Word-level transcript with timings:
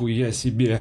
Нихуя 0.00 0.32
себе. 0.32 0.78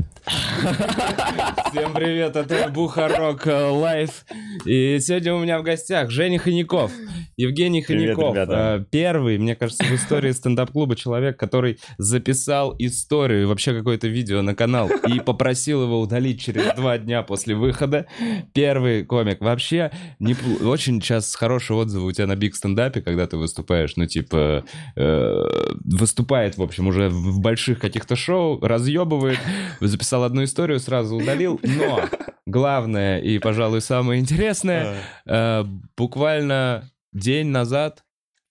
Всем 1.71 1.93
привет, 1.93 2.37
это 2.37 2.69
Бухарог 2.69 3.45
Лайв. 3.45 4.25
И 4.63 4.97
сегодня 5.01 5.35
у 5.35 5.39
меня 5.39 5.59
в 5.59 5.63
гостях 5.63 6.09
Женя 6.09 6.39
Хомяков. 6.39 6.93
Евгений 7.39 7.81
Привет, 7.87 8.15
Хомяков. 8.15 8.35
ребята. 8.35 8.81
Э, 8.81 8.85
Первый, 8.91 9.37
мне 9.37 9.55
кажется, 9.55 9.85
в 9.85 9.91
истории 9.95 10.31
стендап-клуба 10.31 10.95
человек, 10.95 11.39
который 11.39 11.79
записал 11.97 12.75
историю, 12.79 13.47
вообще 13.47 13.73
какое-то 13.73 14.07
видео 14.07 14.41
на 14.41 14.53
канал 14.53 14.89
и 15.07 15.21
попросил 15.21 15.83
его 15.83 16.01
удалить 16.01 16.41
через 16.41 16.75
два 16.75 16.97
дня 16.97 17.23
после 17.23 17.55
выхода. 17.55 18.07
Первый 18.53 19.05
комик. 19.05 19.39
Вообще, 19.39 19.91
не, 20.19 20.35
очень 20.65 21.01
сейчас 21.01 21.33
хорошие 21.33 21.77
отзывы 21.77 22.07
у 22.07 22.11
тебя 22.11 22.27
на 22.27 22.35
биг 22.35 22.55
стендапе, 22.55 23.01
когда 23.01 23.25
ты 23.25 23.37
выступаешь, 23.37 23.95
ну, 23.95 24.05
типа, 24.05 24.65
э, 24.97 25.43
выступает, 25.85 26.57
в 26.57 26.61
общем, 26.61 26.87
уже 26.87 27.09
в 27.09 27.39
в 27.39 27.41
больших 27.41 27.79
каких-то 27.79 28.15
шоу, 28.15 28.59
разъебывает, 28.59 29.39
записал 29.79 30.23
одну 30.23 30.43
историю, 30.43 30.79
сразу 30.79 31.15
удалил, 31.15 31.59
но 31.63 32.01
главное 32.45 33.19
и, 33.19 33.39
пожалуй, 33.39 33.81
самое 33.81 34.19
интересное, 34.19 34.97
э, 35.25 35.63
буквально 35.95 36.89
день 37.13 37.47
назад 37.47 38.03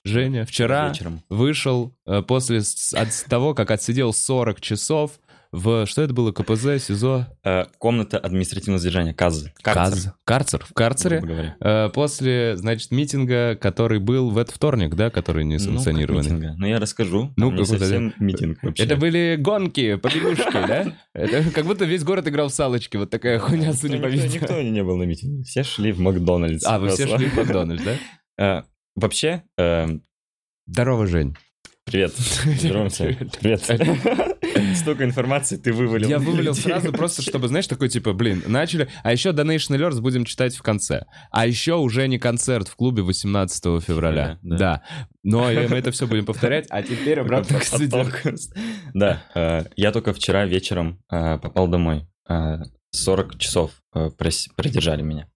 Женя 0.05 0.45
вчера 0.47 0.89
Вечером. 0.89 1.23
вышел 1.29 1.95
э, 2.07 2.23
после 2.23 2.63
с- 2.63 2.95
от 2.95 3.09
того, 3.29 3.55
как 3.55 3.71
отсидел 3.71 4.13
40 4.13 4.61
часов 4.61 5.19
в, 5.51 5.87
что 5.87 6.03
это 6.03 6.13
было, 6.13 6.31
КПЗ, 6.31 6.79
СИЗО? 6.79 7.27
Э, 7.43 7.65
комната 7.79 8.19
административного 8.19 8.79
содержания, 8.81 9.15
КАЗ. 9.15 9.47
Каз- 9.63 10.13
Карцер. 10.25 10.65
В 10.65 10.75
карцере. 10.75 11.21
говоря. 11.21 11.57
Э, 11.61 11.89
После, 11.93 12.57
значит, 12.59 12.91
митинга, 12.91 13.57
который 13.57 13.99
был 13.99 14.29
в 14.31 14.37
этот 14.39 14.55
вторник, 14.55 14.95
да, 14.95 15.09
который 15.11 15.45
не 15.45 15.57
Ну, 15.57 15.83
как 15.83 15.95
митинга. 15.95 16.55
Ну, 16.59 16.67
я 16.67 16.79
расскажу. 16.79 17.33
Ну, 17.37 17.51
Ну, 17.51 17.51
не 17.53 17.63
какой-то, 17.63 17.79
совсем 17.85 18.15
митинг 18.19 18.63
вообще. 18.63 18.83
Это 18.85 18.97
были 18.97 19.37
гонки, 19.39 19.97
побегушки, 19.97 20.53
да? 20.53 20.93
Это 21.15 21.51
как 21.51 21.65
будто 21.65 21.87
весь 21.87 22.05
город 22.05 22.29
играл 22.29 22.49
в 22.49 22.55
салочки, 22.55 22.97
вот 22.99 23.09
такая 23.11 23.39
хуйня, 23.39 23.73
судя 23.73 23.99
по 24.01 24.07
никто- 24.07 24.23
видео. 24.27 24.41
никто 24.41 24.63
не 24.63 24.83
был 24.85 24.97
на 24.97 25.05
митинге. 25.05 25.45
Все 25.45 25.63
шли 25.65 25.93
в 25.93 25.99
Макдональдс. 25.99 26.65
А, 26.67 26.79
вы 26.79 26.89
все 26.91 27.07
Просто. 27.07 27.19
шли 27.19 27.27
в 27.31 27.37
Макдональдс, 27.37 27.85
да? 27.85 27.95
Э, 28.39 28.63
Вообще, 28.95 29.43
э, 29.57 29.87
Здорово, 30.67 31.07
Жень. 31.07 31.37
привет. 31.85 32.13
Здороваемся. 32.17 33.17
Привет. 33.41 33.63
Столько 34.77 35.05
информации 35.05 35.57
ты 35.57 35.73
вывалил. 35.73 36.09
Я 36.09 36.19
вывалил 36.19 36.53
людей. 36.53 36.63
сразу 36.63 36.93
просто, 36.93 37.23
чтобы, 37.23 37.49
знаешь, 37.49 37.67
такой 37.67 37.89
типа, 37.89 38.13
блин, 38.13 38.43
начали. 38.47 38.89
А 39.03 39.13
еще 39.13 39.31
Donation 39.31 39.77
Alerts 39.79 40.01
будем 40.01 40.25
читать 40.25 40.57
в 40.57 40.63
конце. 40.63 41.07
А 41.31 41.47
еще 41.47 41.75
уже 41.77 42.07
не 42.09 42.19
концерт 42.19 42.69
в 42.69 42.77
клубе 42.77 43.03
18 43.03 43.83
февраля. 43.83 44.39
Да. 44.43 44.57
Да. 44.57 44.83
Но 45.23 45.51
и 45.51 45.67
мы 45.69 45.77
это 45.77 45.91
все 45.93 46.07
будем 46.07 46.27
повторять. 46.27 46.67
А 46.71 46.83
теперь 46.83 47.21
обратно 47.21 47.61
к 47.61 47.65
студии. 47.65 47.89
Да, 48.95 49.23
э, 49.35 49.65
я 49.77 49.93
только 49.93 50.13
вчера 50.13 50.45
вечером 50.45 51.01
э, 51.11 51.39
попал 51.39 51.69
домой. 51.69 52.07
Э, 52.29 52.59
40 52.91 53.39
часов 53.39 53.71
э, 53.95 54.11
продержали 54.57 55.03
меня. 55.03 55.29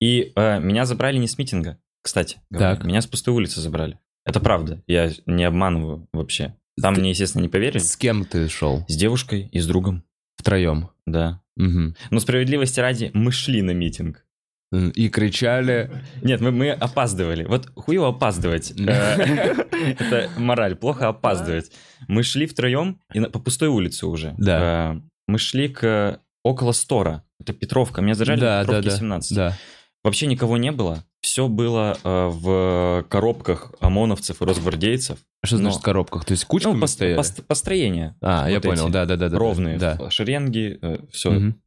И 0.00 0.32
э, 0.36 0.60
меня 0.60 0.84
забрали 0.84 1.18
не 1.18 1.26
с 1.28 1.38
митинга, 1.38 1.78
кстати. 2.02 2.38
Так. 2.52 2.84
Меня 2.84 3.00
с 3.00 3.06
пустой 3.06 3.34
улицы 3.34 3.60
забрали. 3.60 3.98
Это 4.24 4.40
правда, 4.40 4.82
я 4.86 5.10
не 5.26 5.44
обманываю 5.44 6.08
вообще. 6.12 6.54
Там 6.80 6.94
мне, 6.94 7.10
естественно, 7.10 7.42
не 7.42 7.48
поверили. 7.48 7.78
С 7.78 7.96
кем 7.96 8.24
ты 8.24 8.48
шел? 8.48 8.84
С 8.88 8.94
девушкой 8.96 9.48
и 9.50 9.58
с 9.58 9.66
другом, 9.66 10.04
Втроем. 10.36 10.90
да. 11.06 11.40
Мгм. 11.56 11.96
Но 12.10 12.20
справедливости 12.20 12.78
ради, 12.78 13.10
мы 13.14 13.32
шли 13.32 13.62
на 13.62 13.72
митинг. 13.72 14.24
И 14.70 15.08
кричали. 15.08 15.90
Нет, 16.22 16.40
мы, 16.42 16.50
мы 16.52 16.70
опаздывали. 16.70 17.44
Вот 17.44 17.70
хуево 17.74 18.08
опаздывать. 18.08 18.70
Э, 18.78 19.64
Это 19.98 20.30
мораль, 20.36 20.76
плохо 20.76 21.08
опаздывать. 21.08 21.72
Мы 22.06 22.22
шли 22.22 22.46
втроем 22.46 23.00
и 23.14 23.20
по 23.20 23.38
пустой 23.38 23.68
улице 23.68 24.06
уже. 24.06 24.34
Да. 24.36 24.94
Э, 24.94 25.00
Мы 25.26 25.38
шли 25.38 25.68
к 25.68 26.20
около 26.44 26.72
стора. 26.72 27.24
Это 27.40 27.54
Петровка. 27.54 28.02
Меня 28.02 28.14
зажали 28.14 28.40
да, 28.40 28.60
Петровке 28.62 28.90
да. 28.90 28.96
17. 28.96 29.36
Да. 29.36 29.58
Вообще 30.04 30.26
никого 30.26 30.58
не 30.58 30.70
было. 30.70 31.02
Все 31.28 31.46
было 31.46 31.98
э, 32.02 32.26
в 32.32 33.04
коробках 33.10 33.72
ОМОНовцев 33.80 34.40
и 34.40 34.44
росгвардейцев. 34.46 35.18
Что 35.44 35.56
Но- 35.56 35.62
значит 35.64 35.80
в 35.80 35.82
коробках? 35.82 36.24
То 36.24 36.32
есть 36.32 36.46
кучками 36.46 36.72
Ну, 36.72 36.82
пос- 36.82 36.86
стояли? 36.88 37.20
пос- 37.20 37.42
построение. 37.42 38.16
А, 38.22 38.48
я 38.48 38.54
вот 38.56 38.62
понял, 38.64 38.86
эти 38.86 38.92
да, 38.94 39.04
да, 39.04 39.16
да. 39.16 39.28
да, 39.28 39.36
Ровные, 39.38 39.76
Да. 39.76 40.08
шеренги, 40.10 40.80
все. 41.12 41.30
Мгм. 41.30 41.60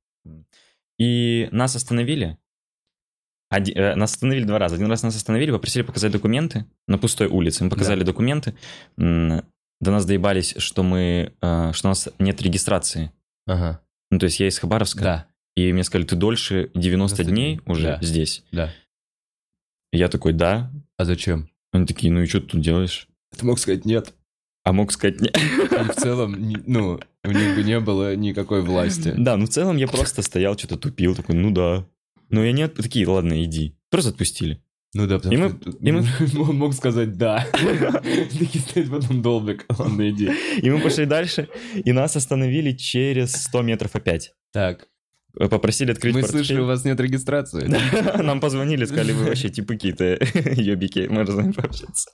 И 0.98 1.48
нас 1.52 1.76
остановили. 1.76 2.40
Оди- 3.52 3.74
э, 3.74 3.94
нас 3.94 4.14
остановили 4.14 4.46
два 4.46 4.58
раза. 4.58 4.76
Один 4.76 4.88
раз 4.88 5.04
нас 5.04 5.16
остановили, 5.16 5.52
попросили 5.52 5.84
показать 5.84 6.12
документы 6.12 6.66
на 6.88 6.98
пустой 6.98 7.28
улице. 7.28 7.64
Мы 7.64 7.70
показали 7.70 8.04
документы. 8.04 8.56
М, 8.98 9.44
До 9.80 9.90
нас 9.92 10.06
доебались, 10.06 10.54
что 10.58 10.82
мы, 10.84 11.34
э, 11.42 11.72
что 11.74 11.88
у 11.88 11.90
нас 11.92 12.08
нет 12.20 12.40
регистрации. 12.42 13.12
Ага. 13.48 13.80
Ну, 14.12 14.18
то 14.20 14.26
есть 14.26 14.40
я 14.40 14.48
из 14.48 14.58
Хабаровска. 14.60 15.04
Да, 15.04 15.28
И 15.56 15.72
мне 15.74 15.84
сказали, 15.84 16.06
ты 16.08 16.16
дольше 16.16 16.70
90 16.76 17.18
90 17.18 17.24
дней 17.24 17.56
дней. 17.56 17.62
уже 17.66 17.88
Да. 17.88 18.00
здесь. 18.02 18.44
да. 18.52 18.72
И 19.92 19.98
я 19.98 20.08
такой, 20.08 20.34
да. 20.34 20.72
А 20.98 21.06
зачем? 21.06 21.50
Они 21.72 21.86
такие, 21.86 22.12
ну 22.12 22.22
и 22.22 22.26
что 22.28 22.42
ты 22.42 22.48
тут 22.48 22.62
делаешь? 22.62 23.08
Ты 23.38 23.46
мог 23.46 23.60
сказать 23.60 23.86
нет. 23.86 24.14
А 24.64 24.74
мог 24.74 24.92
сказать, 24.92 25.20
нет. 25.22 25.38
Там 25.70 25.90
в 25.90 25.96
целом, 25.96 26.48
не- 26.48 26.58
ну, 26.68 27.00
у 27.24 27.32
них 27.32 27.56
бы 27.56 27.64
не 27.64 27.80
было 27.80 28.16
никакой 28.16 28.62
власти. 28.62 29.14
Да, 29.18 29.36
ну 29.38 29.46
в 29.46 29.50
целом 29.50 29.78
я 29.78 29.88
просто 29.88 30.22
стоял, 30.22 30.58
что-то 30.58 30.78
тупил, 30.78 31.16
такой, 31.16 31.36
ну 31.36 31.52
да. 31.52 31.86
Ну 32.30 32.44
я 32.44 32.52
нет, 32.52 32.76
такие, 32.76 33.08
ладно, 33.08 33.44
иди. 33.44 33.76
Просто 33.90 34.12
отпустили. 34.12 34.62
Ну 34.94 35.08
да, 35.08 35.18
потому 35.18 35.34
И 35.34 35.38
мы- 35.38 35.50
что 35.50 35.70
и 35.72 35.92
мы- 35.92 36.06
он 36.50 36.58
мог 36.58 36.74
сказать 36.74 37.18
да. 37.18 37.46
Такие 37.54 38.62
стоять 38.62 38.90
потом 38.90 39.22
долбик. 39.22 39.66
Ладно, 39.78 40.10
иди. 40.10 40.30
И 40.62 40.70
мы 40.70 40.80
пошли 40.80 41.06
дальше, 41.06 41.48
и 41.74 41.92
нас 41.92 42.16
остановили 42.16 42.74
через 42.74 43.32
100 43.32 43.62
метров 43.64 43.96
опять. 43.96 44.34
Так, 44.54 44.88
Попросили 45.34 45.92
открыть 45.92 46.14
мы 46.14 46.22
портфель. 46.22 46.40
слышали, 46.40 46.60
у 46.60 46.66
вас 46.66 46.84
нет 46.86 47.00
регистрации. 47.00 47.68
Нам 48.22 48.40
позвонили, 48.40 48.86
сказали, 48.86 49.12
вы 49.14 49.26
вообще 49.26 49.50
типы 49.50 49.76
какие-то 49.76 50.20
ёбики, 50.62 51.08
мы 51.10 51.24
разумеем 51.24 51.54
пообщаться. 51.54 52.10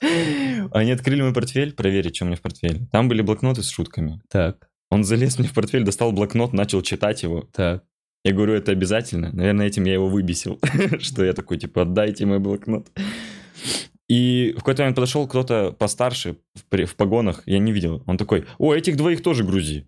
Они 0.72 0.92
открыли 0.92 1.22
мой 1.22 1.32
портфель, 1.32 1.72
проверить, 1.72 2.16
что 2.16 2.24
у 2.24 2.28
меня 2.28 2.36
в 2.36 2.40
портфеле. 2.40 2.86
Там 2.92 3.08
были 3.08 3.22
блокноты 3.22 3.62
с 3.62 3.70
шутками. 3.70 4.20
Так, 4.30 4.68
Он 4.90 5.04
залез 5.04 5.38
мне 5.38 5.48
в 5.48 5.52
портфель, 5.52 5.84
достал 5.84 6.12
блокнот, 6.12 6.52
начал 6.52 6.82
читать 6.82 7.22
его. 7.22 7.48
так. 7.52 7.84
Я 8.24 8.32
говорю, 8.34 8.54
это 8.54 8.72
обязательно. 8.72 9.30
Наверное, 9.32 9.68
этим 9.68 9.84
я 9.84 9.94
его 9.94 10.08
выбесил. 10.08 10.58
Что 10.98 11.24
я 11.24 11.32
такой, 11.32 11.56
типа, 11.56 11.82
отдайте 11.82 12.26
мой 12.26 12.40
блокнот. 12.40 12.90
И 14.08 14.52
в 14.56 14.58
какой-то 14.58 14.82
момент 14.82 14.96
подошел 14.96 15.28
кто-то 15.28 15.72
постарше, 15.72 16.36
в, 16.54 16.86
в 16.86 16.96
погонах, 16.96 17.42
я 17.46 17.58
не 17.58 17.72
видел. 17.72 18.02
Он 18.06 18.16
такой, 18.16 18.46
о, 18.58 18.74
этих 18.74 18.96
двоих 18.96 19.22
тоже 19.22 19.44
грузи. 19.44 19.86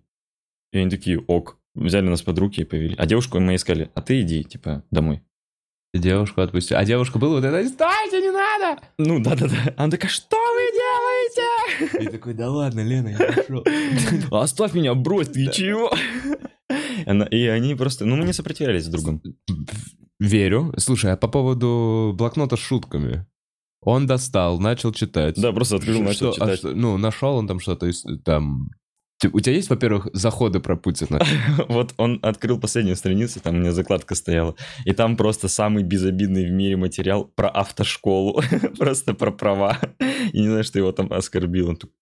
И 0.71 0.77
они 0.77 0.89
такие, 0.89 1.19
ок. 1.19 1.59
Взяли 1.73 2.09
нас 2.09 2.21
под 2.21 2.37
руки 2.39 2.61
и 2.61 2.65
повели. 2.65 2.95
А 2.97 3.05
девушку 3.05 3.39
мы 3.39 3.55
искали, 3.55 3.89
а 3.95 4.01
ты 4.01 4.21
иди, 4.21 4.43
типа, 4.43 4.83
домой. 4.91 5.23
Девушку 5.93 6.41
отпустил. 6.41 6.77
А 6.77 6.85
девушка 6.85 7.19
была 7.19 7.35
вот 7.35 7.43
это, 7.43 7.67
стойте, 7.67 8.21
не 8.21 8.31
надо! 8.31 8.81
Ну, 8.97 9.21
да-да-да. 9.21 9.73
Она 9.75 9.91
такая, 9.91 10.09
что 10.09 10.37
вы 10.37 10.71
делаете? 10.71 12.05
И 12.05 12.11
такой, 12.11 12.33
да 12.33 12.49
ладно, 12.49 12.81
Лена, 12.81 13.09
я 13.09 13.17
пошел. 13.17 13.65
Оставь 14.31 14.73
меня, 14.73 14.93
брось, 14.95 15.27
ты 15.29 15.51
чего? 15.51 15.91
И 17.31 17.47
они 17.47 17.75
просто, 17.75 18.05
ну, 18.05 18.15
мы 18.15 18.23
не 18.23 18.33
сопротивлялись 18.33 18.85
с 18.85 18.89
другом. 18.89 19.21
Верю. 20.19 20.73
Слушай, 20.77 21.13
а 21.13 21.17
по 21.17 21.27
поводу 21.27 22.13
блокнота 22.17 22.55
с 22.55 22.59
шутками? 22.59 23.25
Он 23.81 24.05
достал, 24.05 24.59
начал 24.59 24.93
читать. 24.93 25.41
Да, 25.41 25.51
просто 25.51 25.77
открыл, 25.77 26.01
начал 26.01 26.29
а 26.29 26.33
читать. 26.33 26.63
ну, 26.63 26.97
нашел 26.97 27.35
он 27.35 27.47
там 27.47 27.59
что-то, 27.59 27.91
там... 28.23 28.69
У 29.31 29.39
тебя 29.39 29.55
есть, 29.55 29.69
во-первых, 29.69 30.07
заходы 30.13 30.59
про 30.59 30.75
Путина? 30.75 31.21
Вот 31.67 31.93
он 31.97 32.19
открыл 32.23 32.59
последнюю 32.59 32.95
страницу, 32.95 33.39
там 33.39 33.55
у 33.55 33.59
меня 33.59 33.71
закладка 33.71 34.15
стояла, 34.15 34.55
и 34.85 34.93
там 34.93 35.15
просто 35.15 35.47
самый 35.47 35.83
безобидный 35.83 36.45
в 36.45 36.51
мире 36.51 36.75
материал 36.77 37.25
про 37.25 37.49
автошколу, 37.49 38.41
просто 38.77 39.13
про 39.13 39.31
права. 39.31 39.79
И 40.33 40.39
не 40.41 40.47
знаю, 40.47 40.63
что 40.63 40.79
его 40.79 40.91
там 40.91 41.11
оскорбил. 41.13 41.69
Он 41.69 41.75
такой, 41.77 41.93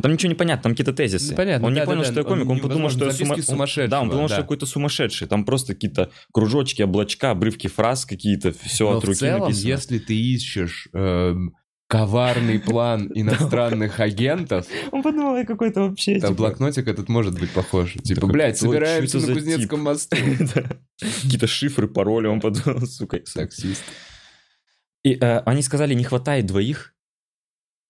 Там 0.00 0.12
ничего 0.12 0.30
не 0.30 0.34
понятно, 0.36 0.62
там 0.62 0.72
какие-то 0.72 0.92
тезисы. 0.92 1.30
Ну, 1.32 1.36
понятно, 1.36 1.66
он 1.66 1.74
не 1.74 1.80
да, 1.80 1.86
понял, 1.86 2.02
да, 2.02 2.06
что 2.10 2.20
я 2.20 2.24
комик, 2.24 2.44
он 2.46 2.52
Он, 2.52 2.60
подумал, 2.60 2.88
что 2.90 3.04
я 3.04 3.10
сума- 3.12 3.42
сумасшедшего, 3.42 3.88
Да, 3.88 4.00
он 4.00 4.08
подумал, 4.08 4.28
что 4.28 4.36
да. 4.36 4.40
я 4.40 4.42
какой-то 4.42 4.66
сумасшедший. 4.66 5.26
Там 5.28 5.44
просто 5.44 5.74
какие-то 5.74 6.10
кружочки, 6.32 6.82
облачка, 6.82 7.30
обрывки 7.32 7.66
фраз 7.66 8.06
какие-то, 8.06 8.52
все 8.52 8.90
Но 8.90 8.96
от 8.98 9.04
в 9.04 9.06
руки 9.08 9.18
целом, 9.18 9.40
написано. 9.42 9.68
если 9.68 9.98
ты 9.98 10.16
ищешь 10.16 10.88
эм, 10.94 11.54
коварный 11.92 12.58
план 12.70 13.12
иностранных 13.14 14.00
агентов, 14.00 14.66
Он 14.92 15.02
подумал, 15.02 15.36
я 15.36 15.44
какой-то 15.44 15.82
вообще, 15.82 16.14
то 16.14 16.28
типа, 16.28 16.32
блокнотик 16.32 16.88
этот 16.88 17.10
может 17.10 17.38
быть 17.38 17.50
похож. 17.50 17.92
Типа, 18.02 18.26
блядь, 18.26 18.62
«Ой, 18.62 18.68
собираемся 18.70 19.18
на 19.18 19.34
Кузнецком 19.34 19.80
мосту. 19.82 20.16
какие-то 20.98 21.46
шифры, 21.46 21.88
пароли, 21.88 22.28
он 22.28 22.40
подумал, 22.40 22.80
сука. 22.86 23.20
Таксист. 23.34 23.82
И 25.04 25.18
э, 25.20 25.38
они 25.40 25.60
сказали, 25.60 25.92
не 25.92 26.04
хватает 26.04 26.46
двоих, 26.46 26.94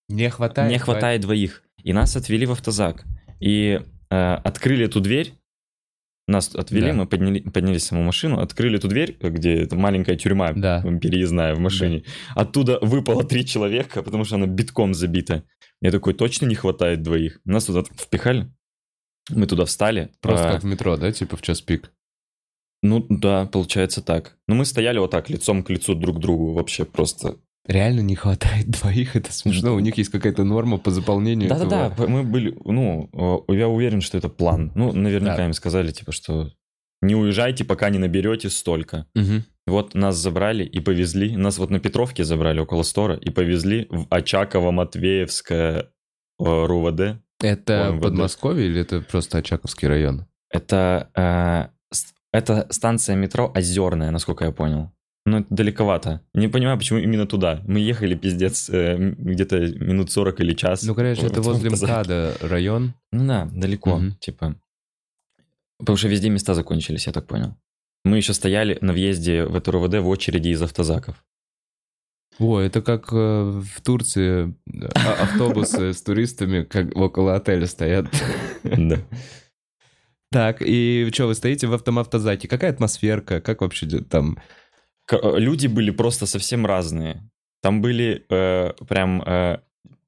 Не 0.08 0.30
хватает. 0.30 0.72
не 0.72 0.78
хватает 0.80 1.20
двоих. 1.20 1.62
И 1.84 1.92
нас 1.92 2.16
отвели 2.16 2.44
в 2.44 2.50
автозак. 2.50 3.04
И 3.38 3.80
э, 4.10 4.34
открыли 4.34 4.86
эту 4.86 5.00
дверь. 5.00 5.34
Нас 6.32 6.54
отвели, 6.54 6.86
Да. 6.86 6.92
мы 6.94 7.06
подняли, 7.06 7.40
поднялись 7.40 7.82
в 7.82 7.86
саму 7.86 8.02
машину, 8.02 8.40
открыли 8.40 8.78
эту 8.78 8.88
дверь, 8.88 9.16
где 9.20 9.54
это 9.62 9.76
маленькая 9.76 10.16
тюрьма 10.16 10.52
Да. 10.54 10.82
переездная 10.82 11.54
в 11.54 11.58
машине. 11.58 12.04
Оттуда 12.34 12.78
выпало 12.80 13.22
три 13.22 13.44
человека, 13.44 14.02
потому 14.02 14.24
что 14.24 14.36
она 14.36 14.46
битком 14.46 14.94
забита. 14.94 15.44
Я 15.82 15.90
такой, 15.90 16.14
точно 16.14 16.46
не 16.46 16.54
хватает 16.54 17.02
двоих. 17.02 17.40
Нас 17.44 17.66
туда 17.66 17.82
впихали. 17.82 18.50
Мы 19.30 19.46
туда 19.46 19.64
встали. 19.66 20.10
Просто 20.20 20.48
а, 20.48 20.52
как 20.54 20.62
в 20.62 20.66
метро, 20.66 20.96
да, 20.96 21.12
типа 21.12 21.36
в 21.36 21.42
час 21.42 21.60
пик? 21.60 21.92
Ну 22.82 23.04
да, 23.08 23.46
получается 23.46 24.00
так. 24.00 24.38
Но 24.48 24.54
мы 24.54 24.64
стояли 24.64 24.98
вот 24.98 25.10
так, 25.10 25.28
лицом 25.30 25.62
к 25.62 25.70
лицу 25.70 25.94
друг 25.94 26.16
к 26.16 26.20
другу, 26.20 26.54
вообще 26.54 26.84
просто. 26.84 27.36
Реально 27.66 28.00
не 28.00 28.16
хватает 28.16 28.68
двоих, 28.68 29.14
это 29.16 29.32
смешно. 29.32 29.74
У 29.74 29.78
них 29.80 29.96
есть 29.96 30.10
какая-то 30.10 30.42
норма 30.44 30.78
по 30.78 30.90
заполнению 30.90 31.48
Да-да-да, 31.48 31.86
этого. 31.88 32.06
мы 32.08 32.22
были, 32.24 32.56
ну, 32.64 33.08
я 33.48 33.68
уверен, 33.68 34.00
что 34.00 34.18
это 34.18 34.28
план. 34.28 34.72
Ну, 34.74 34.92
наверняка 34.92 35.36
Да. 35.36 35.46
им 35.46 35.52
сказали, 35.52 35.92
типа, 35.92 36.10
что 36.12 36.50
не 37.02 37.14
уезжайте, 37.14 37.64
пока 37.64 37.90
не 37.90 37.98
наберете 37.98 38.50
столько. 38.50 39.06
Вот 39.66 39.94
нас 39.94 40.16
забрали 40.16 40.64
и 40.64 40.80
повезли, 40.80 41.36
нас 41.36 41.58
вот 41.58 41.70
на 41.70 41.78
Петровке 41.78 42.24
забрали 42.24 42.58
около 42.58 42.82
стора 42.82 43.14
и 43.14 43.30
повезли 43.30 43.86
в 43.90 44.06
Очаково-Матвеевское 44.08 45.86
РУВД. 46.40 47.22
Это 47.40 47.96
Подмосковье 48.00 48.66
или 48.66 48.80
это 48.80 49.00
просто 49.02 49.38
Очаковский 49.38 49.86
район? 49.88 50.26
Это, 50.50 51.10
э, 51.14 51.96
это 52.32 52.66
станция 52.70 53.16
метро 53.16 53.50
Озерная, 53.54 54.10
насколько 54.10 54.44
я 54.44 54.52
понял. 54.52 54.90
Ну, 55.24 55.38
это 55.38 55.46
далековато. 55.50 56.20
Не 56.34 56.48
понимаю, 56.48 56.76
почему 56.78 56.98
именно 56.98 57.26
туда. 57.26 57.60
Мы 57.66 57.78
ехали, 57.78 58.14
пиздец, 58.16 58.68
э, 58.70 58.96
где-то 58.98 59.58
минут 59.78 60.10
40 60.10 60.40
или 60.40 60.52
час. 60.54 60.82
Ну, 60.82 60.94
конечно, 60.96 61.26
это 61.26 61.40
возле. 61.42 61.70
МКАДа 61.70 62.36
район. 62.40 62.94
Ну 63.12 63.26
да, 63.28 63.48
далеко, 63.52 63.96
Мгм. 63.98 64.16
типа. 64.20 64.56
Потому 65.78 65.96
что 65.96 66.08
везде 66.08 66.28
места 66.28 66.54
закончились, 66.54 67.06
я 67.06 67.12
так 67.12 67.26
понял. 67.26 67.54
Мы 68.04 68.16
еще 68.16 68.32
стояли 68.34 68.78
на 68.80 68.92
въезде 68.92 69.44
в 69.44 69.54
это 69.54 69.70
РУВД 69.70 69.98
в 70.00 70.08
очереди 70.08 70.48
из 70.48 70.60
автозаков. 70.62 71.24
О, 72.38 72.58
это 72.58 72.82
как 72.82 73.12
э, 73.12 73.16
в 73.16 73.80
Турции 73.82 74.56
а- 74.94 75.22
автобусы 75.22 75.92
с 75.92 76.02
туристами 76.02 76.64
как 76.64 76.96
около 76.96 77.36
отеля 77.36 77.66
стоят. 77.66 78.06
Да. 78.64 78.98
Так, 80.32 80.62
и 80.62 81.08
что, 81.12 81.26
вы 81.26 81.34
стоите 81.34 81.66
в 81.66 81.74
автомавтозаке? 81.74 82.48
Какая 82.48 82.70
атмосферка? 82.72 83.40
Как 83.40 83.60
вообще 83.60 83.86
там? 83.86 84.38
Э, 85.10 85.38
Люди 85.38 85.66
были 85.66 85.90
просто 85.90 86.26
совсем 86.26 86.66
разные. 86.66 87.22
Там 87.62 87.80
были 87.80 88.24
э, 88.28 88.72
прям 88.88 89.22
э, 89.22 89.58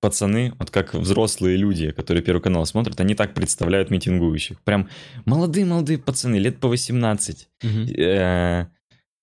пацаны, 0.00 0.52
вот 0.58 0.70
как 0.70 0.94
взрослые 0.94 1.56
люди, 1.56 1.90
которые 1.92 2.22
Первый 2.22 2.42
канал 2.42 2.66
смотрят, 2.66 3.00
они 3.00 3.14
так 3.14 3.32
представляют 3.34 3.90
митингующих. 3.90 4.60
Прям 4.62 4.88
молодые-молодые 5.24 5.98
пацаны, 5.98 6.36
лет 6.36 6.58
по 6.60 6.68
18. 6.68 7.48
э, 7.98 8.66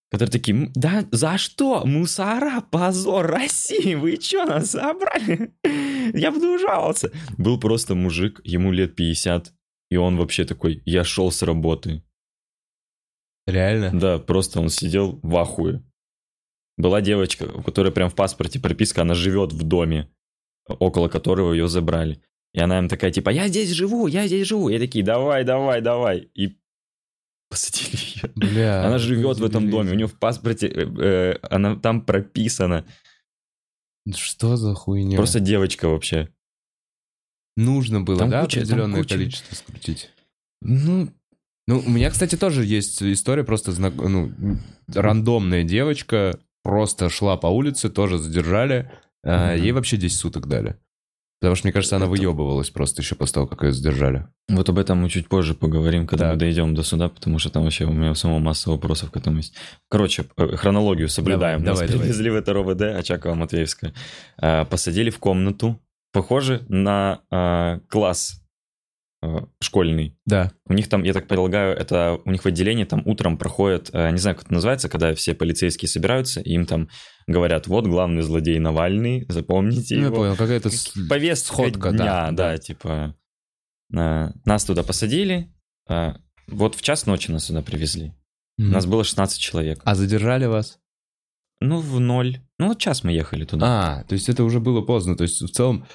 которые 0.09 0.31
такие, 0.31 0.57
«М, 0.57 0.71
да, 0.75 1.05
за 1.11 1.37
что? 1.37 1.85
Мусора, 1.85 2.61
позор 2.69 3.27
России, 3.27 3.95
вы 3.95 4.17
что, 4.19 4.45
нас 4.45 4.71
забрали? 4.71 5.51
Я 6.13 6.31
буду 6.31 6.59
жаловаться. 6.59 7.11
Был 7.37 7.57
просто 7.59 7.95
мужик, 7.95 8.41
ему 8.43 8.71
лет 8.73 8.95
50, 8.95 9.53
и 9.89 9.97
он 9.97 10.17
вообще 10.17 10.43
такой, 10.45 10.81
я 10.85 11.03
шел 11.03 11.31
с 11.31 11.43
работы. 11.43 12.01
Реально? 13.51 13.99
Да, 13.99 14.19
просто 14.19 14.59
он 14.59 14.69
сидел 14.69 15.19
в 15.21 15.35
ахуе. 15.37 15.83
Была 16.77 17.01
девочка, 17.01 17.43
у 17.43 17.61
которой 17.61 17.91
прям 17.91 18.09
в 18.09 18.15
паспорте 18.15 18.59
прописка, 18.59 19.01
она 19.01 19.13
живет 19.13 19.53
в 19.53 19.63
доме, 19.63 20.09
около 20.67 21.09
которого 21.09 21.53
ее 21.53 21.67
забрали. 21.67 22.21
И 22.53 22.59
она 22.59 22.79
им 22.79 22.87
такая, 22.89 23.11
типа, 23.11 23.29
я 23.29 23.47
здесь 23.47 23.69
живу, 23.69 24.07
я 24.07 24.27
здесь 24.27 24.47
живу. 24.47 24.69
И 24.69 24.77
такие, 24.79 25.03
давай, 25.05 25.43
давай, 25.43 25.81
давай. 25.81 26.29
И 26.33 26.57
посадили 27.49 27.95
ее. 28.15 28.31
Бля. 28.35 28.85
Она 28.85 28.97
живет 28.97 29.37
в 29.37 29.43
этом 29.45 29.69
доме, 29.69 29.91
у 29.91 29.95
нее 29.95 30.07
в 30.07 30.17
паспорте, 30.17 30.67
э, 30.67 30.81
э, 30.83 31.33
она 31.49 31.75
там 31.75 32.01
прописана. 32.01 32.85
Что 34.15 34.55
за 34.57 34.73
хуйня? 34.73 35.17
Просто 35.17 35.39
девочка 35.39 35.87
вообще. 35.87 36.29
нужно 37.57 38.01
было, 38.01 38.17
Там 38.19 38.29
да, 38.29 38.41
куча- 38.43 38.61
определенное 38.61 39.01
куча. 39.03 39.15
количество 39.15 39.55
скрутить. 39.55 40.09
Ну, 40.61 41.09
Ну, 41.67 41.81
у 41.85 41.89
меня, 41.89 42.09
кстати, 42.09 42.35
тоже 42.35 42.65
есть 42.65 43.01
история, 43.03 43.43
просто 43.43 43.71
знак... 43.71 43.93
ну, 43.95 44.31
рандомная 44.93 45.63
девочка 45.63 46.37
просто 46.63 47.09
шла 47.09 47.37
по 47.37 47.47
улице, 47.47 47.89
тоже 47.89 48.17
задержали, 48.17 48.91
а 49.23 49.53
Мгм. 49.55 49.63
ей 49.63 49.71
вообще 49.71 49.97
10 49.97 50.17
суток 50.17 50.47
дали. 50.47 50.75
Потому 51.39 51.55
что, 51.55 51.65
мне 51.67 51.73
кажется, 51.73 51.95
она 51.95 52.05
Это- 52.05 52.11
выебывалась 52.11 52.69
просто 52.69 53.01
еще 53.01 53.15
после 53.15 53.33
того, 53.35 53.47
как 53.47 53.63
ее 53.63 53.71
задержали. 53.71 54.27
вот 54.47 54.69
об 54.69 54.77
этом 54.77 54.99
мы 54.99 55.09
чуть 55.09 55.27
позже 55.27 55.55
поговорим, 55.55 56.05
когда 56.05 56.25
Так. 56.25 56.33
мы 56.33 56.39
дойдем 56.39 56.75
до 56.75 56.83
суда, 56.83 57.09
потому 57.09 57.39
что 57.39 57.49
там 57.49 57.63
вообще 57.63 57.85
у 57.85 57.91
меня 57.93 58.13
самого 58.15 58.39
масса 58.39 58.69
вопросов 58.69 59.09
к 59.11 59.17
этому 59.17 59.37
есть. 59.37 59.53
Короче, 59.89 60.25
э, 60.37 60.55
хронологию 60.55 61.09
соблюдаем. 61.09 61.63
Давай, 61.63 61.81
Нас 61.81 61.89
давай, 61.91 62.03
привезли 62.05 62.29
в 62.29 62.35
это 62.35 62.53
РОВД, 62.53 62.81
Очаково-Матвеевское. 62.99 63.93
Э, 64.41 64.65
Посадили 64.65 65.09
в 65.09 65.17
комнату, 65.19 65.79
похоже 66.11 66.63
на 66.69 67.21
э, 67.31 67.79
класс 67.89 68.40
школьный. 69.61 70.17
Да. 70.25 70.51
У 70.65 70.73
них 70.73 70.89
там, 70.89 71.03
я 71.03 71.13
так 71.13 71.27
полагаю, 71.27 71.75
это 71.77 72.19
у 72.25 72.31
них 72.31 72.43
в 72.43 72.45
отделении 72.47 72.85
там 72.85 73.03
утром 73.05 73.37
проходит, 73.37 73.89
э, 73.93 74.09
не 74.11 74.17
знаю, 74.17 74.35
как 74.35 74.45
это 74.45 74.53
называется, 74.53 74.89
когда 74.89 75.13
все 75.13 75.35
полицейские 75.35 75.89
собираются, 75.89 76.41
и 76.41 76.53
им 76.53 76.65
там 76.65 76.89
говорят, 77.27 77.67
вот 77.67 77.85
главный 77.85 78.23
злодей 78.23 78.57
Навальный, 78.57 79.25
запомните 79.29 79.95
Ну, 79.95 80.01
я 80.01 80.07
его. 80.07 80.15
понял, 80.15 80.35
какая-то... 80.35 80.69
Повестка 81.07 81.53
сходка, 81.53 81.91
дня, 81.91 81.97
да, 81.97 82.31
да, 82.31 82.31
да. 82.31 82.57
типа 82.57 83.15
э, 83.95 84.29
нас 84.43 84.65
туда 84.65 84.81
посадили, 84.83 85.53
э, 85.87 86.13
вот 86.47 86.75
в 86.75 86.81
час 86.81 87.05
ночи 87.05 87.29
нас 87.29 87.45
сюда 87.45 87.61
привезли. 87.61 88.13
Мгм. 88.57 88.71
Нас 88.71 88.85
было 88.85 89.03
16 89.03 89.39
человек. 89.39 89.81
А 89.83 89.95
задержали 89.95 90.45
вас? 90.45 90.79
Ну, 91.61 91.79
в 91.79 91.99
ноль. 91.99 92.41
Ну, 92.57 92.69
вот 92.69 92.79
час 92.79 93.03
мы 93.03 93.11
ехали 93.11 93.45
туда. 93.45 93.99
А, 93.99 94.03
то 94.03 94.13
есть 94.13 94.29
это 94.29 94.43
уже 94.43 94.59
было 94.59 94.81
поздно. 94.81 95.15
То 95.15 95.23
есть 95.23 95.41
в 95.41 95.49
целом 95.51 95.85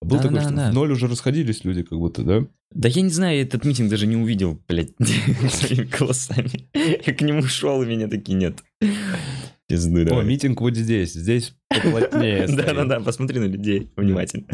был 0.00 0.18
такой, 0.20 0.40
что 0.40 0.50
Да-да-да. 0.50 0.70
в 0.70 0.74
ноль 0.74 0.92
уже 0.92 1.06
расходились 1.06 1.64
люди 1.64 1.82
как 1.82 1.98
будто, 1.98 2.22
да? 2.22 2.46
Да 2.70 2.88
я 2.88 3.02
не 3.02 3.10
знаю, 3.10 3.36
я 3.36 3.42
этот 3.42 3.64
митинг 3.64 3.90
даже 3.90 4.06
не 4.06 4.16
увидел, 4.16 4.60
блядь, 4.68 4.90
своими 5.50 5.84
голосами. 5.84 6.68
Я 6.74 7.14
к 7.14 7.20
нему 7.20 7.42
шел, 7.42 7.82
и 7.82 7.86
меня 7.86 8.08
такие, 8.08 8.34
нет. 8.34 8.62
Пизду 9.66 10.14
О, 10.14 10.22
митинг 10.22 10.60
вот 10.60 10.74
здесь, 10.74 11.12
здесь 11.12 11.54
поплотнее. 11.68 12.46
Да-да-да, 12.48 13.00
посмотри 13.00 13.38
на 13.38 13.44
людей 13.44 13.92
внимательно. 13.96 14.46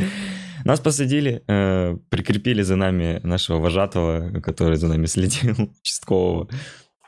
Нас 0.64 0.78
посадили, 0.78 1.42
э, 1.48 1.96
прикрепили 2.10 2.62
за 2.62 2.76
нами 2.76 3.20
нашего 3.22 3.58
вожатого, 3.58 4.40
который 4.40 4.76
за 4.76 4.88
нами 4.88 5.06
следил, 5.06 5.56
участкового 5.80 6.48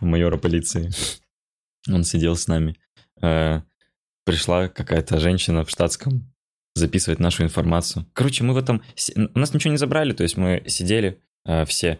майора 0.00 0.38
полиции. 0.38 0.90
Он 1.88 2.04
сидел 2.04 2.37
с 2.37 2.49
нами. 2.49 2.76
Э, 3.21 3.61
Пришла 4.25 4.68
какая-то 4.68 5.18
женщина 5.18 5.64
в 5.64 5.71
штатском 5.71 6.31
записывать 6.75 7.19
нашу 7.21 7.43
информацию. 7.45 8.07
Короче, 8.12 8.45
мы 8.45 8.55
в 8.55 8.57
этом... 8.57 8.83
У 9.35 9.38
нас 9.38 9.52
ничего 9.55 9.71
не 9.73 9.79
забрали, 9.79 10.12
то 10.12 10.23
есть 10.23 10.37
мы 10.37 10.62
сидели 10.67 11.19
э, 11.47 11.64
все 11.67 11.99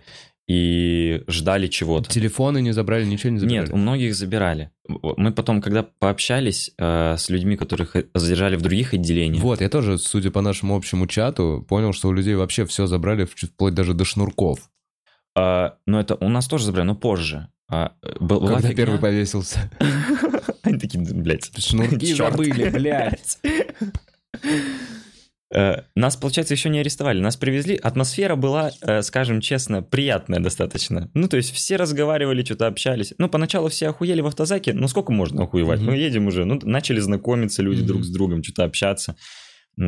и 0.49 1.23
ждали 1.29 1.69
чего-то. 1.69 2.11
Телефоны 2.11 2.61
не 2.61 2.73
забрали, 2.73 3.05
ничего 3.05 3.31
не 3.31 3.39
забрали? 3.39 3.61
Нет, 3.61 3.71
у 3.71 3.77
многих 3.77 4.15
забирали. 4.15 4.71
Мы 4.89 5.33
потом, 5.33 5.63
когда 5.63 5.85
пообщались 5.85 6.73
э, 6.79 7.17
с 7.17 7.29
людьми, 7.31 7.57
которых 7.57 7.95
задержали 8.15 8.57
в 8.57 8.61
других 8.63 8.93
отделениях, 8.93 9.43
Вот, 9.43 9.61
я 9.61 9.69
тоже, 9.69 9.99
судя 9.99 10.31
по 10.31 10.41
нашему 10.41 10.75
общему 10.77 11.07
чату, 11.07 11.65
понял, 11.69 11.93
что 11.93 12.09
у 12.09 12.13
людей 12.13 12.35
вообще 12.35 12.67
все 12.67 12.87
забрали, 12.87 13.25
вплоть 13.25 13.75
даже 13.75 13.95
до 13.95 14.05
шнурков. 14.05 14.69
а, 15.37 15.77
но 15.87 16.01
это 16.01 16.17
у 16.17 16.29
нас 16.29 16.49
тоже 16.49 16.65
забрали, 16.65 16.87
но 16.89 16.97
позже. 16.97 17.49
А, 17.71 17.93
э, 18.03 18.13
был- 18.21 18.41
Когда 18.45 18.69
фигня- 18.69 18.75
первый 18.75 18.99
повесился. 18.99 19.71
Они 20.63 20.79
такие, 20.79 21.03
«Да, 21.05 21.15
блядь. 21.15 21.51
Шнурки 21.57 22.07
чёрт». 22.15 22.33
забыли, 22.33 22.69
блядь. 22.69 23.39
Э, 25.55 25.83
Нас, 25.95 26.17
получается, 26.17 26.55
еще 26.55 26.71
не 26.71 26.81
арестовали. 26.81 27.21
Нас 27.21 27.37
привезли. 27.37 27.77
Атмосфера 27.77 28.37
была, 28.37 28.71
э, 28.81 29.03
скажем 29.03 29.41
честно, 29.41 29.83
приятная 29.83 30.41
достаточно. 30.41 31.11
Ну, 31.13 31.29
то 31.29 31.37
есть 31.37 31.53
все 31.53 31.77
разговаривали, 31.77 32.43
что-то 32.43 32.67
общались. 32.67 33.13
Ну, 33.19 33.29
поначалу 33.29 33.69
все 33.69 33.89
охуели 33.89 34.23
в 34.23 34.27
автозаке. 34.27 34.73
Ну, 34.73 34.89
сколько 34.89 35.13
можно 35.13 35.43
охуевать? 35.43 35.81
Мгм. 35.81 35.91
Ну, 35.91 35.93
едем 35.93 36.27
уже. 36.27 36.45
Ну, 36.47 36.59
начали 36.63 37.01
знакомиться 37.01 37.63
люди 37.63 37.83
друг 37.83 38.05
с 38.05 38.09
другом, 38.09 38.43
что-то 38.43 38.65
общаться. 38.65 39.17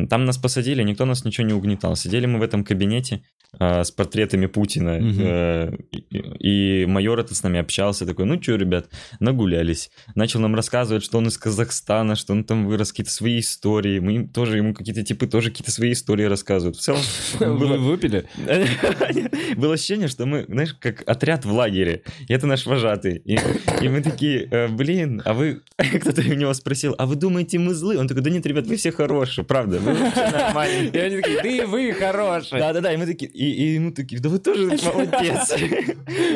Там 0.09 0.25
нас 0.25 0.37
посадили, 0.37 0.83
никто 0.83 1.05
нас 1.05 1.25
ничего 1.25 1.45
не 1.45 1.53
угнетал. 1.53 1.95
Сидели 1.95 2.25
мы 2.25 2.39
в 2.39 2.41
этом 2.41 2.63
кабинете 2.63 3.21
э, 3.59 3.83
с 3.83 3.91
портретами 3.91 4.47
Путина. 4.47 4.99
Э, 4.99 5.75
и, 5.91 6.81
и 6.81 6.85
майор 6.87 7.19
этот 7.19 7.37
с 7.37 7.43
нами 7.43 7.59
общался, 7.59 8.05
такой, 8.05 8.25
ну 8.25 8.41
что, 8.41 8.55
ребят, 8.55 8.89
нагулялись. 9.19 9.91
Начал 10.15 10.39
нам 10.39 10.55
рассказывать, 10.55 11.03
что 11.03 11.19
он 11.19 11.27
из 11.27 11.37
Казахстана, 11.37 12.15
что 12.15 12.33
он 12.33 12.43
там 12.43 12.65
вырос, 12.65 12.91
какие-то 12.91 13.11
свои 13.11 13.39
истории. 13.39 13.99
Мы 13.99 14.15
им 14.15 14.29
тоже, 14.29 14.57
ему 14.57 14.73
какие-то 14.73 15.03
типы 15.03 15.27
тоже 15.27 15.51
какие-то 15.51 15.71
свои 15.71 15.91
истории 15.91 16.23
рассказывают. 16.23 16.77
В 16.77 16.81
целом 16.81 17.01
Вы 17.39 17.77
выпили? 17.77 18.25
было 19.55 19.75
ощущение, 19.75 20.07
что 20.07 20.25
мы, 20.25 20.45
знаешь, 20.47 20.73
как 20.73 21.07
отряд 21.07 21.45
в 21.45 21.51
лагере. 21.51 22.03
И 22.27 22.33
это 22.33 22.47
наш 22.47 22.65
вожатый. 22.65 23.17
И, 23.17 23.37
и 23.81 23.89
мы 23.89 24.01
такие, 24.01 24.47
«Э, 24.49 24.67
блин, 24.67 25.21
а 25.25 25.33
вы... 25.33 25.61
Кто-то 26.01 26.21
у 26.21 26.33
него 26.33 26.53
спросил, 26.53 26.95
а 26.97 27.05
вы 27.05 27.15
думаете, 27.15 27.59
мы 27.59 27.73
злые? 27.73 27.99
Он 27.99 28.07
такой, 28.07 28.23
да 28.23 28.29
нет, 28.29 28.45
ребят, 28.45 28.65
вы 28.67 28.77
все 28.77 28.91
хорошие, 28.91 29.45
правда. 29.45 29.74
Вы 29.79 29.93
вообще 29.93 30.27
нормальные. 30.31 30.89
И 30.89 30.97
они 30.97 31.21
такие, 31.21 31.41
да 31.41 31.49
и 31.49 31.61
вы 31.65 31.93
хорошие. 31.93 32.59
Да-да-да, 32.59 32.93
и 32.93 32.97
мы 32.97 33.05
такие, 33.05 33.31
и, 33.31 33.45
и 33.51 33.73
ему 33.75 33.91
такие, 33.91 34.21
да 34.21 34.29
вы 34.29 34.39
тоже 34.39 34.65
молодец. 34.83 35.53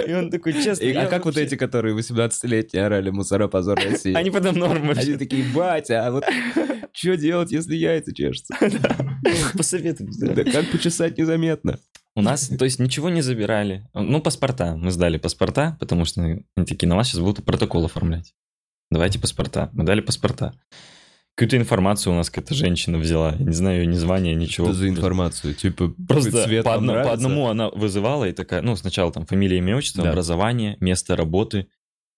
И 0.08 0.14
он 0.14 0.30
такой, 0.32 0.54
честно, 0.54 0.84
И- 0.84 0.94
А 0.94 1.08
как 1.08 1.26
вот 1.26 1.38
эти, 1.38 1.56
которые 1.56 1.96
18-летние 1.96 2.86
орали 2.86 3.10
«Мусора, 3.10 3.48
позор 3.48 3.80
России»? 3.80 4.14
Они 4.14 4.32
потом 4.32 4.58
нормы 4.58 4.94
Они 4.94 5.16
такие, 5.18 5.44
батя, 5.54 6.08
а 6.08 6.12
вот 6.12 6.26
что 6.92 7.16
делать, 7.18 7.52
если 7.52 7.76
яйца 7.76 8.14
чешутся? 8.14 8.56
посоветуют. 9.58 10.12
Да 10.20 10.44
как 10.44 10.70
почесать 10.72 11.18
незаметно? 11.18 11.80
У 12.16 12.22
нас, 12.22 12.48
то 12.48 12.66
есть, 12.66 12.80
ничего 12.80 13.10
не 13.10 13.22
забирали. 13.22 13.88
Ну, 13.94 14.20
паспорта. 14.22 14.76
Мы 14.76 14.92
сдали 14.92 15.18
паспорта, 15.18 15.78
потому 15.80 16.06
что 16.06 16.22
они 16.22 16.44
такие, 16.66 16.88
на 16.90 16.96
вас 16.96 17.08
сейчас 17.08 17.22
будут 17.22 17.46
протокол 17.46 17.86
оформлять. 17.86 18.34
Давайте 18.92 19.20
паспорта. 19.20 19.70
Мы 19.74 19.84
дали 19.86 20.02
паспорта. 20.02 20.54
Какую-то 21.40 21.56
информацию 21.56 22.12
у 22.12 22.18
нас 22.18 22.30
какая-то 22.30 22.54
женщина 22.54 22.98
взяла. 22.98 23.34
Я 23.40 23.46
не 23.46 23.54
знаю 23.54 23.80
ее 23.80 23.86
ни 23.86 23.96
звания, 23.96 24.36
ничего. 24.36 24.68
Что 24.68 24.74
за 24.76 24.90
информацию? 24.90 25.54
Типа, 25.54 25.94
Просто 26.06 26.44
цвет 26.44 26.66
по, 26.66 26.74
одно- 26.76 27.02
по 27.02 27.14
одному 27.14 27.48
она 27.48 27.70
вызывала 27.70 28.26
и 28.28 28.34
такая, 28.34 28.62
ну, 28.62 28.76
сначала 28.76 29.10
там 29.14 29.26
фамилия, 29.26 29.60
имя, 29.60 29.78
отчество, 29.78 30.04
Да. 30.04 30.10
образование, 30.10 30.76
место 30.82 31.16
работы. 31.16 31.68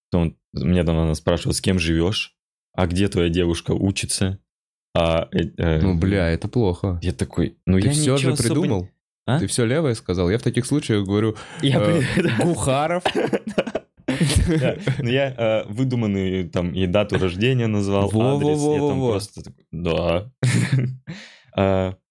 Потом 0.09 0.37
мне 0.53 0.83
там 0.83 0.97
она 0.97 1.13
спрашивала, 1.13 1.53
с 1.53 1.61
кем 1.61 1.77
живешь, 1.77 2.35
а 2.73 2.87
где 2.87 3.07
твоя 3.09 3.29
девушка 3.29 3.73
учится. 3.73 4.39
А, 4.97 5.29
э, 5.31 5.41
э, 5.55 5.81
Ну, 5.81 5.99
бля, 5.99 6.29
это 6.31 6.47
плохо. 6.47 6.97
Я 7.03 7.11
такой, 7.11 7.57
ну 7.67 7.79
Ты 7.79 7.89
я 7.89 7.91
все 7.93 8.17
же 8.17 8.29
ничего 8.29 8.33
особо 8.33 8.47
придумал? 8.47 8.89
А? 9.27 9.37
Ты 9.37 9.45
все 9.45 9.65
левое 9.65 9.93
сказал? 9.93 10.31
Я 10.31 10.39
в 10.39 10.41
таких 10.41 10.65
случаях 10.65 11.05
говорю 11.05 11.35
Я, 11.61 11.79
э, 11.79 12.01
да. 12.23 12.43
Гухаров. 12.43 13.03
Да. 14.59 14.77
Ну, 14.99 15.09
я 15.09 15.33
э, 15.37 15.63
выдуманную 15.67 16.49
там 16.49 16.73
и 16.73 16.85
дату 16.87 17.17
рождения 17.17 17.67
назвал, 17.67 18.05
адрес, 18.05 18.61
я 18.61 18.79
там 18.79 18.99
просто 18.99 19.53
да. 19.71 20.31
А, 21.55 21.95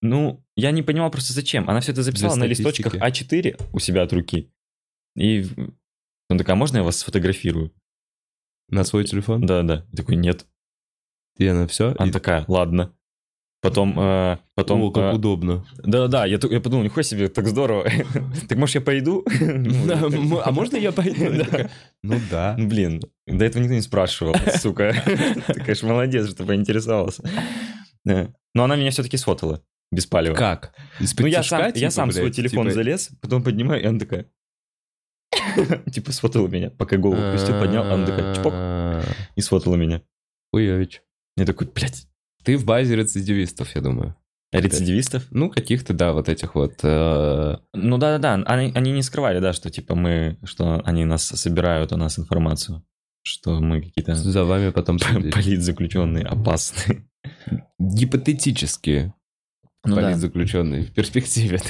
Ну, 0.00 0.44
я 0.56 0.70
не 0.70 0.82
понимал 0.82 1.10
просто 1.10 1.32
зачем. 1.32 1.68
Она 1.68 1.80
все 1.80 1.92
это 1.92 2.02
записала 2.02 2.36
на 2.36 2.44
листочках 2.44 2.94
статистики. 2.94 3.34
А4 3.34 3.70
у 3.72 3.78
себя 3.78 4.02
от 4.02 4.12
руки. 4.12 4.50
И 5.16 5.46
он 6.28 6.38
такая, 6.38 6.54
«А 6.54 6.58
можно 6.58 6.78
я 6.78 6.82
вас 6.84 6.98
сфотографирую? 6.98 7.72
На 8.68 8.84
свой 8.84 9.04
телефон? 9.04 9.44
Да-да. 9.44 9.86
Я 9.90 9.96
такой, 9.96 10.16
нет. 10.16 10.46
И 11.36 11.46
она 11.46 11.66
все? 11.66 11.94
Она 11.98 12.12
такая, 12.12 12.44
ладно. 12.48 12.94
Потом, 13.60 13.98
э, 13.98 14.38
потом... 14.54 14.82
О, 14.82 14.90
как 14.92 15.12
э, 15.12 15.16
удобно. 15.16 15.66
Да-да, 15.78 16.26
я, 16.26 16.38
я 16.40 16.60
подумал, 16.60 16.84
нихуя 16.84 17.02
себе, 17.02 17.28
так 17.28 17.48
здорово. 17.48 17.88
Так 18.48 18.56
может 18.56 18.76
я 18.76 18.80
пойду? 18.80 19.24
А 20.44 20.52
можно 20.52 20.76
я 20.76 20.92
пойду? 20.92 21.16
Ну 22.04 22.20
да. 22.30 22.54
Ну, 22.56 22.68
блин, 22.68 23.02
до 23.26 23.44
этого 23.44 23.60
никто 23.60 23.74
не 23.74 23.80
спрашивал, 23.80 24.36
сука. 24.60 24.94
Ты, 25.48 25.54
конечно, 25.54 25.88
молодец, 25.88 26.30
что 26.30 26.44
поинтересовался. 26.44 27.28
Но 28.04 28.64
она 28.64 28.76
меня 28.76 28.92
все-таки 28.92 29.16
сфотала, 29.16 29.60
без 29.90 30.06
палева. 30.06 30.36
Как? 30.36 30.72
Ну, 31.18 31.26
я 31.26 31.42
сам, 31.42 31.62
я 31.62 31.72
типа, 31.72 31.90
сам 31.90 32.12
свой 32.12 32.30
телефон 32.30 32.66
типа, 32.66 32.74
залез, 32.74 33.10
потом 33.20 33.42
поднимаю, 33.42 33.82
и 33.82 33.86
она 33.86 33.98
такая... 33.98 34.26
Типа 35.92 36.12
сфотала 36.12 36.46
меня, 36.46 36.70
пока 36.70 36.96
голову 36.96 37.20
опустил, 37.20 37.58
поднял, 37.58 37.84
она 37.84 38.06
такая 38.06 38.34
чпок, 38.34 38.52
А, 38.54 39.02
и 39.34 39.40
сфотала 39.40 39.74
меня. 39.74 40.02
Хуёвич. 40.52 41.02
Я 41.36 41.44
такой, 41.44 41.68
блядь, 41.68 42.07
Ты 42.48 42.56
в 42.56 42.64
базе 42.64 42.96
рецидивистов, 42.96 43.74
я 43.74 43.82
думаю. 43.82 44.16
рецидивистов? 44.52 45.26
Ну, 45.30 45.50
каких-то, 45.50 45.92
да, 45.92 46.14
вот 46.14 46.30
этих 46.30 46.54
вот... 46.54 46.80
э, 46.82 47.58
Ну 47.74 47.98
да-да-да, 47.98 48.42
они, 48.50 48.72
они 48.74 48.92
не 48.92 49.02
скрывали, 49.02 49.38
да, 49.38 49.52
что 49.52 49.68
типа 49.68 49.94
мы, 49.94 50.38
что 50.44 50.80
они 50.86 51.04
нас 51.04 51.24
собирают 51.24 51.92
у 51.92 51.98
нас 51.98 52.18
информацию, 52.18 52.82
что 53.22 53.60
мы 53.60 53.82
какие-то 53.82 54.14
За 54.14 54.46
вами 54.46 54.70
потом 54.70 54.98
политзаключенные, 55.34 56.24
опасные. 56.24 57.06
Гипотетические 57.78 59.12
Ну 59.84 59.96
да. 59.96 60.04
политзаключенные 60.04 60.84
в 60.84 60.94
перспективе. 60.94 61.60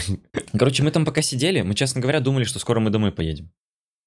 Короче, 0.57 0.85
мы 0.85 0.93
там 0.93 1.05
пока 1.05 1.23
сидели, 1.23 1.63
мы, 1.63 1.75
честно 1.75 2.01
говоря, 2.01 2.21
думали, 2.21 2.45
что 2.45 2.61
скоро 2.61 2.79
мы 2.79 2.91
домой 2.91 3.11
поедем. 3.11 3.51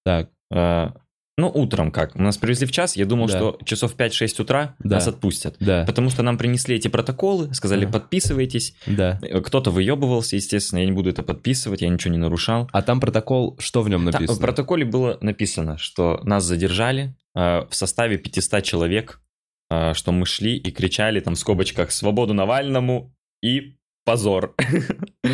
Так, 0.06 0.30
А, 0.50 0.94
Ну, 1.38 1.50
утром 1.50 1.92
как? 1.92 2.16
Нас 2.16 2.38
привезли 2.38 2.68
в 2.68 2.72
час, 2.72 2.96
я 2.98 3.06
думал, 3.06 3.28
Да. 3.28 3.38
что 3.38 3.60
часов 3.64 3.96
5-6 3.96 4.40
утра 4.40 4.76
Да. 4.80 4.96
нас 4.96 5.08
отпустят. 5.08 5.56
да, 5.60 5.86
Потому 5.86 6.10
что 6.10 6.24
нам 6.24 6.38
принесли 6.38 6.76
эти 6.76 6.88
протоколы, 6.90 7.54
сказали, 7.54 7.86
Ага. 7.86 7.94
подписывайтесь. 7.94 8.76
да. 8.86 9.20
Кто-то 9.44 9.72
выебывался, 9.72 10.36
естественно, 10.36 10.80
я 10.80 10.86
не 10.86 10.92
буду 10.92 11.10
это 11.10 11.24
подписывать, 11.24 11.82
я 11.82 11.90
ничего 11.90 12.12
не 12.12 12.18
нарушал. 12.20 12.70
А 12.74 12.82
там 12.82 13.00
протокол, 13.00 13.56
что 13.60 13.82
в 13.82 13.90
нем 13.90 14.04
написано? 14.06 14.34
в 14.38 14.42
протоколе 14.42 14.86
было 14.86 15.18
написано, 15.22 15.78
что 15.78 16.20
нас 16.24 16.44
задержали 16.44 17.16
а, 17.34 17.66
в 17.70 17.76
составе 17.76 18.18
500 18.18 18.62
человек, 18.62 19.22
а, 19.70 19.94
что 19.94 20.12
мы 20.12 20.26
шли 20.26 20.58
и 20.58 20.70
кричали 20.70 21.22
там 21.22 21.36
в 21.36 21.40
скобочках 21.40 21.92
«Свободу 21.94 22.34
Навальному» 22.34 23.16
и 23.42 23.78
«Позор». 24.12 24.54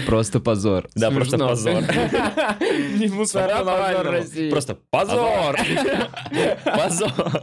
Просто 0.06 0.40
позор. 0.40 0.88
Да, 0.96 1.10
просто 1.10 1.38
позор. 1.40 1.82
Не 3.00 3.08
мусора, 3.08 3.64
Позор. 3.64 4.06
России. 4.12 4.50
Просто 4.52 4.78
позор! 4.92 5.56
Позор! 6.64 7.42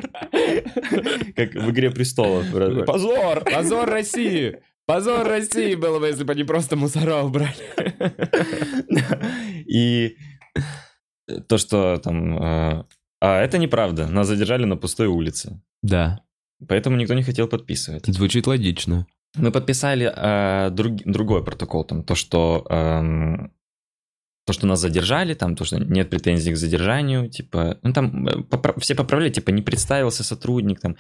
Как 1.37 1.55
в 1.55 1.71
«Игре 1.71 1.91
престолов». 1.91 2.45
Позор! 2.87 3.43
Позор 3.45 3.89
России! 3.91 4.59
Позор 4.87 5.27
России 5.27 5.75
было 5.75 5.99
бы, 5.99 6.07
если 6.07 6.23
бы 6.23 6.33
они 6.35 6.45
просто 6.45 6.77
мусора 6.77 7.23
убрали. 7.23 7.55
И 9.67 10.17
то, 11.49 11.59
что 11.59 11.97
там... 11.97 12.39
э, 12.39 12.85
А 13.21 13.41
это 13.43 13.59
неправда. 13.59 14.07
Нас 14.07 14.29
задержали 14.29 14.65
на 14.67 14.77
пустой 14.77 15.09
улице. 15.09 15.61
Да, 15.83 16.21
Поэтому 16.69 16.97
никто 16.97 17.15
не 17.15 17.23
хотел 17.25 17.49
подписывать. 17.49 18.07
звучит 18.07 18.47
логично. 18.47 19.07
Мы 19.37 19.51
подписали 19.51 20.13
э, 20.15 20.71
друг- 20.71 21.03
другой 21.05 21.45
протокол, 21.45 21.85
там, 21.85 22.03
то, 22.03 22.15
что 22.15 22.65
эм, 22.71 23.53
то, 24.47 24.53
что 24.53 24.67
нас 24.67 24.81
задержали, 24.81 25.35
там, 25.35 25.57
то, 25.57 25.65
что 25.65 25.79
нет 25.79 26.11
претензий 26.11 26.53
к 26.53 26.57
задержанию, 26.57 27.29
типа, 27.29 27.79
ну, 27.83 27.93
там 27.93 28.27
э, 28.29 28.31
попра- 28.43 28.79
все 28.81 28.95
поправляли, 28.95 29.31
типа, 29.33 29.51
не 29.51 29.63
представился 29.63 30.23
сотрудник, 30.23 30.81
там, 30.81 30.97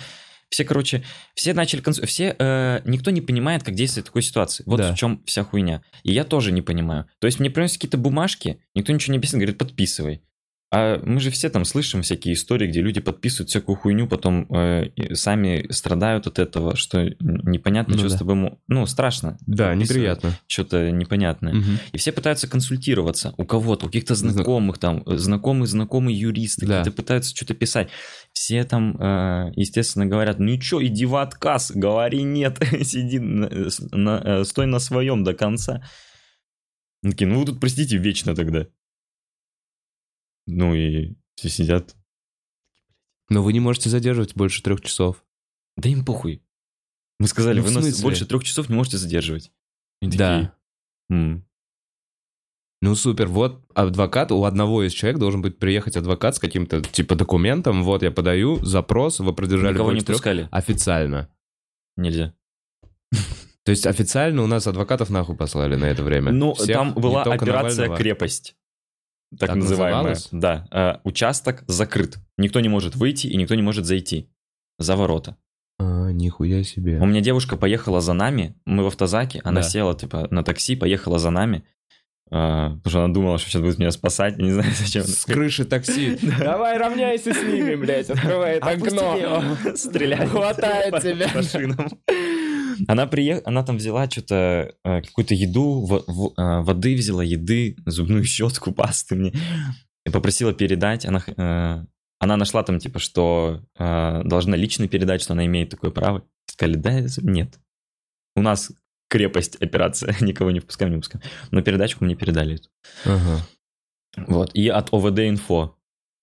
все, 0.50 0.64
короче, 0.64 1.02
все 1.34 1.52
начали, 1.54 1.80
конс- 1.82 2.04
все, 2.06 2.34
э, 2.38 2.80
никто 2.84 3.10
не 3.10 3.20
понимает, 3.20 3.62
как 3.62 3.74
действовать 3.74 4.06
в 4.06 4.10
такой 4.10 4.22
ситуации. 4.22 4.62
Вот 4.66 4.78
Да. 4.78 4.92
в 4.92 4.96
чем 4.96 5.22
вся 5.26 5.42
хуйня. 5.44 5.82
И 6.02 6.12
я 6.12 6.24
тоже 6.24 6.52
не 6.52 6.62
понимаю. 6.62 7.06
То 7.20 7.26
есть 7.26 7.38
мне 7.40 7.50
приносят 7.50 7.76
какие-то 7.76 7.98
бумажки, 7.98 8.58
никто 8.74 8.92
ничего 8.92 9.12
не 9.12 9.18
объясняет, 9.18 9.42
говорит, 9.42 9.58
подписывай. 9.58 10.22
А 10.76 11.00
мы 11.04 11.20
же 11.20 11.30
все 11.30 11.48
там 11.50 11.64
слышим 11.64 12.02
всякие 12.02 12.34
истории, 12.34 12.66
где 12.66 12.80
люди 12.80 13.00
подписывают 13.00 13.48
всякую 13.50 13.76
хуйню, 13.76 14.08
потом 14.08 14.46
э, 14.52 14.90
сами 15.14 15.70
страдают 15.70 16.26
от 16.26 16.38
этого, 16.40 16.74
что 16.74 17.04
непонятно, 17.20 17.92
Ну 17.94 17.98
что 18.00 18.08
да. 18.08 18.14
с 18.16 18.18
тобой... 18.18 18.58
Ну, 18.66 18.86
страшно. 18.86 19.38
Да, 19.46 19.74
неприятно. 19.74 20.36
Что-то 20.48 20.90
непонятное. 20.90 21.54
Мгм. 21.54 21.78
И 21.92 21.98
все 21.98 22.10
пытаются 22.10 22.48
консультироваться 22.48 23.34
у 23.36 23.44
кого-то, 23.44 23.86
у 23.86 23.88
каких-то 23.88 24.14
Зна- 24.16 24.32
знакомых 24.32 24.78
там, 24.78 25.02
э, 25.06 25.16
знакомые, 25.16 25.66
знакомые 25.68 26.18
юристы, 26.18 26.66
Да. 26.66 26.78
какие-то 26.78 26.96
пытаются 26.96 27.36
что-то 27.36 27.54
писать. 27.54 27.88
Все 28.32 28.64
там, 28.64 28.96
э, 29.00 29.52
естественно, 29.54 30.06
говорят, 30.06 30.40
ну 30.40 30.60
что, 30.60 30.84
иди 30.84 31.06
в 31.06 31.14
отказ, 31.16 31.70
говори 31.72 32.22
нет, 32.24 32.58
сиди, 32.82 33.20
на- 33.20 33.48
на- 33.92 34.22
э, 34.24 34.44
стой 34.44 34.66
на 34.66 34.80
своем 34.80 35.22
до 35.22 35.34
конца. 35.34 35.82
Такие, 37.02 37.26
ну 37.28 37.40
вы 37.40 37.46
тут, 37.46 37.60
простите, 37.60 37.96
вечно 37.98 38.34
тогда. 38.34 38.66
Ну 40.46 40.74
и 40.74 41.14
все 41.36 41.48
сидят. 41.48 41.94
Но 43.30 43.42
вы 43.42 43.52
не 43.52 43.60
можете 43.60 43.88
задерживать 43.88 44.34
больше 44.34 44.62
трех 44.62 44.80
часов. 44.82 45.24
Да 45.76 45.88
им 45.88 46.04
похуй. 46.04 46.42
Мы 47.18 47.26
сказали, 47.28 47.60
Ну, 47.60 47.66
вы 47.66 47.70
нас 47.70 48.02
больше 48.02 48.26
трех 48.26 48.44
часов 48.44 48.68
не 48.68 48.74
можете 48.76 48.98
задерживать. 48.98 49.50
Они 50.02 50.10
такие, 50.10 50.18
Да. 50.18 50.54
«М, 51.10 51.44
Ну 52.82 52.94
супер, 52.94 53.28
вот 53.28 53.64
адвокат, 53.74 54.30
у 54.32 54.44
одного 54.44 54.82
из 54.82 54.92
человек 54.92 55.18
должен 55.18 55.40
быть 55.40 55.58
приехать 55.58 55.96
адвокат 55.96 56.36
с 56.36 56.38
каким-то 56.38 56.82
типа 56.82 57.14
документом, 57.14 57.82
вот 57.82 58.02
я 58.02 58.10
подаю 58.10 58.62
запрос, 58.64 59.20
вы 59.20 59.32
продержали 59.34 59.72
Никого 59.72 59.90
не 59.90 59.94
больше 59.96 60.06
трех. 60.06 60.16
пускали. 60.18 60.48
Официально. 60.50 61.30
Нельзя. 61.96 62.34
То 63.62 63.70
есть 63.70 63.86
официально 63.86 64.42
у 64.42 64.46
нас 64.46 64.66
адвокатов 64.66 65.08
нахуй 65.08 65.36
послали 65.36 65.76
на 65.76 65.86
это 65.86 66.02
время. 66.02 66.32
Ну, 66.32 66.52
Всех, 66.54 66.74
там 66.76 66.92
была 66.94 67.22
операция 67.22 67.84
Навального. 67.84 67.96
«Крепость». 67.96 68.56
Так, 69.38 69.48
Так 69.50 69.56
называемая. 69.56 70.16
Да. 70.32 70.66
Э, 70.70 71.00
участок 71.04 71.64
закрыт. 71.66 72.18
Никто 72.38 72.60
не 72.60 72.68
может 72.68 72.96
выйти 72.96 73.26
и 73.26 73.36
никто 73.36 73.54
не 73.54 73.62
может 73.62 73.84
зайти. 73.84 74.30
За 74.78 74.96
ворота. 74.96 75.36
А, 75.78 76.10
нихуя 76.10 76.62
себе. 76.62 76.98
У 77.00 77.06
меня 77.06 77.20
девушка 77.20 77.56
поехала 77.56 78.00
за 78.00 78.12
нами, 78.12 78.54
мы 78.64 78.84
в 78.84 78.86
автозаке, 78.86 79.40
она 79.44 79.60
Да. 79.62 79.68
села 79.68 79.94
типа 79.94 80.28
на 80.30 80.42
такси, 80.44 80.76
поехала 80.76 81.18
за 81.18 81.30
нами, 81.30 81.64
э, 82.30 82.30
потому 82.30 82.80
что 82.86 83.04
она 83.04 83.14
думала, 83.14 83.38
что 83.38 83.50
сейчас 83.50 83.62
будет 83.62 83.78
меня 83.78 83.90
спасать, 83.90 84.36
я 84.38 84.44
не 84.44 84.52
знаю 84.52 84.72
зачем. 84.78 85.04
С 85.04 85.24
крыши 85.24 85.64
такси. 85.64 86.18
Давай 86.38 86.78
равняйся 86.78 87.32
с 87.32 87.42
ними, 87.42 87.74
блядь, 87.74 88.10
открывает 88.10 88.62
окно. 88.62 89.56
Стреляет. 89.74 90.30
Хватает 90.30 91.02
тебя. 91.02 91.28
по 91.28 91.42
шинам. 91.42 91.88
Она 92.88 93.06
приехала, 93.06 93.42
она 93.46 93.62
там 93.62 93.76
взяла 93.76 94.08
что-то, 94.10 94.74
э, 94.84 95.02
какую-то 95.02 95.34
еду, 95.34 95.86
э, 96.36 96.60
воды 96.62 96.94
взяла, 96.94 97.22
еды, 97.22 97.76
зубную 97.86 98.24
щетку, 98.24 98.72
пасты 98.72 99.14
мне. 99.14 99.32
И 100.04 100.10
попросила 100.10 100.52
передать. 100.52 101.06
Она, 101.06 101.22
э, 101.26 101.84
она 102.18 102.36
нашла 102.36 102.62
там, 102.62 102.78
типа, 102.78 102.98
что 102.98 103.62
должна 103.76 104.56
лично 104.56 104.88
передать, 104.88 105.22
что 105.22 105.34
она 105.34 105.44
имеет 105.46 105.70
такое 105.70 105.90
право. 105.90 106.24
Сказали, 106.46 106.76
да, 106.76 107.00
нет. 107.22 107.58
У 108.36 108.40
нас 108.40 108.72
крепость, 109.14 109.62
операция, 109.62 110.16
никого 110.20 110.50
не 110.50 110.58
впускаем, 110.58 110.90
не 110.92 110.98
впускаем. 110.98 111.22
Но 111.52 111.62
передачку 111.62 112.04
мне 112.04 112.16
передали. 112.16 112.58
Ага. 113.04 113.46
Вот. 114.16 114.50
И 114.54 114.68
от 114.68 114.92
ОВД 114.92 115.20
Инфо. 115.20 115.76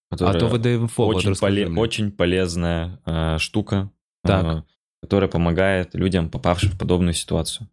То 0.10 0.48
ВД-инфо, 0.50 1.06
вот 1.06 1.16
очень, 1.16 1.32
поле- 1.32 1.74
очень 1.80 2.12
полезная 2.12 3.00
э, 3.06 3.38
штука, 3.38 3.90
Так. 4.24 4.44
э, 4.46 4.64
которая 5.02 5.30
помогает 5.30 5.96
людям, 5.96 6.30
попавшим 6.30 6.72
в 6.72 6.78
подобную 6.78 7.14
ситуацию. 7.14 7.70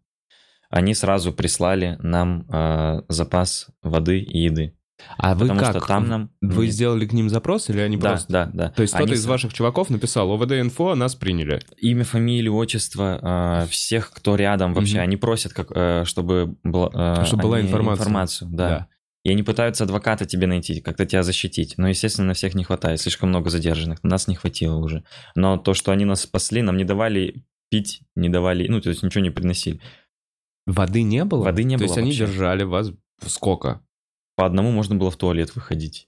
они 0.69 0.93
сразу 0.93 1.33
прислали 1.33 1.97
нам 1.99 2.45
э, 2.49 3.01
запас 3.09 3.67
воды 3.83 4.19
и 4.21 4.37
еды. 4.45 4.78
А 5.17 5.33
вы 5.35 5.41
Потому 5.47 5.59
как? 5.59 5.69
что 5.77 5.79
там 5.87 6.07
нам... 6.07 6.29
Вы 6.41 6.67
сделали 6.67 7.05
к 7.05 7.13
ним 7.13 7.29
запрос 7.29 7.69
или 7.69 7.79
они 7.79 7.97
Да, 7.97 8.09
просто... 8.11 8.31
да, 8.31 8.49
да. 8.53 8.69
То 8.69 8.81
есть 8.81 8.93
кто-то 8.93 9.05
Они 9.11 9.13
из 9.13 9.25
ваших 9.25 9.53
чуваков 9.53 9.89
написал 9.89 10.31
ОВД-инфо, 10.31 10.95
нас 10.95 11.15
приняли. 11.15 11.61
Имя, 11.77 12.03
фамилия, 12.03 12.51
отчество, 12.51 13.63
э, 13.63 13.67
всех, 13.69 14.11
кто 14.11 14.35
рядом 14.35 14.73
вообще, 14.73 14.95
Мгм. 14.95 15.03
они 15.03 15.17
просят, 15.17 15.53
как, 15.53 15.71
э, 15.73 16.03
чтобы, 16.05 16.55
была, 16.63 17.21
э, 17.21 17.25
Чтобы 17.25 17.43
была 17.43 17.57
они- 17.57 17.67
информация. 17.67 18.01
информацию, 18.03 18.49
да. 18.51 18.87
И 19.25 19.31
они 19.31 19.43
пытаются 19.43 19.83
адвоката 19.83 20.25
тебе 20.25 20.47
найти, 20.47 20.79
как-то 20.79 21.05
тебя 21.05 21.23
защитить. 21.23 21.73
Но, 21.77 21.89
естественно, 21.89 22.27
на 22.27 22.33
всех 22.33 22.55
не 22.55 22.63
хватает, 22.63 23.01
слишком 23.01 23.29
много 23.29 23.49
задержанных. 23.49 24.01
Нас 24.03 24.27
не 24.27 24.35
хватило 24.35 24.77
уже. 24.77 25.03
Но 25.35 25.57
то, 25.57 25.73
что 25.73 25.91
они 25.91 26.05
нас 26.05 26.21
спасли, 26.21 26.61
нам 26.61 26.77
не 26.77 26.85
давали 26.85 27.43
пить, 27.69 28.01
не 28.15 28.29
давали, 28.29 28.67
ну, 28.67 28.79
то 28.81 28.89
есть 28.89 29.03
ничего 29.03 29.21
не 29.23 29.29
приносили. 29.29 29.81
Воды 30.65 31.03
не 31.03 31.25
было? 31.25 31.43
Воды 31.43 31.63
не 31.63 31.75
То 31.75 31.79
было 31.79 31.87
есть 31.87 31.97
они 31.97 32.11
вообще. 32.11 32.25
держали 32.27 32.63
вас 32.63 32.91
сколько? 33.25 33.81
По 34.39 34.45
одному 34.45 34.71
можно 34.71 34.95
было 34.95 35.11
в 35.11 35.17
туалет 35.17 35.53
выходить. 35.53 36.07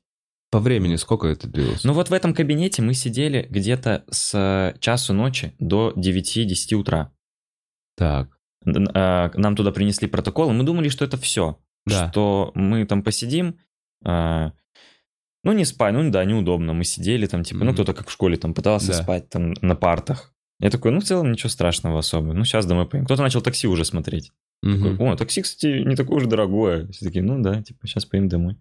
По 0.52 0.60
времени 0.60 0.96
сколько 0.96 1.28
это 1.28 1.48
длилось? 1.48 1.84
Ну 1.84 1.92
вот 1.92 2.10
в 2.10 2.14
этом 2.14 2.34
кабинете 2.34 2.82
мы 2.82 2.94
сидели 2.94 3.46
где-то 3.50 4.06
с 4.10 4.32
э, 4.34 4.80
часу 4.80 5.14
ночи 5.14 5.54
до 5.60 5.92
9-10 5.98 6.76
утра. 6.76 7.12
так. 7.98 8.30
Э, 8.66 9.30
Нам 9.34 9.56
туда 9.58 9.72
принесли 9.74 10.08
протокол, 10.08 10.50
и 10.50 10.54
мы 10.54 10.64
думали, 10.64 10.88
что 10.88 11.04
это 11.04 11.18
все. 11.18 11.60
Да. 11.86 12.10
Что 12.10 12.54
мы 12.56 12.86
там 12.86 13.04
посидим, 13.04 13.58
э, 14.06 14.52
ну 15.44 15.52
не 15.52 15.66
спать, 15.66 15.94
ну 15.94 16.10
да, 16.10 16.24
неудобно. 16.24 16.72
Мы 16.72 16.86
сидели 16.86 17.28
там, 17.28 17.44
типа, 17.44 17.60
ну 17.60 17.66
Мгм. 17.66 17.74
кто-то 17.74 17.94
как 17.94 18.08
в 18.08 18.12
школе 18.14 18.38
там 18.38 18.54
пытался 18.54 18.94
Да. 18.94 19.04
спать 19.04 19.28
там 19.30 19.56
на 19.62 19.76
партах. 19.76 20.34
Я 20.62 20.70
такой, 20.70 20.92
ну 20.92 21.02
в 21.02 21.04
целом 21.04 21.32
ничего 21.34 21.50
страшного 21.50 22.00
особо. 22.00 22.32
Ну 22.32 22.46
сейчас 22.46 22.66
домой 22.66 22.88
поедем. 22.88 23.06
Кто-то 23.08 23.24
начал 23.24 23.42
такси 23.42 23.68
уже 23.68 23.84
смотреть. 23.84 24.32
Мгм. 24.64 24.92
Такой, 24.92 25.10
О, 25.10 25.16
такси, 25.16 25.42
кстати, 25.42 25.84
не 25.84 25.96
такое 25.96 26.18
уж 26.18 26.26
дорогое. 26.26 26.88
Все 26.88 27.06
такие, 27.06 27.24
ну 27.24 27.42
да, 27.42 27.62
типа, 27.64 27.88
сейчас 27.88 28.06
поедем 28.06 28.30
домой. 28.30 28.58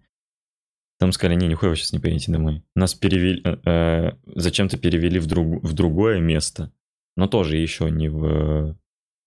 Там 0.99 1.11
сказали, 1.11 1.35
не, 1.37 1.47
нихуя 1.47 1.71
вы 1.71 1.75
сейчас 1.75 1.93
не 1.93 1.99
поедете 1.99 2.31
домой. 2.31 2.63
Нас 2.75 2.93
перевели, 2.93 3.41
э, 3.43 3.57
э, 3.65 4.11
зачем-то 4.35 4.77
перевели 4.77 5.19
в, 5.19 5.25
друг, 5.27 5.63
в 5.63 5.73
другое 5.73 6.19
место, 6.19 6.71
но 7.17 7.27
тоже 7.27 7.57
еще 7.57 7.89
не 7.89 8.09
в 8.09 8.75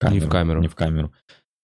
э, 0.02 0.08
Не 0.10 0.20
в 0.20 0.28
камеру. 0.28 0.60
Не 0.60 0.68
в 0.68 0.74
камеру. 0.74 1.12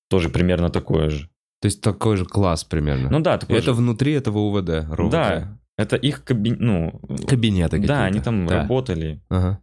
Тоже 0.09 0.29
примерно 0.29 0.71
такое 0.71 1.11
же. 1.11 1.29
То 1.61 1.67
есть 1.67 1.81
такой 1.81 2.17
же 2.17 2.25
класс 2.25 2.65
примерно. 2.65 3.11
Ну 3.11 3.21
да, 3.21 3.39
такое 3.39 3.59
это 3.59 3.67
же. 3.67 3.75
внутри 3.75 4.13
этого 4.15 4.39
УВД, 4.39 4.89
РОВД. 4.91 5.13
Да, 5.13 5.59
это 5.77 5.97
их 5.97 6.25
кабинет, 6.25 6.59
ну, 6.61 7.01
Кабинеты 7.29 7.77
какие-то. 7.77 7.95
да, 7.95 8.05
они 8.05 8.21
там 8.21 8.47
Да. 8.47 8.63
работали. 8.63 9.21
Ага. 9.29 9.61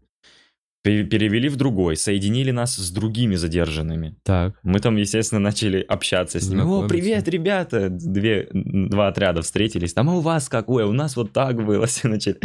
Пе- 0.87 1.03
Перевели 1.03 1.49
в 1.49 1.57
другой, 1.57 1.97
соединили 1.97 2.51
нас 2.51 2.77
с 2.77 2.91
другими 2.91 3.35
задержанными. 3.35 4.15
Так. 4.23 4.57
Мы 4.63 4.79
там, 4.79 4.95
естественно, 4.95 5.39
начали 5.41 5.81
общаться 5.81 6.39
с 6.39 6.47
ними. 6.47 6.61
О, 6.61 6.87
привет, 6.87 7.27
ребята! 7.27 7.89
Две, 7.89 8.47
два 8.53 9.09
отряда 9.09 9.41
встретились. 9.41 9.93
Там, 9.93 10.09
а 10.09 10.15
у 10.15 10.21
вас 10.21 10.47
как? 10.47 10.69
Ой, 10.69 10.85
у 10.85 10.93
нас 10.93 11.17
вот 11.17 11.33
так 11.33 11.57
было. 11.57 11.85
Все 11.87 12.07
начали. 12.07 12.39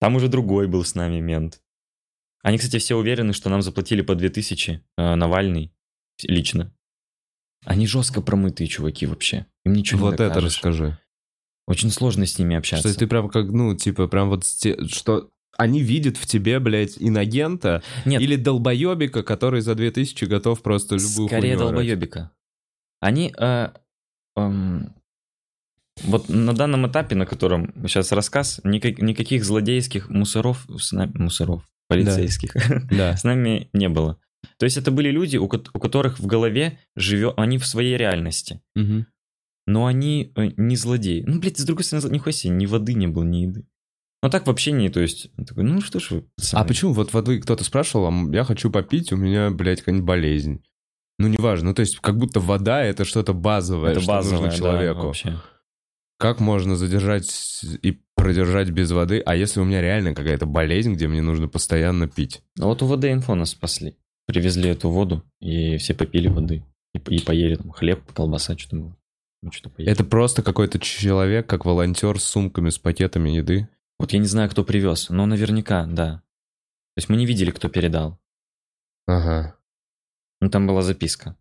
Там 0.00 0.16
уже 0.16 0.26
другой 0.26 0.66
был 0.66 0.84
с 0.84 0.96
нами 0.96 1.20
мент. 1.20 1.60
Они, 2.42 2.58
кстати, 2.58 2.78
все 2.78 2.96
уверены, 2.96 3.32
что 3.32 3.48
нам 3.48 3.62
заплатили 3.62 4.02
по 4.02 4.16
2000 4.16 4.82
э, 4.98 5.14
Навальный 5.14 5.72
лично. 6.24 6.74
Они 7.64 7.86
жестко 7.86 8.22
промытые 8.22 8.66
чуваки 8.66 9.06
вообще. 9.06 9.46
Им 9.64 9.74
ничего 9.74 10.06
вот 10.06 10.10
не 10.10 10.14
это 10.16 10.28
докажешь. 10.30 10.56
расскажи. 10.56 10.98
Очень 11.68 11.90
сложно 11.90 12.26
с 12.26 12.38
ними 12.38 12.56
общаться. 12.56 12.88
Что 12.88 12.98
ты 12.98 13.06
прям 13.06 13.28
как, 13.30 13.46
ну, 13.46 13.74
типа, 13.74 14.08
прям 14.08 14.28
вот, 14.30 14.44
что 14.44 15.30
они 15.56 15.82
видят 15.82 16.16
в 16.16 16.26
тебе, 16.26 16.58
блядь, 16.60 16.96
инагента 16.98 17.82
Нет, 18.04 18.20
или 18.20 18.36
долбоебика, 18.36 19.22
который 19.22 19.60
за 19.60 19.74
2000 19.74 20.24
готов 20.24 20.62
просто 20.62 20.96
любую 20.96 21.28
Скорее 21.28 21.56
долбоебика. 21.56 22.30
Они... 23.00 23.32
э, 23.38 23.68
эм, 24.36 24.94
вот 26.02 26.28
на 26.28 26.54
данном 26.54 26.86
этапе, 26.88 27.14
на 27.14 27.26
котором 27.26 27.72
сейчас 27.86 28.12
рассказ, 28.12 28.60
никак- 28.64 28.98
никаких 29.00 29.44
злодейских 29.44 30.08
мусоров, 30.08 30.66
с 30.76 30.92
нами, 30.92 31.12
мусоров, 31.14 31.68
полицейских, 31.88 32.54
Да. 32.90 33.16
с 33.16 33.24
нами 33.24 33.68
не 33.72 33.88
было. 33.88 34.18
То 34.58 34.64
есть 34.64 34.76
это 34.76 34.90
были 34.90 35.10
люди, 35.10 35.36
у, 35.36 35.44
у 35.44 35.48
которых 35.48 36.18
в 36.18 36.26
голове 36.26 36.78
живет, 36.96 37.34
они 37.36 37.58
в 37.58 37.66
своей 37.66 37.96
реальности. 37.96 38.60
Мгм. 38.74 39.06
Но 39.66 39.86
они 39.86 40.32
э, 40.36 40.50
не 40.56 40.76
злодеи. 40.76 41.24
Ну, 41.26 41.40
блядь, 41.40 41.58
с 41.58 41.64
другой 41.64 41.84
стороны, 41.84 42.12
нихуя 42.12 42.32
себе, 42.32 42.54
ни 42.54 42.66
воды 42.66 42.94
не 42.94 43.06
было, 43.06 43.24
ни 43.24 43.38
еды. 43.38 43.66
Ну, 44.24 44.30
так 44.30 44.46
вообще 44.46 44.72
не, 44.72 44.88
то 44.88 45.00
есть, 45.00 45.28
такой, 45.46 45.64
ну 45.64 45.80
что 45.82 46.00
ж 46.00 46.10
вы, 46.12 46.18
А 46.18 46.22
пацаны. 46.40 46.66
почему? 46.68 46.92
Вот 46.94 47.12
воды 47.12 47.38
кто-то 47.40 47.62
спрашивал, 47.62 48.06
а 48.06 48.34
я 48.34 48.44
хочу 48.44 48.70
попить, 48.70 49.12
у 49.12 49.16
меня, 49.16 49.50
блядь, 49.50 49.80
какая-нибудь 49.80 50.06
болезнь. 50.06 50.62
Ну, 51.18 51.28
неважно. 51.28 51.68
Ну, 51.68 51.74
то 51.74 51.80
есть, 51.80 51.98
как 52.00 52.16
будто 52.16 52.40
вода— 52.40 52.82
это 52.84 53.04
что-то 53.04 53.34
базовое, 53.34 53.90
Это 53.92 54.00
что 54.00 54.08
базовое, 54.08 54.46
нужно 54.46 54.50
да, 54.50 54.56
человеку. 54.56 55.02
вообще. 55.08 55.38
как 56.18 56.40
можно 56.40 56.74
задержать 56.74 57.60
и 57.82 58.00
продержать 58.16 58.70
без 58.70 58.90
воды, 58.92 59.20
а 59.26 59.36
если 59.36 59.60
у 59.60 59.64
меня 59.64 59.82
реально 59.82 60.14
какая-то 60.14 60.46
болезнь, 60.46 60.94
где 60.94 61.06
мне 61.06 61.20
нужно 61.20 61.46
постоянно 61.46 62.08
пить? 62.08 62.42
Ну 62.56 62.66
вот 62.68 62.82
у 62.82 62.86
ВД 62.86 63.04
Инфо 63.04 63.34
нас 63.34 63.50
спасли. 63.50 63.96
Привезли 64.26 64.70
эту 64.70 64.88
воду, 64.88 65.22
и 65.40 65.76
все 65.76 65.92
попили 65.92 66.28
воды. 66.28 66.64
И, 66.94 66.98
и 67.14 67.20
поели 67.20 67.56
там 67.56 67.70
хлеб, 67.72 68.00
колбаса, 68.12 68.56
что-то 68.56 68.76
было. 68.76 68.96
Ну, 69.42 69.52
что-то 69.52 69.68
поели. 69.68 69.90
Это 69.90 70.02
просто 70.02 70.42
какой-то 70.42 70.78
человек, 70.78 71.46
как 71.46 71.66
волонтер 71.66 72.18
с 72.18 72.24
сумками, 72.24 72.70
с 72.70 72.78
пакетами 72.78 73.28
еды. 73.28 73.68
Вот 73.98 74.12
я 74.12 74.18
не 74.18 74.26
знаю, 74.26 74.50
кто 74.50 74.64
привез, 74.64 75.08
но 75.10 75.26
наверняка, 75.26 75.86
да. 75.86 76.16
То 76.94 76.98
есть 76.98 77.08
мы 77.08 77.16
не 77.16 77.26
видели, 77.26 77.50
кто 77.50 77.68
передал. 77.68 78.18
Ага. 79.06 79.56
Ну, 80.40 80.48
там 80.50 80.66
была 80.66 80.82
записка. 80.82 81.36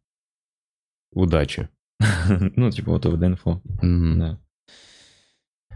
Удачи. 1.12 1.70
Ну, 2.56 2.72
типа 2.72 2.92
вот 2.92 3.06
ВД 3.06 3.24
Инфо, 3.24 3.62
Мгм. 3.82 4.20
да. 4.20 4.40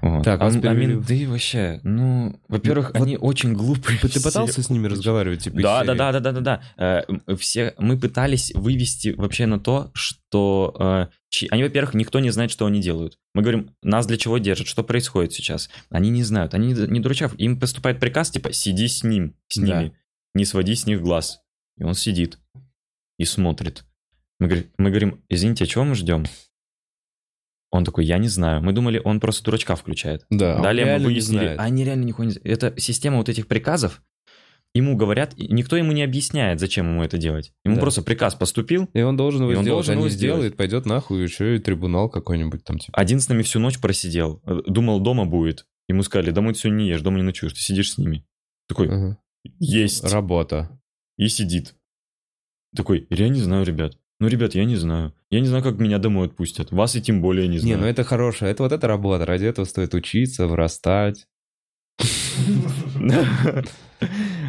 Вот. 0.01 0.23
Так, 0.23 0.39
а, 0.41 0.45
а 0.47 0.73
менты 0.73 1.27
вообще, 1.27 1.79
ну, 1.83 2.39
во-первых, 2.47 2.89
вот 2.93 3.01
они 3.01 3.17
очень 3.17 3.53
глупые. 3.53 3.97
Ты 3.99 4.07
все. 4.09 4.21
пытался 4.21 4.61
с 4.61 4.69
ними 4.69 4.87
разговаривать? 4.87 5.43
Типа, 5.43 5.59
Да, 5.59 5.83
да, 5.83 5.95
да, 5.95 6.11
да, 6.11 6.19
да, 6.19 6.31
да, 6.33 6.41
да. 6.77 7.03
Э, 7.27 7.35
Все 7.35 7.73
мы 7.79 7.97
пытались 7.97 8.51
вывести 8.53 9.09
вообще 9.09 9.47
на 9.47 9.59
то, 9.59 9.89
что 9.95 10.75
э, 10.79 11.07
они, 11.51 11.63
во-первых, 11.63 11.93
никто 11.93 12.19
не 12.19 12.29
знает, 12.31 12.51
что 12.51 12.65
они 12.65 12.81
делают. 12.81 13.19
Мы 13.33 13.41
говорим, 13.41 13.75
нас 13.83 14.07
для 14.07 14.17
чего 14.17 14.37
держат, 14.37 14.67
что 14.67 14.83
происходит 14.83 15.33
сейчас. 15.33 15.69
Они 15.89 16.09
не 16.09 16.23
знают, 16.23 16.53
они 16.53 16.73
не, 16.73 16.99
дурачав. 16.99 17.37
Им 17.37 17.59
поступает 17.59 17.99
приказ 17.99 18.31
типа 18.31 18.53
сиди 18.53 18.87
с 18.87 19.03
ним, 19.03 19.35
с 19.49 19.57
Да. 19.57 19.81
ними, 19.81 19.97
не 20.33 20.45
своди 20.45 20.73
с 20.75 20.85
них 20.85 21.01
глаз. 21.01 21.41
И 21.77 21.83
он 21.83 21.93
сидит 21.93 22.39
и 23.19 23.25
смотрит. 23.25 23.83
Мы 24.39 24.47
говорим, 24.47 24.71
мы 24.77 24.89
говорим, 24.89 25.23
извините, 25.29 25.63
а 25.63 25.67
чего 25.67 25.83
мы 25.83 25.95
ждем? 25.95 26.25
Он 27.71 27.83
такой, 27.83 28.05
я 28.05 28.17
не 28.17 28.29
знаю. 28.29 28.61
Мы 28.63 28.71
думали, 28.71 29.01
он 29.03 29.19
просто 29.19 29.43
дурачка 29.43 29.75
включает. 29.75 30.25
Да, 30.29 30.61
Далее 30.61 30.97
мы 30.97 31.05
выяснили, 31.05 31.55
они 31.57 31.83
реально 31.83 32.05
нихуя 32.05 32.27
не 32.27 32.31
знают. 32.33 32.47
Это 32.47 32.79
система 32.79 33.17
вот 33.17 33.29
этих 33.29 33.47
приказов. 33.47 34.01
Ему 34.73 34.95
говорят, 34.95 35.33
и 35.35 35.47
никто 35.51 35.75
ему 35.75 35.91
не 35.91 36.03
объясняет, 36.03 36.59
зачем 36.59 36.87
ему 36.89 37.03
это 37.03 37.17
делать. 37.17 37.51
Ему 37.65 37.75
Да. 37.75 37.81
просто 37.81 38.03
приказ 38.03 38.35
поступил. 38.35 38.87
И 38.93 39.01
он 39.01 39.17
должен 39.17 39.41
его 39.41 39.51
И 39.53 39.55
он 39.55 39.63
сделать, 39.63 39.75
должен 39.77 39.91
а 39.93 39.95
не 39.95 40.01
его 40.01 40.09
сделать. 40.09 40.35
сделает, 40.37 40.57
пойдет 40.57 40.85
нахуй, 40.85 41.23
еще 41.23 41.55
и 41.55 41.59
трибунал 41.59 42.09
какой-нибудь 42.09 42.63
там, 42.63 42.77
типа. 42.77 42.97
Один 42.97 43.19
с 43.19 43.27
нами 43.29 43.41
всю 43.41 43.59
ночь 43.59 43.79
просидел. 43.79 44.41
Э, 44.45 44.59
Думал, 44.67 44.99
дома 44.99 45.25
будет. 45.25 45.65
Ему 45.89 46.03
сказали, 46.03 46.31
домой 46.31 46.53
ты 46.53 46.59
сегодня 46.59 46.83
не 46.83 46.89
ешь, 46.89 47.01
дома 47.01 47.17
не 47.17 47.23
ночуешь, 47.23 47.53
ты 47.53 47.59
сидишь 47.61 47.93
с 47.93 47.97
ними. 47.97 48.25
Такой, 48.67 48.87
Ага. 48.89 49.17
есть. 49.59 50.03
Работа. 50.11 50.69
И 51.17 51.27
сидит. 51.29 51.73
Такой, 52.75 53.07
я 53.09 53.29
не 53.29 53.39
знаю, 53.39 53.65
ребят. 53.65 53.97
Ну, 54.19 54.27
ребят, 54.27 54.53
я 54.53 54.65
не 54.65 54.75
знаю. 54.75 55.13
Я 55.31 55.39
не 55.39 55.47
знаю, 55.47 55.63
как 55.63 55.79
меня 55.79 55.97
домой 55.97 56.27
отпустят. 56.27 56.71
Вас 56.71 56.95
и 56.95 57.01
тем 57.01 57.21
более 57.21 57.47
не 57.47 57.53
Не, 57.55 57.59
знаю. 57.59 57.79
ну 57.79 57.85
это 57.85 58.03
хорошая, 58.03 58.51
это 58.51 58.63
вот 58.63 58.71
эта 58.71 58.87
работа, 58.87 59.25
ради 59.25 59.45
этого 59.45 59.65
стоит 59.65 59.93
учиться, 59.93 60.45
вырастать. 60.47 61.25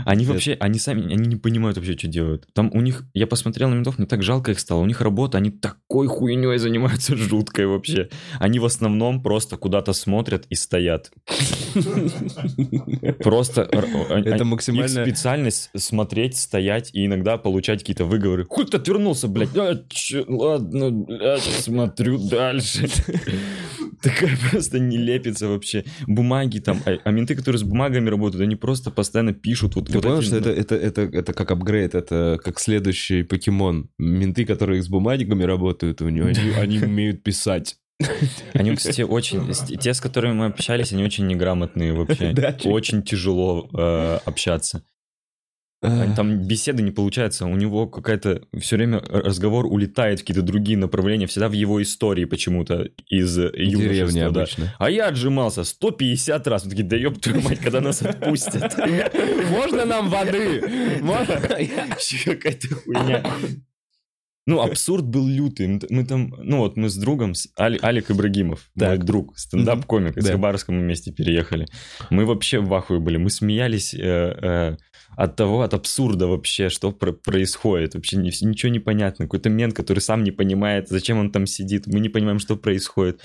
Они 0.05 0.27
вообще, 0.27 0.57
они 0.61 0.79
сами, 0.79 1.13
они 1.13 1.27
не 1.27 1.37
понимают 1.37 1.77
вообще, 1.77 1.97
что 1.97 2.07
делают. 2.07 2.47
Там 2.53 2.71
у 2.73 2.81
них, 2.81 3.05
я 3.15 3.27
посмотрел 3.27 3.69
на 3.69 3.75
ментов, 3.75 3.99
мне 3.99 4.07
так 4.07 4.23
жалко 4.23 4.51
их 4.51 4.61
стало. 4.61 4.81
У 4.81 4.87
них 4.87 5.01
работа, 5.01 5.39
они 5.39 5.51
такой 5.51 6.07
хуйней 6.07 6.59
занимаются 6.59 7.17
жуткой 7.17 7.67
вообще. 7.67 8.09
Они 8.39 8.59
в 8.59 8.65
основном 8.65 9.23
просто 9.23 9.57
куда-то 9.57 9.93
смотрят 9.93 10.45
и 10.51 10.55
стоят. 10.55 11.11
Просто... 13.23 13.63
Это 13.63 14.37
Их 14.37 14.45
максимально... 14.45 15.05
специальность 15.05 15.71
смотреть, 15.77 16.37
стоять 16.37 16.91
и 16.93 17.07
иногда 17.07 17.39
получать 17.39 17.81
какие-то 17.81 18.05
выговоры. 18.05 18.45
Хуй 18.45 18.67
ты 18.67 18.77
отвернулся, 18.77 19.29
блядь. 19.29 19.57
А, 19.57 19.79
ладно, 20.29 21.39
смотрю 21.39 22.19
дальше. 22.19 22.89
Такая 24.03 24.37
просто 24.51 24.79
не 24.79 24.97
лепится 24.97 25.49
вообще. 25.49 25.85
Бумаги 26.07 26.61
там, 26.61 26.81
а, 26.87 26.99
а 27.05 27.11
менты, 27.11 27.35
которые 27.35 27.59
с 27.59 27.63
бумагами 27.63 27.78
работают, 27.81 28.43
они 28.43 28.57
просто 28.57 28.91
постоянно 28.91 29.33
пишут. 29.33 29.75
Вот, 29.75 29.87
Ты 29.87 29.95
вот 29.95 30.03
понял, 30.03 30.19
эти- 30.19 30.27
что 30.27 30.37
это, 30.37 30.51
это, 30.51 30.75
это, 30.75 31.03
это 31.03 31.33
как 31.33 31.51
апгрейд, 31.51 31.95
это 31.95 32.39
как 32.43 32.59
следующий 32.61 33.23
покемон. 33.23 33.91
Менты, 33.99 34.45
которые 34.45 34.83
с 34.83 34.89
бумагами 34.89 35.45
работают 35.45 36.03
у 36.03 36.09
него, 36.09 36.29
они, 36.29 36.51
они 36.59 36.79
умеют 36.81 37.23
писать. 37.23 37.77
Они, 38.55 38.75
кстати, 38.77 39.03
очень... 39.03 39.53
Те, 39.81 39.93
с 39.93 40.01
которыми 40.01 40.35
мы 40.35 40.47
общались, 40.47 40.93
они 40.93 41.05
очень 41.05 41.27
неграмотные 41.27 41.93
вообще. 41.93 42.35
Очень 42.65 43.03
тяжело 43.03 43.69
э, 43.73 44.19
общаться. 44.25 44.85
А 45.81 46.13
Там 46.17 46.39
беседы 46.43 46.83
не 46.83 46.91
получается, 46.91 47.47
у 47.47 47.55
него 47.55 47.87
какая-то 47.87 48.43
все 48.59 48.77
время 48.77 48.99
разговор 49.01 49.65
улетает 49.67 50.19
в 50.19 50.23
какие-то 50.23 50.43
другие 50.43 50.77
направления, 50.77 51.27
всегда 51.29 51.49
в 51.49 51.53
его 51.53 51.81
истории 51.81 52.25
почему-то 52.25 52.89
из 53.09 53.37
Деревни 53.37 54.19
юношества. 54.19 54.31
да. 54.31 54.41
обычно. 54.41 54.75
А 54.81 54.91
я 54.91 55.07
отжимался 55.07 55.63
150 55.63 56.47
раз. 56.49 56.65
Он 56.65 56.71
такие, 56.71 56.85
да 56.85 56.97
ёб 56.97 57.21
твою 57.21 57.43
мать, 57.43 57.61
когда 57.61 57.81
нас 57.81 58.03
отпустят. 58.03 58.77
Можно 59.51 59.85
нам 59.85 60.09
воды? 60.09 60.99
Можно? 61.01 61.37
Какая-то 62.25 62.75
хуйня. 62.75 63.25
Ну, 64.47 64.63
абсурд 64.63 65.05
был 65.05 65.29
лютый. 65.29 65.79
Мы, 65.91 66.07
там, 66.07 66.33
ну 66.39 66.61
вот 66.61 66.79
мы 66.79 66.89
с 66.89 66.97
другом, 66.97 67.35
с 67.35 67.49
Али- 67.55 67.79
Алик 67.83 68.11
Ибрагимов, 68.11 68.71
мой 68.75 68.87
Так. 68.97 69.05
друг, 69.05 69.39
стендап-комик, 69.39 70.17
из 70.17 70.25
Да. 70.25 70.33
Хабаровска 70.33 70.73
мы 70.73 70.81
вместе 70.81 71.13
переехали. 71.13 71.67
Мы 72.09 72.25
вообще 72.25 72.59
в 72.59 72.73
ахуе 72.73 72.99
были. 72.99 73.19
Мы 73.19 73.29
смеялись 73.29 73.93
э, 73.93 73.99
э, 74.01 74.77
от 75.19 75.35
того, 75.35 75.63
от 75.63 75.75
абсурда 75.75 76.29
вообще, 76.29 76.69
что 76.69 76.93
про- 76.93 77.13
происходит. 77.13 77.95
Вообще 77.95 78.17
ни- 78.19 78.45
ничего 78.45 78.71
не 78.71 78.79
понятно. 78.79 79.25
Какой-то 79.25 79.51
мент, 79.51 79.75
который 79.75 79.99
сам 79.99 80.23
не 80.23 80.31
понимает, 80.31 80.89
зачем 80.89 81.19
он 81.19 81.33
там 81.33 81.45
сидит. 81.47 81.89
Мы 81.89 81.99
не 81.99 82.09
понимаем, 82.09 82.39
что 82.39 82.57
происходит. 82.57 83.21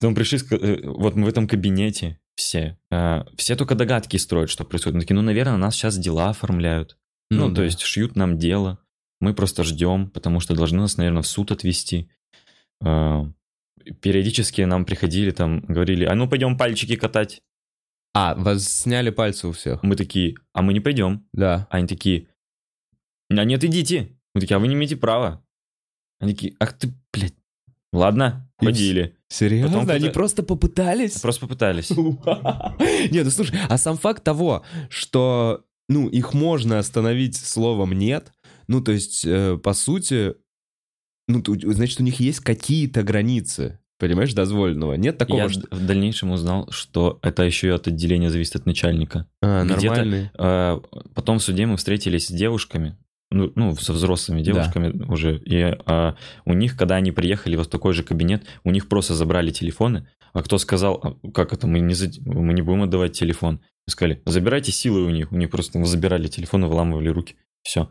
Потом 0.00 0.16
пришли, 0.16 0.40
э, 0.50 0.80
вот 0.82 1.14
мы 1.14 1.26
в 1.26 1.28
этом 1.28 1.46
кабинете 1.46 2.18
все. 2.34 2.76
э, 2.90 3.22
все 3.36 3.54
только 3.54 3.76
догадки 3.76 4.16
строят, 4.16 4.50
что 4.50 4.64
происходит. 4.64 4.96
Мы 4.96 5.00
такие, 5.02 5.14
ну, 5.14 5.22
наверное, 5.22 5.56
нас 5.56 5.76
сейчас 5.76 5.96
дела 5.96 6.30
оформляют. 6.30 6.98
Ну, 7.30 7.50
то 7.50 7.56
да. 7.56 7.64
есть 7.64 7.80
шьют 7.80 8.16
нам 8.16 8.36
дело. 8.36 8.80
Мы 9.20 9.32
просто 9.32 9.62
ждем, 9.62 10.10
потому 10.10 10.40
что 10.40 10.56
должны 10.56 10.80
нас, 10.80 10.96
наверное, 10.96 11.22
в 11.22 11.26
суд 11.28 11.52
отвезти. 11.52 12.10
А, 12.82 13.30
Периодически 14.00 14.62
нам 14.62 14.84
приходили 14.84 15.30
там, 15.30 15.60
говорили, 15.60 16.04
а 16.04 16.14
ну 16.16 16.28
пойдем 16.28 16.56
пальчики 16.56 16.96
катать. 16.96 17.42
А, 18.14 18.34
вас 18.36 18.64
сняли 18.68 19.10
пальцы 19.10 19.48
у 19.48 19.52
всех. 19.52 19.82
Мы 19.82 19.96
такие, 19.96 20.36
а 20.52 20.62
мы 20.62 20.72
не 20.72 20.80
пойдем. 20.80 21.26
Да. 21.32 21.66
Они 21.68 21.88
такие, 21.88 22.28
а 23.28 23.44
нет, 23.44 23.64
идите. 23.64 24.16
Мы 24.34 24.40
такие, 24.40 24.56
а 24.56 24.60
вы 24.60 24.68
не 24.68 24.74
имеете 24.74 24.96
права. 24.96 25.44
Они 26.20 26.32
такие, 26.32 26.54
ах 26.60 26.72
ты, 26.74 26.94
блядь. 27.12 27.34
Ладно, 27.92 28.50
ходили. 28.58 29.16
Серьезно? 29.28 29.80
Потом 29.80 29.94
Они 29.94 30.10
просто 30.10 30.42
попытались? 30.42 31.20
Просто 31.20 31.42
попытались. 31.42 31.90
Нет, 33.10 33.24
ну 33.24 33.30
слушай, 33.30 33.56
а 33.68 33.78
сам 33.78 33.96
факт 33.96 34.24
того, 34.24 34.64
что, 34.88 35.64
ну, 35.88 36.08
их 36.08 36.34
можно 36.34 36.78
остановить 36.78 37.36
словом 37.36 37.92
«нет», 37.92 38.32
ну, 38.66 38.80
то 38.80 38.92
есть, 38.92 39.24
э, 39.24 39.58
по 39.58 39.74
сути, 39.74 40.34
ну, 41.28 41.42
значит, 41.44 42.00
у 42.00 42.02
них 42.02 42.18
есть 42.18 42.40
какие-то 42.40 43.02
границы, 43.02 43.78
понимаешь, 43.98 44.32
дозволенного. 44.34 44.94
Нет 44.94 45.18
такого, 45.18 45.42
Я 45.42 45.48
что... 45.48 45.62
в 45.70 45.86
дальнейшем 45.86 46.30
узнал, 46.32 46.68
что 46.70 47.18
это 47.22 47.42
еще 47.42 47.68
и 47.68 47.70
от 47.70 47.86
отделения 47.88 48.30
зависит 48.30 48.56
от 48.56 48.66
начальника. 48.66 49.26
А, 49.42 49.64
нормальный. 49.64 50.30
А, 50.38 50.80
Потом 51.14 51.38
в 51.38 51.42
суде 51.42 51.66
мы 51.66 51.76
встретились 51.76 52.26
с 52.26 52.30
девушками, 52.30 52.96
ну, 53.30 53.52
ну, 53.54 53.74
со 53.76 53.92
взрослыми 53.92 54.42
девушками 54.42 55.04
уже, 55.10 55.38
и 55.38 55.76
а, 55.86 56.16
у 56.44 56.54
них, 56.54 56.76
когда 56.76 56.96
они 56.96 57.12
приехали 57.12 57.56
в 57.56 57.66
такой 57.66 57.92
же 57.94 58.02
кабинет, 58.02 58.44
у 58.64 58.70
них 58.70 58.88
просто 58.88 59.14
забрали 59.14 59.50
телефоны, 59.50 60.08
а 60.32 60.42
кто 60.42 60.58
сказал, 60.58 61.00
«А 61.02 61.30
как 61.32 61.52
это, 61.52 61.66
мы 61.66 61.80
не, 61.80 61.94
за- 61.94 62.10
мы 62.24 62.52
не 62.52 62.62
будем 62.62 62.82
отдавать 62.82 63.12
телефон. 63.12 63.60
Сказали, 63.88 64.22
забирайте 64.26 64.72
силой 64.72 65.02
у 65.02 65.10
них, 65.10 65.30
у 65.30 65.36
них 65.36 65.50
просто 65.50 65.82
забирали 65.84 66.26
телефоны, 66.26 66.66
выламывали 66.66 67.08
руки, 67.08 67.36
все. 67.62 67.90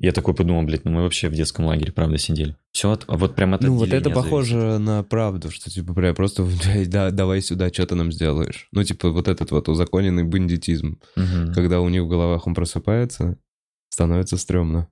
Я 0.00 0.12
такой 0.12 0.34
подумал, 0.34 0.62
блядь, 0.62 0.84
ну 0.84 0.90
мы 0.90 1.02
вообще 1.02 1.28
в 1.28 1.32
детском 1.34 1.64
лагере, 1.66 1.92
правда, 1.92 2.18
сидели. 2.18 2.56
Все, 2.72 2.98
вот 3.08 3.34
прям 3.34 3.54
от 3.54 3.62
Ну, 3.62 3.74
вот 3.74 3.92
это 3.92 4.10
похоже 4.10 4.78
на 4.78 5.02
правду, 5.02 5.50
что, 5.50 5.70
типа, 5.70 5.94
прям 5.94 6.14
просто 6.14 6.46
да, 6.86 7.10
давай 7.10 7.40
сюда, 7.40 7.68
что 7.68 7.86
ты 7.86 7.94
нам 7.94 8.12
сделаешь. 8.12 8.68
Ну, 8.72 8.82
типа, 8.84 9.10
вот 9.10 9.28
этот 9.28 9.50
вот 9.50 9.68
узаконенный 9.68 10.24
бандитизм. 10.24 10.98
зависит. 11.16 11.44
Мгм. 11.44 11.54
Когда 11.54 11.80
у 11.80 11.88
них 11.88 12.02
в 12.02 12.08
головах 12.08 12.46
он 12.46 12.54
просыпается, 12.54 13.36
становится 13.90 14.36
стрёмно. 14.36 14.88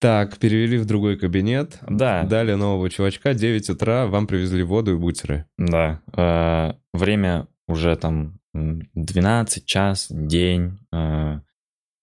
Так, 0.00 0.38
перевели 0.38 0.78
в 0.78 0.86
другой 0.86 1.18
кабинет. 1.18 1.78
Да, 1.86 2.22
Дали 2.24 2.54
нового 2.54 2.88
чувачка, 2.88 3.34
9 3.34 3.68
утра, 3.68 4.06
вам 4.06 4.26
привезли 4.26 4.62
воду 4.62 4.92
и 4.92 4.96
бутеры. 4.96 5.44
Да, 5.58 6.00
э, 6.16 6.72
время 6.94 7.48
уже 7.68 7.94
там 7.96 8.38
м, 8.54 8.88
12 8.94 9.66
час, 9.66 10.06
день, 10.10 10.78
э, 10.92 11.40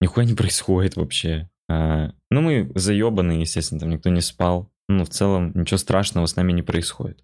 нихуя 0.01 0.25
не 0.25 0.33
происходит 0.33 0.95
вообще. 0.95 1.49
Э, 1.69 2.11
ну, 2.29 2.41
мы 2.41 2.71
заебаны, 2.75 3.33
естественно, 3.33 3.79
там 3.79 3.89
никто 3.89 4.09
не 4.09 4.21
спал. 4.21 4.71
Ну, 4.89 5.03
в 5.03 5.09
целом, 5.09 5.51
ничего 5.53 5.77
страшного 5.77 6.25
с 6.25 6.35
нами 6.35 6.53
не 6.53 6.61
происходит. 6.61 7.23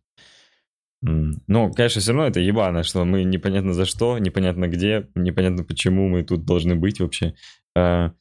Но, 1.01 1.71
конечно, 1.71 1.99
все 1.99 2.11
равно 2.11 2.27
это 2.27 2.39
ебано, 2.39 2.83
что 2.83 3.03
мы 3.03 3.23
непонятно 3.23 3.73
за 3.73 3.85
что, 3.85 4.17
непонятно 4.19 4.67
где, 4.69 5.09
непонятно 5.15 5.65
почему 5.65 6.07
мы 6.07 6.23
тут 6.23 6.45
должны 6.45 6.75
быть 6.75 6.99
вообще. 6.99 7.35
Э, 7.75 8.11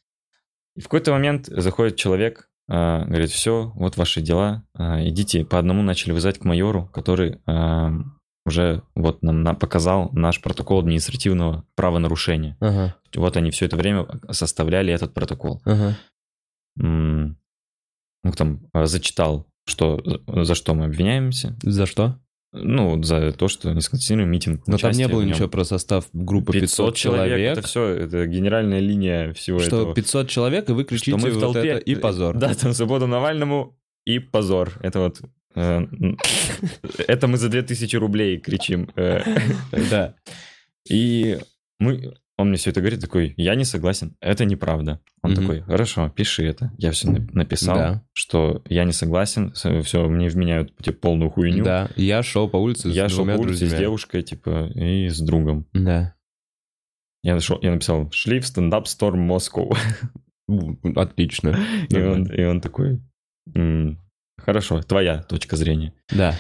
И 0.77 0.81
в 0.81 0.85
какой-то 0.85 1.13
момент 1.13 1.47
заходит 1.47 1.97
человек, 1.97 2.49
э, 2.69 3.05
говорит, 3.05 3.31
все, 3.31 3.73
вот 3.77 3.97
ваши 3.97 4.21
дела, 4.21 4.65
э, 4.77 5.09
идите. 5.09 5.45
По 5.45 5.59
одному 5.59 5.83
начали 5.83 6.13
вызывать 6.13 6.39
к 6.39 6.45
майору, 6.45 6.89
который 6.93 7.41
уже 8.45 8.83
вот 8.95 9.23
нам 9.23 9.43
на- 9.43 9.55
показал 9.55 10.11
наш 10.13 10.41
протокол 10.41 10.81
административного 10.81 11.65
правонарушения. 11.77 12.57
Ага, 12.61 12.97
Вот 13.15 13.37
они 13.37 13.51
все 13.51 13.67
это 13.67 13.77
время 13.77 14.07
составляли 14.31 14.93
этот 14.93 15.15
протокол. 15.15 15.61
ага. 15.65 15.97
М, 16.81 17.37
Ну, 18.25 18.31
там 18.33 18.61
э, 18.73 18.87
зачитал, 18.87 19.47
что 19.67 20.01
за- 20.05 20.45
за 20.45 20.55
что 20.55 20.75
мы 20.75 20.85
обвиняемся. 20.85 21.57
За 21.63 21.87
что? 21.87 22.19
Ну, 22.53 23.03
за 23.03 23.33
то, 23.33 23.49
что 23.49 23.73
несанкционированный 23.73 24.31
митинг. 24.33 24.67
Но 24.69 24.77
там 24.79 24.93
не 24.93 25.09
было 25.09 25.23
ничего 25.23 25.49
про 25.49 25.65
состав 25.65 26.05
группы 26.13 26.53
500, 26.53 26.95
человек. 26.95 27.59
Это 27.59 27.63
все, 27.67 27.87
это 27.89 28.27
генеральная 28.27 28.79
линия 28.81 29.33
всего 29.33 29.59
что 29.59 29.81
этого. 29.83 29.95
500 29.95 30.29
человек, 30.29 30.69
и 30.69 30.73
вы 30.73 30.85
кричите 30.85 31.13
что 31.13 31.19
мы 31.27 31.31
в 31.31 31.35
вот 31.35 31.41
толпе 31.41 31.69
это, 31.71 31.79
и 31.81 31.95
позор. 31.97 32.37
Да, 32.37 32.55
там 32.55 32.73
свобода 32.75 33.07
Навальному 33.07 33.77
и 34.05 34.19
позор. 34.19 34.73
Это 34.83 35.01
вот... 35.01 35.21
э, 35.55 35.87
Это 37.09 37.27
мы 37.29 37.37
за 37.39 37.49
2000 37.49 37.97
рублей 37.97 38.39
кричим. 38.39 38.91
Э, 38.97 39.23
Да. 39.91 40.15
И 40.91 41.39
мы... 41.79 42.15
Он 42.39 42.49
мне 42.49 42.57
все 42.57 42.71
это 42.71 42.81
говорит, 42.81 43.01
такой, 43.01 43.35
я 43.37 43.55
не 43.55 43.65
согласен, 43.65 44.17
это 44.21 44.45
неправда. 44.47 45.01
Он 45.23 45.33
Мгм. 45.33 45.41
такой, 45.41 45.61
хорошо, 45.61 46.09
пиши 46.09 46.45
это. 46.45 46.73
Я 46.79 46.91
все 46.91 47.11
написал, 47.11 47.77
Да. 47.77 48.05
что 48.15 48.63
я 48.69 48.85
не 48.85 48.93
согласен, 48.93 49.53
все, 49.53 50.09
мне 50.09 50.29
вменяют 50.29 50.75
типа, 50.79 50.99
полную 50.99 51.31
хуйню. 51.31 51.63
Да, 51.63 51.91
я 51.95 52.23
шел 52.23 52.49
по 52.49 52.57
улице 52.57 52.89
Я 52.89 53.09
с 53.09 53.13
шел 53.13 53.25
двумя 53.25 53.37
по 53.37 53.43
улице 53.43 53.67
с 53.69 53.75
девушкой, 53.75 54.23
типа, 54.23 54.71
и 54.75 55.09
с 55.09 55.21
другом. 55.21 55.67
Да. 55.75 56.15
Я, 57.23 57.35
нашел, 57.35 57.59
я 57.63 57.71
написал, 57.71 58.11
шли 58.11 58.41
в 58.41 58.47
стендап-стор 58.47 59.15
Москву. 59.17 59.73
У, 60.49 60.75
Отлично. 60.99 61.57
И 61.91 61.97
он, 61.97 62.25
и 62.27 62.43
он 62.45 62.61
такой, 62.61 63.01
«М, 63.55 64.01
хорошо, 64.39 64.83
твоя 64.83 65.23
точка 65.23 65.57
зрения. 65.57 65.93
Да. 66.11 66.35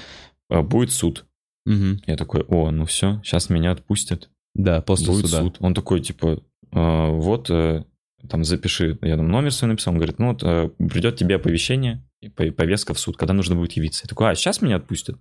А, 0.48 0.62
Будет 0.62 0.92
суд. 0.92 1.26
Мгм. 1.64 2.00
Я 2.06 2.16
такой, 2.16 2.42
о, 2.42 2.70
ну 2.70 2.84
все, 2.86 3.20
сейчас 3.24 3.48
меня 3.50 3.72
отпустят. 3.72 4.30
Да, 4.54 4.82
после 4.82 5.08
Будет 5.12 5.26
суда. 5.26 5.42
суд. 5.42 5.56
Он 5.60 5.74
такой, 5.74 6.00
типа, 6.00 6.42
«А, 6.72 7.08
вот, 7.10 7.48
э, 7.50 7.84
там 8.28 8.44
запиши, 8.44 8.98
я 9.02 9.16
там 9.16 9.28
номер 9.28 9.52
свой 9.52 9.70
написал, 9.70 9.92
он 9.92 9.98
говорит, 9.98 10.18
ну 10.18 10.28
вот, 10.28 10.42
э, 10.42 10.70
придет 10.78 11.16
тебе 11.16 11.36
оповещение, 11.36 12.04
повестка 12.34 12.94
в 12.94 12.98
суд, 12.98 13.16
когда 13.16 13.34
нужно 13.34 13.56
будет 13.56 13.72
явиться. 13.72 14.04
Я 14.04 14.08
такой, 14.08 14.30
а, 14.30 14.34
сейчас 14.34 14.62
меня 14.62 14.76
отпустят. 14.76 15.18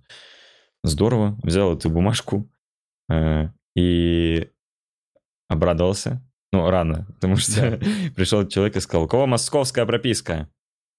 Здорово, 0.84 1.38
взял 1.42 1.76
эту 1.76 1.90
бумажку 1.90 2.50
э, 3.08 3.48
и 3.76 4.48
обрадовался. 5.48 6.22
Ну, 6.52 6.68
рано, 6.68 7.06
потому 7.14 7.36
что 7.36 7.80
пришел 8.16 8.46
человек 8.46 8.76
и 8.76 8.80
сказал, 8.80 9.04
у 9.04 9.08
кого 9.08 9.26
московская 9.26 9.86
прописка? 9.86 10.48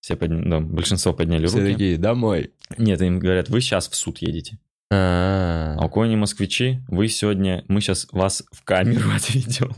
Все 0.03 0.15
подня- 0.15 0.43
да, 0.49 0.59
большинство 0.59 1.13
подняли 1.13 1.47
Все 1.47 1.59
руки. 1.61 1.71
такие, 1.71 1.97
домой. 1.97 2.51
Нет, 2.77 3.01
им 3.01 3.19
говорят, 3.19 3.47
вы 3.47 3.61
сейчас 3.61 3.87
в 3.87 3.95
суд 3.95 4.17
едете. 4.17 4.59
А 4.91 5.77
А, 5.79 5.85
у 5.85 5.89
кого 5.89 6.05
не 6.07 6.17
москвичи, 6.17 6.79
вы 6.89 7.07
сегодня, 7.07 7.63
мы 7.69 7.79
сейчас 7.79 8.07
вас 8.11 8.43
в 8.51 8.63
камеру 8.65 9.09
отведем. 9.15 9.71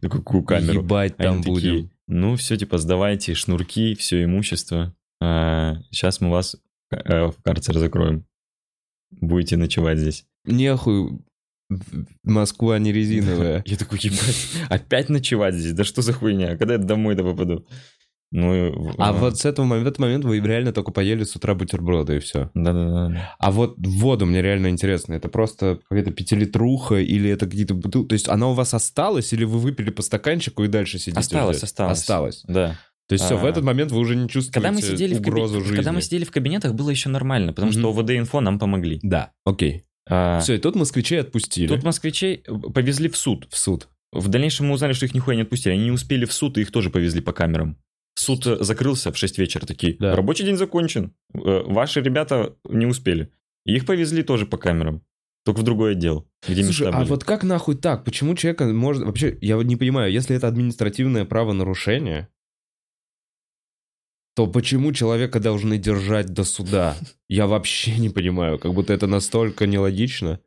Какую 0.00 0.42
камеру? 0.42 0.80
Ебать 0.80 1.14
Они 1.16 1.28
там 1.28 1.36
такие, 1.44 1.52
будем. 1.54 1.90
ну, 2.08 2.34
все, 2.34 2.56
типа, 2.56 2.78
сдавайте 2.78 3.34
шнурки, 3.34 3.94
все 3.94 4.24
имущество. 4.24 4.92
сейчас 5.20 6.20
мы 6.20 6.30
вас 6.30 6.56
э, 6.90 7.26
в 7.26 7.36
карцер 7.44 7.78
закроем. 7.78 8.24
Будете 9.12 9.56
ночевать 9.56 9.98
здесь. 9.98 10.24
Нехуй, 10.44 11.20
Москва 12.24 12.78
не 12.80 12.92
резиновая. 12.92 13.62
Я 13.66 13.76
такой, 13.76 14.00
ебать, 14.02 14.48
опять 14.68 15.08
ночевать 15.08 15.54
здесь? 15.54 15.72
Да 15.72 15.84
что 15.84 16.02
за 16.02 16.12
хуйня? 16.12 16.56
Когда 16.56 16.74
я 16.74 16.78
домой-то 16.78 17.22
попаду? 17.22 17.64
Ну, 18.34 18.72
в- 18.72 18.94
А 18.98 19.12
вот 19.12 19.38
с 19.38 19.44
этого 19.44 19.66
момента, 19.66 19.84
в 19.90 19.92
этот 19.92 19.98
момент 20.00 20.24
вы 20.24 20.40
реально 20.40 20.72
только 20.72 20.90
поели 20.90 21.22
с 21.24 21.36
утра 21.36 21.54
бутерброды 21.54 22.16
и 22.16 22.18
все. 22.18 22.50
Да-да-да. 22.54 23.34
А 23.38 23.50
вот 23.52 23.74
воду 23.78 24.24
мне 24.26 24.40
реально 24.42 24.68
интересно. 24.70 25.12
Это 25.14 25.28
просто 25.28 25.78
какая-то 25.88 26.10
пятилитруха 26.12 26.96
или 26.96 27.28
это 27.30 27.46
какие-то 27.46 27.74
бутылки? 27.74 28.08
То 28.08 28.12
есть 28.14 28.28
она 28.28 28.48
у 28.48 28.54
вас 28.54 28.72
осталась 28.74 29.32
или 29.34 29.44
вы 29.44 29.58
выпили 29.58 29.90
по 29.90 30.02
стаканчику 30.02 30.64
и 30.64 30.68
дальше 30.68 30.98
сидите? 30.98 31.20
Осталось, 31.20 31.58
уже? 31.58 31.64
осталось. 31.66 31.98
Осталось. 31.98 32.42
Да. 32.48 32.78
То 33.08 33.12
есть 33.14 33.24
все, 33.26 33.36
в 33.36 33.44
А. 33.44 33.48
этот 33.48 33.64
момент 33.64 33.92
вы 33.92 33.98
уже 33.98 34.16
не 34.16 34.28
чувствуете 34.28 34.52
Когда 34.54 34.72
мы 34.72 34.80
сидели 34.80 35.14
в 35.14 35.18
угрозу 35.18 35.54
кабинетах, 35.54 35.62
жизни. 35.64 35.76
когда 35.76 35.92
мы 35.92 36.00
сидели 36.02 36.24
в 36.24 36.30
кабинетах, 36.30 36.72
было 36.74 36.88
еще 36.90 37.08
нормально, 37.10 37.52
потому 37.52 37.72
что 37.72 37.80
Мгм. 37.82 37.98
ОВД-инфо 37.98 38.40
нам 38.40 38.58
помогли. 38.58 38.98
Да, 39.02 39.32
окей. 39.44 39.84
А, 40.08 40.40
Все, 40.40 40.54
и 40.54 40.58
тут 40.58 40.74
москвичей 40.74 41.20
отпустили 41.20 41.68
Тут 41.68 41.82
москвичей 41.84 42.38
повезли 42.74 43.08
в 43.08 43.16
суд. 43.16 43.46
в 43.50 43.58
суд. 43.58 43.88
в 44.14 44.28
дальнейшем 44.28 44.66
мы 44.68 44.74
узнали, 44.74 44.92
что 44.94 45.06
их 45.06 45.14
нихуя 45.14 45.36
не 45.36 45.42
отпустили. 45.42 45.72
Они 45.72 45.84
не 45.84 45.90
успели 45.90 46.24
в 46.26 46.32
суд, 46.34 46.58
и 46.58 46.60
их 46.62 46.70
тоже 46.70 46.90
повезли 46.90 47.20
по 47.22 47.32
камерам. 47.32 47.78
Суд 48.14 48.46
э, 48.46 48.62
закрылся 48.62 49.10
в 49.12 49.16
6 49.18 49.38
вечера, 49.38 49.66
такие, 49.66 49.96
Да. 49.98 50.14
рабочий 50.14 50.44
день 50.44 50.56
закончен. 50.56 51.14
Э, 51.34 51.62
Ваши 51.64 52.00
ребята 52.02 52.56
не 52.68 52.86
успели. 52.86 53.30
И 53.64 53.74
их 53.74 53.86
повезли 53.86 54.22
тоже 54.22 54.46
по 54.46 54.56
камерам. 54.58 55.02
Только 55.44 55.60
в 55.60 55.62
другой 55.64 55.92
отдел, 55.92 56.28
где 56.46 56.62
Слушай, 56.62 56.88
а 56.88 56.98
были. 56.98 57.08
вот 57.08 57.24
как 57.24 57.42
нахуй 57.42 57.74
так? 57.76 58.04
Почему 58.04 58.36
человека 58.36 58.64
может... 58.66 59.02
Вообще, 59.04 59.36
я 59.40 59.56
вот 59.56 59.64
не 59.64 59.76
понимаю, 59.76 60.12
если 60.12 60.36
это 60.36 60.46
административное 60.46 61.24
правонарушение, 61.24 62.28
то 64.34 64.46
почему 64.46 64.92
человека 64.92 65.40
должны 65.40 65.78
держать 65.78 66.28
до 66.32 66.44
суда? 66.44 66.96
Я 67.28 67.46
вообще 67.46 67.96
не 67.98 68.08
понимаю, 68.08 68.58
как 68.58 68.72
будто 68.72 68.92
это 68.92 69.06
настолько 69.06 69.66
нелогично. 69.66 70.40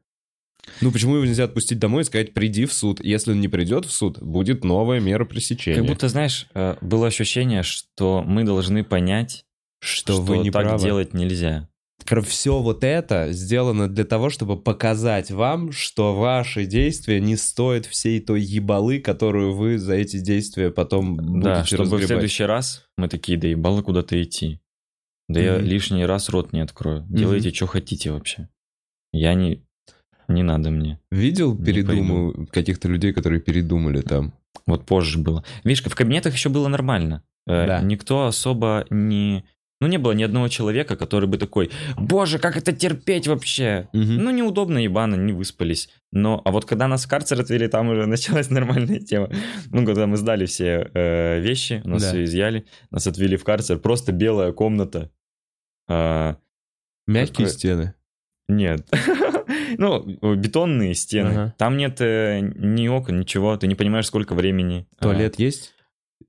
Ну, 0.82 0.91
почему 0.91 1.15
его 1.15 1.25
нельзя 1.25 1.45
отпустить 1.45 1.80
домой 1.80 2.01
и 2.01 2.06
сказать, 2.06 2.34
приди 2.34 2.65
в 2.65 2.73
суд? 2.73 3.04
Если 3.04 3.32
он 3.32 3.39
не 3.41 3.47
придет 3.47 3.86
в 3.86 3.91
суд, 3.91 4.19
будет 4.21 4.63
новая 4.63 4.99
мера 4.99 5.25
пресечения. 5.25 5.78
Как 5.78 5.86
будто, 5.88 6.10
знаешь, 6.10 6.47
э, 6.54 6.75
было 6.82 7.08
ощущение, 7.08 7.63
что 7.63 8.23
мы 8.25 8.43
должны 8.43 8.84
понять, 8.84 9.45
что, 9.80 10.13
что, 10.13 10.21
вы 10.21 10.39
не 10.39 10.51
так 10.51 10.63
правы. 10.63 10.84
делать 10.84 11.13
нельзя. 11.13 11.69
Все 12.28 12.60
вот 12.60 12.84
это 12.84 13.32
сделано 13.32 13.88
для 13.88 14.04
того, 14.04 14.30
чтобы 14.30 14.62
показать 14.62 15.32
вам, 15.32 15.71
что 15.71 16.13
ваши 16.13 16.65
действия 16.65 17.19
не 17.19 17.36
стоят 17.36 17.86
всей 17.86 18.19
той 18.19 18.41
ебалы, 18.41 18.99
которую 18.99 19.56
вы 19.56 19.80
за 19.80 19.93
эти 19.95 20.19
действия 20.19 20.69
потом 20.71 21.15
будете 21.15 21.43
Да, 21.43 21.65
чтобы 21.65 21.84
в 21.84 21.93
разгребать. 21.93 22.08
следующий 22.08 22.43
раз 22.43 22.86
мы 22.97 23.08
такие, 23.08 23.38
да 23.39 23.47
ебало 23.47 23.82
куда-то 23.82 24.21
идти. 24.21 24.60
Да 25.28 25.39
я 25.39 25.54
Мгм. 25.56 25.65
лишний 25.65 26.06
раз 26.06 26.30
рот 26.30 26.54
не 26.54 26.60
открою. 26.60 27.06
Делайте, 27.10 27.51
что 27.51 27.65
хотите 27.65 28.12
вообще. 28.12 28.49
Я 29.12 29.34
не... 29.34 29.64
Не 30.28 30.44
надо 30.44 30.72
мне. 30.72 31.00
Видел 31.12 31.56
передумал 31.58 32.48
каких-то 32.52 32.88
людей, 32.88 33.14
которые 33.14 33.40
передумали 33.42 34.02
там? 34.02 34.34
Вот 34.66 34.86
позже 34.86 35.20
было. 35.20 35.44
Видишь, 35.64 35.84
в 35.84 35.96
кабинетах 35.96 36.34
еще 36.34 36.50
было 36.50 36.68
нормально. 36.68 37.24
Э, 37.48 37.66
Да. 37.68 37.82
Никто 37.82 38.26
особо 38.26 38.86
не... 38.90 39.44
Ну, 39.82 39.88
не 39.88 39.98
было 39.98 40.14
ни 40.14 40.24
одного 40.24 40.48
человека, 40.48 40.96
который 40.96 41.28
бы 41.28 41.38
такой, 41.38 41.70
боже, 41.98 42.40
как 42.40 42.56
это 42.56 42.72
терпеть 42.72 43.28
вообще? 43.28 43.90
Мгм. 43.92 44.16
Ну, 44.24 44.32
неудобно, 44.32 44.78
ебано, 44.78 45.16
не 45.16 45.34
выспались. 45.34 45.90
Но, 46.14 46.42
а 46.46 46.52
вот 46.52 46.64
когда 46.64 46.88
нас 46.88 47.06
в 47.06 47.10
карцер 47.10 47.42
отвели, 47.42 47.68
там 47.68 47.90
уже 47.90 48.06
началась 48.08 48.50
нормальная 48.50 49.00
тема. 49.02 49.30
Ну, 49.72 49.86
когда 49.86 50.08
мы 50.08 50.16
сдали 50.16 50.46
все 50.46 50.90
э, 50.94 51.40
вещи, 51.42 51.82
нас 51.84 52.02
Да. 52.04 52.08
все 52.10 52.24
изъяли, 52.24 52.66
нас 52.90 53.06
отвели 53.06 53.36
в 53.36 53.44
карцер, 53.44 53.78
просто 53.78 54.14
белая 54.14 54.54
комната. 54.54 55.12
А, 55.90 56.38
Мягкие 57.06 57.48
Такое- 57.48 57.50
стены. 57.50 57.94
нет. 58.48 58.88
ну, 59.78 60.36
бетонные 60.36 60.94
стены. 60.96 61.30
Ага. 61.30 61.54
Там 61.58 61.78
нет 61.78 61.98
э, 62.02 62.40
ни 62.42 62.88
окон, 62.88 63.20
ничего, 63.20 63.56
ты 63.58 63.68
не 63.68 63.76
понимаешь, 63.76 64.06
сколько 64.08 64.34
времени. 64.36 64.88
А, 65.00 65.04
Туалет 65.04 65.40
есть? 65.40 65.74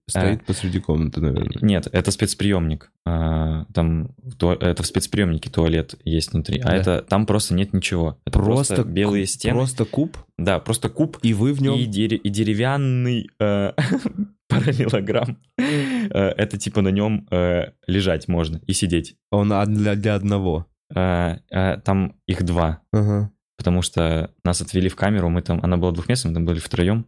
Стоит 0.09 0.45
посреди 0.45 0.79
комнаты, 0.79 1.21
наверное. 1.21 1.59
Нет, 1.63 1.89
это 1.91 2.11
спецприемник. 2.13 2.93
А, 3.05 3.65
Там 3.75 4.15
ту- 4.39 4.51
это 4.51 4.83
в 4.85 4.87
спецприемнике 4.87 5.51
туалет 5.51 5.97
есть 6.05 6.33
внутри, 6.33 6.61
а 6.61 6.69
Да. 6.71 6.77
это 6.77 7.03
там 7.09 7.27
просто 7.27 7.55
нет 7.55 7.73
ничего. 7.73 8.17
Это 8.25 8.39
просто, 8.39 8.85
белые 8.85 9.25
ку- 9.25 9.29
стены. 9.31 9.55
Просто 9.55 9.85
куб, 9.85 10.17
Да, 10.39 10.61
просто 10.61 10.89
куб 10.91 11.19
и 11.23 11.35
вы 11.35 11.53
в 11.53 11.61
нем... 11.61 11.75
и, 11.75 11.87
дере- 11.87 12.17
и 12.17 12.29
деревянный 12.29 13.29
э, 13.41 13.73
параллелограмм. 14.49 15.39
Э, 15.59 16.29
Это 16.37 16.57
типа 16.59 16.83
на 16.83 16.89
нем 16.89 17.27
э, 17.31 17.73
лежать 17.87 18.29
можно 18.29 18.61
и 18.67 18.73
сидеть. 18.73 19.17
Он 19.31 19.49
для, 19.75 19.95
для 19.97 20.15
одного. 20.15 20.67
Э, 20.95 21.39
э, 21.51 21.79
Там 21.85 22.15
их 22.27 22.45
два, 22.45 22.81
Ага. 22.93 23.31
Потому 23.57 23.83
что 23.83 24.31
нас 24.45 24.61
отвели 24.61 24.89
в 24.89 24.97
камеру, 24.97 25.29
мы 25.29 25.43
там, 25.43 25.61
она 25.63 25.77
была 25.77 25.93
двухместная, 25.93 26.31
мы 26.31 26.35
там 26.37 26.45
были 26.45 26.59
втроем. 26.59 27.07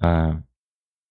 А, 0.00 0.42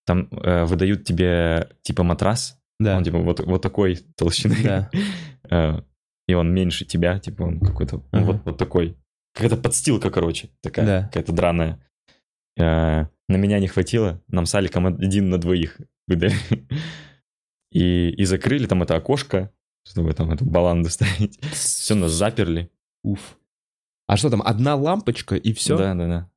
Там 0.05 0.29
э, 0.31 0.63
выдают 0.65 1.03
тебе 1.03 1.69
типа 1.81 2.03
матрас, 2.03 2.57
Да. 2.79 2.97
Он 2.97 3.03
типа 3.03 3.17
вот, 3.19 3.39
вот 3.41 3.61
такой 3.61 3.95
толщины. 4.15 4.55
Да. 4.63 4.89
Э, 5.49 5.81
И 6.27 6.33
он 6.33 6.53
меньше 6.53 6.83
тебя, 6.85 7.19
типа 7.19 7.43
он 7.43 7.59
какой-то, 7.59 8.03
Ага. 8.11 8.25
вот, 8.25 8.41
вот 8.45 8.57
такой. 8.57 8.97
Какая-то 9.33 9.57
подстилка, 9.57 10.09
короче, 10.09 10.49
такая, 10.61 10.85
Да. 10.85 11.03
какая-то 11.03 11.31
драная. 11.33 11.79
Э, 12.57 13.05
На 13.29 13.35
меня 13.37 13.59
не 13.59 13.67
хватило, 13.67 14.21
нам 14.27 14.45
с 14.45 14.55
Аликом 14.55 14.85
один 14.87 15.29
на 15.29 15.37
двоих 15.37 15.79
выдали. 16.07 16.33
И, 17.71 18.09
и 18.09 18.25
закрыли 18.25 18.65
там 18.65 18.81
это 18.83 18.95
окошко, 18.95 19.51
чтобы 19.85 20.13
там 20.13 20.31
эту 20.31 20.45
баланду 20.45 20.89
ставить. 20.89 21.39
Все, 21.51 21.95
нас 21.95 22.11
заперли. 22.11 22.71
Уф. 23.03 23.37
А 24.07 24.17
что 24.17 24.29
там, 24.29 24.41
одна 24.43 24.75
лампочка 24.75 25.35
и 25.35 25.53
все? 25.53 25.77
Да, 25.77 25.93
да, 25.93 26.07
да. 26.07 26.29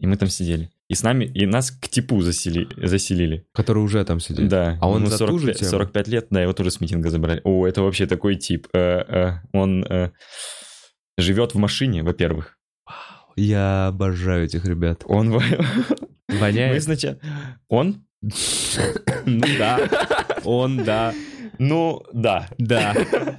И 0.00 0.06
мы 0.06 0.16
там 0.16 0.28
сидели. 0.28 0.70
И 0.88 0.94
с 0.94 1.02
нами, 1.02 1.24
и 1.24 1.46
нас 1.46 1.70
к 1.70 1.88
типу 1.88 2.20
засели, 2.20 2.68
заселили. 2.76 3.46
Который 3.52 3.78
уже 3.82 4.04
там 4.04 4.20
сидит. 4.20 4.48
Да. 4.48 4.78
А 4.80 4.88
он 4.88 4.98
ему 5.02 5.06
за 5.10 5.18
ту 5.18 5.38
же 5.38 5.46
45, 5.54 5.58
тему? 5.58 5.70
45 5.70 6.08
лет, 6.08 6.26
да, 6.30 6.42
его 6.42 6.52
тоже 6.52 6.70
с 6.70 6.80
митинга 6.80 7.10
забрали. 7.10 7.40
О, 7.44 7.66
это 7.66 7.82
вообще 7.82 8.06
такой 8.06 8.36
тип. 8.36 8.68
Э, 8.72 8.78
э, 8.78 9.32
Он 9.52 9.84
э, 9.84 10.12
живет 11.16 11.54
в 11.54 11.58
машине, 11.58 12.02
во-первых. 12.02 12.58
Я 13.36 13.88
обожаю 13.88 14.44
этих 14.44 14.64
ребят. 14.64 15.02
Он... 15.06 15.30
во- 15.30 15.42
Мы 16.28 16.38
Воняет? 16.38 16.82
сначала... 16.82 17.18
Он? 17.68 18.04
Ну 19.26 19.44
да. 19.58 19.78
Он, 20.44 20.84
да. 20.84 21.14
Ну, 21.58 22.02
да. 22.12 22.48
Да. 22.58 22.94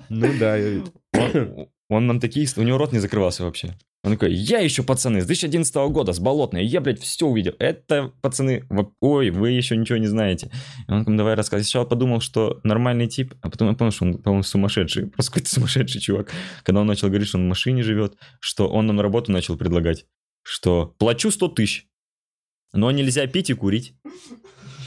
Ну 0.09 0.27
да, 0.39 0.55
я. 0.57 0.83
Он, 1.13 1.67
он 1.89 2.07
нам 2.07 2.19
такие... 2.19 2.47
У 2.55 2.61
него 2.61 2.77
рот 2.77 2.91
не 2.91 2.99
закрывался 2.99 3.43
вообще. 3.43 3.77
Он 4.03 4.13
такой, 4.13 4.33
я 4.33 4.59
еще 4.59 4.83
пацаны, 4.83 5.21
с 5.21 5.25
2011 5.25 5.75
года, 5.91 6.13
с 6.13 6.19
Болотной, 6.19 6.65
я, 6.65 6.81
блядь, 6.81 7.01
все 7.01 7.25
увидел. 7.25 7.53
Это, 7.59 8.13
пацаны, 8.21 8.65
ой, 9.01 9.31
вы 9.31 9.51
еще 9.51 9.75
ничего 9.75 9.97
не 9.97 10.07
знаете. 10.07 10.51
И 10.87 10.91
он 10.91 11.03
там 11.03 11.17
давай 11.17 11.33
рассказывай. 11.33 11.63
Сначала 11.63 11.85
подумал, 11.85 12.21
что 12.21 12.61
нормальный 12.63 13.07
тип, 13.07 13.33
а 13.41 13.49
потом 13.49 13.69
я 13.69 13.75
понял, 13.75 13.91
что 13.91 14.05
он, 14.05 14.17
по-моему, 14.19 14.43
сумасшедший. 14.43 15.07
Просто 15.11 15.31
какой-то 15.31 15.49
сумасшедший 15.49 15.99
чувак. 15.99 16.31
Когда 16.63 16.81
он 16.81 16.87
начал 16.87 17.07
говорить, 17.07 17.27
что 17.27 17.37
он 17.37 17.45
в 17.45 17.49
машине 17.49 17.83
живет, 17.83 18.17
что 18.39 18.69
он 18.69 18.85
нам 18.85 18.97
на 18.97 19.03
работу 19.03 19.31
начал 19.31 19.57
предлагать, 19.57 20.05
что 20.43 20.95
плачу 20.99 21.31
100 21.31 21.47
тысяч, 21.49 21.87
но 22.73 22.91
нельзя 22.91 23.25
пить 23.27 23.49
и 23.49 23.53
курить. 23.53 23.95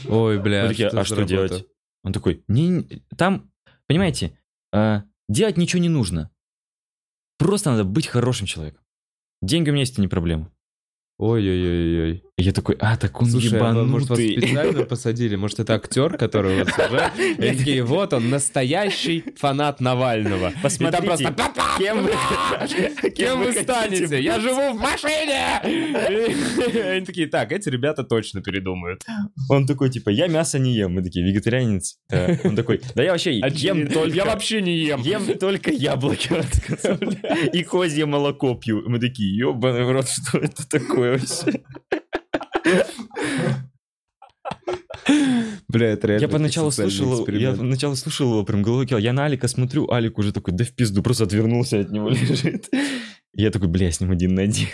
Ой, 0.07 0.39
бля. 0.39 0.67
Такие, 0.67 0.87
а 0.87 0.91
за 0.91 1.03
что 1.03 1.15
работа? 1.15 1.29
делать? 1.29 1.65
Он 2.03 2.13
такой, 2.13 2.43
не, 2.47 3.03
там, 3.17 3.51
понимаете, 3.87 4.37
э, 4.73 5.01
делать 5.29 5.57
ничего 5.57 5.81
не 5.81 5.89
нужно. 5.89 6.31
Просто 7.41 7.71
надо 7.71 7.83
быть 7.85 8.05
хорошим 8.05 8.45
человеком. 8.45 8.83
Деньги 9.41 9.71
у 9.71 9.73
меня 9.73 9.81
есть, 9.81 9.93
это 9.93 10.01
не 10.01 10.07
проблема. 10.07 10.51
Ой-ой-ой-ой. 11.17 12.23
И 12.41 12.43
я 12.43 12.53
такой, 12.53 12.75
а, 12.79 12.97
так 12.97 13.21
он 13.21 13.29
Слушай, 13.29 13.59
а 13.59 13.71
может 13.71 14.09
вас 14.09 14.17
ебанутый. 14.17 14.47
специально 14.47 14.83
посадили? 14.83 15.35
Может, 15.35 15.59
это 15.59 15.75
актер, 15.75 16.17
который 16.17 16.63
вот 16.63 16.69
сажает? 16.69 17.13
И 17.19 17.55
такие, 17.55 17.83
вот 17.83 18.13
он, 18.13 18.31
настоящий 18.31 19.23
фанат 19.37 19.79
Навального. 19.79 20.51
Посмотрите, 20.63 21.03
просто, 21.03 21.35
кем 21.77 22.01
вы, 22.01 23.11
Кем 23.11 23.39
вы 23.41 23.53
станете? 23.53 24.07
быть?» 24.07 24.23
Я 24.23 24.39
живу 24.39 24.73
в 24.73 24.79
машине! 24.79 25.61
И 25.63 26.79
Они 26.79 27.05
такие, 27.05 27.27
так, 27.27 27.51
эти 27.51 27.69
ребята 27.69 28.03
точно 28.03 28.41
передумают. 28.41 29.03
Он 29.47 29.67
такой, 29.67 29.91
типа, 29.91 30.09
я 30.09 30.25
мясо 30.27 30.57
не 30.57 30.73
ем. 30.73 30.95
Мы 30.95 31.03
такие, 31.03 31.23
вегетарианец. 31.23 31.99
Он 32.43 32.55
такой, 32.55 32.81
да 32.95 33.03
я 33.03 33.11
вообще 33.11 33.37
ем 33.37 33.85
только... 33.85 34.15
Я 34.15 34.25
вообще 34.25 34.63
не 34.63 34.79
ем. 34.79 34.99
Ем 35.01 35.37
только 35.37 35.69
яблоки. 35.69 36.31
И 37.53 37.63
козье 37.63 38.07
молоко 38.07 38.55
пью. 38.55 38.81
Мы 38.89 38.97
такие, 38.97 39.37
ебаный 39.37 39.83
в 39.83 39.91
рот, 39.91 40.09
что 40.09 40.39
это 40.39 40.67
такое 40.67 41.19
вообще? 41.19 41.61
Бля, 45.67 45.87
это 45.89 46.07
реально 46.07 46.21
Я 46.21 46.27
поначалу 46.27 46.71
слушал, 46.71 47.25
я 47.27 47.53
поначалу 47.53 47.95
слушал 47.95 48.29
его, 48.31 48.43
прям 48.43 48.61
головой. 48.61 48.87
Я 48.99 49.13
на 49.13 49.25
Алика 49.25 49.47
смотрю, 49.47 49.89
Алик 49.89 50.17
уже 50.17 50.31
такой, 50.33 50.53
да 50.53 50.63
в 50.65 50.71
пизду, 50.71 51.01
просто 51.01 51.23
отвернулся 51.23 51.79
от 51.79 51.91
него 51.91 52.09
лежит. 52.09 52.69
Я 53.33 53.49
такой, 53.51 53.67
бля, 53.69 53.91
с 53.91 53.99
ним 54.01 54.11
один 54.11 54.35
на 54.35 54.43
один. 54.43 54.67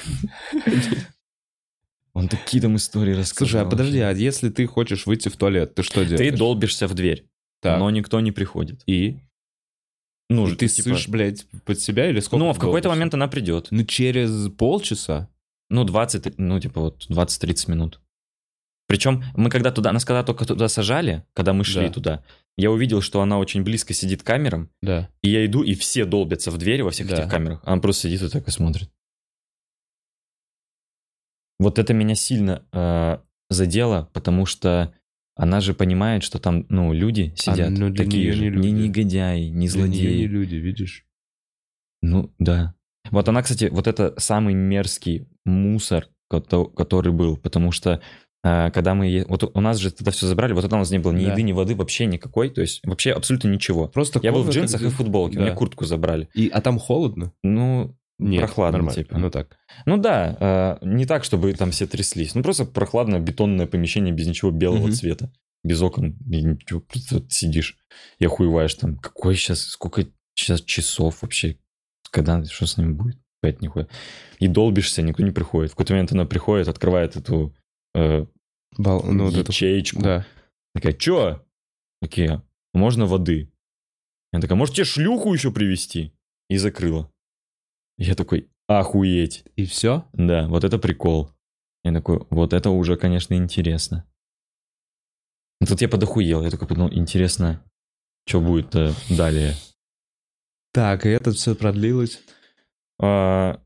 Он 2.14 2.28
такие 2.28 2.62
там 2.62 2.76
истории 2.78 3.14
рассказал. 3.14 3.48
Слушай, 3.48 3.62
а 3.62 3.70
подожди, 3.70 4.00
а 4.00 4.12
если 4.12 4.50
ты 4.50 4.66
хочешь 4.66 5.06
выйти 5.06 5.30
в 5.30 5.38
туалет, 5.38 5.76
ты 5.76 5.84
что 5.84 6.04
Ты 6.04 6.18
делаешь? 6.18 6.40
долбишься 6.40 6.88
в 6.88 6.96
дверь, 6.96 7.28
Так. 7.62 7.80
но 7.80 7.90
никто 7.92 8.20
не 8.20 8.32
приходит. 8.32 8.82
И? 8.88 9.20
Ну, 10.30 10.48
И 10.48 10.56
ты 10.56 10.68
типа- 10.68 10.90
ссышь, 10.96 11.08
блядь, 11.08 11.46
под 11.64 11.80
себя 11.80 12.10
или 12.10 12.20
сколько? 12.20 12.44
Ну, 12.44 12.52
ты 12.52 12.58
в 12.58 12.62
какой-то 12.62 12.90
момент 12.90 13.14
она 13.14 13.28
придет. 13.28 13.68
Ну, 13.70 13.84
через 13.86 14.50
полчаса? 14.52 15.30
Ну, 15.70 15.84
20, 15.84 16.40
ну, 16.40 16.60
типа 16.60 16.82
вот 16.82 17.06
20-30 17.10 17.70
минут. 17.70 18.02
Причем 18.88 19.24
мы 19.36 19.50
когда 19.50 19.72
туда, 19.72 19.92
нас 19.92 20.06
когда 20.06 20.24
только 20.24 20.46
туда 20.46 20.68
сажали, 20.70 21.26
когда 21.34 21.52
мы 21.54 21.64
шли 21.66 21.88
Да. 21.88 21.94
туда, 21.94 22.24
я 22.58 22.72
увидел, 22.72 23.02
что 23.02 23.22
она 23.22 23.38
очень 23.38 23.64
близко 23.64 23.94
сидит 23.94 24.24
к 24.24 24.26
камерам, 24.26 24.70
Да. 24.82 25.10
и 25.22 25.30
я 25.30 25.46
иду, 25.46 25.62
и 25.62 25.76
все 25.76 26.06
долбятся 26.06 26.52
в 26.52 26.58
дверь 26.58 26.84
во 26.84 26.92
всех 26.92 27.08
Да. 27.10 27.18
этих 27.18 27.30
камерах. 27.30 27.60
Она 27.64 27.82
просто 27.82 28.04
сидит 28.08 28.22
и 28.24 28.30
так 28.30 28.48
и 28.48 28.52
смотрит. 28.52 28.90
Вот 31.60 31.80
это 31.80 31.94
меня 31.94 32.16
сильно 32.16 32.64
э, 32.72 33.18
задело, 33.50 34.10
потому 34.14 34.46
что 34.46 34.94
она 35.36 35.60
же 35.60 35.74
понимает, 35.74 36.24
что 36.24 36.40
там, 36.40 36.66
ну, 36.70 36.94
люди 36.94 37.34
сидят 37.36 37.70
ну, 37.72 37.90
для 37.90 38.06
такие 38.06 38.32
же, 38.32 38.44
не 38.44 38.50
люди. 38.50 38.68
не 38.68 38.72
негодяи, 38.88 39.48
не 39.50 39.68
Для 39.68 39.70
злодеи. 39.70 40.18
не 40.18 40.28
люди, 40.28 40.56
видишь? 40.56 41.06
Ну, 42.02 42.34
да. 42.40 42.74
Вот 43.12 43.28
она, 43.30 43.42
кстати, 43.42 43.66
вот 43.72 43.88
это 43.88 44.14
самый 44.18 44.54
мерзкий 44.54 45.28
мусор, 45.46 46.08
кото- 46.32 46.66
который 46.66 47.12
был, 47.12 47.38
потому 47.38 47.72
что 47.72 48.02
когда 48.44 48.94
мы... 48.94 49.26
Вот 49.28 49.44
у 49.56 49.62
нас 49.62 49.78
же 49.78 49.92
тогда 49.92 50.12
все 50.12 50.28
забрали, 50.28 50.54
вот 50.54 50.62
тогда 50.62 50.78
у 50.78 50.80
нас 50.80 50.92
не 50.92 51.00
было 51.00 51.12
ни 51.12 51.26
Да. 51.26 51.32
еды, 51.32 51.42
ни 51.42 51.52
воды, 51.52 51.76
вообще 51.76 52.06
никакой, 52.06 52.50
то 52.50 52.62
есть 52.62 52.82
вообще 52.86 53.12
абсолютно 53.12 53.48
ничего. 53.50 53.88
Просто 53.88 54.20
Я 54.24 54.32
был 54.32 54.44
в 54.44 54.50
джинсах 54.50 54.82
и 54.82 54.90
футболке, 54.90 55.38
Да. 55.38 55.42
мне 55.46 55.52
куртку 55.52 55.86
забрали. 55.86 56.30
И, 56.34 56.48
а 56.50 56.62
там 56.62 56.80
холодно? 56.80 57.34
Ну, 57.44 57.96
Нет, 58.20 58.40
прохладно, 58.42 58.78
нормально. 58.80 59.04
типа. 59.04 59.18
Ну 59.18 59.30
так. 59.32 59.58
Ну 59.86 59.98
да, 59.98 60.78
э, 60.82 60.86
не 60.86 61.06
так, 61.06 61.24
чтобы 61.24 61.52
там 61.54 61.72
все 61.72 61.88
тряслись. 61.88 62.36
Ну 62.36 62.44
просто 62.44 62.66
прохладное 62.66 63.20
бетонное 63.20 63.68
помещение 63.68 64.14
без 64.14 64.28
ничего 64.28 64.52
белого 64.52 64.84
Мгм. 64.88 64.92
цвета. 64.94 65.32
Без 65.64 65.82
окон, 65.82 66.16
и 66.30 66.44
ничего, 66.44 66.80
просто 66.80 67.24
сидишь 67.30 67.78
и 68.20 68.26
охуеваешь 68.26 68.74
там. 68.76 68.98
Какой 68.98 69.36
сейчас, 69.36 69.62
сколько 69.62 70.06
сейчас 70.36 70.62
часов 70.62 71.22
вообще? 71.24 71.58
Когда, 72.12 72.44
что 72.46 72.66
с 72.68 72.78
ними 72.78 72.94
будет? 72.94 73.18
Опять 73.42 73.62
нихуя. 73.62 73.88
И 74.40 74.48
долбишься, 74.48 75.02
никто 75.02 75.24
не 75.24 75.32
приходит. 75.32 75.72
В 75.72 75.74
какой-то 75.74 75.94
момент 75.94 76.12
она 76.14 76.26
приходит, 76.26 76.68
открывает 76.70 77.16
эту 77.18 77.54
э, 77.96 78.26
Бал- 78.78 79.04
ну, 79.04 79.30
вот 79.30 79.48
ячеечку. 79.50 80.02
Да. 80.02 80.26
Такая, 80.74 80.94
чё? 80.94 81.46
Такие, 82.02 82.44
можно 82.74 83.06
воды? 83.06 83.52
Я 84.32 84.40
такая, 84.40 84.58
может 84.58 84.76
тебе 84.76 84.86
шлюху 84.86 85.34
еще 85.34 85.52
привезти? 85.52 86.14
И 86.50 86.58
закрыла. 86.58 87.12
Я 87.98 88.16
такой, 88.16 88.50
охуеть. 88.68 89.44
И 89.56 89.66
все? 89.66 90.08
Да, 90.14 90.48
вот 90.48 90.64
это 90.64 90.78
прикол. 90.78 91.32
Я 91.84 91.94
такой, 91.94 92.26
вот 92.30 92.54
это 92.54 92.70
уже, 92.70 92.98
конечно, 92.98 93.34
интересно. 93.34 94.06
Ну, 95.60 95.68
Тут 95.68 95.82
я 95.82 95.90
подохуел, 95.90 96.44
я 96.44 96.52
такой 96.52 96.68
подумал, 96.68 96.94
интересно, 96.94 97.64
что 98.28 98.42
будет 98.42 98.76
э, 98.76 98.92
далее. 99.10 99.56
Так, 100.74 101.06
и 101.06 101.10
это 101.10 101.32
все 101.32 101.56
продлилось. 101.56 102.22
А, 103.02 103.60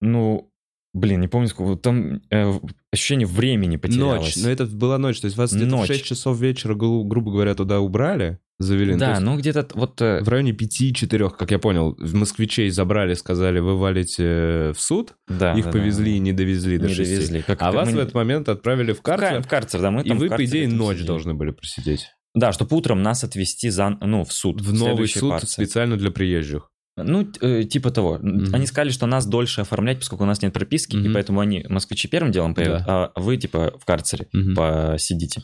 ну, 0.00 0.52
блин, 0.96 1.20
не 1.20 1.28
помню, 1.28 1.48
сколько, 1.48 1.80
там 1.80 2.20
э, 2.30 2.52
ощущение 2.92 3.26
времени 3.26 3.76
потерялось. 3.76 4.36
Ночь. 4.36 4.44
Но 4.44 4.50
это 4.50 4.66
была 4.66 4.98
ночь. 4.98 5.20
То 5.20 5.26
есть 5.26 5.36
вас 5.36 5.52
где-то 5.52 5.68
в 5.76 5.78
Ночь. 5.78 5.86
6 5.88 6.04
часов 6.04 6.38
вечера, 6.40 6.74
гру- 6.74 7.04
грубо 7.04 7.30
говоря, 7.30 7.54
туда 7.54 7.80
убрали, 7.80 8.38
завели. 8.58 8.94
Ну, 8.94 8.98
Да, 8.98 9.10
есть 9.10 9.22
ну 9.22 9.36
где-то 9.36 9.68
вот... 9.74 10.00
э, 10.00 10.22
В 10.22 10.28
районе 10.28 10.52
5-4, 10.52 11.30
как 11.36 11.50
я 11.50 11.58
понял, 11.58 11.94
в 11.98 12.14
москвичей 12.14 12.70
забрали, 12.70 13.14
сказали, 13.14 13.58
вы 13.60 13.78
валите 13.78 14.72
в 14.72 14.80
суд. 14.80 15.14
да, 15.28 15.52
Их 15.54 15.66
да, 15.66 15.72
повезли 15.72 16.12
и 16.16 16.18
да, 16.18 16.24
не 16.24 16.32
довезли 16.32 16.78
до 16.78 16.86
не 16.88 16.94
6. 16.94 17.10
довезли. 17.10 17.42
Как- 17.42 17.60
А 17.62 17.66
как 17.66 17.74
вас 17.74 17.88
мы 17.90 17.96
в 17.96 17.98
этот 17.98 18.14
момент 18.14 18.48
отправили 18.48 18.92
в 18.92 18.98
в, 18.98 19.02
ка- 19.02 19.16
карцер. 19.18 19.42
в 19.42 19.48
карцер, 19.48 19.80
да, 19.80 19.90
мы 19.90 20.02
И 20.02 20.10
в 20.12 20.16
вы, 20.16 20.28
по 20.28 20.44
идее, 20.44 20.68
ночь 20.68 20.94
сидели. 20.96 21.06
должны 21.06 21.34
были 21.34 21.50
просидеть. 21.50 22.06
Да, 22.34 22.52
чтобы 22.52 22.76
утром 22.76 23.02
нас 23.02 23.24
отвезти 23.24 23.70
за, 23.70 23.96
ну, 24.00 24.22
в 24.24 24.32
суд. 24.32 24.60
В 24.60 24.72
новый 24.72 24.92
следующей 25.08 25.18
суд 25.20 25.30
партии. 25.30 25.46
специально 25.46 25.96
для 25.96 26.10
приезжих. 26.10 26.70
Ну, 26.96 27.30
э, 27.42 27.64
типа 27.64 27.90
того. 27.90 28.18
Мгм. 28.22 28.54
Они 28.54 28.66
сказали, 28.66 28.90
что 28.90 29.06
нас 29.06 29.26
дольше 29.26 29.60
оформлять, 29.60 29.98
поскольку 29.98 30.24
у 30.24 30.26
нас 30.26 30.40
нет 30.42 30.52
прописки, 30.54 30.96
и 30.96 31.00
Мгм. 31.00 31.12
поэтому 31.14 31.40
они 31.40 31.64
москвичи 31.68 32.08
первым 32.08 32.32
делом 32.32 32.54
поедут, 32.54 32.82
а 32.86 33.12
вы, 33.16 33.36
типа, 33.36 33.78
в 33.78 33.84
карцере 33.84 34.28
Мгм. 34.32 34.54
посидите. 34.54 35.42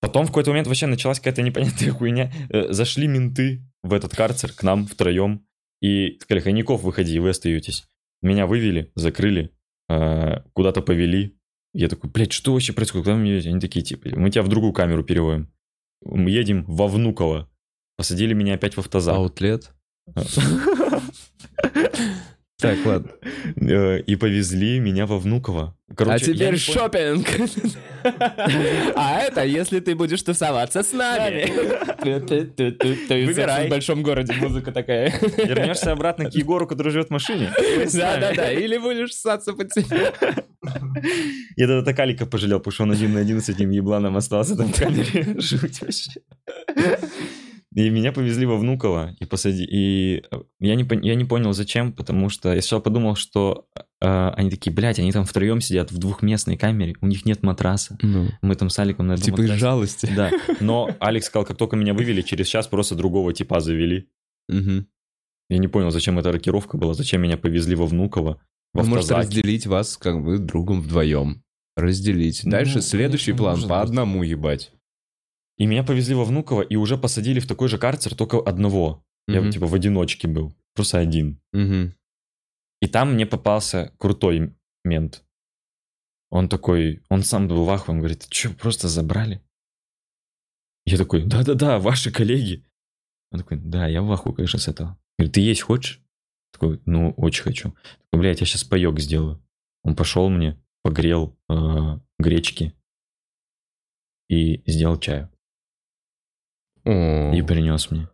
Потом 0.00 0.24
в 0.24 0.28
какой-то 0.28 0.50
момент 0.50 0.66
вообще 0.66 0.86
началась 0.86 1.18
какая-то 1.18 1.42
непонятная 1.42 1.90
хуйня. 1.92 2.32
Э, 2.48 2.72
Зашли 2.72 3.06
менты 3.06 3.62
в 3.82 3.92
этот 3.92 4.14
карцер 4.16 4.52
к 4.52 4.62
нам 4.62 4.86
втроем 4.86 5.46
и 5.82 6.18
сказали, 6.20 6.42
Хойников, 6.42 6.82
выходи, 6.82 7.18
вы 7.18 7.28
остаетесь. 7.30 7.84
Меня 8.22 8.46
вывели, 8.46 8.90
закрыли, 8.96 9.50
э, 9.88 10.40
куда-то 10.52 10.80
повели. 10.82 11.36
Я 11.74 11.88
такой, 11.88 12.10
блядь, 12.10 12.32
что 12.32 12.52
вообще 12.54 12.72
происходит? 12.72 13.04
Куда 13.04 13.14
вы 13.16 13.22
меня 13.22 13.34
ведете?» 13.34 13.50
Они 13.50 13.60
такие, 13.60 13.82
типа, 13.84 14.08
мы 14.18 14.30
тебя 14.30 14.42
в 14.42 14.48
другую 14.48 14.72
камеру 14.72 15.04
переводим. 15.04 15.52
Мы 16.04 16.30
едем 16.30 16.64
во 16.66 16.88
Внуково. 16.88 17.48
Посадили 17.96 18.32
меня 18.34 18.54
опять 18.54 18.74
в 18.74 18.78
автозак. 18.80 19.14
Аутлет. 19.16 19.70
Так, 22.60 22.76
ладно. 22.84 23.10
Э, 23.56 24.00
И 24.00 24.16
повезли 24.16 24.80
меня 24.80 25.06
во 25.06 25.18
Внуково. 25.18 25.74
Короче, 25.96 26.16
а 26.16 26.34
теперь 26.34 26.58
шопинг. 26.58 27.26
А 28.94 29.20
это, 29.20 29.44
если 29.44 29.80
ты 29.80 29.94
будешь 29.94 30.22
тусоваться 30.22 30.82
с 30.82 30.92
нами. 30.92 31.50
Выбирай. 33.24 33.66
В 33.66 33.70
большом 33.70 34.02
городе 34.02 34.34
музыка 34.34 34.72
такая. 34.72 35.10
Вернешься 35.38 35.92
обратно 35.92 36.30
к 36.30 36.34
Егору, 36.34 36.66
который 36.66 36.92
живет 36.92 37.08
в 37.08 37.10
машине. 37.10 37.50
Да-да-да, 37.94 38.52
или 38.52 38.76
будешь 38.76 39.14
ссаться 39.14 39.54
под 39.54 39.72
себя. 39.72 40.12
Я 41.56 41.66
тогда 41.66 41.82
так 41.82 41.98
Алика 41.98 42.26
пожалел, 42.26 42.58
потому 42.58 42.72
что 42.72 42.82
он 42.82 42.92
один 42.92 43.14
на 43.14 43.20
один 43.20 43.40
с 43.40 43.48
этим 43.48 43.70
ебланом 43.70 44.16
остался 44.18 44.54
там 44.54 44.70
в 44.72 44.78
камере. 44.78 45.34
Жуть 45.40 45.80
вообще. 45.80 46.10
И 47.74 47.88
меня 47.88 48.10
повезли 48.12 48.46
во 48.46 48.56
Внуково 48.56 49.14
и 49.20 49.24
посади. 49.24 49.64
И 49.64 50.24
э, 50.30 50.42
я 50.58 50.74
не, 50.74 50.84
я 51.06 51.14
не 51.14 51.24
понял, 51.24 51.52
зачем, 51.52 51.92
потому 51.92 52.28
что 52.28 52.52
я 52.52 52.60
сначала 52.62 52.80
подумал, 52.80 53.14
что 53.14 53.68
э, 54.00 54.28
они 54.36 54.50
такие, 54.50 54.72
блядь, 54.74 54.98
они 54.98 55.12
там 55.12 55.24
втроем 55.24 55.60
сидят 55.60 55.92
в 55.92 55.98
двухместной 55.98 56.56
камере, 56.56 56.96
у 57.00 57.06
них 57.06 57.24
нет 57.26 57.44
матраса. 57.44 57.96
Ну, 58.02 58.28
Мы 58.42 58.56
там 58.56 58.70
с 58.70 58.78
Аликом 58.80 59.06
на 59.06 59.14
одном 59.14 59.24
типа 59.24 59.36
из 59.36 59.40
матрасе. 59.42 59.60
жалости. 59.60 60.12
Да, 60.16 60.32
но 60.60 60.90
Алекс 60.98 61.26
сказал, 61.26 61.44
как 61.46 61.58
только 61.58 61.76
меня 61.76 61.94
вывели, 61.94 62.22
через 62.22 62.48
час 62.48 62.66
просто 62.66 62.96
другого 62.96 63.32
типа 63.32 63.60
завели. 63.60 64.08
Мгм. 64.48 64.88
Я 65.48 65.58
не 65.58 65.68
понял, 65.68 65.92
зачем 65.92 66.18
эта 66.18 66.32
рокировка 66.32 66.76
была, 66.76 66.94
зачем 66.94 67.22
меня 67.22 67.36
повезли 67.36 67.76
во 67.76 67.86
Внуково, 67.86 68.40
в 68.74 68.78
Вы 68.78 68.84
можете 68.88 69.14
автозаке. 69.14 69.38
разделить 69.38 69.66
вас 69.68 69.96
как 69.96 70.22
бы 70.24 70.38
другом 70.38 70.80
вдвоем. 70.80 71.44
Разделить. 71.76 72.42
Ну, 72.44 72.50
Дальше 72.50 72.82
следующий 72.82 73.26
конечно, 73.32 73.44
план 73.44 73.54
может 73.54 73.68
по 73.68 73.78
быть. 73.80 73.88
одному 73.90 74.22
ебать. 74.24 74.72
И 75.60 75.66
меня 75.66 75.84
повезли 75.84 76.14
во 76.14 76.24
Внуково 76.24 76.62
и 76.62 76.76
уже 76.76 76.96
посадили 76.96 77.38
в 77.38 77.46
такой 77.46 77.68
же 77.68 77.76
карцер, 77.76 78.14
только 78.14 78.38
одного. 78.40 79.04
Я 79.28 79.42
Мгм. 79.42 79.50
типа 79.50 79.66
в 79.66 79.74
одиночке 79.74 80.26
был, 80.26 80.54
просто 80.74 80.98
один. 80.98 81.38
Мгм. 81.52 81.94
И 82.80 82.86
там 82.88 83.12
мне 83.12 83.26
попался 83.26 83.92
крутой 83.98 84.54
мент. 84.84 85.22
Он 86.30 86.48
такой, 86.48 87.02
он 87.10 87.22
сам 87.22 87.46
был 87.46 87.64
в 87.66 87.70
ахуе, 87.70 87.92
он 87.94 87.98
говорит, 87.98 88.26
что, 88.30 88.54
просто 88.54 88.88
забрали? 88.88 89.42
Я 90.86 90.96
такой, 90.96 91.24
да-да-да, 91.24 91.78
ваши 91.78 92.10
коллеги. 92.10 92.64
Он 93.30 93.40
такой, 93.40 93.58
да, 93.58 93.86
я 93.86 94.00
в 94.00 94.10
ахуе, 94.10 94.34
конечно, 94.34 94.58
с 94.58 94.66
этого. 94.66 94.98
Говорит, 95.18 95.34
ты 95.34 95.42
есть 95.42 95.60
хочешь? 95.60 96.00
Такой, 96.52 96.80
ну, 96.86 97.10
очень 97.18 97.42
хочу. 97.42 97.74
Такой, 98.10 98.20
блядь, 98.20 98.40
я 98.40 98.46
сейчас 98.46 98.64
паек 98.64 98.98
сделаю. 98.98 99.44
Он 99.82 99.94
пошел 99.94 100.30
мне, 100.30 100.58
погрел 100.82 101.36
э, 101.50 101.98
гречки 102.18 102.74
и 104.30 104.62
сделал 104.70 104.98
чаю. 104.98 105.29
О, 106.90 107.32
И 107.32 107.42
принес 107.42 107.90
мне. 107.90 108.08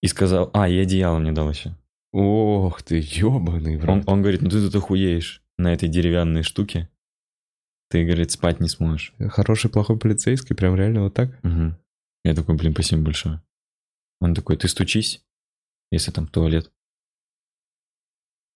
И 0.00 0.06
сказал, 0.06 0.50
а, 0.54 0.68
и 0.68 0.78
одеяло 0.78 1.18
мне 1.18 1.32
дал 1.32 1.50
еще. 1.50 1.76
Ох 2.12 2.82
ты, 2.82 2.98
ебаный 2.98 3.76
в 3.76 3.88
Он, 3.88 4.04
он 4.06 4.22
говорит, 4.22 4.40
ну 4.40 4.48
ты 4.48 4.64
тут 4.64 4.74
охуеешь 4.76 5.42
на 5.56 5.74
этой 5.74 5.88
деревянной 5.88 6.44
штуке. 6.44 6.88
Ты, 7.90 8.04
говорит, 8.04 8.30
спать 8.30 8.60
не 8.60 8.68
сможешь. 8.68 9.14
Хороший, 9.30 9.70
плохой 9.70 9.98
полицейский, 9.98 10.54
прям 10.54 10.76
реально 10.76 11.02
вот 11.02 11.14
так? 11.14 11.42
Мгм. 11.42 11.76
Я 12.24 12.34
такой, 12.34 12.54
блин, 12.54 12.72
спасибо 12.72 13.02
большое. 13.02 13.42
Он 14.20 14.34
такой, 14.34 14.56
ты 14.56 14.68
стучись, 14.68 15.24
если 15.90 16.12
там 16.12 16.28
туалет. 16.28 16.70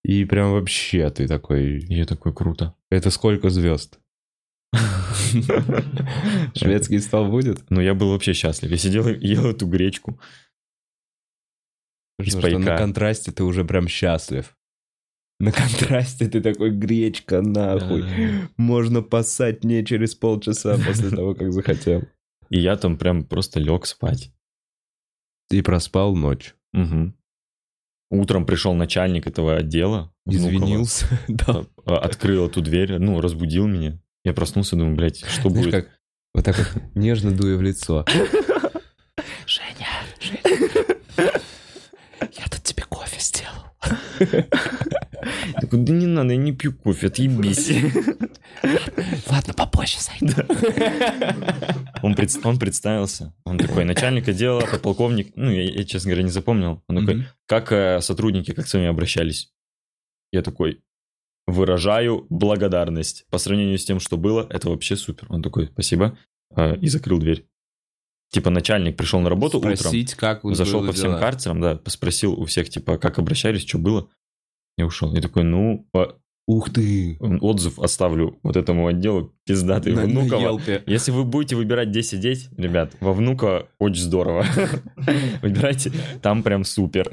И 0.03 0.23
прям 0.25 0.51
вообще 0.51 1.09
ты 1.09 1.27
такой... 1.27 1.79
Я 1.87 2.05
такой, 2.05 2.33
круто. 2.33 2.75
Это 2.89 3.09
сколько 3.09 3.49
звезд? 3.49 3.99
Шведский 6.55 6.99
стол 6.99 7.29
будет? 7.29 7.69
Ну, 7.69 7.81
я 7.81 7.93
был 7.93 8.11
вообще 8.11 8.33
счастлив. 8.33 8.71
Я 8.71 8.77
сидел 8.77 9.07
и 9.07 9.27
ел 9.27 9.47
эту 9.47 9.67
гречку. 9.67 10.19
Из 12.19 12.35
Потому 12.35 12.49
что 12.49 12.59
на 12.59 12.65
пайка. 12.67 12.83
контрасте 12.83 13.31
ты 13.31 13.43
уже 13.43 13.65
прям 13.65 13.87
счастлив. 13.87 14.55
На 15.39 15.51
контрасте 15.51 16.29
ты 16.29 16.41
такой, 16.41 16.71
гречка 16.71 17.41
нахуй. 17.41 18.05
Можно 18.57 19.01
поссать 19.01 19.63
не 19.63 19.83
через 19.85 20.15
полчаса 20.15 20.77
после 20.77 21.09
того, 21.09 21.33
как 21.35 21.51
захотел. 21.51 22.03
И 22.49 22.59
я 22.59 22.77
там 22.77 22.97
прям 22.97 23.25
просто 23.25 23.59
лег 23.59 23.85
спать. 23.85 24.31
И 25.49 25.61
проспал 25.61 26.15
ночь. 26.15 26.55
Мгм. 26.71 27.17
Утром 28.11 28.45
пришел 28.45 28.75
начальник 28.75 29.25
этого 29.25 29.55
отдела. 29.57 30.13
Извинился. 30.27 31.07
Да. 31.27 31.65
а, 31.85 31.97
открыл 31.97 32.45
эту 32.47 32.61
дверь, 32.61 32.99
ну, 32.99 33.19
разбудил 33.19 33.67
меня. 33.67 33.99
Я 34.23 34.33
проснулся, 34.33 34.75
думаю, 34.75 34.95
блядь, 34.95 35.17
что 35.27 35.49
Знаешь, 35.49 35.65
будет? 35.67 35.71
как 35.85 35.99
вот 36.33 36.45
так 36.45 36.57
вот 36.57 36.95
нежно 36.95 37.31
дуя 37.31 37.57
в 37.57 37.61
лицо. 37.61 38.05
Женя, 39.45 39.87
я 42.21 42.45
тут 42.49 42.63
тебе 42.63 42.83
кофе 42.83 43.19
сделал. 43.19 43.65
Такой, 45.59 45.79
да 45.79 45.93
не 45.93 46.07
надо, 46.07 46.31
я 46.31 46.37
не 46.37 46.53
пью 46.53 46.73
кофе, 46.73 47.07
отъебись. 47.07 47.69
Ладно, 49.29 49.53
попозже 49.53 49.97
зайду. 49.99 50.33
Он, 52.01 52.15
пред- 52.15 52.45
он 52.45 52.57
представился. 52.59 53.33
Он 53.43 53.57
такой, 53.57 53.83
начальник 53.85 54.27
отдела, 54.27 54.61
подполковник. 54.61 55.33
Ну, 55.35 55.51
я, 55.51 55.63
я, 55.63 55.83
честно 55.83 56.09
говоря, 56.11 56.23
не 56.23 56.31
запомнил. 56.31 56.81
Он 56.87 57.05
такой, 57.05 57.27
как 57.45 57.71
э, 57.71 58.01
сотрудники, 58.01 58.53
как 58.53 58.67
с 58.67 58.73
вами 58.73 58.87
обращались? 58.87 59.51
Я 60.31 60.41
такой, 60.41 60.81
выражаю 61.47 62.25
благодарность. 62.29 63.25
По 63.29 63.37
сравнению 63.37 63.77
с 63.77 63.85
тем, 63.85 63.99
что 63.99 64.17
было, 64.17 64.47
это 64.49 64.69
вообще 64.69 64.95
супер. 64.95 65.27
Он 65.29 65.41
такой, 65.41 65.67
спасибо. 65.67 66.17
э, 66.55 66.77
И 66.77 66.87
закрыл 66.87 67.19
дверь. 67.19 67.45
Типа 68.31 68.49
начальник 68.49 68.97
пришел 68.97 69.19
на 69.19 69.29
работу 69.29 69.59
утром. 69.59 69.75
Спросить, 69.75 70.15
как 70.15 70.41
Зашел 70.43 70.85
по 70.85 70.91
всем 70.91 71.11
дела. 71.11 71.19
карцерам, 71.19 71.61
да, 71.61 71.79
спросил 71.87 72.33
у 72.33 72.45
всех, 72.45 72.69
типа, 72.69 72.97
как 72.97 73.19
обращались, 73.19 73.65
что 73.65 73.77
было, 73.77 74.09
и 74.77 74.83
ушел. 74.83 75.13
Я 75.13 75.21
такой, 75.21 75.43
ну, 75.43 75.87
по- 75.91 76.17
Ух 76.45 76.69
ты! 76.73 77.17
Отзыв 77.39 77.79
оставлю 77.79 78.37
вот 78.43 78.57
этому 78.57 78.87
отделу 78.87 79.33
пиздатый 79.45 79.93
На- 79.93 80.01
на 80.01 80.07
Внуково. 80.07 80.41
Елпе. 80.41 80.83
Если 80.87 81.11
вы 81.11 81.23
будете 81.23 81.55
выбирать 81.55 81.87
где 81.87 82.03
сидеть, 82.03 82.49
ребят, 82.57 82.97
во 82.99 83.13
Внуково 83.13 83.69
очень 83.79 84.01
здорово. 84.01 84.45
Выбирайте, 85.41 85.93
там 86.21 86.43
прям 86.43 86.65
супер. 86.65 87.09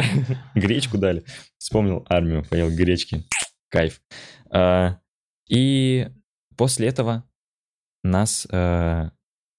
Гречку 0.56 0.98
дали. 0.98 1.22
Вспомнил 1.58 2.04
армию, 2.08 2.44
поел 2.50 2.70
гречки. 2.74 3.22
Кайф. 3.70 4.02
А, 4.50 4.98
И 5.48 6.08
после 6.56 6.88
этого 6.88 7.24
нас 8.04 8.46
э, 8.50 9.10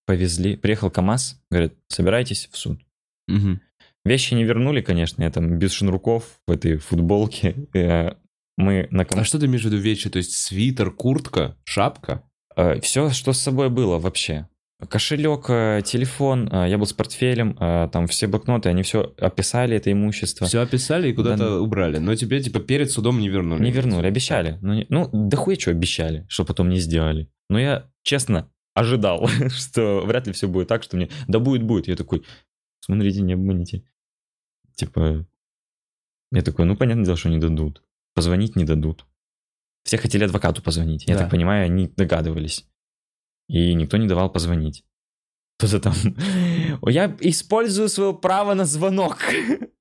повезли, 0.05 0.55
приехал 0.55 0.89
КамАЗ, 0.91 1.41
говорит, 1.49 1.73
собирайтесь 1.87 2.47
в 2.51 2.57
суд. 2.57 2.79
Мгм. 3.27 3.61
Вещи 4.05 4.33
не 4.33 4.43
вернули, 4.43 4.81
конечно, 4.81 5.21
я 5.23 5.29
там 5.31 5.57
без 5.59 5.73
шнурков 5.73 6.39
в 6.47 6.51
этой 6.51 6.77
футболке. 6.77 7.55
Э, 7.73 8.15
Мы 8.57 8.87
на 8.91 9.03
А 9.03 9.23
что 9.23 9.39
ты 9.39 9.45
имеешь 9.45 9.63
в 9.63 9.65
виду 9.65 9.77
вещи? 9.77 10.09
То 10.09 10.17
есть 10.17 10.33
свитер, 10.33 10.91
куртка, 10.91 11.57
шапка? 11.63 12.23
Все, 12.81 13.09
что 13.11 13.31
с 13.33 13.39
собой 13.41 13.69
было 13.69 13.97
вообще. 13.97 14.47
Кошелек, 14.89 15.45
э, 15.49 15.81
телефон, 15.85 16.49
э, 16.51 16.69
я 16.69 16.77
был 16.77 16.85
с 16.85 16.93
портфелем, 16.93 17.55
э, 17.59 17.89
там 17.91 18.07
все 18.07 18.27
блокноты, 18.27 18.69
они 18.69 18.81
все 18.83 19.13
описали 19.19 19.75
это 19.77 19.91
имущество. 19.91 20.47
Все 20.47 20.61
описали 20.61 21.09
и 21.09 21.13
куда-то 21.13 21.37
Да. 21.49 21.59
убрали. 21.61 21.97
Но 21.99 22.15
тебе, 22.15 22.41
типа, 22.41 22.59
перед 22.59 22.91
судом 22.91 23.19
не 23.19 23.29
вернули. 23.29 23.63
Не 23.63 23.71
вернули, 23.71 24.07
обещали. 24.07 24.57
Ну, 24.61 24.73
не- 24.73 24.85
ну 24.89 25.09
да 25.13 25.37
хуя 25.37 25.57
что 25.59 25.71
обещали, 25.71 26.25
что 26.29 26.45
потом 26.45 26.69
не 26.69 26.79
сделали. 26.79 27.29
Но 27.49 27.59
я, 27.59 27.89
честно, 28.03 28.49
ожидал, 28.73 29.27
что 29.49 30.01
вряд 30.05 30.27
ли 30.27 30.33
все 30.33 30.47
будет 30.47 30.67
так, 30.67 30.83
что 30.83 30.97
мне, 30.97 31.09
да 31.27 31.39
будет, 31.39 31.63
будет. 31.63 31.87
Я 31.87 31.95
такой, 31.95 32.23
смотрите, 32.79 33.21
не 33.21 33.33
обманите. 33.33 33.83
Типа, 34.75 35.25
я 36.31 36.41
такой, 36.41 36.65
ну, 36.65 36.75
понятное 36.75 37.05
дело, 37.05 37.17
что 37.17 37.29
не 37.29 37.37
дадут. 37.39 37.83
Позвонить 38.15 38.55
не 38.55 38.63
дадут. 38.63 39.05
Все 39.83 39.97
хотели 39.97 40.23
адвокату 40.23 40.61
позвонить. 40.61 41.05
Я 41.07 41.15
Да. 41.15 41.21
так 41.21 41.31
понимаю, 41.31 41.65
они 41.65 41.87
догадывались. 41.95 42.65
И 43.51 43.73
никто 43.73 43.97
не 43.97 44.07
давал 44.07 44.31
позвонить. 44.31 44.85
Кто-то 45.57 45.81
там... 45.81 45.93
Я 46.87 47.13
использую 47.19 47.89
свое 47.89 48.13
право 48.21 48.53
на 48.53 48.65
звонок. 48.65 49.17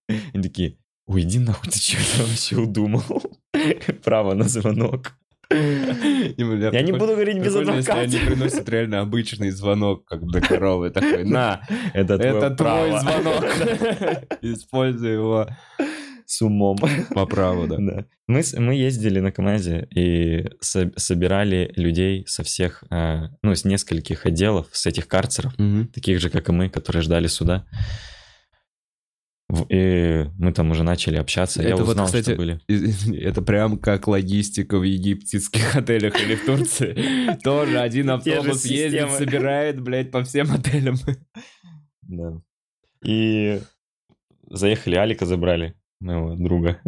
И 0.08 0.42
такие, 0.42 0.78
уйди 1.06 1.38
нахуй, 1.38 1.70
ты 1.70 1.78
что 1.78 2.24
вообще 2.24 2.56
удумал? 2.56 3.22
Право 4.02 4.34
на 4.34 4.48
звонок. 4.48 5.12
Я 5.52 6.82
не 6.82 6.92
буду 6.92 7.12
говорить 7.12 7.38
без 7.38 7.54
Прикольно, 7.54 7.76
если 7.76 7.90
адвоката. 7.92 8.16
они 8.16 8.26
приносят 8.26 8.68
реально 8.68 9.00
обычный 9.00 9.50
звонок, 9.50 10.04
как 10.04 10.26
для 10.26 10.40
коровы. 10.40 10.90
Такой, 10.90 11.24
на, 11.24 11.62
Это 11.94 12.14
это 12.14 12.50
твой 12.50 12.56
право. 12.56 13.00
звонок. 13.00 13.44
Используй 14.42 15.12
его 15.12 15.48
С 16.32 16.42
умом. 16.42 16.76
по 17.14 17.26
праву, 17.26 17.66
да. 17.66 17.76
Да. 17.80 18.04
Мы, 18.28 18.42
мы 18.58 18.74
ездили 18.76 19.18
на 19.18 19.32
КамАЗе 19.32 19.88
и 19.92 20.48
со- 20.60 20.92
собирали 20.96 21.72
людей 21.74 22.24
со 22.28 22.44
всех, 22.44 22.84
э, 22.88 23.22
ну, 23.42 23.52
с 23.56 23.64
нескольких 23.64 24.26
отделов, 24.26 24.68
с 24.70 24.86
этих 24.86 25.08
карцеров, 25.08 25.58
Мгм. 25.58 25.88
таких 25.88 26.20
же, 26.20 26.30
как 26.30 26.48
и 26.48 26.52
мы, 26.52 26.68
которые 26.68 27.02
ждали 27.02 27.26
суда. 27.26 27.66
И 29.68 30.26
мы 30.38 30.52
там 30.52 30.70
уже 30.70 30.84
начали 30.84 31.16
общаться. 31.16 31.60
Я 31.62 31.70
Это 31.70 31.78
вот, 31.78 31.88
узнал, 31.90 32.06
кстати, 32.06 32.22
что 32.26 32.36
были. 32.36 32.60
Это 33.20 33.42
прям 33.42 33.76
как 33.78 34.06
логистика 34.06 34.78
в 34.78 34.84
египетских 34.84 35.74
отелях 35.74 36.14
или 36.22 36.36
в 36.36 36.46
Турции. 36.46 37.36
Тоже 37.42 37.80
один 37.80 38.10
автобус 38.10 38.64
ездит, 38.66 39.10
собирает, 39.10 39.80
блядь, 39.80 40.12
по 40.12 40.22
всем 40.22 40.52
отелям. 40.52 40.94
Да. 42.02 42.40
И 43.04 43.60
заехали, 44.48 44.94
Алика 44.94 45.26
забрали, 45.26 45.74
моего 46.00 46.34
друга. 46.34 46.80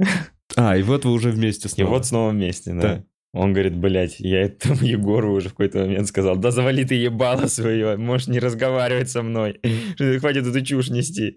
А, 0.56 0.76
и 0.76 0.82
вот 0.82 1.04
вы 1.04 1.12
уже 1.12 1.30
вместе 1.30 1.68
И 1.68 1.70
снова. 1.70 1.90
вот 1.90 2.06
снова 2.06 2.30
вместе, 2.30 2.72
да. 2.74 2.80
Да. 2.80 3.04
Он 3.34 3.54
говорит, 3.54 3.74
блядь, 3.78 4.20
я 4.20 4.42
этому 4.42 4.76
Егору 4.82 5.32
уже 5.32 5.48
в 5.48 5.52
какой-то 5.52 5.78
момент 5.78 6.06
сказал, 6.06 6.36
да 6.36 6.50
завали 6.50 6.84
ты 6.84 6.96
ебало 6.96 7.46
свое, 7.46 7.96
можешь 7.96 8.28
не 8.28 8.38
разговаривать 8.38 9.10
со 9.10 9.22
мной, 9.22 9.58
Что 9.94 10.18
хватит 10.20 10.46
эту 10.46 10.60
чушь 10.62 10.90
нести. 10.90 11.36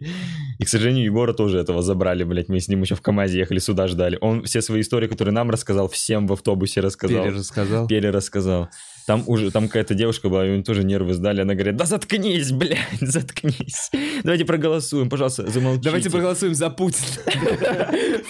И, 0.59 0.65
к 0.65 0.67
сожалению, 0.67 1.05
Егора 1.05 1.33
тоже 1.33 1.57
этого 1.57 1.81
забрали, 1.81 2.23
блядь, 2.25 2.49
мы 2.49 2.59
с 2.59 2.67
ним 2.67 2.81
еще 2.81 2.95
в 2.95 3.01
КамАЗе 3.01 3.39
ехали, 3.39 3.59
сюда 3.59 3.87
ждали. 3.87 4.17
Он 4.19 4.43
все 4.43 4.61
свои 4.61 4.81
истории, 4.81 5.07
которые 5.07 5.33
нам 5.33 5.49
рассказал, 5.49 5.87
всем 5.87 6.27
в 6.27 6.33
автобусе 6.33 6.81
рассказал. 6.81 7.23
Перерассказал. 7.23 7.87
Перерассказал. 7.87 8.69
Там 9.07 9.23
уже, 9.27 9.51
там 9.51 9.67
какая-то 9.67 9.93
девушка 9.93 10.29
была, 10.29 10.45
и 10.45 10.49
у 10.49 10.53
нее 10.53 10.63
тоже 10.63 10.83
нервы 10.83 11.13
сдали, 11.13 11.41
она 11.41 11.53
говорит, 11.53 11.75
да 11.75 11.85
заткнись, 11.85 12.51
блядь, 12.51 12.79
заткнись. 13.01 13.91
Давайте 14.23 14.45
проголосуем, 14.45 15.09
пожалуйста, 15.09 15.47
замолчите. 15.49 15.85
Давайте 15.85 16.09
проголосуем 16.09 16.55
за 16.55 16.69
Путина. 16.69 17.05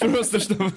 Просто 0.00 0.38
чтобы. 0.40 0.72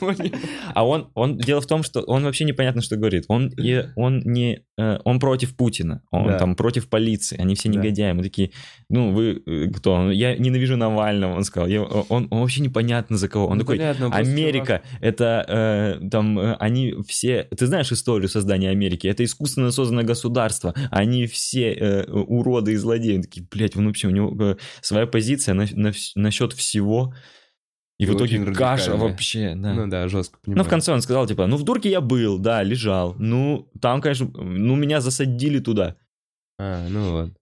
А 0.74 0.86
он, 0.88 1.10
он, 1.14 1.38
дело 1.38 1.62
в 1.62 1.68
том, 1.68 1.84
что 1.84 2.02
он 2.02 2.24
вообще 2.24 2.46
непонятно, 2.46 2.82
что 2.82 2.96
говорит. 2.96 3.26
Он, 3.28 3.50
и, 3.50 3.86
он 3.96 4.22
не, 4.24 4.64
э, 4.78 5.00
он 5.04 5.20
против 5.20 5.56
Путина, 5.56 6.02
он 6.12 6.28
Да. 6.28 6.38
там 6.40 6.56
против 6.56 6.90
полиции, 6.90 7.40
они 7.40 7.56
все 7.56 7.70
негодяи. 7.70 8.12
Мы 8.14 8.24
такие, 8.24 8.52
ну 8.90 9.12
вы 9.12 9.42
э, 9.46 9.68
кто? 9.76 10.12
Я 10.12 10.36
ненавижу 10.38 10.78
Навального, 10.78 11.36
он 11.36 11.44
сказал. 11.44 11.68
Я- 11.68 11.84
он, 11.84 12.28
он 12.30 12.40
вообще 12.42 12.62
непонятно 12.62 13.18
за 13.18 13.28
кого. 13.28 13.48
Он 13.48 13.58
Ну, 13.58 13.60
такой, 13.64 13.78
понятно, 13.78 14.08
Америка, 14.16 14.82
это 15.02 15.46
э, 16.02 16.10
там 16.10 16.40
э, 16.40 16.56
они 16.60 16.96
все, 17.08 17.44
ты 17.56 17.68
знаешь 17.68 17.92
историю 17.92 18.30
создания 18.30 18.70
Америки? 18.70 19.08
Это 19.08 19.24
искусственно 19.24 19.72
созданное 19.90 20.04
государство, 20.04 20.74
они 20.92 21.26
все 21.26 21.74
э, 21.74 22.04
уроды 22.12 22.74
и 22.74 22.76
злодеи. 22.76 23.16
Он 23.18 23.24
такие, 23.24 23.46
блядь, 23.50 23.76
он 23.76 23.88
вообще 23.88 24.08
у 24.08 24.12
него 24.12 24.36
э, 24.40 24.56
своя 24.82 25.08
позиция 25.08 25.54
на, 25.56 25.66
на 25.72 25.92
насчет 26.16 26.54
всего. 26.54 27.14
И 27.98 28.06
в 28.06 28.12
И 28.12 28.14
итоге 28.14 28.40
очень 28.40 28.54
каша 28.54 28.96
вообще, 28.96 29.56
да. 29.56 29.74
Ну 29.74 29.88
да, 29.88 30.08
жестко 30.08 30.38
Ну, 30.38 30.46
понимаю. 30.46 30.66
в 30.66 30.70
конце 30.70 30.94
он 30.94 31.02
сказал, 31.02 31.28
типа, 31.28 31.48
ну, 31.48 31.58
в 31.58 31.64
дурке 31.64 31.90
я 31.90 32.00
был, 32.02 32.38
да, 32.40 32.64
лежал. 32.64 33.16
Ну, 33.20 33.70
там, 33.82 34.00
конечно, 34.02 34.30
ну, 34.36 34.76
меня 34.76 35.02
засадили 35.02 35.60
туда. 35.60 35.96
А, 36.58 36.88
ну 36.88 37.12
вот. 37.12 37.34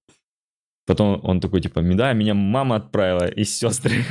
Потом 0.87 1.19
он 1.23 1.41
такой, 1.41 1.61
типа, 1.61 1.81
да, 1.81 2.13
меня 2.13 2.33
мама 2.33 2.77
отправила 2.77 3.27
и 3.27 3.43
сестры. 3.43 4.03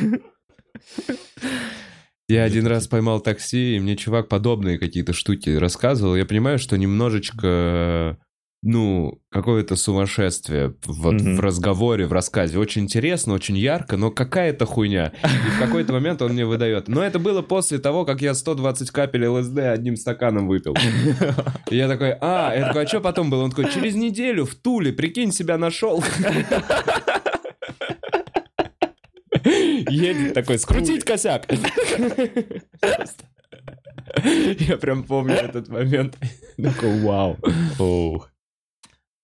Я 2.28 2.42
один 2.42 2.66
раз 2.66 2.88
поймал 2.88 3.20
такси, 3.20 3.76
и 3.76 3.80
мне 3.80 3.96
чувак 3.96 4.28
подобные 4.28 4.78
какие-то 4.78 5.12
штуки 5.12 5.50
рассказывал. 5.50 6.16
Я 6.16 6.26
понимаю, 6.26 6.58
что 6.58 6.76
немножечко, 6.76 8.18
ну, 8.62 9.20
какое-то 9.30 9.76
сумасшествие 9.76 10.74
вот 10.86 11.14
Мгм. 11.14 11.36
в 11.36 11.40
разговоре, 11.40 12.06
в 12.06 12.12
рассказе. 12.12 12.58
Очень 12.58 12.82
интересно, 12.84 13.34
очень 13.34 13.56
ярко, 13.56 13.96
но 13.96 14.10
какая-то 14.10 14.66
хуйня. 14.66 15.12
И 15.22 15.50
в 15.50 15.60
какой-то 15.60 15.92
момент 15.92 16.20
он 16.22 16.32
мне 16.32 16.44
выдает. 16.46 16.88
Но 16.88 17.02
это 17.02 17.18
было 17.18 17.42
после 17.42 17.78
того, 17.78 18.04
как 18.04 18.22
я 18.22 18.34
120 18.34 18.90
капель 18.90 19.26
ЛСД 19.26 19.58
одним 19.58 19.96
стаканом 19.96 20.48
выпил. 20.48 20.74
И 21.70 21.76
я 21.76 21.86
такой, 21.86 22.12
а, 22.20 22.54
я 22.56 22.66
такой, 22.68 22.84
а 22.84 22.86
что 22.88 23.00
потом 23.00 23.30
было? 23.30 23.44
Он 23.44 23.50
такой, 23.50 23.70
через 23.70 23.94
неделю 23.94 24.44
в 24.46 24.54
Туле, 24.56 24.92
прикинь, 24.92 25.32
себя 25.32 25.58
нашел. 25.58 26.02
Едет 29.44 30.34
такой, 30.34 30.58
скрутить 30.58 31.04
косяк. 31.04 31.46
Я 34.58 34.76
прям 34.78 35.04
помню 35.04 35.34
этот 35.34 35.68
момент. 35.68 36.16
Такой, 36.60 37.00
вау. 37.02 37.36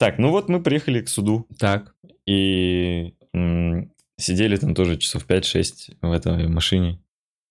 Так, 0.03 0.19
ну 0.19 0.31
вот 0.31 0.49
мы 0.49 0.61
приехали 0.61 1.01
к 1.01 1.09
суду 1.09 1.47
Так. 1.61 1.95
и 2.27 3.15
м, 3.33 3.93
сидели 4.19 4.57
там 4.57 4.75
тоже 4.75 4.97
часов 4.97 5.25
5-6 5.25 5.97
в 6.03 6.11
этой 6.11 6.49
машине, 6.49 7.01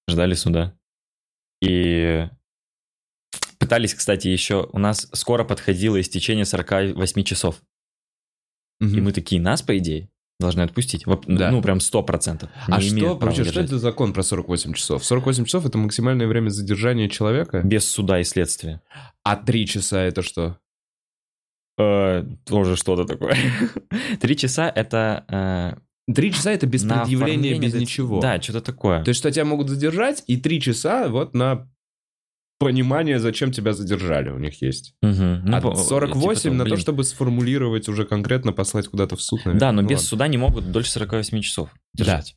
ждали 0.10 0.34
суда. 0.34 0.74
И 1.62 2.28
пытались, 3.58 3.94
кстати, 3.94 4.28
еще... 4.28 4.68
У 4.74 4.80
нас 4.80 5.08
скоро 5.14 5.46
подходило 5.46 6.02
истечение 6.02 6.44
48 6.44 7.24
часов. 7.24 7.62
И 8.82 9.00
мы 9.00 9.14
такие, 9.14 9.40
нас, 9.40 9.62
по 9.62 9.78
идее, 9.78 10.10
должны 10.38 10.60
отпустить. 10.60 11.06
Да. 11.28 11.52
Ну, 11.52 11.62
прям 11.62 11.78
100%. 11.78 12.50
А 12.68 12.82
что, 12.82 13.16
вообще, 13.16 13.46
что 13.46 13.62
это 13.62 13.76
за 13.76 13.80
закон 13.80 14.12
про 14.12 14.24
48 14.24 14.74
часов? 14.74 15.06
48 15.06 15.46
часов— 15.46 15.66
это 15.68 15.78
максимальное 15.78 16.28
время 16.28 16.50
задержания 16.50 17.08
человека? 17.08 17.62
Без 17.64 17.90
суда 17.90 18.20
и 18.20 18.26
следствия. 18.26 18.82
А 19.24 19.38
3 19.38 19.68
часа— 19.68 20.02
это 20.04 20.22
что? 20.22 20.58
Э, 21.82 22.26
тоже 22.46 22.76
что-то 22.76 23.06
такое. 23.06 23.36
Три 24.22 24.36
часа 24.38 24.70
это... 24.70 25.76
э, 26.08 26.14
3 26.14 26.34
часа— 26.34 26.52
это 26.54 26.68
без 26.68 26.84
предъявления, 26.84 27.58
без 27.58 27.74
ничего. 27.74 28.20
Да, 28.20 28.42
что-то 28.42 28.62
такое. 28.62 29.04
То 29.04 29.10
есть, 29.10 29.20
что 29.20 29.32
тебя 29.32 29.46
могут 29.46 29.70
задержать, 29.70 30.24
и 30.28 30.36
3 30.36 30.60
часа 30.62 31.08
вот 31.10 31.34
на 31.34 31.70
понимание, 32.60 33.18
зачем 33.20 33.52
тебя 33.52 33.74
задержали 33.74 34.30
у 34.30 34.38
них 34.38 34.62
есть. 34.62 34.94
Мгм. 35.02 35.44
Ну, 35.46 35.58
а 35.58 35.62
по- 35.62 35.76
48 35.76 36.42
типа 36.42 36.54
на 36.56 36.64
то, 36.64 36.70
блин. 36.72 36.78
чтобы 36.78 37.04
сформулировать 37.04 37.88
уже 37.90 38.06
конкретно, 38.06 38.52
послать 38.54 38.88
куда-то 38.88 39.16
в 39.16 39.22
суд, 39.22 39.40
наверное. 39.46 39.60
Да, 39.60 39.72
но 39.72 39.82
Ну 39.82 39.88
без 39.88 39.98
ладно. 40.00 40.08
суда 40.10 40.28
не 40.28 40.38
могут 40.38 40.72
дольше 40.72 40.92
48 40.92 41.42
часов 41.42 41.70
держать. 41.94 42.36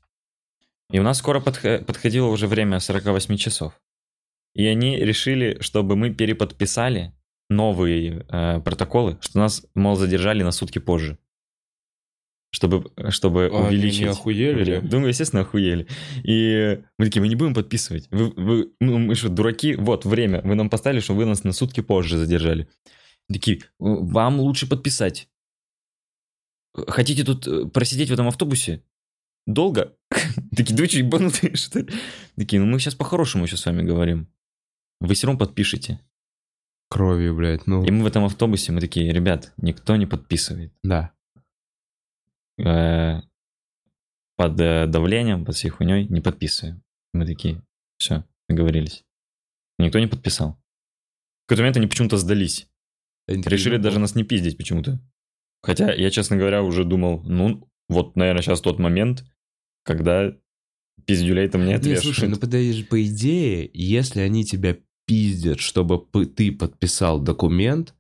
И 0.93 0.99
у 0.99 1.03
нас 1.03 1.19
скоро 1.19 1.41
подх- 1.41 1.85
подходило 1.85 2.29
уже 2.29 2.47
время 2.47 2.79
48 2.81 3.37
часов. 3.37 3.73
И 4.55 4.65
они 4.67 4.97
решили, 4.97 5.59
чтобы 5.61 5.97
мы 5.97 6.11
переподписали 6.15 7.13
новые 7.51 8.25
э, 8.29 8.61
протоколы, 8.61 9.19
что 9.21 9.39
нас, 9.39 9.67
мол, 9.75 9.97
задержали 9.97 10.43
на 10.43 10.53
сутки 10.53 10.79
позже. 10.79 11.19
чтобы, 12.51 12.93
чтобы 13.11 13.47
А, 13.53 13.67
они 13.67 13.77
увеличить. 13.77 14.01
не 14.03 14.07
охуели. 14.07 14.79
Думаю, 14.81 15.09
естественно, 15.09 15.43
охуели. 15.43 15.89
И 16.23 16.81
мы 16.99 17.05
такие, 17.07 17.21
мы 17.21 17.27
не 17.29 17.35
будем 17.35 17.53
подписывать. 17.53 18.07
Вы, 18.13 18.31
вы- 18.31 18.73
ну, 18.81 18.99
мы 18.99 19.15
что, 19.17 19.29
дураки? 19.29 19.75
Вот, 19.75 20.05
время. 20.05 20.41
Вы 20.43 20.55
нам 20.55 20.71
поставили, 20.71 21.01
что 21.01 21.15
вы 21.15 21.25
нас 21.27 21.43
на 21.45 21.53
сутки 21.53 21.81
позже 21.81 22.17
задержали. 22.17 22.69
Такие, 23.29 23.61
вам 23.79 24.39
лучше 24.39 24.69
подписать. 24.69 25.29
Хотите 26.89 27.25
тут 27.25 27.47
э, 27.49 27.67
просидеть 27.67 28.11
в 28.11 28.13
этом 28.13 28.29
автобусе? 28.29 28.83
Долго? 29.47 29.97
Такие, 30.57 30.77
что, 30.89 30.99
ебанутые, 30.99 31.57
что 31.57 31.81
ли? 31.81 31.89
Такие, 32.37 32.61
ну 32.61 32.67
мы 32.67 32.79
сейчас 32.79 32.95
по-хорошему 32.95 33.45
еще 33.45 33.57
с 33.57 33.67
вами 33.67 33.83
говорим. 33.83 34.29
Вы 35.01 35.15
все 35.15 35.27
равно 35.27 35.39
подпишете. 35.41 36.01
Кровью, 36.95 37.35
блядь, 37.35 37.67
ну, 37.67 37.85
И 37.85 37.91
мы 37.91 38.05
в 38.05 38.07
этом 38.07 38.25
автобусе, 38.25 38.71
мы 38.71 38.81
такие, 38.81 39.11
ребят, 39.13 39.53
никто 39.57 39.97
не 39.97 40.07
подписывает. 40.07 40.73
да. 40.85 41.13
Э, 42.57 43.21
Под 44.37 44.61
э, 44.61 44.87
давлением, 44.87 45.45
под 45.45 45.57
всей 45.57 45.71
хуйней 45.71 46.07
не 46.07 46.21
подписываем. 46.21 46.83
Мы 47.13 47.27
такие, 47.27 47.63
все, 47.99 48.25
договорились. 48.49 49.05
Никто 49.79 49.99
не 49.99 50.07
подписал. 50.07 50.51
В 50.53 51.49
какой-то 51.49 51.63
момент 51.63 51.77
они 51.79 51.87
почему-то 51.89 52.17
сдались. 52.17 52.69
Решили 53.27 53.77
даже 53.77 53.99
нас 53.99 54.15
не 54.15 54.23
пиздить 54.23 54.57
почему-то. 54.57 55.01
Хотя 55.63 55.93
я, 55.93 56.11
честно 56.11 56.37
говоря, 56.37 56.63
уже 56.63 56.85
думал, 56.85 57.23
ну, 57.25 57.69
вот, 57.89 58.15
наверное, 58.17 58.43
сейчас 58.43 58.61
тот 58.61 58.79
момент, 58.79 59.25
когда 59.83 60.33
пиздюлей 61.07 61.49
там 61.49 61.63
не 61.63 61.69
Не, 61.69 61.75
отвешивают. 61.75 62.03
слушай, 62.17 62.29
ну 62.29 62.37
подожди, 62.37 62.85
по 62.85 63.05
идее, 63.05 63.69
если 63.73 64.21
они 64.21 64.45
тебя 64.45 64.77
пиздят, 65.07 65.61
чтобы 65.61 66.03
ты 66.27 66.53
подписал 66.53 67.21
документ, 67.21 67.95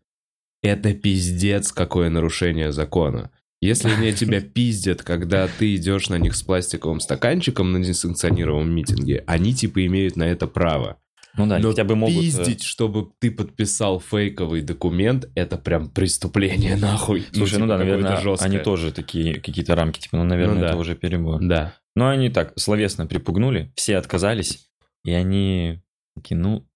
это 0.62 0.94
пиздец 0.94 1.72
какое 1.72 2.09
нарушение 2.11 2.72
закона. 2.72 3.30
Если 3.61 3.90
они 3.90 4.12
тебя 4.14 4.40
пиздят, 4.40 5.02
когда 5.02 5.48
ты 5.48 5.74
идешь 5.76 6.09
на 6.09 6.18
них 6.18 6.34
с 6.34 6.42
пластиковым 6.42 7.00
стаканчиком 7.00 7.72
на 7.72 7.78
несанкционированном 7.78 8.74
митинге, 8.74 9.24
они 9.26 9.55
типа 9.55 9.84
имеют 9.86 10.16
на 10.16 10.24
это 10.24 10.46
право. 10.46 10.98
ну 11.36 11.46
да, 11.46 11.59
Но 11.59 11.70
хотя 11.70 11.84
бы 11.84 11.96
могут... 11.96 12.16
э, 12.16 12.20
пиздить, 12.20 12.62
чтобы 12.62 13.11
ты 13.18 13.30
подписал 13.30 14.00
фейковый 14.00 14.62
документ, 14.62 15.28
это 15.34 15.57
прям 15.59 15.88
преступление 15.90 16.76
нахуй. 16.80 17.24
Слушай, 17.32 17.59
ну, 17.59 17.66
типа, 17.66 17.68
да, 17.68 17.78
наверное, 17.78 18.16
жесткое. 18.20 18.48
они 18.50 18.59
тоже 18.59 18.92
такие 18.92 19.40
какие-то 19.40 19.74
рамки, 19.74 20.00
типа, 20.00 20.16
ну, 20.18 20.24
наверное, 20.24 20.55
Ну 20.55 20.61
да. 20.61 20.68
это 20.68 20.76
уже 20.76 20.94
перебор. 20.94 21.40
Да. 21.42 21.74
Но 21.96 22.09
они 22.09 22.28
так 22.28 22.52
словесно 22.59 23.07
припугнули, 23.07 23.72
все 23.76 23.96
отказались, 23.96 24.66
и 25.05 25.12
они 25.12 25.80
такие, 26.16 26.36
ну, 26.36 26.66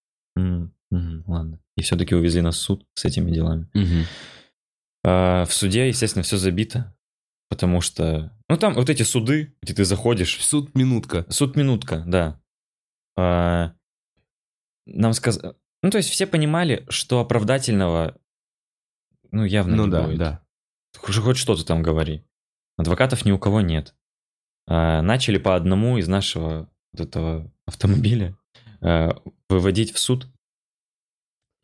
м, 0.90 1.24
ладно. 1.26 1.60
И 1.76 1.82
все-таки 1.82 2.14
увезли 2.14 2.40
нас 2.40 2.56
в 2.56 2.60
суд 2.60 2.86
с 2.94 3.04
этими 3.04 3.30
делами. 3.30 3.68
А, 5.04 5.44
в 5.44 5.52
суде, 5.52 5.88
естественно, 5.88 6.22
все 6.22 6.36
забито, 6.36 6.94
потому 7.48 7.80
что, 7.80 8.36
ну, 8.48 8.56
там 8.56 8.74
вот 8.74 8.90
эти 8.90 9.02
суды, 9.04 9.54
где 9.62 9.74
ты 9.74 9.84
заходишь, 9.84 10.38
Суд 10.44 10.74
минутка. 10.74 11.24
суд 11.30 11.56
минутка, 11.56 12.02
да. 12.06 12.40
А, 13.16 13.74
нам 14.86 15.12
сказали, 15.12 15.54
ну, 15.82 15.90
то 15.90 15.98
есть 15.98 16.10
все 16.10 16.26
понимали, 16.26 16.84
что 16.88 17.20
оправдательного, 17.20 18.16
ну, 19.30 19.44
явно 19.44 19.76
Ну 19.76 19.84
не 19.86 19.90
да, 19.92 20.02
будет. 20.04 20.18
да. 20.18 20.42
Хоть 20.96 21.36
что-то 21.36 21.64
там 21.64 21.82
говори. 21.82 22.24
Адвокатов 22.76 23.24
ни 23.24 23.30
у 23.30 23.38
кого 23.38 23.60
нет. 23.60 23.94
А, 24.66 25.00
Начали 25.02 25.38
по 25.38 25.54
одному 25.54 25.98
из 25.98 26.08
нашего 26.08 26.68
вот 26.92 27.00
этого 27.00 27.52
автомобиля 27.66 28.36
выводить 29.48 29.92
в 29.92 29.98
суд. 29.98 30.28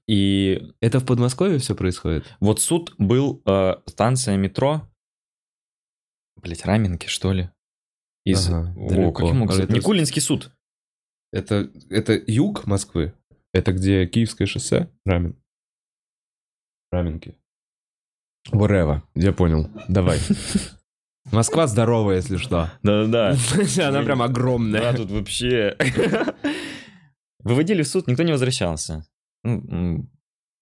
И 0.07 0.61
Это 0.81 1.01
в 1.01 1.07
Подмосковье 1.07 1.59
все 1.59 1.75
происходит? 1.75 2.27
вот 2.41 2.61
суд 2.61 2.95
был 2.99 3.41
а, 3.47 3.83
станция 3.87 4.37
метро, 4.37 4.87
блять, 6.37 6.65
Раменки, 6.67 7.07
что 7.07 7.33
ли? 7.33 7.51
Из... 8.25 8.49
Ага, 8.49 8.75
О, 8.77 8.89
далеко. 8.89 9.12
как 9.12 9.27
я 9.29 9.35
могу 9.35 9.51
А 9.51 9.55
сказать? 9.55 9.71
это- 9.71 9.79
Никулинский 9.79 10.21
суд. 10.21 10.51
Это, 11.33 11.71
это 11.91 12.23
юг 12.27 12.67
Москвы? 12.67 13.15
Это 13.53 13.73
где 13.73 14.07
Киевское 14.07 14.47
шоссе? 14.47 14.91
Рамен. 15.07 15.37
Раменки. 16.93 17.35
Whatever. 18.51 19.01
Я 19.15 19.33
понял. 19.33 19.71
Давай. 19.89 20.19
Москва 21.33 21.67
здоровая, 21.67 22.17
если 22.17 22.37
что. 22.37 22.71
Да-да-да. 22.83 23.37
Она 23.89 24.03
прям 24.03 24.19
Да, 24.19 24.25
огромная. 24.25 24.95
тут 24.95 25.11
вообще... 25.11 25.77
Выводили 27.45 27.83
в 27.83 27.89
суд, 27.89 28.07
никто 28.09 28.23
не 28.23 28.33
возвращался. 28.33 29.07
Ну, 29.45 30.09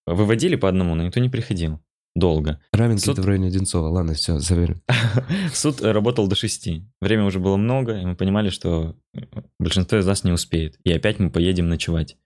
Выводили 0.06 0.56
по 0.56 0.68
одному, 0.68 0.94
но 0.94 1.04
никто 1.04 1.20
не 1.20 1.28
приходил. 1.28 1.80
Долго. 2.14 2.60
Раменки 2.72 3.00
Суд- 3.04 3.14
это 3.14 3.22
в 3.22 3.26
районе 3.26 3.48
Одинцова. 3.48 3.88
Ладно, 3.88 4.12
все, 4.14 4.38
заверю. 4.38 4.82
Суд 5.54 5.80
э, 5.80 5.92
работал 5.92 6.26
до 6.26 6.34
6. 6.34 6.68
Время 7.00 7.24
уже 7.24 7.38
было 7.38 7.56
много, 7.56 7.98
и 7.98 8.04
мы 8.04 8.16
понимали, 8.16 8.50
что 8.50 8.96
э, 9.14 9.20
большинство 9.58 9.96
из 9.98 10.04
нас 10.06 10.22
не 10.24 10.32
успеет. 10.32 10.76
И 10.84 10.92
опять 10.92 11.18
мы 11.20 11.30
поедем 11.30 11.68
ночевать. 11.70 12.18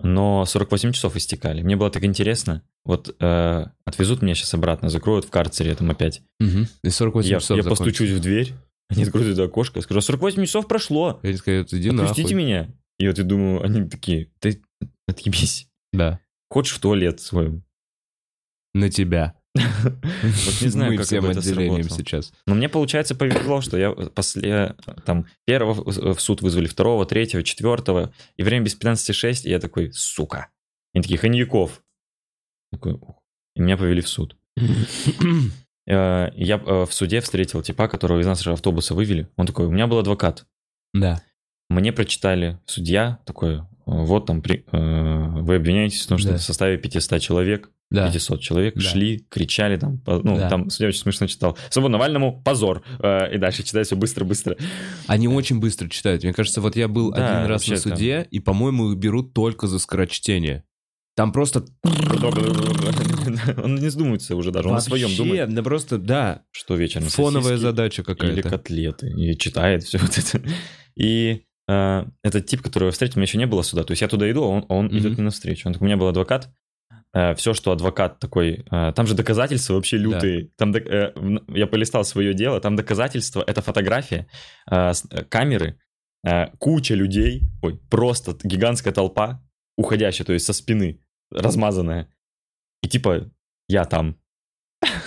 Но 0.00 0.44
48 0.44 0.92
часов 0.92 1.16
истекали. 1.16 1.62
Мне 1.62 1.74
было 1.76 1.90
так 1.90 2.04
интересно. 2.04 2.62
Вот 2.84 3.16
э, 3.18 3.64
отвезут 3.84 4.22
меня 4.22 4.34
сейчас 4.34 4.54
обратно, 4.54 4.90
закроют 4.90 5.24
в 5.24 5.30
карцере 5.30 5.74
там 5.74 5.90
опять. 5.90 6.22
И 6.40 6.88
48 6.90 7.30
Я, 7.30 7.40
часов 7.40 7.56
я 7.56 7.62
закончится. 7.62 7.84
постучусь 7.84 8.10
в 8.10 8.20
дверь, 8.20 8.52
они 8.90 9.04
откроют 9.04 9.28
это 9.32 9.44
окошко, 9.44 9.78
я 9.78 9.82
скажу, 9.82 9.98
«А 9.98 10.02
48 10.02 10.44
часов 10.44 10.68
прошло, 10.68 11.18
Они 11.22 11.34
скажут, 11.36 11.72
иди 11.72 11.88
отпустите 11.88 12.22
нахуй. 12.22 12.34
меня. 12.34 12.68
И 12.98 13.06
вот 13.08 13.18
я 13.18 13.24
думаю, 13.24 13.62
они 13.62 13.88
такие, 13.88 14.30
ты 14.38 14.62
отъебись. 15.06 15.68
Да. 15.92 16.20
Хочешь 16.50 16.76
в 16.76 16.80
туалет 16.80 17.20
свой? 17.20 17.62
На 18.74 18.90
тебя. 18.90 19.34
Вот 19.54 20.62
не 20.62 20.68
знаю, 20.68 20.90
Мы 20.92 20.96
как 20.96 21.06
всем 21.06 21.24
это 21.26 21.38
отделением 21.38 21.84
сработало. 21.84 21.98
сейчас. 21.98 22.32
Но 22.46 22.54
мне, 22.56 22.68
получается, 22.68 23.14
повезло, 23.14 23.60
что 23.60 23.76
я 23.76 23.92
после 23.92 24.74
там 25.04 25.26
первого 25.44 26.14
в 26.14 26.20
суд 26.20 26.42
вызвали, 26.42 26.66
второго, 26.66 27.06
третьего, 27.06 27.42
четвертого, 27.44 28.12
и 28.36 28.42
время 28.42 28.64
без 28.64 28.76
15.06, 28.76 29.42
и 29.44 29.50
я 29.50 29.60
такой, 29.60 29.92
сука. 29.92 30.48
Они 30.92 31.02
такие, 31.02 31.18
Ханьяков. 31.18 31.82
Такой, 32.72 32.98
и 33.54 33.60
меня 33.60 33.76
повели 33.76 34.00
в 34.00 34.08
суд. 34.08 34.36
Э, 35.86 36.30
Я 36.34 36.56
э, 36.56 36.86
в 36.86 36.92
суде 36.94 37.20
встретил 37.20 37.60
типа, 37.60 37.88
которого 37.88 38.18
из 38.18 38.26
нашего 38.26 38.54
автобуса 38.54 38.94
вывели. 38.94 39.28
Он 39.36 39.46
такой, 39.46 39.66
у 39.66 39.70
меня 39.70 39.86
был 39.86 39.98
адвокат. 39.98 40.46
Да. 40.94 41.22
Мне 41.70 41.92
прочитали 41.92 42.58
судья 42.66 43.18
такой, 43.24 43.56
«Э, 43.56 43.62
вот 43.86 44.26
там 44.26 44.42
при- 44.42 44.64
э, 44.70 45.40
вы 45.42 45.56
обвиняетесь 45.56 46.04
в 46.04 46.08
том, 46.08 46.18
что 46.18 46.30
Да. 46.30 46.36
в 46.36 46.42
составе 46.42 46.76
500 46.78 47.20
человек, 47.20 47.70
Да. 47.90 48.06
500 48.10 48.40
человек 48.40 48.74
Да. 48.74 48.80
шли, 48.80 49.24
кричали 49.30 49.76
там, 49.76 50.00
ну, 50.06 50.36
Да. 50.36 50.48
там 50.48 50.68
судья 50.70 50.88
очень 50.88 51.00
смешно 51.00 51.26
читал. 51.26 51.56
Свободу 51.70 51.92
Навальному 51.92 52.42
позор. 52.42 52.82
Э, 53.02 53.34
И 53.34 53.38
дальше 53.38 53.62
читать 53.62 53.86
все 53.86 53.96
быстро-быстро. 53.96 54.56
Они 55.06 55.28
очень 55.28 55.60
быстро 55.60 55.88
читают. 55.88 56.22
Мне 56.22 56.32
кажется, 56.32 56.60
вот 56.60 56.76
я 56.76 56.88
был 56.88 57.12
Да, 57.12 57.16
один 57.38 57.48
раз 57.50 57.66
на 57.66 57.70
вообще 57.74 57.88
там. 57.88 57.96
суде, 57.96 58.26
и, 58.30 58.40
по-моему, 58.40 58.92
их 58.92 58.98
берут 58.98 59.32
только 59.34 59.66
за 59.66 59.78
скорочтение. 59.78 60.64
Там 61.16 61.30
просто... 61.32 61.64
Он 63.62 63.76
не 63.76 63.88
задумывается 63.88 64.34
уже 64.36 64.50
даже, 64.50 64.68
он 64.68 64.76
о 64.76 64.80
своем 64.80 65.06
Вообще, 65.08 65.22
думает. 65.22 65.54
Да 65.54 65.62
просто, 65.62 65.98
да, 65.98 66.42
Что 66.50 66.74
вечером? 66.76 67.06
фоновая 67.08 67.56
задача 67.56 68.02
Или 68.02 68.06
какая-то. 68.14 68.48
котлеты. 68.48 69.10
И 69.16 69.36
читает 69.38 69.84
все 69.84 69.98
вот 69.98 70.16
это. 70.18 70.42
И 70.96 71.44
э, 71.68 72.04
этот 72.22 72.46
тип, 72.46 72.62
которого 72.62 72.88
я 72.88 72.92
встретил, 72.92 73.14
у 73.16 73.20
меня 73.20 73.24
еще 73.24 73.38
не 73.38 73.46
было 73.46 73.62
суда. 73.62 73.84
То 73.84 73.92
есть 73.92 74.02
я 74.02 74.08
туда 74.08 74.30
иду, 74.30 74.42
а 74.44 74.48
он, 74.48 74.66
а 74.68 74.74
он 74.74 74.86
Мгм. 74.86 74.98
идет 74.98 75.12
мне 75.14 75.24
навстречу. 75.24 75.68
Он 75.68 75.72
такой, 75.72 75.84
у 75.86 75.88
меня 75.88 75.96
был 75.96 76.08
адвокат. 76.08 76.50
все, 77.36 77.54
что 77.54 77.70
адвокат 77.70 78.18
такой... 78.18 78.64
э, 78.70 78.92
там 78.92 79.06
же 79.06 79.14
доказательства 79.14 79.74
вообще 79.74 79.96
лютые. 79.98 80.50
Там 80.56 80.72
док- 80.72 80.86
э, 80.88 81.12
я 81.54 81.66
полистал 81.68 82.04
свое 82.04 82.34
дело. 82.34 82.60
Там 82.60 82.74
доказательства, 82.74 83.44
это 83.46 83.62
фотография, 83.62 84.26
э, 84.68 84.92
э, 85.10 85.24
камеры, 85.24 85.78
э, 86.26 86.48
куча 86.58 86.94
людей. 86.94 87.42
Ой, 87.62 87.78
просто 87.88 88.36
гигантская 88.42 88.92
толпа, 88.92 89.40
уходящая, 89.76 90.26
то 90.26 90.32
есть 90.32 90.44
со 90.44 90.52
спины, 90.52 91.00
размазанная. 91.30 92.08
И 92.82 92.88
типа, 92.88 93.30
я 93.68 93.84
там. 93.84 94.16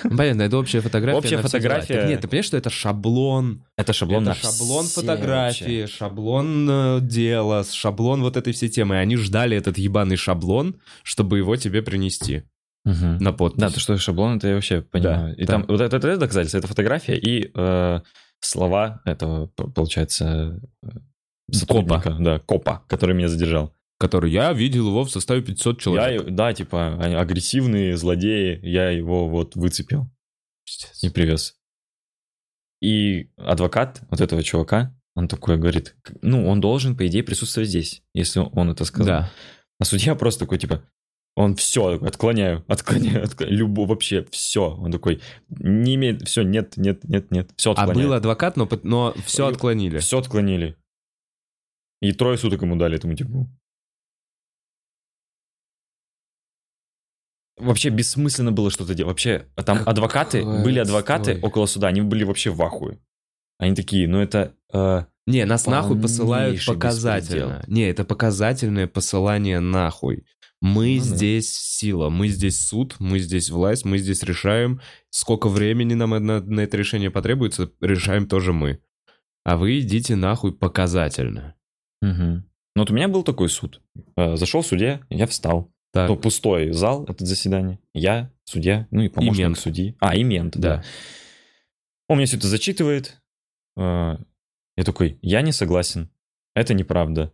Понятно, 0.04 0.44
это 0.44 0.58
общая 0.58 0.82
фотография. 0.82 1.18
Общая 1.18 1.38
фотография. 1.38 2.02
Так 2.02 2.10
нет, 2.10 2.22
ты 2.22 2.28
понимаешь, 2.28 2.46
что 2.46 2.58
это 2.58 2.70
шаблон? 2.70 3.64
Это 3.78 3.94
шаблон 3.94 4.24
это 4.24 4.30
на 4.30 4.36
шаблон 4.36 4.86
все 4.86 5.02
фотографии, 5.02 5.82
вообще. 5.82 5.96
шаблон 5.98 6.68
э, 6.70 7.00
дела, 7.02 7.64
шаблон 7.64 8.22
вот 8.22 8.38
этой 8.38 8.54
всей 8.54 8.70
темы. 8.70 8.96
И 8.96 8.98
они 9.00 9.16
ждали 9.18 9.56
этот 9.58 9.78
ебаный 9.78 10.16
шаблон, 10.16 10.76
чтобы 11.04 11.38
его 11.38 11.56
тебе 11.56 11.82
принести 11.82 12.44
Мгм. 12.86 13.18
на 13.18 13.34
подпись. 13.34 13.60
Да, 13.60 13.70
то, 13.70 13.80
что 13.80 13.98
шаблон, 13.98 14.38
это 14.38 14.48
я 14.48 14.56
вообще 14.56 14.82
понимаю. 14.82 15.36
и 15.36 15.46
да. 15.46 15.54
там 15.54 15.66
вот 15.68 15.82
это, 15.82 15.98
это 15.98 16.18
доказательство, 16.18 16.58
это 16.60 16.68
фотография 16.68 17.18
и 17.18 17.52
э, 17.54 18.00
слова 18.40 19.02
этого, 19.06 19.48
получается, 19.48 20.60
э, 20.84 20.88
сотрудника, 21.52 22.16
да, 22.20 22.40
копа, 22.40 22.84
который 22.88 23.16
меня 23.16 23.28
задержал. 23.28 23.74
Который 24.00 24.32
я 24.32 24.54
видел 24.54 24.88
его 24.88 25.04
в 25.04 25.10
составе 25.12 25.42
500 25.42 25.80
человек. 25.80 26.24
Я, 26.24 26.30
да, 26.32 26.54
типа, 26.54 26.96
агрессивные 27.20 27.98
злодеи, 27.98 28.60
я 28.62 28.90
его 28.92 29.28
вот 29.28 29.56
выцепил 29.56 30.08
Пиздец. 30.66 31.04
и 31.04 31.10
привез. 31.10 31.56
И 32.82 33.32
адвокат 33.38 34.02
вот 34.12 34.22
этого 34.22 34.44
чувака, 34.44 34.96
он 35.16 35.28
такой 35.28 35.58
говорит, 35.58 35.96
ну, 36.22 36.48
он 36.48 36.62
должен, 36.62 36.96
по 36.96 37.08
идее, 37.08 37.24
присутствовать 37.24 37.70
здесь, 37.70 38.04
если 38.14 38.40
он 38.40 38.70
это 38.70 38.86
сказал. 38.86 39.08
Да. 39.08 39.32
А 39.80 39.86
судья 39.86 40.14
просто 40.16 40.42
такой, 40.42 40.60
типа, 40.60 40.84
Он 41.36 41.56
все, 41.56 42.00
отклоняю, 42.04 42.64
отклоняю, 42.68 43.24
отклоняю, 43.24 43.58
любо, 43.58 43.82
вообще 43.86 44.26
все. 44.32 44.76
Он 44.76 44.92
такой, 44.92 45.22
не 45.50 45.94
имеет, 45.96 46.28
все, 46.28 46.42
нет, 46.44 46.78
нет, 46.78 47.04
нет, 47.04 47.32
нет, 47.32 47.52
все 47.56 47.72
А 47.72 47.74
отклоняю. 47.74 48.08
был 48.08 48.14
адвокат, 48.14 48.58
но, 48.58 48.68
но 48.84 49.14
все 49.26 49.48
И- 49.48 49.54
отклонили. 49.54 50.00
Все 50.00 50.18
отклонили. 50.20 50.76
И 52.02 52.12
трое 52.12 52.38
суток 52.38 52.62
ему 52.62 52.76
дали 52.76 52.96
этому 52.96 53.16
типу. 53.16 53.48
Вообще 57.58 57.90
бессмысленно 57.90 58.52
было 58.52 58.70
что-то 58.70 58.94
делать. 58.94 59.10
Вообще, 59.10 59.46
там 59.66 59.80
Какой 59.80 59.92
адвокаты, 59.92 60.44
были 60.44 60.80
адвокаты 60.80 61.40
около 61.42 61.66
суда, 61.66 61.88
они 61.88 62.02
были 62.02 62.24
вообще 62.24 62.52
в 62.52 62.62
ахуе. 62.62 63.00
Они 63.58 63.74
такие, 63.76 64.08
ну 64.08 64.20
это... 64.20 64.54
э, 64.72 65.06
Не, 65.26 65.46
нас 65.46 65.66
нахуй 65.66 66.00
посылают 66.00 66.64
показательно. 66.66 67.64
Не, 67.68 67.90
это 67.90 68.04
показательное 68.06 68.88
посылание 68.88 69.60
нахуй. 69.60 70.26
Мы 70.62 70.98
Ну 70.98 71.04
да. 71.04 71.16
здесь 71.16 71.56
сила, 71.56 72.10
мы 72.10 72.28
здесь 72.30 72.60
суд, 72.60 72.96
мы 73.00 73.20
здесь 73.20 73.50
власть, 73.50 73.86
мы 73.86 73.98
здесь 73.98 74.24
решаем. 74.24 74.82
Сколько 75.10 75.50
времени 75.50 75.94
нам 75.94 76.12
на, 76.12 76.42
на 76.42 76.60
это 76.62 76.78
решение 76.78 77.12
потребуется, 77.12 77.72
решаем 77.82 78.28
тоже 78.28 78.54
мы. 78.54 78.80
А 79.44 79.58
вы 79.58 79.80
идите 79.80 80.16
нахуй 80.16 80.54
показательно. 80.54 81.56
Ну 82.02 82.44
вот 82.76 82.92
у 82.92 82.94
меня 82.94 83.08
был 83.08 83.24
такой 83.24 83.50
суд. 83.50 83.82
Э, 84.16 84.36
Зашел 84.36 84.64
судья, 84.64 85.02
я 85.10 85.26
встал. 85.26 85.72
Так, 85.98 86.08
То 86.10 86.16
пустой 86.16 86.72
зал, 86.74 87.06
это 87.06 87.26
заседание. 87.26 87.80
Я, 87.96 88.32
судья, 88.44 88.88
ну 88.92 89.02
и 89.02 89.10
помощник 89.10 89.46
мент. 89.46 89.58
судьи. 89.58 89.96
А, 90.00 90.16
и 90.16 90.24
мент, 90.24 90.56
да. 90.56 90.78
да. 90.78 90.84
Он 92.08 92.18
мне 92.18 92.28
все 92.28 92.38
это 92.38 92.48
зачитывает. 92.48 93.20
Э, 93.76 94.18
Я 94.76 94.84
такой, 94.84 95.18
я 95.24 95.42
не 95.42 95.52
согласен. 95.52 96.12
Это 96.56 96.76
неправда. 96.76 97.34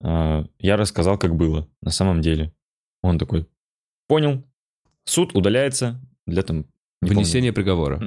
Э, 0.00 0.44
Я 0.60 0.76
рассказал, 0.76 1.18
как 1.18 1.34
было 1.34 1.68
на 1.82 1.90
самом 1.90 2.20
деле. 2.20 2.54
Он 3.02 3.18
такой, 3.18 3.48
понял. 4.06 4.44
Суд 5.04 5.34
удаляется 5.34 6.00
для 6.26 6.42
там... 6.44 6.66
не 7.02 7.10
Вынесение 7.10 7.52
приговора. 7.52 8.00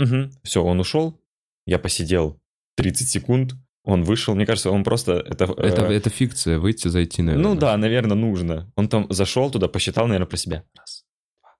Все, 0.44 0.64
он 0.64 0.80
ушел. 0.80 1.20
Я 1.66 1.78
посидел 1.78 2.40
30 2.78 3.10
секунд. 3.10 3.56
Он 3.90 4.04
вышел. 4.04 4.36
Мне 4.36 4.46
кажется, 4.46 4.70
он 4.70 4.84
просто... 4.84 5.14
Это, 5.14 5.46
э, 5.46 5.64
Это, 5.64 5.82
это 5.86 6.10
фикция, 6.12 6.60
выйти, 6.60 6.88
зайти, 6.90 7.24
наверное. 7.24 7.54
ну 7.54 7.60
да, 7.60 7.76
наверное, 7.76 8.16
нужно. 8.16 8.72
Он 8.76 8.88
там 8.88 9.08
зашел 9.10 9.50
туда, 9.50 9.68
посчитал, 9.68 10.06
наверное, 10.06 10.28
про 10.28 10.38
себя. 10.38 10.64
Раз, 10.78 11.06
два, 11.42 11.56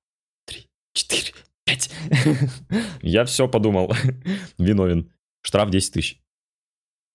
три, 0.46 0.68
четыре, 0.94 1.34
пять. 1.66 1.90
Я 3.02 3.26
все 3.26 3.48
подумал. 3.48 3.92
Виновен. 4.60 5.12
Штраф 5.42 5.72
10 5.72 5.92
тысяч. 5.94 6.22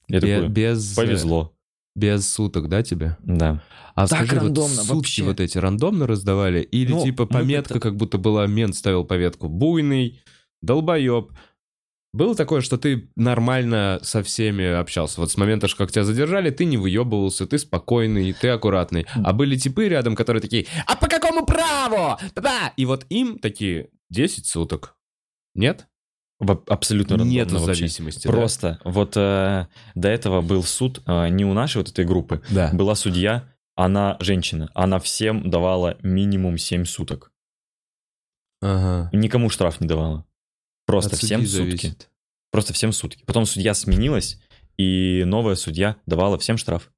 Я 0.09 0.19
Бе- 0.21 0.35
такой, 0.37 0.49
без, 0.49 0.95
повезло. 0.95 1.55
без 1.95 2.29
суток, 2.33 2.69
да, 2.69 2.83
тебе? 2.83 3.17
Да. 3.23 3.63
А 3.95 4.09
Так 4.09 4.19
скажи, 4.27 4.35
вот 4.35 4.43
рандомно, 4.47 4.83
сутки 4.83 4.95
вообще. 4.95 5.23
вот 5.23 5.39
эти 5.39 5.59
рандомно 5.59 6.09
раздавали? 6.09 6.61
Или 6.61 6.91
Ну, 6.91 7.05
типа 7.05 7.23
мы 7.23 7.29
пометка, 7.29 7.79
как 7.79 7.95
будто 7.95 8.19
была, 8.19 8.49
мент 8.49 8.75
ставил 8.75 9.05
пометку 9.05 9.49
«Буйный», 9.49 10.21
«Долбоеб». 10.61 11.31
Было 12.15 12.37
такое, 12.37 12.61
что 12.61 12.79
ты 12.79 13.11
нормально 13.17 13.99
со 14.03 14.23
всеми 14.23 14.65
общался? 14.65 15.21
Вот 15.21 15.33
с 15.33 15.37
момента, 15.37 15.67
как 15.77 15.91
тебя 15.91 16.05
задержали, 16.05 16.51
ты 16.51 16.65
не 16.65 16.77
выебывался, 16.77 17.45
ты 17.45 17.59
спокойный, 17.59 18.33
ты 18.33 18.51
аккуратный. 18.51 19.05
А 19.13 19.33
были 19.33 19.57
типы 19.57 19.89
рядом, 19.89 20.15
которые 20.15 20.41
такие 20.41 20.67
«А 20.87 20.95
по 20.95 21.09
какому 21.09 21.45
праву?» 21.45 22.17
Да! 22.37 22.73
И 22.77 22.87
вот 22.87 23.05
им 23.09 23.41
такие 23.41 23.89
10 24.11 24.47
суток. 24.47 24.97
Нет? 25.57 25.89
Абсолютно 26.39 27.17
вообще. 27.67 27.81
зависимости, 27.81 28.29
да? 28.29 28.33
Просто 28.33 28.79
вот 28.85 29.17
э, 29.17 29.67
до 29.97 30.09
этого 30.09 30.41
был 30.41 30.63
суд 30.63 31.03
э, 31.07 31.29
не 31.31 31.45
у 31.45 31.53
нашей 31.53 31.79
вот 31.79 31.89
этой 31.89 32.05
группы. 32.05 32.43
Да. 32.49 32.71
Была 32.73 32.95
судья, 32.95 33.53
она 33.75 34.19
женщина. 34.21 34.71
Она 34.75 35.01
всем 35.01 35.51
давала 35.51 35.97
минимум 36.03 36.59
7 36.59 36.85
суток. 36.85 37.33
Ага. 38.63 39.11
Никому 39.13 39.51
штраф 39.51 39.81
не 39.81 39.89
давала. 39.89 40.25
Просто 40.87 41.17
От 41.17 41.23
всем 41.23 41.41
сутки. 41.47 41.57
зависит. 41.57 42.11
Просто 42.51 42.73
всем 42.73 42.93
сутки. 42.93 43.23
Потом 43.27 43.47
судья 43.47 43.75
сменилась, 43.75 44.41
и 44.77 45.23
новая 45.27 45.55
судья 45.57 45.97
давала 46.07 46.39
всем 46.39 46.57
штраф. 46.57 46.91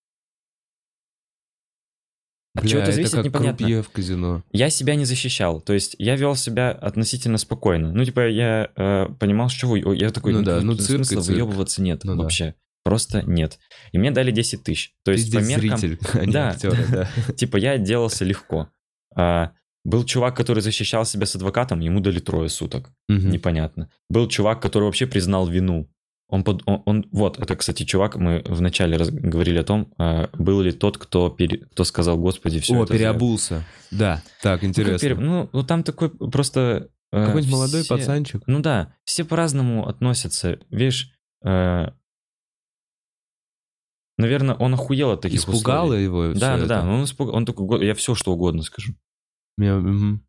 От 2.54 2.62
Бля, 2.62 2.70
чего 2.70 2.80
это 2.80 2.90
это 2.90 2.96
зависит, 2.96 3.14
как 3.14 3.24
непонятно. 3.26 3.82
в 3.82 3.90
казино. 3.90 4.42
Я 4.50 4.70
себя 4.70 4.94
не 4.94 5.04
защищал. 5.04 5.60
То 5.60 5.74
есть 5.74 5.94
я 5.98 6.16
вел 6.16 6.34
себя 6.36 6.70
относительно 6.70 7.36
спокойно. 7.36 7.92
Ну, 7.92 8.02
типа, 8.04 8.28
я 8.28 8.70
э, 8.74 9.08
понимал, 9.20 9.50
что 9.50 9.66
вы... 9.68 9.80
Я 9.96 10.10
такой, 10.10 10.32
Ну 10.32 10.42
да, 10.42 10.60
ну 10.62 10.74
цирк 10.74 11.04
смысла 11.04 11.20
цирк. 11.22 11.36
выебываться 11.36 11.82
нет 11.82 12.04
Ну 12.04 12.16
да. 12.16 12.22
вообще. 12.22 12.54
Просто 12.82 13.20
нет. 13.22 13.58
И 13.92 13.98
мне 13.98 14.10
дали 14.10 14.30
10 14.30 14.62
тысяч. 14.62 14.94
То 15.04 15.12
Ты 15.12 15.18
есть 15.18 15.34
по 15.34 15.42
здесь 15.42 15.56
меркам... 15.62 15.78
зритель, 15.78 15.98
а 16.14 16.26
Да. 16.32 16.48
актер, 16.50 16.86
да. 16.90 17.32
Типа 17.34 17.58
я 17.58 17.72
отделался 17.72 18.24
легко. 18.24 18.70
А, 19.14 19.52
был 19.86 20.04
чувак, 20.04 20.36
который 20.36 20.60
защищал 20.62 21.04
себя 21.04 21.26
с 21.26 21.36
адвокатом, 21.36 21.80
ему 21.80 22.00
дали 22.00 22.18
трое 22.20 22.48
суток. 22.48 22.90
Мгм. 23.08 23.30
Непонятно. 23.30 23.88
Был 24.10 24.28
чувак, 24.28 24.60
который 24.62 24.84
вообще 24.84 25.06
признал 25.06 25.46
вину. 25.48 25.88
Он, 26.28 26.42
под, 26.42 26.62
он, 26.66 26.82
он- 26.86 27.04
вот, 27.12 27.38
это, 27.38 27.54
кстати, 27.56 27.84
чувак, 27.84 28.16
мы 28.16 28.42
вначале 28.46 28.96
раз- 28.96 29.10
говорили 29.10 29.58
о 29.58 29.64
том, 29.64 29.86
а, 29.96 30.28
был 30.32 30.60
ли 30.60 30.72
тот, 30.72 30.98
кто, 30.98 31.30
пере- 31.30 31.58
кто 31.58 31.84
сказал, 31.84 32.18
Господи, 32.18 32.58
все 32.58 32.74
О, 32.74 32.82
это 32.82 32.94
зря». 32.94 32.98
переобулся. 33.12 33.64
Да, 33.92 34.22
так, 34.42 34.62
Ну, 34.62 34.68
интересно. 34.68 34.98
пере- 35.08 35.14
Ну, 35.20 35.48
ну, 35.52 35.62
там 35.62 35.82
такой 35.84 36.10
просто... 36.10 36.88
э, 37.12 37.26
Какой-нибудь 37.26 37.52
молодой 37.52 37.82
все- 37.82 37.96
пацанчик. 37.96 38.42
Ну 38.48 38.58
да, 38.60 38.92
все 39.04 39.24
по-разному 39.24 39.86
относятся. 39.86 40.58
Видишь, 40.70 41.12
э, 41.44 41.86
наверное, 44.18 44.54
он 44.56 44.74
охуел 44.74 45.10
от 45.12 45.20
таких 45.20 45.40
Испугало 45.40 45.84
условий. 45.86 46.02
его 46.04 46.32
Да, 46.34 46.56
да, 46.56 46.56
это? 46.58 46.66
да. 46.66 46.80
Он, 46.88 47.02
испуг- 47.04 47.30
он 47.30 47.44
такой, 47.44 47.66
«Го- 47.66 47.82
я 47.82 47.94
все 47.94 48.14
что 48.16 48.32
угодно 48.32 48.62
скажу. 48.62 48.94
Я, 49.58 49.76
мгм. 49.76 50.22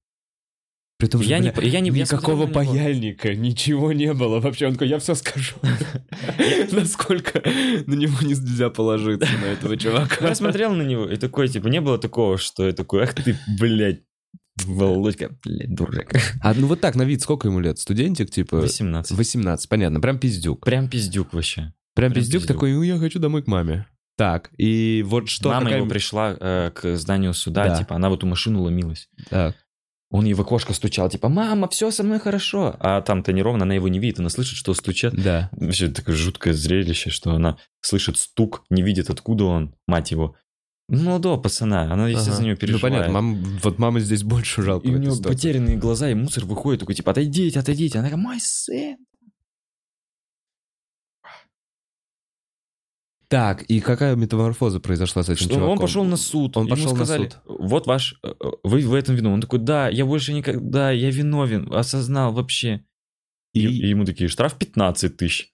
При 0.99 1.07
том, 1.07 1.21
что, 1.21 1.29
Я 1.29 1.37
не, 1.39 1.51
бля, 1.51 1.67
я 1.67 1.79
не, 1.79 1.91
я 1.91 2.03
никакого 2.03 2.45
смотрел 2.45 2.63
на 2.63 2.63
него. 2.63 2.83
паяльника, 2.83 3.35
ничего 3.35 3.93
не 3.93 4.13
было. 4.13 4.39
Вообще, 4.39 4.65
он 4.65 4.73
такой, 4.73 4.87
я 4.87 4.97
все 4.97 5.13
скажу. 5.13 5.55
Насколько 6.71 7.43
на 7.85 7.93
него 7.93 8.17
нельзя 8.21 8.71
положиться, 8.71 9.29
на 9.39 9.45
этого 9.45 9.77
чувака. 9.77 10.27
Я 10.27 10.33
смотрел 10.33 10.73
на 10.73 10.81
него 10.81 11.05
и 11.07 11.17
такой, 11.17 11.49
типа, 11.49 11.67
не 11.67 11.81
было 11.81 11.99
такого, 11.99 12.39
что 12.39 12.65
я 12.65 12.73
такой, 12.73 13.03
ах 13.03 13.13
ты, 13.13 13.37
блядь, 13.59 14.01
Володька, 14.65 15.37
блядь, 15.43 15.73
дурак. 15.73 16.19
А 16.41 16.55
ну 16.55 16.65
вот 16.65 16.81
так, 16.81 16.95
на 16.95 17.03
вид, 17.03 17.21
сколько 17.21 17.47
ему 17.47 17.59
лет? 17.59 17.77
Студентик, 17.77 18.31
типа? 18.31 18.57
18. 18.57 19.15
18, 19.15 19.69
понятно, 19.69 20.01
прям 20.01 20.17
пиздюк. 20.17 20.65
Прям 20.65 20.89
пиздюк 20.89 21.31
вообще. 21.33 21.73
Прям 21.93 22.11
прям 22.11 22.13
пиздюк 22.13 22.41
пиздюк. 22.41 22.55
такой, 22.55 22.73
ну 22.73 22.81
я 22.81 22.97
хочу 22.97 23.19
домой 23.19 23.43
к 23.43 23.47
маме. 23.47 23.85
Так, 24.17 24.49
и 24.57 25.03
вот 25.07 25.29
что 25.29 25.49
Мама 25.49 25.65
какая- 25.65 25.77
его 25.77 25.87
пришла 25.87 26.35
э, 26.39 26.71
к 26.73 26.97
зданию 26.97 27.33
суда, 27.33 27.67
Да. 27.69 27.77
типа, 27.77 27.95
она 27.95 28.09
в 28.09 28.13
эту 28.15 28.25
машину 28.25 28.63
ломилась. 28.63 29.07
Так. 29.29 29.55
Он 30.09 30.25
ей 30.25 30.33
в 30.33 30.41
окошко 30.41 30.73
стучал, 30.73 31.09
типа, 31.09 31.27
мама, 31.29 31.67
все 31.67 31.91
со 31.91 32.01
мной 32.01 32.19
хорошо. 32.19 32.75
А 32.79 33.01
там-то 33.01 33.33
неровно, 33.33 33.63
она 33.63 33.73
его 33.75 33.89
не 33.89 33.99
видит, 33.99 34.19
она 34.19 34.29
слышит, 34.29 34.55
что 34.57 34.73
стучат. 34.73 35.13
Да. 35.13 35.49
Вообще 35.51 35.89
такое 35.89 36.15
жуткое 36.15 36.53
зрелище, 36.53 37.09
что 37.09 37.31
она 37.33 37.57
слышит 37.81 38.17
стук, 38.17 38.63
не 38.69 38.81
видит, 38.81 39.09
откуда 39.09 39.43
он, 39.43 39.75
мать 39.85 40.11
его. 40.11 40.35
Ну, 40.89 41.03
Молодого 41.03 41.37
пацана, 41.39 41.91
она, 41.91 42.07
если 42.07 42.29
Ага. 42.29 42.37
за 42.37 42.43
нее 42.43 42.53
Ну 42.53 42.57
переживает. 42.59 42.81
понятно, 42.95 43.13
мам, 43.13 43.43
вот 43.61 43.77
мамы 43.77 43.99
здесь 43.99 44.23
больше 44.23 44.61
жалко. 44.61 44.87
И 44.87 44.91
у 44.91 44.97
нее 44.97 45.11
ситуации. 45.11 45.29
потерянные 45.35 45.75
глаза, 45.75 46.09
и 46.09 46.13
мусор 46.13 46.45
выходит, 46.45 46.79
такой, 46.79 46.95
типа, 46.95 47.11
отойдите, 47.11 47.59
отойдите. 47.59 47.99
Она 47.99 48.07
такая, 48.07 48.23
мой 48.23 48.39
сын. 48.39 48.95
Так, 53.29 53.63
и 53.63 53.81
какая 53.81 54.15
метаморфоза 54.15 54.79
произошла 54.79 55.21
с 55.23 55.27
этим 55.29 55.45
Что 55.45 55.53
чуваком? 55.55 55.71
он 55.71 55.79
пошел 55.79 56.03
на 56.05 56.15
суд. 56.15 56.55
Он 56.55 56.67
пошел 56.67 56.91
на 56.91 56.95
сказали, 56.95 57.23
суд. 57.29 57.37
вот 57.45 57.85
ваш, 57.85 58.15
э, 58.23 58.33
э, 58.39 58.45
вы 58.63 58.81
в 58.87 58.93
этом 58.93 59.15
вину. 59.15 59.33
Он 59.33 59.41
такой, 59.41 59.59
да, 59.59 59.89
я 59.89 60.05
больше 60.05 60.31
никогда, 60.33 60.91
я 60.91 61.09
виновен, 61.11 61.73
осознал 61.73 62.31
вообще. 62.31 62.85
И, 63.53 63.65
И- 63.67 63.87
ему 63.89 64.05
такие, 64.05 64.29
штраф 64.29 64.57
15 64.57 65.17
тысяч. 65.17 65.51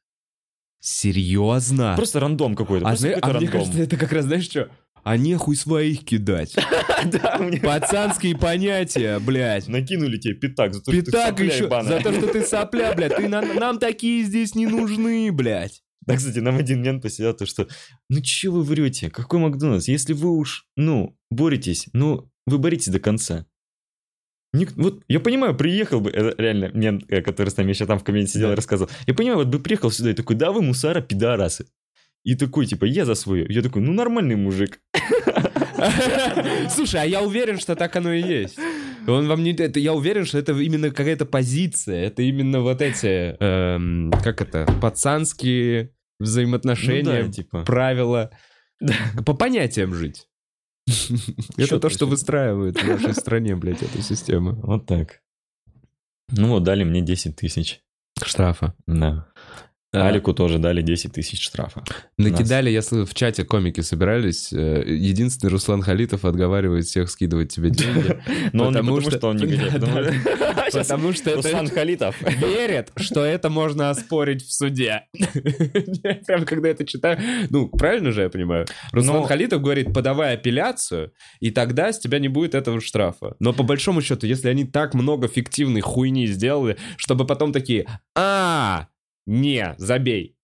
Серьезно? 0.81 1.93
Просто 1.95 2.19
рандом 2.19 2.55
какой-то. 2.55 2.87
а, 2.87 2.95
зна- 2.95 3.09
какой-то 3.13 3.27
а 3.27 3.29
мне 3.39 3.47
рандом. 3.47 3.59
кажется, 3.61 3.81
это 3.81 3.97
как 3.97 4.11
раз, 4.11 4.25
знаешь 4.25 4.43
что? 4.45 4.69
А 5.03 5.17
нехуй 5.17 5.55
своих 5.55 6.05
кидать. 6.05 6.55
Да, 7.05 7.37
мне 7.39 7.59
Пацанские 7.59 8.37
понятия, 8.37 9.19
блядь. 9.19 9.67
накинули 9.67 10.17
тебе 10.17 10.35
пятак 10.35 10.73
за 10.73 10.81
то, 10.81 10.93
что 10.93 11.03
ты 11.03 11.11
сопля 11.11 11.45
еще, 11.45 11.67
за 11.67 11.99
то, 11.99 12.13
что 12.13 12.27
ты 12.27 12.41
сопля, 12.45 12.93
блядь. 12.93 13.15
Ты 13.17 13.27
нам 13.27 13.79
такие 13.79 14.23
здесь 14.23 14.55
не 14.55 14.67
нужны, 14.67 15.29
блядь. 15.33 15.82
Да, 16.05 16.15
кстати, 16.17 16.39
нам 16.39 16.57
один 16.57 16.81
мент 16.81 17.01
посидел, 17.01 17.33
то 17.33 17.45
что, 17.45 17.67
ну 18.09 18.21
че 18.21 18.49
вы 18.49 18.63
врете, 18.63 19.09
какой 19.09 19.39
Макдональдс, 19.39 19.87
если 19.87 20.13
вы 20.13 20.31
уж, 20.37 20.65
ну, 20.75 21.17
боретесь, 21.31 21.87
ну, 21.93 22.29
вы 22.45 22.57
боритесь 22.57 22.89
до 22.91 22.99
конца. 22.99 23.45
Ник- 24.53 24.73
вот 24.75 25.03
я 25.07 25.19
понимаю, 25.19 25.55
приехал 25.55 25.99
бы, 26.01 26.09
это 26.11 26.39
реально 26.41 26.69
мент, 26.73 27.05
э, 27.07 27.21
который 27.21 27.49
с 27.49 27.57
нами 27.57 27.69
еще 27.69 27.85
там 27.85 27.97
в 27.99 28.03
комменте 28.03 28.33
сидел 28.33 28.47
и 28.49 28.51
Да. 28.51 28.55
рассказывал, 28.57 28.91
я 29.07 29.13
понимаю, 29.13 29.37
вот 29.39 29.47
бы 29.47 29.59
приехал 29.59 29.89
сюда 29.91 30.11
и 30.11 30.13
такой, 30.13 30.35
да 30.35 30.51
вы 30.51 30.61
мусора, 30.61 31.01
пидорасы. 31.01 31.65
И 32.23 32.35
такой, 32.35 32.65
типа, 32.67 32.85
я 32.85 33.03
за 33.05 33.15
свое. 33.15 33.45
Я 33.49 33.61
такой, 33.61 33.81
ну 33.81 33.91
нормальный 33.91 34.35
мужик. 34.37 34.79
Слушай, 36.69 37.01
а 37.01 37.05
я 37.05 37.21
уверен, 37.21 37.59
что 37.59 37.75
так 37.75 37.95
оно 37.95 38.13
и 38.13 38.21
есть. 38.21 38.57
Он 39.07 39.27
вам 39.27 39.43
не... 39.43 39.53
Это, 39.53 39.79
я 39.79 39.93
уверен, 39.93 40.25
что 40.25 40.37
это 40.37 40.53
именно 40.53 40.89
какая-то 40.91 41.25
позиция. 41.25 42.05
Это 42.05 42.21
именно 42.21 42.61
вот 42.61 42.81
эти... 42.81 43.35
эм, 43.39 44.11
как 44.23 44.41
это? 44.41 44.65
Пацанские 44.81 45.91
взаимоотношения, 46.19 47.23
Ну 47.23 47.27
да, 47.27 47.31
типа. 47.31 47.63
правила. 47.63 48.31
Да. 48.79 48.93
По 49.25 49.33
понятиям 49.33 49.93
жить. 49.93 50.27
Это 51.57 51.79
то, 51.79 51.89
что 51.89 52.05
выстраивает 52.05 52.81
в 52.81 52.87
нашей 52.87 53.13
стране, 53.13 53.55
блядь, 53.55 53.81
эту 53.81 54.01
систему. 54.01 54.53
Вот 54.61 54.85
так. 54.85 55.21
Ну 56.31 56.49
вот, 56.49 56.63
дали 56.63 56.83
мне 56.83 57.01
10 57.01 57.35
тысяч. 57.35 57.81
Штрафа. 58.21 58.73
Да. 58.85 59.27
Алику 59.93 60.33
тоже 60.33 60.57
дали 60.59 60.81
10 60.81 61.13
тысяч 61.13 61.41
штрафа. 61.43 61.83
Накидали, 62.17 62.69
я 62.69 62.81
слышал, 62.81 63.05
в 63.05 63.13
чате 63.13 63.43
комики 63.45 63.81
собирались. 63.81 64.51
э, 64.51 64.83
Единственный 64.87 65.51
Руслан 65.51 65.81
Халитов 65.81 66.25
отговаривает 66.25 66.85
всех 66.85 67.09
скидывать 67.09 67.53
тебе 67.53 67.69
деньги. 67.69 68.17
Но 68.53 68.65
он 68.65 68.73
не 68.73 68.79
Потому 68.79 69.01
что- 69.01 69.11
что 69.11 69.27
он 69.29 69.37
Да, 69.37 69.47
потому 70.73 71.13
что- 71.13 71.35
Руслан 71.35 71.67
Халитов. 71.69 72.15
верит, 72.21 72.91
что 72.97 73.23
это 73.23 73.49
можно 73.49 73.89
оспорить 73.91 74.43
в 74.43 74.51
суде. 74.51 75.03
Прям 76.25 76.45
когда 76.45 76.69
это 76.69 76.85
читаю, 76.85 77.19
ну, 77.49 77.67
правильно 77.69 78.11
же 78.11 78.21
я 78.21 78.29
понимаю? 78.29 78.65
Руслан 78.91 79.25
Халитов 79.25 79.61
говорит, 79.61 79.93
подавай 79.93 80.33
апелляцию, 80.33 81.11
и 81.39 81.51
тогда 81.51 81.91
с 81.93 81.99
тебя 81.99 82.19
не 82.19 82.27
будет 82.27 82.55
этого 82.55 82.81
штрафа. 82.81 83.35
Но 83.39 83.53
по 83.53 83.63
большому 83.63 84.01
счету, 84.01 84.25
если 84.27 84.49
они 84.49 84.65
так 84.65 84.93
много 84.93 85.27
фиктивной 85.27 85.81
хуйни 85.81 86.27
сделали, 86.27 86.77
чтобы 86.97 87.25
потом 87.25 87.51
такие, 87.51 87.85
а, 88.15 88.87
не, 89.25 89.75
забей. 89.77 90.35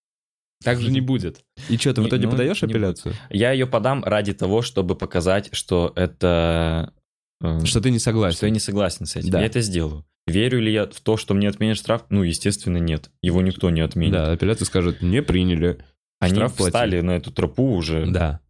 Так 0.64 0.82
же 0.82 0.92
не 0.92 1.00
будет. 1.00 1.44
И 1.70 1.78
что, 1.78 1.94
ты 1.94 2.02
в 2.02 2.08
итоге 2.08 2.26
ну, 2.26 2.32
подаешь 2.32 2.62
апелляцию? 2.64 3.16
Я 3.30 3.52
ее 3.54 3.66
подам 3.66 4.04
ради 4.04 4.34
того, 4.34 4.62
чтобы 4.62 4.96
показать, 4.96 5.50
что 5.54 5.94
это... 5.96 6.94
э, 7.42 7.64
Что 7.64 7.80
ты 7.80 7.92
не 7.92 8.00
согласен? 8.00 8.36
Что 8.36 8.46
я 8.48 8.52
не 8.52 8.60
согласен 8.60 9.06
с 9.06 9.16
этим. 9.16 9.30
Да. 9.32 9.40
Я 9.40 9.46
это 9.46 9.62
сделаю. 9.62 10.06
Верю 10.28 10.60
ли 10.60 10.72
я 10.74 10.86
в 10.86 11.00
то, 11.00 11.16
что 11.16 11.34
мне 11.34 11.48
отменят 11.48 11.78
штраф? 11.78 12.04
Ну, 12.10 12.24
естественно, 12.24 12.78
нет. 12.78 13.10
Его 13.22 13.42
никто 13.42 13.70
не 13.70 13.80
отменит. 13.82 14.14
Да, 14.14 14.32
апелляцию 14.34 14.68
скажут, 14.68 15.02
не 15.02 15.22
приняли. 15.22 15.80
Они 16.20 16.34
штраф 16.34 16.58
встали 16.58 17.00
на 17.00 17.12
эту 17.12 17.32
тропу 17.32 17.72
уже. 17.76 18.06
Да. 18.08 18.42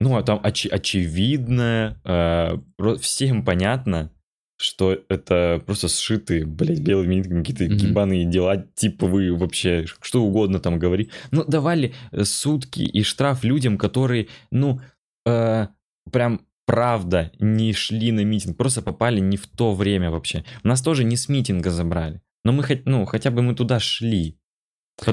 Ну, 0.00 0.16
а 0.16 0.22
там 0.24 0.40
очи- 0.42 0.68
очевидно, 0.68 2.00
э, 2.04 2.96
всем 2.98 3.44
понятно, 3.44 4.10
что 4.56 4.96
это 5.08 5.60
просто 5.66 5.88
сшитые, 5.88 6.46
блядь, 6.46 6.80
белыми 6.80 7.16
нитками 7.16 7.40
какие-то 7.42 7.64
Мгм. 7.64 7.76
гибаные 7.76 8.24
дела, 8.24 8.64
типовые 8.74 9.32
вообще, 9.36 9.86
что 10.00 10.22
угодно 10.22 10.60
там 10.60 10.78
говори. 10.78 11.10
Ну, 11.32 11.44
давали 11.44 11.94
э, 12.12 12.24
сутки 12.24 12.80
и 12.82 13.02
штраф 13.02 13.44
людям, 13.44 13.76
которые, 13.78 14.28
ну, 14.50 14.80
э, 15.26 15.66
прям 16.12 16.40
правда 16.66 17.30
не 17.40 17.72
шли 17.72 18.12
на 18.12 18.24
митинг, 18.24 18.56
просто 18.56 18.80
попали 18.82 19.20
не 19.20 19.36
в 19.36 19.46
то 19.48 19.74
время 19.74 20.10
вообще. 20.10 20.44
Нас 20.62 20.82
тоже 20.82 21.04
не 21.04 21.16
с 21.16 21.28
митинга 21.28 21.70
забрали, 21.70 22.20
но 22.44 22.52
мы 22.52 22.62
хоть, 22.62 22.86
ну, 22.86 23.04
хотя 23.06 23.30
бы 23.30 23.42
мы 23.42 23.54
туда 23.54 23.80
шли. 23.80 24.38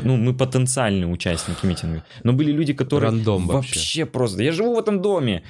Ну, 0.04 0.16
мы 0.16 0.36
потенциальные 0.38 1.08
участники 1.08 1.66
митинга. 1.66 2.06
Но 2.24 2.34
были 2.34 2.52
люди, 2.52 2.72
которые 2.74 3.10
Рандом 3.10 3.48
вообще. 3.48 3.74
вообще 3.74 4.06
просто... 4.06 4.44
Я 4.44 4.52
живу 4.52 4.76
в 4.76 4.80
этом 4.80 5.02
доме. 5.02 5.44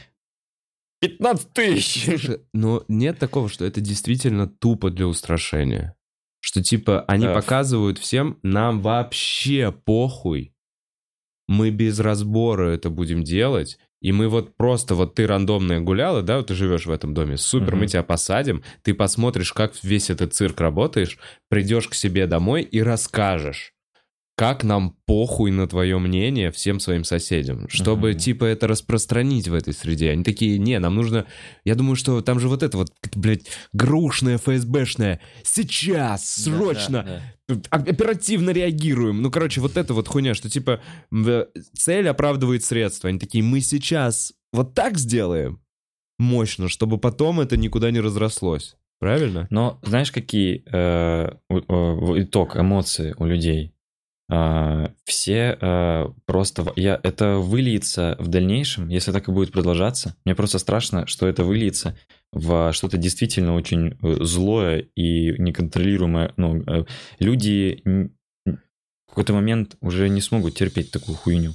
15 1.01 1.51
тысяч. 1.53 2.05
Слушай, 2.05 2.41
но 2.53 2.85
нет 2.87 3.19
такого, 3.19 3.49
что 3.49 3.65
это 3.65 3.81
действительно 3.81 4.47
тупо 4.47 4.89
для 4.91 5.07
устрашения. 5.07 5.95
Что 6.39 6.63
типа 6.63 7.01
они 7.07 7.25
Да. 7.25 7.33
показывают 7.33 7.97
всем, 7.99 8.39
нам 8.43 8.81
вообще 8.81 9.71
похуй. 9.71 10.53
Мы 11.47 11.69
без 11.71 11.99
разбора 11.99 12.69
это 12.69 12.89
будем 12.89 13.23
делать. 13.23 13.77
И 14.01 14.11
мы 14.11 14.29
вот 14.29 14.55
просто, 14.57 14.95
вот 14.95 15.13
ты 15.13 15.27
рандомная 15.27 15.79
гуляла, 15.79 16.23
да, 16.23 16.37
вот 16.37 16.47
ты 16.47 16.55
живешь 16.55 16.87
в 16.87 16.91
этом 16.91 17.13
доме, 17.13 17.37
супер, 17.37 17.73
мы 17.75 17.81
Мгм. 17.81 17.87
тебя 17.87 18.03
посадим, 18.03 18.63
ты 18.81 18.95
посмотришь, 18.95 19.53
как 19.53 19.73
весь 19.83 20.09
этот 20.09 20.33
цирк 20.33 20.59
работаешь, 20.59 21.19
придешь 21.49 21.87
к 21.87 21.93
себе 21.93 22.25
домой 22.25 22.63
и 22.63 22.81
расскажешь, 22.81 23.73
как 24.35 24.63
нам 24.63 24.95
похуй 25.05 25.51
на 25.51 25.67
твое 25.67 25.99
мнение 25.99 26.51
всем 26.51 26.79
своим 26.79 27.03
соседям, 27.03 27.67
чтобы, 27.69 28.11
Мгм. 28.11 28.17
типа, 28.19 28.45
это 28.45 28.67
распространить 28.67 29.47
в 29.47 29.53
этой 29.53 29.73
среде. 29.73 30.09
Они 30.11 30.23
такие, 30.23 30.57
не, 30.57 30.79
нам 30.79 30.95
нужно... 30.95 31.27
Я 31.63 31.75
думаю, 31.75 31.95
что 31.95 32.21
там 32.21 32.39
же 32.39 32.47
вот 32.47 32.63
это 32.63 32.77
вот, 32.77 32.91
блядь, 33.15 33.45
грушное, 33.73 34.37
ФСБшное. 34.37 35.19
Сейчас, 35.43 36.27
срочно, 36.27 37.21
Тут 37.47 37.67
оп- 37.71 37.87
оперативно 37.87 38.49
реагируем. 38.51 39.21
Ну, 39.21 39.29
короче, 39.29 39.61
вот 39.61 39.77
это 39.77 39.93
вот 39.93 40.07
хуйня, 40.07 40.33
что, 40.33 40.49
типа, 40.49 40.79
в- 41.11 41.47
цель 41.77 42.07
оправдывает 42.07 42.63
средства. 42.63 43.09
Они 43.09 43.19
такие, 43.19 43.43
мы 43.43 43.61
сейчас 43.61 44.33
вот 44.53 44.73
так 44.73 44.97
сделаем 44.97 45.61
мощно, 46.17 46.67
чтобы 46.67 46.97
потом 46.97 47.41
это 47.41 47.57
никуда 47.57 47.91
не 47.91 47.99
разрослось. 47.99 48.75
Правильно? 48.99 49.47
Но 49.49 49.79
знаешь, 49.83 50.11
какие 50.11 50.63
э, 50.71 51.31
э, 51.49 51.55
итог, 52.23 52.55
эмоции 52.55 53.13
у 53.17 53.25
людей? 53.25 53.73
А, 54.33 54.93
все 55.03 55.57
э, 55.59 56.07
просто... 56.25 56.71
Я, 56.77 57.01
это 57.03 57.35
выльется 57.35 58.15
в 58.17 58.29
дальнейшем, 58.29 58.87
если 58.87 59.11
так 59.11 59.27
и 59.27 59.31
будет 59.31 59.51
продолжаться. 59.51 60.15
Мне 60.23 60.35
просто 60.35 60.57
страшно, 60.57 61.05
что 61.05 61.27
это 61.27 61.43
выльется 61.43 61.97
в 62.31 62.71
что-то 62.71 62.95
действительно 62.95 63.55
очень 63.55 63.97
э, 64.01 64.23
злое 64.23 64.85
и 64.95 65.33
неконтролируемое. 65.37 66.33
Ну, 66.37 66.63
э, 66.65 66.85
люди 67.19 67.83
в 68.45 69.09
какой-то 69.09 69.33
момент 69.33 69.75
уже 69.81 70.07
не 70.07 70.21
смогут 70.21 70.55
терпеть 70.55 70.91
такую 70.91 71.17
хуйню. 71.17 71.51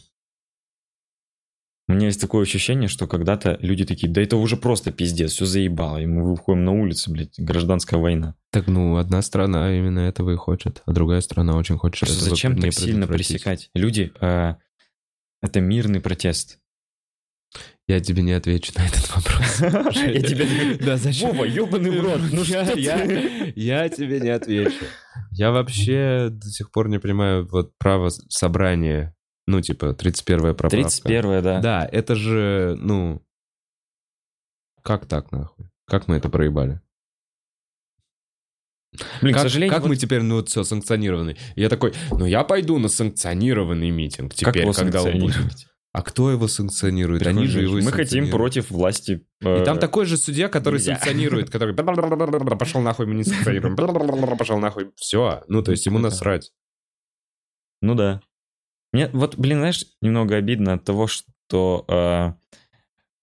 У 1.89 1.93
меня 1.93 2.07
есть 2.07 2.21
такое 2.21 2.43
ощущение, 2.43 2.89
что 2.89 3.07
когда-то 3.07 3.59
люди 3.61 3.85
такие, 3.85 4.13
да 4.13 4.21
это 4.21 4.37
уже 4.37 4.57
просто 4.57 4.91
пиздец, 4.91 5.33
все 5.33 5.47
заебало, 5.47 5.99
и 5.99 6.07
мы 6.07 6.29
выходим 6.29 6.65
на 6.65 6.73
улицу, 6.73 7.13
блядь, 7.13 7.39
гражданская 7.39 8.01
война. 8.01 8.35
Так, 8.51 8.67
ну, 8.67 8.97
одна 8.97 9.23
страна 9.23 9.77
именно 9.77 10.01
этого 10.01 10.33
и 10.33 10.37
хочет, 10.37 10.83
а 10.85 10.93
другая 10.93 11.21
страна 11.21 11.57
очень 11.57 11.79
хочет 11.79 12.01
Просто 12.01 12.17
этого 12.17 12.31
зачем 12.31 12.61
так 12.61 12.73
сильно 12.73 13.07
пресекать? 13.07 13.71
Люди, 13.75 14.13
э, 14.21 14.55
это 15.43 15.61
мирный 15.61 16.01
протест. 16.01 16.59
Я 17.89 18.01
тебе 18.01 18.23
не 18.23 18.33
отвечу 18.33 18.73
на 18.77 18.85
этот 18.85 19.09
вопрос. 19.15 19.61
Я 19.95 20.21
тебе... 20.21 20.77
Да, 20.85 20.97
зачем? 20.97 21.31
Вова, 21.31 21.45
ёбаный 21.45 21.91
в 21.91 22.03
рот, 22.03 22.21
ну 22.33 22.43
что 22.45 22.55
я 22.65 23.89
тебе 23.89 24.21
не 24.21 24.31
отвечу. 24.31 24.85
Я 25.31 25.53
вообще 25.53 26.31
до 26.33 26.49
сих 26.49 26.73
пор 26.73 26.89
не 26.89 26.99
понимаю 26.99 27.47
вот 27.49 27.79
право 27.79 28.09
собрания. 28.09 29.15
Ну, 29.47 29.61
типа, 29.61 29.97
31-я 29.99 30.55
поправка. 30.55 30.77
31 30.77 31.43
да. 31.43 31.61
Да, 31.61 31.89
это 31.91 32.15
же, 32.15 32.77
ну... 32.81 33.23
Как 34.83 35.07
так, 35.07 35.33
нахуй? 35.33 35.71
Как 35.87 36.09
мы 36.09 36.17
это 36.17 36.29
проебали? 36.29 36.81
Блин, 39.21 39.35
как 39.35 39.43
к 39.43 39.47
сожалению, 39.47 39.73
как 39.73 39.83
вот 39.83 39.89
мы 39.89 39.97
теперь, 39.97 40.23
ну, 40.23 40.37
вот 40.37 40.49
все, 40.49 40.65
санкционированный? 40.65 41.37
Я 41.55 41.69
такой, 41.69 41.93
ну, 42.11 42.25
я 42.25 42.45
пойду 42.45 42.79
на 42.79 42.89
санкционированный 42.89 43.91
митинг 43.91 44.31
как 44.31 44.39
теперь, 44.39 44.63
его 44.63 44.73
когда 44.73 45.03
он 45.03 45.19
будет. 45.19 45.37
А 45.93 46.03
кто 46.03 46.31
его 46.31 46.47
санкционирует? 46.47 47.27
Они 47.27 47.47
же 47.47 47.63
его 47.63 47.77
Мы 47.77 47.91
хотим 47.91 48.31
против 48.31 48.71
власти. 48.71 49.27
И 49.41 49.47
э, 49.47 49.65
там 49.65 49.79
такой 49.79 50.05
же 50.05 50.19
судья, 50.19 50.49
который 50.49 50.75
нельзя. 50.75 50.97
санкционирует, 50.97 51.49
который 51.49 51.75
пошел 51.75 52.83
нахуй, 52.83 53.07
мы 53.07 53.15
не 53.15 53.25
санкционируем, 53.25 53.77
пошел 54.37 54.59
нахуй, 54.59 54.91
все. 54.97 55.43
Ну, 55.49 55.63
то 55.63 55.71
есть 55.71 55.87
ему 55.87 55.97
Круто. 55.97 56.11
насрать. 56.11 56.53
Ну 57.81 57.95
да. 57.95 58.21
Мне 58.97 59.11
вот, 59.13 59.37
блин, 59.37 59.59
знаешь, 59.59 59.85
немного 60.01 60.37
обидно 60.37 60.73
от 60.73 60.85
того, 60.85 61.07
что... 61.07 61.85
э, 61.87 62.33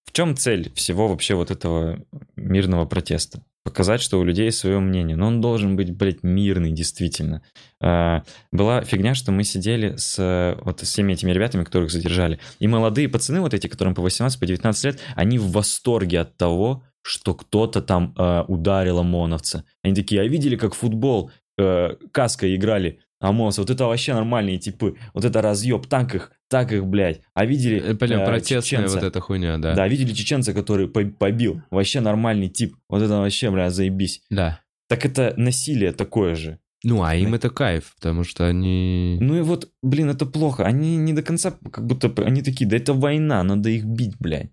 в 0.05 0.11
чем 0.11 0.37
цель 0.37 0.71
всего 0.75 1.07
вообще 1.07 1.33
вот 1.33 1.49
этого 1.49 1.99
мирного 2.35 2.85
протеста? 2.85 3.43
Показать, 3.63 3.99
что 3.99 4.19
у 4.19 4.23
людей 4.23 4.51
свое 4.51 4.77
мнение. 4.77 5.15
Но 5.15 5.25
он 5.25 5.41
должен 5.41 5.75
быть, 5.75 5.89
блядь, 5.89 6.21
мирный, 6.21 6.71
действительно. 6.71 7.41
Э, 7.81 8.21
была 8.51 8.83
фигня, 8.83 9.15
что 9.15 9.31
мы 9.31 9.43
сидели 9.43 9.95
с 9.95 10.55
вот 10.61 10.81
с 10.81 10.83
всеми 10.83 11.13
этими 11.13 11.31
ребятами, 11.31 11.63
которых 11.63 11.89
задержали. 11.89 12.37
И 12.59 12.67
молодые 12.67 13.09
пацаны, 13.09 13.41
вот 13.41 13.55
эти, 13.55 13.65
которым 13.65 13.95
по 13.95 14.03
18, 14.03 14.39
по 14.39 14.45
19 14.45 14.85
лет, 14.85 14.99
они 15.15 15.39
в 15.39 15.49
восторге 15.53 16.19
от 16.19 16.37
того, 16.37 16.83
что 17.01 17.33
кто-то 17.33 17.81
там 17.81 18.13
э, 18.15 18.43
ударил 18.47 18.99
ОМОНовца. 18.99 19.65
Они 19.81 19.95
такие, 19.95 20.21
а 20.21 20.25
видели, 20.25 20.55
как 20.55 20.75
футбол 20.75 21.31
э, 21.57 21.95
каской 22.11 22.55
играли 22.55 22.99
ОМОНовцы? 23.23 23.61
Вот 23.61 23.69
это 23.69 23.85
вообще 23.85 24.13
нормальные 24.13 24.57
типы. 24.59 24.95
Вот 25.13 25.25
это 25.25 25.41
разъеб, 25.41 25.87
так 25.87 26.13
их, 26.15 26.31
так 26.49 26.71
их, 26.71 26.85
блядь. 26.85 27.21
А 27.33 27.45
видели 27.45 27.79
Э, 27.79 27.93
Блин, 27.93 28.19
э, 28.19 28.25
протестная 28.25 28.61
чеченца? 28.61 28.95
вот 28.95 29.03
эта 29.03 29.19
хуйня, 29.21 29.57
да. 29.57 29.73
Да, 29.75 29.87
видели 29.87 30.13
чеченца, 30.13 30.53
который 30.53 30.87
по- 30.87 31.05
побил? 31.05 31.61
Вообще 31.71 31.99
нормальный 32.01 32.49
тип. 32.49 32.75
Вот 32.89 33.01
это 33.01 33.17
вообще, 33.19 33.49
бля, 33.51 33.69
заебись. 33.69 34.21
Да. 34.29 34.59
Так 34.89 35.05
это 35.05 35.33
насилие 35.37 35.91
такое 35.93 36.35
же. 36.35 36.59
Ну, 36.85 37.01
а 37.01 37.15
им 37.15 37.33
это 37.33 37.49
кайф, 37.49 37.93
потому 37.95 38.25
что 38.25 38.45
они... 38.45 39.17
Ну 39.21 39.37
и 39.37 39.41
вот, 39.41 39.71
блин, 39.81 40.09
это 40.09 40.25
плохо. 40.25 40.65
Они 40.65 40.97
не 40.97 41.13
до 41.13 41.23
конца, 41.23 41.51
как 41.51 41.85
будто 41.87 42.11
они 42.25 42.41
такие, 42.41 42.69
да 42.69 42.75
это 42.75 42.93
война, 42.93 43.41
надо 43.43 43.69
их 43.69 43.85
бить, 43.85 44.15
блядь. 44.19 44.51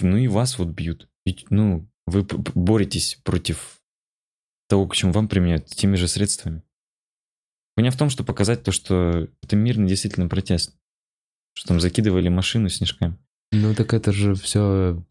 Ну 0.00 0.16
и 0.18 0.28
вас 0.28 0.58
вот 0.58 0.68
бьют. 0.68 1.08
Ведь, 1.24 1.46
ну, 1.50 1.88
вы 2.06 2.26
боретесь 2.54 3.18
против 3.24 3.80
того, 4.68 4.86
к 4.86 4.94
чему 4.94 5.12
вам 5.12 5.26
применяют, 5.28 5.66
теми 5.66 5.96
же 5.96 6.06
средствами. 6.08 6.62
Хуйня 7.76 7.90
в 7.90 7.96
том, 7.96 8.08
что 8.10 8.24
показать 8.24 8.62
то, 8.62 8.72
что 8.72 9.28
это 9.42 9.56
мирный 9.56 9.88
действительно 9.88 10.28
протест. 10.28 10.76
Что 11.54 11.68
там 11.68 11.80
закидывали 11.80 12.28
машину 12.28 12.68
снежками. 12.68 13.18
Ну, 13.52 13.74
так 13.74 13.94
это 13.94 14.12
же 14.12 14.34
все... 14.34 15.04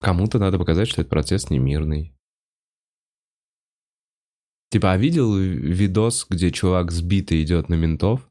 Кому-то 0.00 0.38
надо 0.38 0.58
показать, 0.58 0.88
что 0.88 1.00
этот 1.00 1.10
протест 1.10 1.50
не 1.50 1.58
мирный. 1.58 2.12
Типа, 4.70 4.92
а 4.92 4.96
видел 4.96 5.36
видос, 5.36 6.26
где 6.28 6.50
чувак 6.50 6.90
сбитый 6.90 7.42
идет 7.42 7.68
на 7.68 7.74
ментов? 7.74 8.28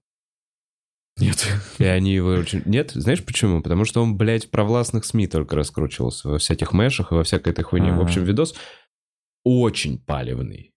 Нет. 1.18 1.48
И 1.80 1.86
они 1.86 2.14
его 2.14 2.30
очень... 2.30 2.62
Нет? 2.66 2.92
Знаешь 2.92 3.24
почему? 3.24 3.62
Потому 3.62 3.86
что 3.86 4.04
он, 4.04 4.18
блядь, 4.18 4.46
в 4.46 4.50
провластных 4.50 5.06
СМИ 5.06 5.28
только 5.28 5.56
раскручивался. 5.56 6.28
Во 6.28 6.38
всяких 6.38 6.74
мэшах 6.74 7.12
и 7.12 7.16
во 7.16 7.24
всякой 7.24 7.54
этой 7.54 7.64
хуйне. 7.64 7.92
В 7.92 7.96
Ага. 7.96 8.04
общем, 8.04 8.24
видос 8.26 8.54
очень 9.44 9.98
палевный. 9.98 10.75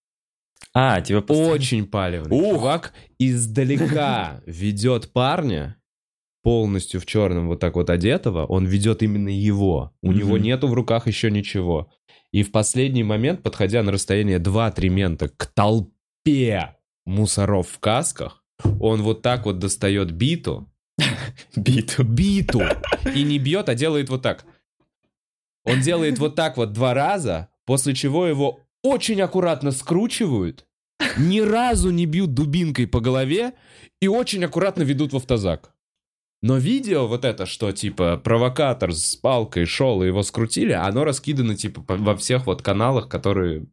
А, 0.80 1.00
тебя 1.00 1.20
постоянно- 1.22 1.54
Очень 1.54 1.86
палевный. 1.86 2.36
Ух! 2.36 2.54
Чувак 2.54 2.92
издалека 3.18 4.40
ведет 4.46 5.12
парня, 5.12 5.76
полностью 6.42 7.00
в 7.00 7.06
черном 7.06 7.48
вот 7.48 7.58
так 7.60 7.74
вот 7.74 7.90
одетого, 7.90 8.46
он 8.46 8.64
ведет 8.66 9.02
именно 9.02 9.28
его. 9.28 9.92
У 10.02 10.10
Мгм. 10.10 10.18
него 10.18 10.38
нету 10.38 10.68
в 10.68 10.74
руках 10.74 11.06
еще 11.08 11.30
ничего. 11.30 11.90
И 12.32 12.42
в 12.42 12.52
последний 12.52 13.02
момент, 13.04 13.42
подходя 13.42 13.82
на 13.82 13.90
расстояние 13.90 14.38
2-3 14.38 14.88
мента 14.88 15.28
к 15.28 15.46
толпе 15.46 16.76
мусоров 17.06 17.68
в 17.70 17.78
касках, 17.80 18.44
он 18.80 19.02
вот 19.02 19.22
так 19.22 19.46
вот 19.46 19.58
достает 19.58 20.12
биту, 20.12 20.70
биту. 21.56 22.04
биту, 22.04 22.62
и 23.14 23.22
не 23.24 23.38
бьет, 23.38 23.68
а 23.68 23.74
делает 23.74 24.10
вот 24.10 24.22
так. 24.22 24.44
Он 25.64 25.80
делает 25.80 26.18
вот 26.18 26.34
так 26.36 26.56
вот 26.56 26.72
два 26.72 26.94
раза, 26.94 27.48
после 27.66 27.94
чего 27.94 28.26
его 28.26 28.60
очень 28.82 29.20
аккуратно 29.20 29.70
скручивают, 29.72 30.66
ни 31.16 31.40
разу 31.40 31.90
не 31.90 32.06
бьют 32.06 32.34
дубинкой 32.34 32.86
по 32.86 33.00
голове 33.00 33.54
и 34.00 34.08
очень 34.08 34.44
аккуратно 34.44 34.82
ведут 34.82 35.12
в 35.12 35.16
автозак. 35.16 35.72
Но 36.42 36.56
видео 36.56 37.08
вот 37.08 37.24
это, 37.24 37.46
что 37.46 37.72
типа 37.72 38.16
провокатор 38.16 38.92
с 38.94 39.16
палкой 39.16 39.64
шел 39.64 40.02
и 40.02 40.06
его 40.06 40.22
скрутили, 40.22 40.72
оно 40.72 41.04
раскидано 41.04 41.56
типа 41.56 41.82
по- 41.82 41.96
во 41.96 42.16
всех 42.16 42.46
вот 42.46 42.62
каналах, 42.62 43.08
которые 43.08 43.66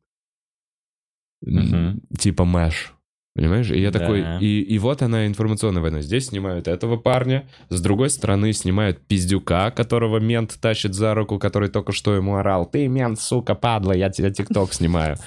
Мгм. 1.41 2.01
типа 2.17 2.45
Мэш. 2.45 2.91
Понимаешь? 3.36 3.69
И 3.69 3.80
я 3.82 3.91
Да. 3.91 3.99
такой, 3.99 4.23
и, 4.39 4.61
и 4.61 4.80
вот 4.80 5.01
она 5.01 5.28
информационная 5.28 5.82
война. 5.82 6.01
Здесь 6.01 6.28
снимают 6.28 6.69
этого 6.69 6.95
парня, 6.95 7.49
с 7.69 7.82
другой 7.82 8.09
стороны 8.09 8.53
снимают 8.53 9.05
пиздюка, 9.05 9.71
которого 9.71 10.19
мент 10.19 10.57
тащит 10.61 10.93
за 10.93 11.13
руку, 11.13 11.38
который 11.38 11.67
только 11.69 11.91
что 11.91 12.15
ему 12.15 12.38
орал. 12.38 12.65
Ты 12.65 12.88
мент, 12.88 13.19
сука, 13.19 13.53
падла, 13.53 13.91
я 13.91 14.09
тебя 14.09 14.32
тикток 14.32 14.73
снимаю. 14.73 15.17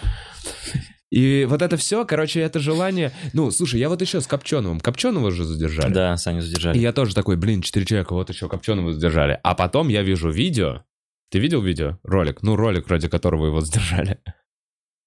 И 1.11 1.47
вот 1.49 1.63
это 1.63 1.77
все, 1.77 2.05
короче, 2.05 2.41
это 2.41 2.59
желание... 2.61 3.13
Ну, 3.33 3.51
слушай, 3.51 3.81
я 3.81 3.89
вот 3.89 4.03
еще 4.03 4.21
с 4.21 4.27
Копченовым. 4.27 4.81
Копченого 4.81 5.31
же 5.31 5.45
задержали. 5.45 5.93
Да, 5.93 6.17
Саню 6.17 6.39
И 6.39 6.43
задержали. 6.43 6.79
я 6.79 6.93
тоже 6.93 7.15
такой, 7.15 7.37
блин, 7.37 7.63
четыре 7.63 7.87
человека, 7.87 8.13
вот 8.13 8.29
еще 8.29 8.49
Копченого 8.49 8.93
задержали. 8.93 9.41
А 9.43 9.55
потом 9.55 9.89
я 9.89 10.03
вижу 10.03 10.31
видео. 10.31 10.83
Ты 11.31 11.39
видел 11.39 11.63
видео? 11.63 11.99
Ролик? 12.03 12.43
Ну, 12.43 12.57
ролик, 12.57 12.89
ради 12.89 13.09
которого 13.09 13.47
его 13.47 13.61
задержали. 13.61 14.19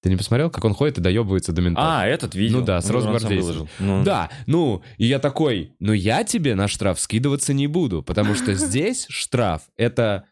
Ты 0.02 0.10
не 0.10 0.16
посмотрел, 0.16 0.50
как 0.50 0.66
он 0.66 0.74
ходит 0.74 0.98
и 0.98 1.02
доебывается 1.02 1.52
до 1.54 1.62
ментов? 1.62 1.84
А, 1.86 2.08
этот 2.08 2.34
видео. 2.34 2.60
Ну 2.60 2.66
да, 2.66 2.82
с 2.82 2.88
сам 2.88 2.96
Росгвардейцем. 2.96 3.68
Ну, 3.78 4.04
Да, 4.04 4.32
ну, 4.48 4.82
и 4.98 5.06
я 5.06 5.20
такой, 5.20 5.76
ну 5.80 5.94
я 5.94 6.24
тебе 6.24 6.56
на 6.56 6.68
штраф 6.68 7.00
скидываться 7.00 7.54
не 7.54 7.68
буду, 7.68 8.02
потому 8.02 8.34
что 8.34 8.54
здесь 8.56 9.06
штраф— 9.10 9.62
это, 9.78 10.26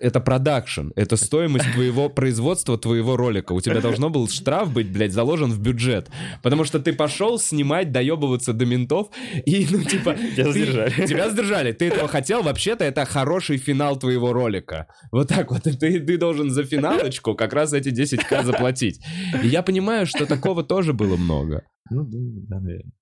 это 0.00 0.20
продакшн, 0.20 0.90
это 0.94 1.16
стоимость 1.16 1.72
твоего 1.72 2.10
производства, 2.10 2.76
твоего 2.76 3.16
ролика. 3.16 3.52
У 3.52 3.60
тебя 3.60 3.80
должно 3.80 4.10
был 4.10 4.28
штраф 4.28 4.72
быть, 4.72 4.92
блядь, 4.92 5.12
заложен 5.12 5.50
в 5.50 5.60
бюджет, 5.60 6.10
потому 6.42 6.64
что 6.64 6.80
ты 6.80 6.92
пошел 6.92 7.38
снимать, 7.38 7.90
доебываться 7.90 8.52
до 8.52 8.66
ментов, 8.66 9.08
и, 9.46 9.66
ну, 9.70 9.82
типа... 9.82 10.14
Тебя 10.36 10.44
ты- 10.44 10.52
задержали. 10.52 11.06
Тебя 11.06 11.30
задержали, 11.30 11.72
ты 11.72 11.86
этого 11.86 12.08
хотел, 12.08 12.42
вообще-то 12.42 12.84
это 12.84 13.04
хороший 13.06 13.56
финал 13.56 13.98
твоего 13.98 14.32
ролика. 14.32 14.86
Вот 15.10 15.28
так 15.28 15.50
вот, 15.50 15.62
ты, 15.62 16.00
ты 16.00 16.18
должен 16.18 16.50
за 16.50 16.64
финалочку 16.64 17.34
как 17.34 17.54
раз 17.54 17.72
эти 17.72 17.88
10к 17.88 18.44
заплатить. 18.44 19.00
И 19.42 19.48
я 19.48 19.62
понимаю, 19.62 20.06
что 20.06 20.26
такого 20.26 20.62
тоже 20.62 20.92
было 20.92 21.16
много. 21.16 21.62
Ну, 21.90 22.04
да, 22.04 22.58
наверное. 22.58 22.92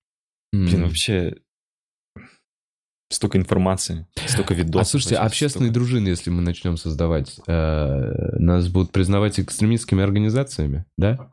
Блин, 0.53 0.83
вообще 0.85 1.35
столько 3.15 3.39
информации, 3.39 4.07
столько 4.27 4.55
видосов. 4.55 4.81
А 4.83 4.85
слушайте, 4.85 5.15
вообще, 5.17 5.27
общественные 5.27 5.71
столько- 5.71 5.75
дружины, 5.81 6.09
если 6.09 6.31
мы 6.31 6.43
начнем 6.43 6.77
создавать, 6.77 7.39
э, 7.47 8.13
нас 8.39 8.69
будут 8.69 8.93
признавать 8.93 9.39
экстремистскими 9.41 10.03
организациями, 10.03 10.85
да? 10.97 11.31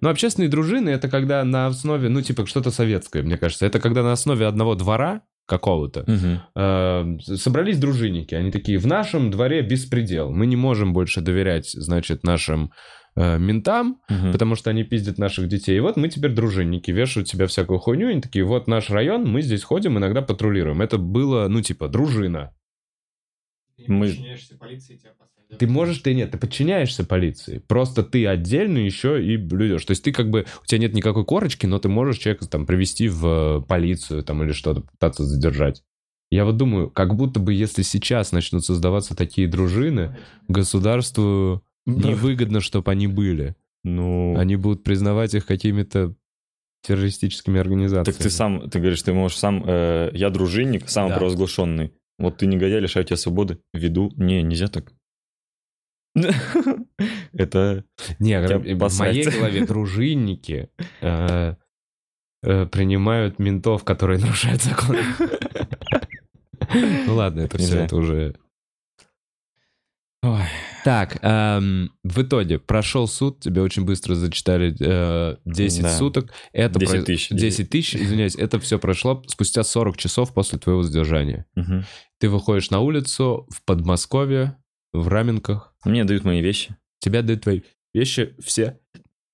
Ну, 0.00 0.08
общественные 0.08 0.48
дружины 0.48 0.88
это 0.88 1.08
когда 1.08 1.44
на 1.44 1.66
основе, 1.66 2.08
ну, 2.08 2.22
типа, 2.22 2.44
что-то 2.46 2.70
советское, 2.72 3.22
мне 3.22 3.36
кажется. 3.36 3.66
Это 3.66 3.78
когда 3.78 4.02
на 4.02 4.12
основе 4.12 4.46
одного 4.46 4.74
двора 4.74 5.22
какого-то 5.46 6.04
э, 6.54 7.18
собрались 7.36 7.78
дружинники. 7.78 8.34
Они 8.34 8.50
такие, 8.50 8.78
в 8.78 8.86
нашем 8.86 9.30
дворе 9.30 9.62
беспредел. 9.62 10.30
Мы 10.30 10.46
не 10.46 10.56
можем 10.56 10.92
больше 10.92 11.20
доверять, 11.20 11.70
значит, 11.70 12.24
нашим 12.24 12.72
э, 13.16 13.38
ментам, 13.38 14.00
Мгм. 14.08 14.32
потому 14.32 14.54
что 14.54 14.70
они 14.70 14.84
пиздят 14.84 15.18
наших 15.18 15.48
детей. 15.48 15.76
И 15.76 15.80
вот 15.80 15.96
мы 15.96 16.08
теперь 16.08 16.32
дружинники, 16.32 16.90
вешают 16.90 17.28
себя 17.28 17.46
всякую 17.46 17.78
хуйню, 17.78 18.08
и 18.08 18.12
они 18.12 18.20
такие, 18.20 18.44
вот 18.44 18.66
наш 18.68 18.90
район, 18.90 19.26
мы 19.30 19.42
здесь 19.42 19.62
ходим, 19.64 19.98
иногда 19.98 20.22
патрулируем. 20.22 20.80
Это 20.82 20.98
было, 20.98 21.48
ну, 21.48 21.60
типа, 21.60 21.88
дружина. 21.88 22.54
Мы- 23.86 24.08
подчиняешься 24.08 24.56
полиции, 24.56 24.96
тебя 24.96 25.10
посадят. 25.18 25.58
Ты 25.58 25.66
можешь, 25.66 25.98
ты 25.98 26.14
нет, 26.14 26.30
ты 26.30 26.38
подчиняешься 26.38 27.04
полиции. 27.04 27.58
Просто 27.66 28.02
ты 28.02 28.26
отдельно 28.26 28.78
еще 28.78 29.22
и 29.24 29.36
блюдешь. 29.36 29.84
То 29.84 29.90
есть 29.90 30.04
ты 30.04 30.12
как 30.12 30.30
бы, 30.30 30.46
у 30.62 30.66
тебя 30.66 30.78
нет 30.78 30.94
никакой 30.94 31.24
корочки, 31.24 31.66
но 31.66 31.78
ты 31.78 31.88
можешь 31.88 32.18
человека 32.18 32.46
там 32.48 32.64
привести 32.64 33.08
в 33.08 33.26
э, 33.26 33.62
полицию 33.66 34.22
там 34.22 34.42
или 34.42 34.52
что-то, 34.52 34.82
пытаться 34.82 35.24
задержать. 35.24 35.82
Я 36.30 36.44
вот 36.46 36.56
думаю, 36.56 36.88
как 36.90 37.14
будто 37.16 37.40
бы 37.40 37.52
если 37.52 37.82
сейчас 37.82 38.32
начнут 38.32 38.64
создаваться 38.64 39.14
такие 39.16 39.46
дружины, 39.48 40.16
государству 40.48 41.62
невыгодно, 41.86 42.60
чтобы 42.60 42.90
они 42.90 43.06
были. 43.06 43.56
Ну, 43.84 44.36
Они 44.38 44.56
будут 44.56 44.84
признавать 44.84 45.34
их 45.34 45.44
какими-то 45.44 46.14
террористическими 46.82 47.60
организациями. 47.60 48.04
так 48.04 48.16
ты 48.16 48.30
сам, 48.30 48.68
ты 48.68 48.78
говоришь, 48.78 49.02
ты 49.02 49.12
можешь 49.12 49.38
сам, 49.38 49.64
э, 49.66 50.10
я 50.14 50.30
дружинник, 50.30 50.88
самопровозглашенный. 50.88 51.92
Вот 52.18 52.38
ты 52.38 52.46
негодяй, 52.46 52.80
лишаю 52.80 53.04
тебя 53.04 53.16
свободы. 53.16 53.58
Веду. 53.72 54.12
Не, 54.16 54.42
нельзя 54.42 54.68
так. 54.68 54.92
Это... 57.32 57.84
Не, 58.18 58.40
в 58.40 58.98
моей 58.98 59.24
голове 59.24 59.64
дружинники 59.66 60.70
э, 61.00 61.54
э, 62.42 62.66
принимают 62.66 63.38
ментов, 63.38 63.84
которые 63.84 64.20
нарушают 64.20 64.62
закон. 64.62 64.96
Ну 66.74 67.16
ладно, 67.16 67.40
это 67.40 67.58
все, 67.58 67.80
это 67.80 67.96
уже... 67.96 68.34
Ой. 70.22 70.42
Так, 70.84 71.18
эм, 71.22 71.90
в 72.04 72.22
итоге 72.22 72.58
прошел 72.60 73.08
суд, 73.08 73.40
тебе 73.40 73.60
очень 73.60 73.84
быстро 73.84 74.14
зачитали 74.14 74.74
э, 74.80 75.36
10 75.44 75.82
Да. 75.82 75.96
суток. 75.98 76.32
Это 76.52 76.78
10 76.78 76.94
произ- 76.94 77.04
тысяч. 77.04 77.28
10 77.30 77.70
тысяч, 77.70 77.96
извиняюсь, 77.96 78.36
это 78.36 78.60
все 78.60 78.78
прошло 78.78 79.22
спустя 79.26 79.64
40 79.64 79.96
часов 79.96 80.32
после 80.32 80.58
твоего 80.58 80.82
задержания. 80.84 81.46
Мгм. 81.56 81.84
Ты 82.18 82.28
выходишь 82.28 82.70
на 82.70 82.80
улицу 82.80 83.48
в 83.50 83.64
Подмосковье, 83.64 84.56
в 84.92 85.08
Раменках, 85.08 85.74
Мне 85.84 86.04
дают 86.04 86.24
мои 86.24 86.40
вещи. 86.40 86.76
тебя 87.00 87.22
дают 87.22 87.42
твои 87.42 87.62
вещи 87.94 88.34
все 88.42 88.78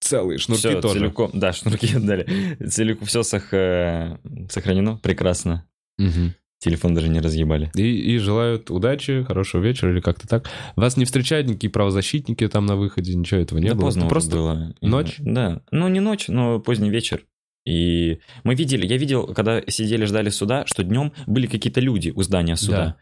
целые, 0.01 0.39
шнурки 0.39 0.68
Все, 0.68 0.80
тоже. 0.80 1.01
целиком. 1.01 1.30
Да, 1.34 1.53
шнурки 1.53 1.86
отдали. 1.97 2.57
Целиком 2.66 3.07
все 3.07 3.22
сохранено. 3.22 4.97
Прекрасно. 5.03 5.66
Мгм. 5.99 6.34
Телефон 6.61 6.94
даже 6.94 7.09
не 7.09 7.20
разъебали. 7.20 7.70
И, 7.76 8.14
и 8.14 8.18
желают 8.18 8.70
удачи, 8.70 9.22
хорошего 9.22 9.62
вечера 9.62 9.92
или 9.92 10.00
как-то 10.00 10.26
так. 10.26 10.50
Вас 10.74 10.96
не 10.96 11.04
встречают 11.04 11.46
никакие 11.48 11.70
правозащитники 11.70 12.48
там 12.48 12.66
на 12.66 12.76
выходе, 12.76 13.14
ничего 13.14 13.40
этого 13.40 13.59
не 13.61 13.68
да 13.68 13.74
было. 13.74 13.82
поздно 13.82 14.02
Ты 14.02 14.06
уже 14.06 14.12
просто 14.12 14.36
было. 14.36 14.74
ночь? 14.80 15.16
Да. 15.18 15.62
Ну, 15.70 15.86
не 15.88 16.00
ночь, 16.00 16.26
но 16.28 16.59
поздний 16.59 16.90
вечер. 16.90 17.24
И 17.64 18.20
мы 18.44 18.54
видели, 18.54 18.86
я 18.86 18.96
видел, 18.96 19.26
когда 19.34 19.62
сидели, 19.68 20.04
ждали 20.04 20.30
суда, 20.30 20.64
что 20.66 20.82
днем 20.82 21.12
были 21.26 21.46
какие-то 21.46 21.80
люди 21.80 22.11
у 22.14 22.22
здания 22.22 22.56
суда. 22.56 22.96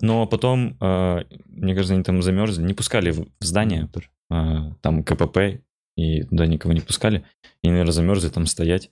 Но 0.00 0.26
потом, 0.26 0.76
э, 0.80 1.24
мне 1.46 1.74
кажется, 1.74 1.94
они 1.94 2.02
там 2.04 2.22
замерзли, 2.22 2.62
не 2.62 2.74
пускали 2.74 3.10
в 3.10 3.26
здание, 3.40 3.88
э, 4.30 4.72
там 4.80 5.04
КПП, 5.04 5.60
и 5.96 6.22
туда 6.22 6.46
никого 6.46 6.72
не 6.74 6.80
пускали. 6.80 7.24
И, 7.62 7.68
наверное, 7.68 7.92
замерзли 7.92 8.28
там 8.28 8.46
стоять. 8.46 8.90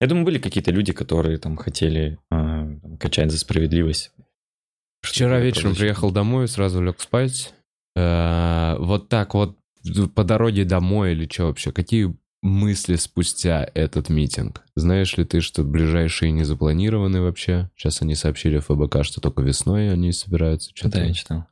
Я 0.00 0.06
думаю, 0.06 0.24
были 0.24 0.38
какие-то 0.38 0.70
люди, 0.70 0.92
которые 0.92 1.38
там 1.38 1.56
хотели 1.56 2.18
э, 2.78 2.80
там, 2.80 2.96
качать 2.96 3.30
за 3.30 3.38
справедливость. 3.38 4.12
Вчера 5.00 5.38
вечером 5.38 5.62
правозащитники. 5.62 5.78
приехал 5.78 6.10
домой, 6.10 6.48
сразу 6.48 6.82
лег 6.82 7.00
спать. 7.00 7.54
Э, 7.94 8.76
Вот 8.78 9.08
так 9.08 9.34
вот 9.34 9.56
по 10.14 10.24
дороге 10.24 10.64
домой 10.64 11.12
или 11.12 11.28
что 11.30 11.44
вообще? 11.46 11.72
Какие 11.72 12.14
мысли 12.42 12.96
спустя 12.96 13.68
этот 13.74 14.08
митинг? 14.08 14.62
Знаешь 14.76 15.16
ли 15.16 15.24
ты, 15.24 15.40
что 15.40 15.64
ближайшие 15.64 16.32
не 16.32 16.44
запланированы 16.44 17.20
вообще? 17.20 17.70
Сейчас 17.76 18.02
они 18.02 18.14
сообщили 18.14 18.58
ФБК, 18.58 19.04
что 19.04 19.20
только 19.20 19.42
весной 19.42 19.92
они 19.92 20.12
собираются. 20.12 20.70
Что-то 20.74 20.98
Да, 20.98 21.04
я 21.04 21.14
читал. 21.14 21.46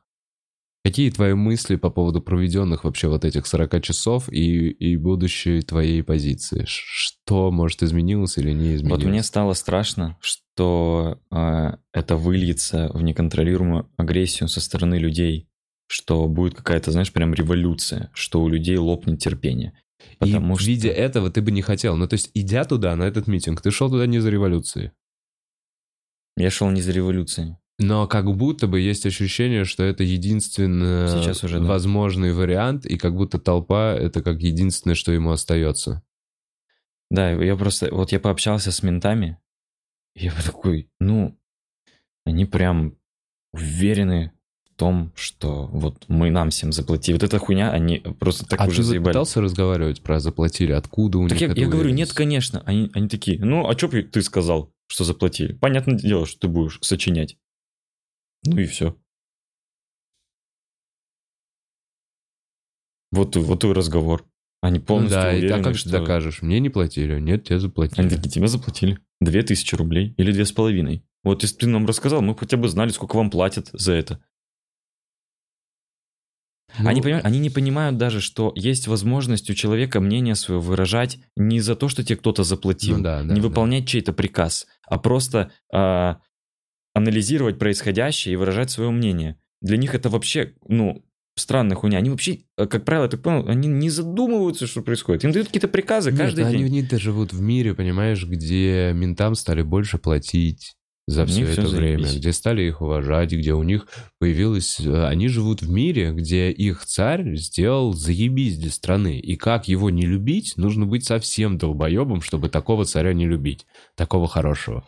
Какие 0.87 1.09
твои 1.09 1.33
мысли 1.33 1.75
по 1.75 1.89
поводу 1.89 2.21
проведенных 2.21 2.85
вообще 2.85 3.09
вот 3.09 3.25
этих 3.25 3.45
40 3.45 3.83
часов 3.83 4.31
и, 4.31 4.69
и 4.69 4.95
будущей 4.95 5.61
твоей 5.61 6.01
позиции? 6.01 6.63
Что, 6.65 7.51
может, 7.51 7.83
изменилось 7.83 8.37
или 8.37 8.53
не 8.53 8.75
изменилось? 8.75 9.03
Вот 9.03 9.09
мне 9.09 9.21
стало 9.21 9.51
страшно, 9.51 10.17
что 10.21 11.19
э, 11.29 11.73
это 11.91 12.15
выльется 12.15 12.89
в 12.93 13.01
неконтролируемую 13.01 13.91
агрессию 13.97 14.47
со 14.47 14.61
стороны 14.61 14.95
людей, 14.95 15.49
что 15.87 16.25
будет 16.29 16.55
какая-то, 16.55 16.91
знаешь, 16.91 17.11
прям 17.11 17.33
революция, 17.33 18.09
что 18.13 18.41
у 18.41 18.47
людей 18.47 18.77
лопнет 18.77 19.19
терпение. 19.19 19.73
Потому 20.19 20.55
и 20.55 20.57
что... 20.57 20.67
видя 20.69 20.89
этого, 20.89 21.29
ты 21.29 21.41
бы 21.41 21.51
не 21.51 21.63
хотел. 21.63 21.97
Ну, 21.97 22.07
то 22.07 22.13
есть, 22.13 22.31
идя 22.33 22.63
туда, 22.63 22.95
на 22.95 23.03
этот 23.03 23.27
митинг, 23.27 23.59
ты 23.59 23.71
шел 23.71 23.89
туда 23.89 24.05
не 24.05 24.19
за 24.19 24.29
революцией. 24.29 24.91
Я 26.37 26.49
шел 26.49 26.69
не 26.69 26.79
за 26.81 26.93
революцией. 26.93 27.57
Но 27.79 28.07
как 28.07 28.25
будто 28.35 28.67
бы 28.67 28.79
есть 28.79 29.05
ощущение, 29.05 29.63
что 29.63 29.83
это 29.83 30.03
единственный 30.03 31.09
Сейчас 31.09 31.43
уже, 31.43 31.59
да. 31.59 31.65
возможный 31.65 32.33
вариант, 32.33 32.85
и 32.85 32.97
как 32.97 33.15
будто 33.15 33.37
толпа— 33.37 33.93
это 33.99 34.23
как 34.23 34.41
единственное, 34.41 34.95
что 34.95 35.11
ему 35.11 35.31
остается. 35.31 36.01
Да, 37.11 37.31
я 37.31 37.55
просто... 37.55 37.93
Вот 37.93 38.11
я 38.11 38.19
пообщался 38.19 38.71
с 38.71 38.81
ментами, 38.81 39.37
и 40.15 40.25
я 40.25 40.33
такой, 40.43 40.89
ну, 40.99 41.37
они 42.25 42.45
прям 42.45 42.97
уверены 43.53 44.31
в 44.65 44.75
том, 44.75 45.13
что 45.15 45.67
вот 45.67 46.05
мы 46.07 46.31
нам 46.31 46.49
всем 46.49 46.71
заплатили. 46.71 47.15
Вот 47.15 47.23
эта 47.23 47.37
хуйня, 47.37 47.71
они 47.71 47.99
просто 48.19 48.45
так 48.45 48.59
а 48.59 48.65
уже 48.65 48.77
ты 48.77 48.83
заебали. 48.83 49.13
пытался 49.13 49.39
разговаривать 49.39 50.01
про 50.01 50.19
заплатили? 50.19 50.71
Откуда 50.71 51.19
у 51.19 51.27
Так 51.27 51.39
них 51.39 51.55
я, 51.55 51.63
я 51.63 51.69
говорю, 51.69 51.91
нет, 51.91 52.11
конечно. 52.11 52.63
Они, 52.65 52.89
они 52.93 53.07
такие, 53.07 53.39
ну, 53.39 53.67
а 53.67 53.77
что 53.77 53.87
ты 53.87 54.21
сказал, 54.23 54.73
что 54.87 55.03
заплатили? 55.03 55.53
Понятное 55.53 55.95
дело, 55.95 56.25
что 56.25 56.39
ты 56.39 56.47
будешь 56.47 56.79
сочинять. 56.81 57.37
Ну 58.47 58.57
и 58.59 58.65
все. 58.65 58.95
Вот, 63.11 63.35
и- 63.35 63.39
вот 63.39 63.63
и 63.63 63.67
разговор. 63.71 64.25
Они 64.61 64.79
Ну 64.79 64.85
полностью 64.85 65.21
да, 65.21 65.33
и 65.33 65.37
уверены, 65.37 65.55
так 65.57 65.63
как 65.65 65.77
что... 65.77 65.89
ты 65.89 65.99
докажешь? 65.99 66.41
Мне 66.41 66.59
не 66.59 66.69
платили. 66.69 67.19
Нет, 67.19 67.43
тебе 67.45 67.59
заплатили. 67.59 68.01
Они 68.01 68.09
такие, 68.09 68.29
тебе 68.29 68.47
заплатили. 68.47 68.99
Две 69.21 69.43
тысячи 69.43 69.75
рублей 69.75 70.13
или 70.17 70.31
две 70.31 70.45
с 70.45 70.51
половиной. 70.51 71.03
Вот 71.23 71.43
если 71.43 71.57
ты 71.57 71.67
нам 71.67 71.85
рассказал, 71.85 72.21
мы 72.21 72.35
хотя 72.35 72.57
бы 72.57 72.67
знали, 72.67 72.89
сколько 72.89 73.15
вам 73.15 73.29
платят 73.29 73.69
за 73.71 73.93
это. 73.93 74.19
Ну, 76.79 76.89
Они, 76.89 77.01
понимают, 77.01 77.25
они 77.25 77.39
не 77.39 77.49
понимают 77.49 77.97
даже, 77.97 78.19
что 78.19 78.51
есть 78.55 78.87
возможность 78.87 79.49
у 79.49 79.53
человека 79.53 79.99
мнение 79.99 80.35
свое 80.35 80.59
выражать 80.59 81.17
не 81.35 81.59
за 81.59 81.75
то, 81.75 81.87
что 81.87 82.03
тебе 82.03 82.17
кто-то 82.17 82.43
заплатил, 82.43 82.97
Ну 82.97 83.03
да, 83.03 83.23
да, 83.23 83.33
не 83.33 83.39
да. 83.41 83.47
выполнять 83.47 83.87
чей-то 83.87 84.11
приказ, 84.13 84.67
а 84.85 84.99
просто 84.99 85.51
а, 85.73 86.19
анализировать 86.97 87.57
происходящее 87.59 88.33
и 88.33 88.35
выражать 88.35 88.71
свое 88.71 88.89
мнение. 88.91 89.37
Для 89.61 89.77
них 89.77 89.95
это 89.95 90.09
вообще, 90.09 90.53
ну, 90.67 91.03
странная 91.35 91.75
хуйня. 91.75 91.97
Они 91.99 92.09
вообще, 92.09 92.39
э, 92.57 92.65
как 92.67 92.85
правило, 92.85 93.05
я 93.05 93.09
так 93.09 93.21
понял, 93.21 93.47
они 93.47 93.67
не 93.67 93.89
задумываются, 93.89 94.67
что 94.67 94.81
происходит. 94.81 95.23
Им 95.23 95.31
дают 95.31 95.47
какие-то 95.47 95.67
приказы 95.67 96.11
Нет, 96.11 96.19
каждый 96.19 96.45
они, 96.45 96.57
день. 96.57 96.65
они-то 96.67 96.97
живут 96.99 97.33
в 97.33 97.41
мире, 97.41 97.73
понимаешь, 97.73 98.25
где 98.25 98.91
ментам 98.93 99.35
стали 99.35 99.61
больше 99.61 99.97
платить 99.97 100.73
за 101.09 101.25
все 101.25 101.43
это 101.43 101.61
всё 101.61 101.67
время, 101.75 102.03
заебись. 102.03 102.19
где 102.19 102.33
стали 102.33 102.63
их 102.63 102.81
уважать, 102.81 103.31
где 103.31 103.53
у 103.53 103.63
них 103.63 103.87
появилось... 104.19 104.79
э, 104.81 105.05
Они 105.07 105.27
живут 105.29 105.61
в 105.61 105.69
мире, 105.69 106.11
где 106.11 106.51
их 106.51 106.83
царь 106.85 107.35
сделал 107.37 107.93
заебись 107.93 108.57
для 108.57 108.71
страны. 108.71 109.17
И 109.19 109.35
как 109.37 109.67
его 109.69 109.89
не 109.89 110.05
любить, 110.05 110.53
нужно 110.57 110.85
быть 110.85 111.05
совсем 111.05 111.57
долбоебом, 111.57 112.21
чтобы 112.21 112.49
такого 112.49 112.83
царя 112.85 113.13
не 113.13 113.25
любить. 113.25 113.65
Такого 113.95 114.27
хорошего. 114.27 114.83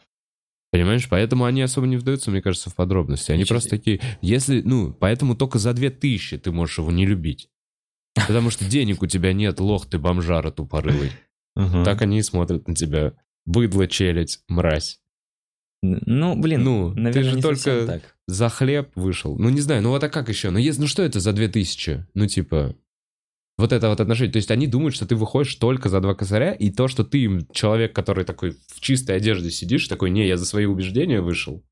Понимаешь? 0.71 1.07
Поэтому 1.09 1.45
они 1.45 1.61
особо 1.61 1.87
не 1.87 1.97
вдаются, 1.97 2.29
мне 2.31 2.41
кажется, 2.41 2.69
в 2.69 2.75
подробности. 2.75 3.31
Они 3.31 3.43
просто 3.45 3.69
такие... 3.71 3.99
Если... 4.21 4.61
Ну, 4.61 4.93
поэтому 4.93 5.35
только 5.35 5.57
за 5.57 5.73
две 5.73 5.89
тысячи 5.89 6.37
ты 6.37 6.51
можешь 6.51 6.77
его 6.77 6.91
не 6.91 7.05
любить. 7.05 7.49
Потому 8.27 8.49
что 8.51 8.65
денег 8.65 9.01
у 9.01 9.07
тебя 9.07 9.33
нет, 9.33 9.59
лох 9.59 9.87
ты 9.89 9.97
бомжара 9.97 10.51
тупорылый. 10.51 11.11
Так 11.55 12.01
они 12.01 12.19
и 12.19 12.21
смотрят 12.23 12.67
на 12.67 12.75
тебя. 12.75 13.13
Быдло, 13.45 13.87
челядь, 13.87 14.39
мразь. 14.47 14.99
Ну, 15.81 16.35
блин, 16.39 16.63
Ну, 16.63 16.93
ты 16.93 16.99
наверное, 16.99 17.29
же 17.31 17.35
не 17.37 17.41
только- 17.41 17.85
так. 17.87 18.15
За 18.27 18.49
хлеб 18.49 18.91
вышел. 18.95 19.37
Ну, 19.39 19.49
не 19.49 19.61
знаю, 19.61 19.81
ну 19.81 19.89
вот 19.89 20.03
а 20.03 20.09
как 20.09 20.29
еще? 20.29 20.49
Ну, 20.51 20.59
если, 20.59 20.81
ну 20.81 20.87
что 20.87 21.01
это 21.01 21.19
за 21.19 21.33
две 21.33 21.47
тысячи? 21.47 22.05
Ну, 22.13 22.27
типа, 22.27 22.75
вот 23.59 23.73
это 23.73 23.89
вот 23.89 23.99
отношение. 23.99 24.31
То 24.31 24.37
есть 24.37 24.51
они 24.51 24.67
думают, 24.67 24.95
что 24.95 25.05
ты 25.05 25.15
выходишь 25.15 25.55
только 25.55 25.89
за 25.89 25.99
два 25.99 26.15
косаря, 26.15 26.53
и 26.53 26.71
то, 26.71 26.87
что 26.87 27.03
ты 27.03 27.45
человек, 27.51 27.93
который 27.93 28.23
такой 28.23 28.51
в 28.67 28.79
чистой 28.79 29.17
одежде 29.17 29.51
сидишь, 29.51 29.87
такой, 29.87 30.11
не, 30.11 30.25
я 30.27 30.37
за 30.37 30.45
свои 30.45 30.65
убеждения 30.65 31.21
вышел. 31.21 31.63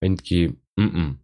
Они 0.00 0.16
такие, 0.16 0.56
«М-м». 0.78 1.20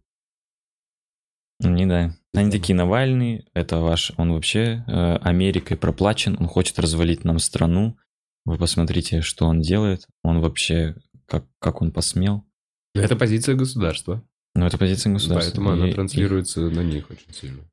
Не 1.61 1.85
да. 1.85 2.15
Они 2.33 2.51
такие, 2.51 2.75
Навальный, 2.75 3.47
это 3.53 3.77
ваш, 3.79 4.11
он 4.17 4.33
вообще 4.33 4.83
э, 4.87 5.15
Америкой 5.17 5.77
проплачен, 5.77 6.35
он 6.39 6.47
хочет 6.47 6.77
развалить 6.79 7.23
нам 7.23 7.39
страну. 7.39 7.97
Вы 8.45 8.57
посмотрите, 8.57 9.21
что 9.21 9.45
он 9.45 9.61
делает. 9.61 10.05
Он 10.21 10.41
вообще, 10.41 10.95
как, 11.25 11.45
как 11.59 11.81
он 11.81 11.91
посмел. 11.91 12.45
это 12.93 13.15
позиция 13.15 13.55
государства. 13.55 14.21
Но 14.53 14.67
это 14.67 14.77
позиция 14.77 15.11
государства. 15.13 15.49
Поэтому 15.49 15.71
она 15.71 15.87
И- 15.87 15.91
и- 15.91 15.93
транслируется 15.93 16.59
на 16.69 16.81
них 16.83 17.09
очень 17.09 17.33
сильно. 17.33 17.63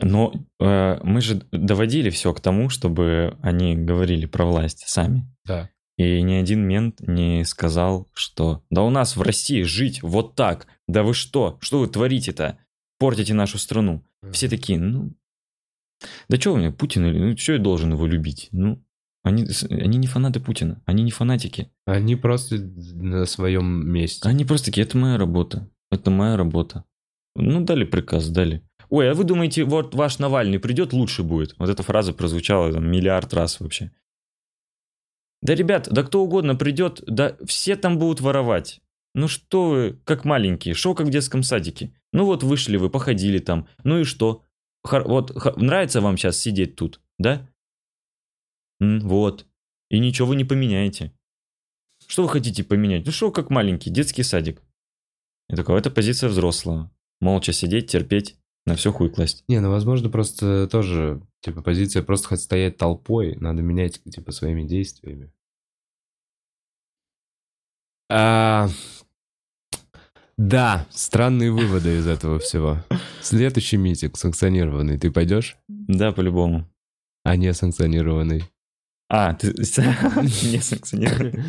Но 0.00 0.32
э, 0.60 1.00
мы 1.02 1.20
же 1.20 1.42
доводили 1.52 2.10
все 2.10 2.32
к 2.34 2.40
тому, 2.40 2.68
чтобы 2.68 3.38
они 3.42 3.76
говорили 3.76 4.26
про 4.26 4.44
власть 4.44 4.84
сами. 4.86 5.26
Да. 5.44 5.70
И 5.96 6.20
ни 6.22 6.34
один 6.34 6.60
мент 6.66 7.00
не 7.00 7.44
сказал, 7.44 8.08
что 8.14 8.64
да 8.70 8.82
у 8.82 8.90
нас 8.90 9.16
в 9.16 9.22
России 9.22 9.62
жить 9.62 10.02
вот 10.02 10.34
так. 10.34 10.66
Да 10.88 11.02
вы 11.04 11.14
что? 11.14 11.58
Что 11.60 11.78
вы 11.80 11.86
творите-то? 11.86 12.58
Портите 12.98 13.34
нашу 13.34 13.58
страну. 13.58 14.02
Все 14.32 14.48
такие, 14.48 14.78
ну... 14.78 15.12
Да 16.28 16.38
что 16.38 16.52
вы 16.52 16.58
мне, 16.58 16.72
Путин, 16.72 17.06
или- 17.06 17.18
ну 17.18 17.36
что 17.36 17.52
я 17.52 17.58
должен 17.58 17.92
его 17.92 18.06
любить? 18.06 18.48
Ну, 18.52 18.82
они, 19.22 19.46
они 19.70 19.98
не 19.98 20.06
фанаты 20.06 20.40
Путина, 20.40 20.82
они 20.84 21.02
не 21.02 21.10
фанатики. 21.10 21.70
Они 21.86 22.16
просто 22.16 22.56
на 22.58 23.24
своем 23.26 23.88
месте. 23.88 24.28
Они 24.28 24.44
просто 24.44 24.66
такие, 24.66 24.84
это 24.84 24.98
моя 24.98 25.16
работа, 25.16 25.70
это 25.90 26.10
моя 26.10 26.36
работа. 26.36 26.84
Ну, 27.36 27.64
дали 27.64 27.84
приказ, 27.84 28.28
дали. 28.28 28.62
Ой, 28.90 29.10
а 29.10 29.14
вы 29.14 29.24
думаете, 29.24 29.64
вот 29.64 29.94
ваш 29.94 30.18
Навальный 30.18 30.58
придет, 30.58 30.92
лучше 30.92 31.22
будет? 31.22 31.54
Вот 31.58 31.68
эта 31.68 31.82
фраза 31.82 32.12
прозвучала 32.12 32.72
там 32.72 32.90
миллиард 32.90 33.32
раз 33.34 33.60
вообще. 33.60 33.90
Да, 35.42 35.54
ребят, 35.54 35.88
да 35.90 36.02
кто 36.02 36.22
угодно 36.22 36.54
придет, 36.54 37.02
да 37.06 37.36
все 37.46 37.76
там 37.76 37.98
будут 37.98 38.20
воровать. 38.20 38.80
Ну 39.14 39.28
что 39.28 39.68
вы, 39.68 40.00
как 40.04 40.24
маленькие, 40.24 40.74
шоу 40.74 40.94
как 40.94 41.06
в 41.06 41.10
детском 41.10 41.42
садике. 41.42 41.94
Ну 42.12 42.24
вот 42.24 42.42
вышли 42.42 42.76
вы, 42.76 42.90
походили 42.90 43.38
там, 43.38 43.68
ну 43.84 44.00
и 44.00 44.04
что? 44.04 44.42
Хор- 44.82 45.06
вот 45.06 45.30
х- 45.38 45.54
нравится 45.56 46.00
вам 46.00 46.16
сейчас 46.16 46.38
сидеть 46.38 46.76
тут, 46.76 47.00
да? 47.18 47.48
М, 48.80 49.00
вот. 49.00 49.46
И 49.90 49.98
ничего 49.98 50.28
вы 50.28 50.36
не 50.36 50.44
поменяете. 50.44 51.12
Что 52.06 52.22
вы 52.24 52.28
хотите 52.28 52.64
поменять? 52.64 53.06
Ну 53.06 53.12
что, 53.12 53.30
как 53.30 53.50
маленький, 53.50 53.90
детский 53.90 54.22
садик. 54.22 54.62
Я 55.48 55.56
такой, 55.56 55.78
это 55.78 55.90
позиция 55.90 56.28
взрослого. 56.28 56.90
Молча 57.20 57.52
сидеть, 57.52 57.90
терпеть, 57.90 58.36
на 58.66 58.76
все 58.76 58.92
хуй 58.92 59.10
класть. 59.10 59.44
Не, 59.48 59.60
ну, 59.60 59.70
возможно, 59.70 60.08
просто 60.08 60.68
тоже, 60.68 61.20
типа, 61.40 61.62
позиция 61.62 62.02
просто 62.02 62.28
хоть 62.28 62.40
стоять 62.40 62.76
толпой, 62.76 63.36
надо 63.36 63.62
менять, 63.62 64.02
типа, 64.04 64.32
своими 64.32 64.62
действиями. 64.62 65.32
А, 68.10 68.68
да, 70.36 70.86
странные 70.90 71.52
выводы 71.52 71.98
из 71.98 72.06
этого 72.06 72.38
всего. 72.38 72.78
Следующий 73.20 73.76
митинг 73.76 74.16
санкционированный, 74.16 74.98
ты 74.98 75.10
пойдешь? 75.10 75.56
Да, 75.68 76.12
по-любому. 76.12 76.68
А 77.22 77.36
не 77.36 77.52
санкционированный. 77.54 78.44
А, 79.08 79.34
ты 79.34 79.48
не 79.52 80.60
санкционированный. 80.60 81.44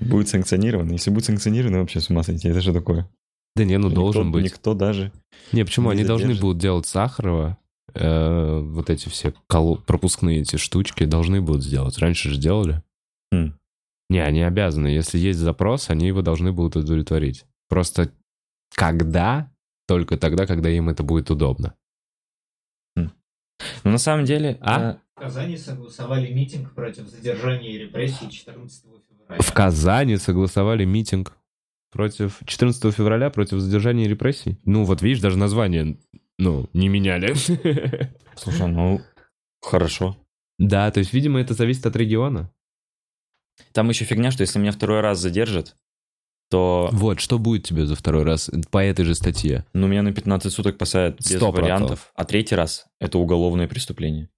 Будет 0.00 0.28
санкционировано. 0.28 0.92
Если 0.92 1.10
будет 1.10 1.24
санкционировано, 1.24 1.80
вообще 1.80 2.00
с 2.00 2.10
ума 2.10 2.22
сойти. 2.22 2.48
Это 2.48 2.60
что 2.60 2.72
такое? 2.72 3.08
Да 3.54 3.64
не, 3.64 3.76
ну 3.78 3.88
Никто- 3.88 4.00
должен 4.00 4.32
быть. 4.32 4.44
Никто 4.44 4.74
даже. 4.74 5.12
Не, 5.52 5.64
почему? 5.64 5.90
не 5.92 5.98
Они 5.98 6.04
должны 6.04 6.34
будут 6.34 6.58
делать 6.58 6.86
Сахарова, 6.86 7.58
э, 7.94 8.60
вот 8.60 8.88
эти 8.90 9.08
все 9.08 9.34
кол- 9.46 9.76
пропускные 9.76 10.40
эти 10.40 10.56
штучки 10.56 11.04
должны 11.04 11.40
будут 11.42 11.62
сделать. 11.62 11.98
Раньше 11.98 12.30
же 12.30 12.40
делали. 12.40 12.82
Хм. 13.32 13.52
Не, 14.08 14.20
они 14.20 14.42
обязаны. 14.42 14.86
Если 14.88 15.18
есть 15.18 15.38
запрос, 15.38 15.90
они 15.90 16.06
его 16.06 16.22
должны 16.22 16.52
будут 16.52 16.76
удовлетворить. 16.76 17.44
Просто 17.68 18.10
когда? 18.74 19.50
Только 19.86 20.16
тогда, 20.16 20.46
когда 20.46 20.70
им 20.70 20.88
это 20.88 21.02
будет 21.02 21.30
удобно. 21.30 21.74
Но 23.84 23.90
на 23.92 23.98
самом 23.98 24.24
деле... 24.24 24.58
А? 24.60 24.92
э, 24.92 24.96
В 25.16 25.20
Казани 25.20 25.56
согласовали 25.56 26.32
митинг 26.32 26.72
против 26.74 27.06
задержания 27.08 27.70
и 27.70 27.78
репрессий 27.78 28.28
14 28.30 28.84
февраля. 29.08 29.40
В 29.42 29.52
Казани 29.52 30.16
согласовали 30.16 30.84
митинг 30.84 31.36
против 31.92 32.40
14 32.46 32.92
февраля 32.94 33.30
против 33.30 33.58
задержания 33.60 34.06
и 34.06 34.08
репрессий. 34.08 34.58
Ну, 34.64 34.84
вот 34.84 35.02
видишь, 35.02 35.20
даже 35.20 35.38
название, 35.38 35.98
ну, 36.38 36.68
не 36.72 36.88
меняли. 36.88 37.34
Слушай, 38.34 38.66
ну, 38.68 39.00
хорошо. 39.60 40.16
Да, 40.58 40.90
то 40.90 40.98
есть, 41.00 41.12
видимо, 41.12 41.40
это 41.40 41.54
зависит 41.54 41.86
от 41.86 41.94
региона. 41.96 42.50
Там 43.72 43.88
еще 43.90 44.04
фигня, 44.06 44.30
что 44.30 44.40
если 44.42 44.58
меня 44.58 44.72
второй 44.72 45.00
раз 45.00 45.18
задержат, 45.18 45.76
то 46.50 46.88
Вот, 46.92 47.20
что 47.20 47.38
будет 47.38 47.64
тебе 47.64 47.86
за 47.86 47.94
второй 47.96 48.24
раз 48.24 48.50
по 48.70 48.82
этой 48.82 49.04
же 49.04 49.14
статье? 49.14 49.64
ну, 49.72 49.86
меня 49.86 50.02
на 50.02 50.12
15 50.12 50.52
суток 50.52 50.78
посадят 50.78 51.18
без 51.18 51.26
Сто 51.26 51.50
процентов. 51.52 51.62
вариантов. 51.62 52.12
А 52.14 52.24
третий 52.24 52.54
раз 52.54 52.86
это 53.00 53.18
уголовное 53.18 53.68
преступление. 53.68 54.28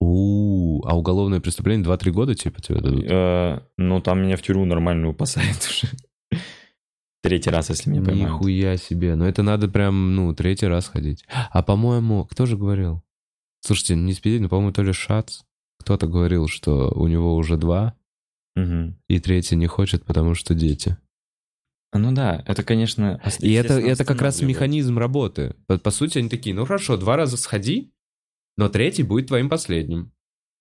У, 0.00 0.82
а 0.86 0.96
уголовное 0.96 1.40
преступление 1.40 1.86
2-3 1.86 2.10
года, 2.10 2.34
типа, 2.34 2.60
тебе 2.62 2.80
дадут? 2.80 3.04
Э, 3.08 3.60
ну, 3.76 4.00
там 4.00 4.22
меня 4.22 4.36
в 4.36 4.42
тюрьму 4.42 4.64
нормальную 4.64 5.14
посадят 5.14 5.58
уже. 5.68 5.88
Третий 7.22 7.50
раз, 7.50 7.68
если 7.68 7.90
меня 7.90 8.02
поймают. 8.02 8.32
Нихуя 8.32 8.76
себе. 8.76 9.14
Но 9.14 9.28
это 9.28 9.42
надо 9.42 9.68
прям, 9.68 10.14
ну, 10.14 10.34
третий 10.34 10.66
раз 10.66 10.88
ходить. 10.88 11.24
А 11.50 11.62
по-моему, 11.62 12.24
кто 12.24 12.46
же 12.46 12.56
говорил? 12.56 13.02
Слушайте, 13.60 13.94
не 13.96 14.14
спидить, 14.14 14.40
но, 14.40 14.48
по-моему, 14.48 14.72
то 14.72 14.82
ли 14.82 14.92
Шац. 14.92 15.40
Кто-то 15.78 16.06
говорил, 16.06 16.48
что 16.48 16.90
у 16.94 17.06
него 17.08 17.34
уже 17.36 17.56
два, 17.56 17.94
Мгм. 18.56 18.96
и 19.08 19.18
третий 19.20 19.56
не 19.56 19.66
хочет, 19.66 20.04
потому 20.04 20.34
что 20.34 20.54
дети. 20.54 20.96
Ну 21.92 22.12
да, 22.12 22.42
это, 22.46 22.62
конечно... 22.62 23.20
И 23.40 23.52
это, 23.52 23.74
это 23.80 24.04
как 24.04 24.20
раз 24.22 24.40
механизм 24.42 24.98
работы. 24.98 25.56
По, 25.66 25.78
по 25.78 25.90
сути, 25.90 26.18
они 26.18 26.28
такие, 26.28 26.54
ну 26.54 26.64
хорошо, 26.64 26.96
два 26.96 27.16
раза 27.16 27.36
сходи, 27.36 27.92
но 28.56 28.68
третий 28.68 29.02
будет 29.02 29.26
твоим 29.28 29.48
последним. 29.48 30.12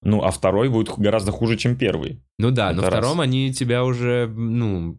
Ну, 0.01 0.23
а 0.23 0.31
второй 0.31 0.69
будет 0.69 0.89
гораздо 0.97 1.31
хуже, 1.31 1.57
чем 1.57 1.77
первый. 1.77 2.21
Ну 2.37 2.51
да, 2.51 2.67
Это 2.71 2.75
но 2.77 2.81
раз. 2.83 2.91
втором 2.93 3.19
они 3.21 3.53
тебя 3.53 3.83
уже, 3.83 4.27
ну, 4.33 4.97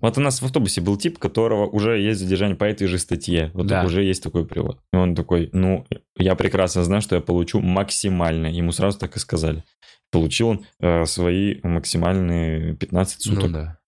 Вот 0.00 0.16
у 0.18 0.20
нас 0.20 0.40
в 0.40 0.44
автобусе 0.44 0.80
был 0.80 0.96
тип, 0.96 1.18
которого 1.18 1.66
уже 1.66 1.98
есть 2.00 2.20
задержание 2.20 2.56
по 2.56 2.64
этой 2.64 2.86
же 2.86 2.98
статье. 2.98 3.50
Вот 3.54 3.66
Да. 3.66 3.84
уже 3.84 4.04
есть 4.04 4.22
такой 4.22 4.46
привод. 4.46 4.80
И 4.92 4.96
он 4.96 5.14
такой, 5.16 5.50
ну, 5.52 5.84
я 6.16 6.36
прекрасно 6.36 6.84
знаю, 6.84 7.02
что 7.02 7.16
я 7.16 7.20
получу 7.20 7.60
максимально. 7.60 8.46
Ему 8.46 8.70
сразу 8.72 8.98
так 8.98 9.16
и 9.16 9.18
сказали. 9.20 9.64
Получил 10.12 10.48
он 10.48 10.66
э, 10.80 11.04
свои 11.06 11.60
максимальные 11.62 12.76
15 12.76 13.22
суток. 13.22 13.42
ну 13.44 13.48
да. 13.52 13.78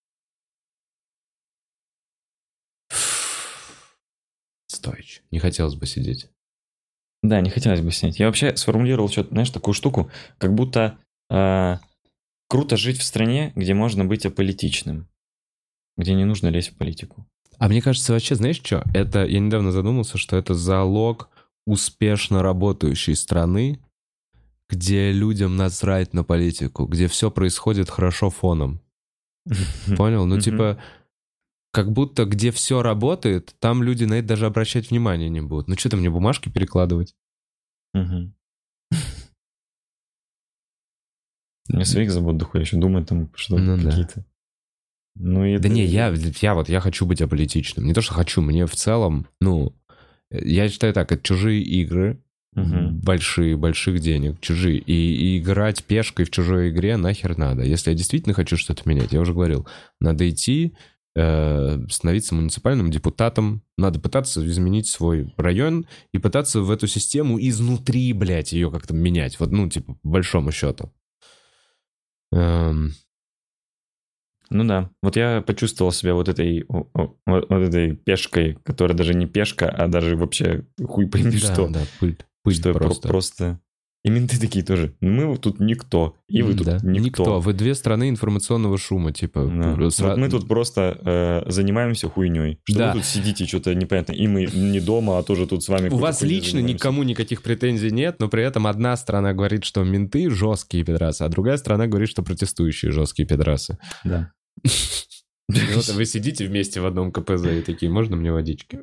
Стойч. 4.66 5.22
Не 5.30 5.38
хотелось 5.38 5.74
бы 5.74 5.86
сидеть. 5.86 6.28
Да, 7.22 7.40
не 7.40 7.50
хотелось 7.50 7.80
бы 7.80 7.92
снять. 7.92 8.18
Я 8.18 8.26
вообще 8.26 8.56
сформулировал 8.56 9.08
что-то, 9.08 9.30
знаешь, 9.30 9.50
такую 9.50 9.74
штуку, 9.74 10.10
как 10.38 10.54
будто 10.54 10.98
э, 11.30 11.76
круто 12.48 12.76
жить 12.76 12.98
в 12.98 13.04
стране, 13.04 13.52
где 13.54 13.74
можно 13.74 14.04
быть 14.04 14.26
аполитичным, 14.26 15.08
где 15.96 16.14
не 16.14 16.24
нужно 16.24 16.48
лезть 16.48 16.70
в 16.70 16.76
политику. 16.76 17.26
А 17.58 17.68
мне 17.68 17.80
кажется, 17.80 18.12
вообще, 18.12 18.34
знаешь 18.34 18.60
что? 18.62 18.82
Это, 18.92 19.24
я 19.24 19.38
недавно 19.38 19.72
задумался, 19.72 20.18
что 20.18 20.36
это 20.36 20.54
залог 20.54 21.28
успешно 21.66 22.42
работающей 22.42 23.14
страны, 23.14 23.80
где 24.68 25.12
людям 25.12 25.56
насрать 25.56 26.12
на 26.12 26.24
политику, 26.24 26.86
где 26.86 27.06
все 27.06 27.30
происходит 27.30 27.90
хорошо 27.90 28.30
фоном. 28.30 28.80
Понял? 29.96 30.26
Ну, 30.26 30.40
типа, 30.40 30.80
как 31.72 31.92
будто 31.92 32.24
где 32.24 32.50
все 32.50 32.82
работает, 32.82 33.54
там 33.58 33.82
люди 33.82 34.04
на 34.04 34.14
это 34.14 34.28
даже 34.28 34.46
обращать 34.46 34.90
внимания 34.90 35.28
не 35.28 35.40
будут. 35.40 35.68
Ну, 35.68 35.76
что 35.76 35.90
ты 35.90 35.96
мне 35.96 36.10
бумажки 36.10 36.48
перекладывать? 36.48 37.14
Мне 41.68 41.84
своих 41.84 42.10
забот 42.10 42.36
дохуя 42.36 42.62
еще 42.62 42.76
думать 42.76 43.08
там, 43.08 43.30
что 43.34 43.56
Ну 43.56 43.76
какие-то. 43.82 44.26
Ну, 45.14 45.44
и 45.44 45.52
Да 45.58 45.60
это- 45.60 45.68
не, 45.68 45.84
я, 45.84 46.12
я 46.40 46.54
вот, 46.54 46.68
я 46.68 46.80
хочу 46.80 47.06
быть 47.06 47.20
аполитичным. 47.22 47.86
Не 47.86 47.94
то, 47.94 48.00
что 48.00 48.14
хочу, 48.14 48.40
мне 48.42 48.66
в 48.66 48.74
целом, 48.74 49.26
ну, 49.40 49.74
я 50.30 50.68
считаю 50.68 50.92
так, 50.94 51.12
это 51.12 51.22
чужие 51.22 51.62
игры, 51.62 52.22
Мгм. 52.54 53.00
большие, 53.00 53.56
больших 53.56 54.00
денег, 54.00 54.40
чужие. 54.40 54.78
И, 54.78 54.92
и 54.92 55.38
играть 55.38 55.84
пешкой 55.84 56.24
в 56.26 56.30
чужой 56.30 56.70
игре 56.70 56.96
нахер 56.96 57.36
надо. 57.38 57.62
Если 57.62 57.90
я 57.90 57.96
действительно 57.96 58.34
хочу 58.34 58.56
что-то 58.56 58.82
менять, 58.88 59.12
я 59.12 59.20
уже 59.20 59.32
говорил, 59.32 59.66
надо 60.00 60.28
идти, 60.28 60.74
э, 61.14 61.78
становиться 61.90 62.34
муниципальным 62.34 62.90
депутатом, 62.90 63.62
надо 63.76 64.00
пытаться 64.00 64.46
изменить 64.46 64.86
свой 64.86 65.32
район 65.36 65.86
и 66.12 66.18
пытаться 66.18 66.62
в 66.62 66.70
эту 66.70 66.86
систему 66.86 67.38
изнутри, 67.38 68.12
блядь, 68.14 68.52
ее 68.54 68.70
как-то 68.70 68.94
менять. 68.94 69.38
Вот, 69.40 69.50
ну, 69.50 69.68
типа, 69.68 69.94
по 70.02 70.08
большому 70.08 70.52
счету. 70.52 70.90
Эм, 72.32 72.92
Ну 74.52 74.64
да. 74.64 74.90
Вот 75.02 75.16
я 75.16 75.42
почувствовал 75.46 75.92
себя 75.92 76.14
вот 76.14 76.28
этой, 76.28 76.64
вот, 76.68 77.16
вот 77.24 77.50
этой 77.50 77.96
пешкой, 77.96 78.58
которая 78.64 78.96
даже 78.96 79.14
не 79.14 79.26
пешка, 79.26 79.68
а 79.68 79.88
даже 79.88 80.16
вообще 80.16 80.64
хуй 80.84 81.06
пойми 81.08 81.32
да, 81.32 81.38
что. 81.38 81.68
да, 81.68 81.80
пыль, 82.00 82.18
пыль 82.44 82.54
что 82.54 82.72
про- 82.72 82.80
просто. 82.84 83.08
просто. 83.08 83.60
И 84.04 84.10
менты 84.10 84.40
такие 84.40 84.64
тоже. 84.64 84.96
Мы 85.00 85.26
вот 85.26 85.42
тут 85.42 85.60
никто. 85.60 86.16
И 86.28 86.42
вы 86.42 86.54
тут 86.54 86.66
Да, 86.66 86.80
никто. 86.82 87.38
Вы 87.38 87.52
две 87.52 87.72
страны 87.72 88.08
информационного 88.08 88.76
шума, 88.76 89.12
типа. 89.12 89.44
Да. 89.44 89.74
сра- 89.90 90.08
Вот 90.08 90.18
мы 90.18 90.28
тут 90.28 90.48
просто 90.48 90.98
э, 91.46 91.48
занимаемся 91.48 92.08
хуйней. 92.08 92.58
Что 92.64 92.78
Да. 92.78 92.86
вы 92.88 92.98
тут 92.98 93.04
сидите, 93.04 93.46
что-то 93.46 93.72
непонятно. 93.76 94.10
И 94.12 94.26
мы 94.26 94.46
не 94.46 94.80
дома, 94.80 95.18
а 95.18 95.22
тоже 95.22 95.46
тут 95.46 95.62
с 95.62 95.68
вами 95.68 95.88
У 95.88 95.98
вас 95.98 96.20
лично 96.20 96.58
занимаемся. 96.58 96.74
никому 96.74 97.04
никаких 97.04 97.42
претензий 97.44 97.92
нет, 97.92 98.16
но 98.18 98.28
при 98.28 98.42
этом 98.42 98.66
одна 98.66 98.96
страна 98.96 99.34
говорит, 99.34 99.62
что 99.64 99.84
менты 99.84 100.28
жесткие 100.30 100.82
пидрасы, 100.84 101.22
а 101.22 101.28
другая 101.28 101.56
страна 101.56 101.86
говорит, 101.86 102.08
что 102.08 102.24
протестующие 102.24 102.90
жесткие 102.90 103.28
пидрасы. 103.28 103.78
Да. 104.02 104.32
Вот 104.64 105.88
вы 105.94 106.04
сидите 106.06 106.46
вместе 106.46 106.80
в 106.80 106.86
одном 106.86 107.12
КПЗ 107.12 107.46
и 107.46 107.62
такие, 107.62 107.90
можно 107.90 108.16
мне 108.16 108.32
водички? 108.32 108.80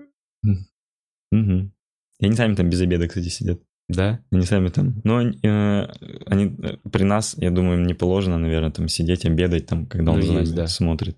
Мгм. 1.32 1.74
И 2.20 2.26
они 2.26 2.36
сами 2.36 2.56
там 2.56 2.70
без 2.70 2.82
обеда, 2.82 3.08
кстати, 3.08 3.30
сидят. 3.30 3.62
Да? 3.88 4.24
Они 4.32 4.46
сами 4.46 4.70
там. 4.70 5.02
Но 5.04 5.18
они, 5.18 5.40
э, 5.42 5.88
они, 6.28 6.56
э, 6.62 6.78
при 6.92 7.04
нас, 7.04 7.36
я 7.38 7.50
думаю, 7.50 7.80
им 7.80 7.88
не 7.88 7.94
положено, 7.96 8.38
наверное, 8.38 8.72
там 8.72 8.88
сидеть, 8.88 9.26
обедать, 9.26 9.66
там, 9.66 9.88
когда 9.88 10.12
он 10.12 10.20
Ну, 10.20 10.26
за 10.26 10.34
нами 10.34 10.42
есть, 10.42 10.56
да. 10.56 10.68
смотрит. 10.68 11.18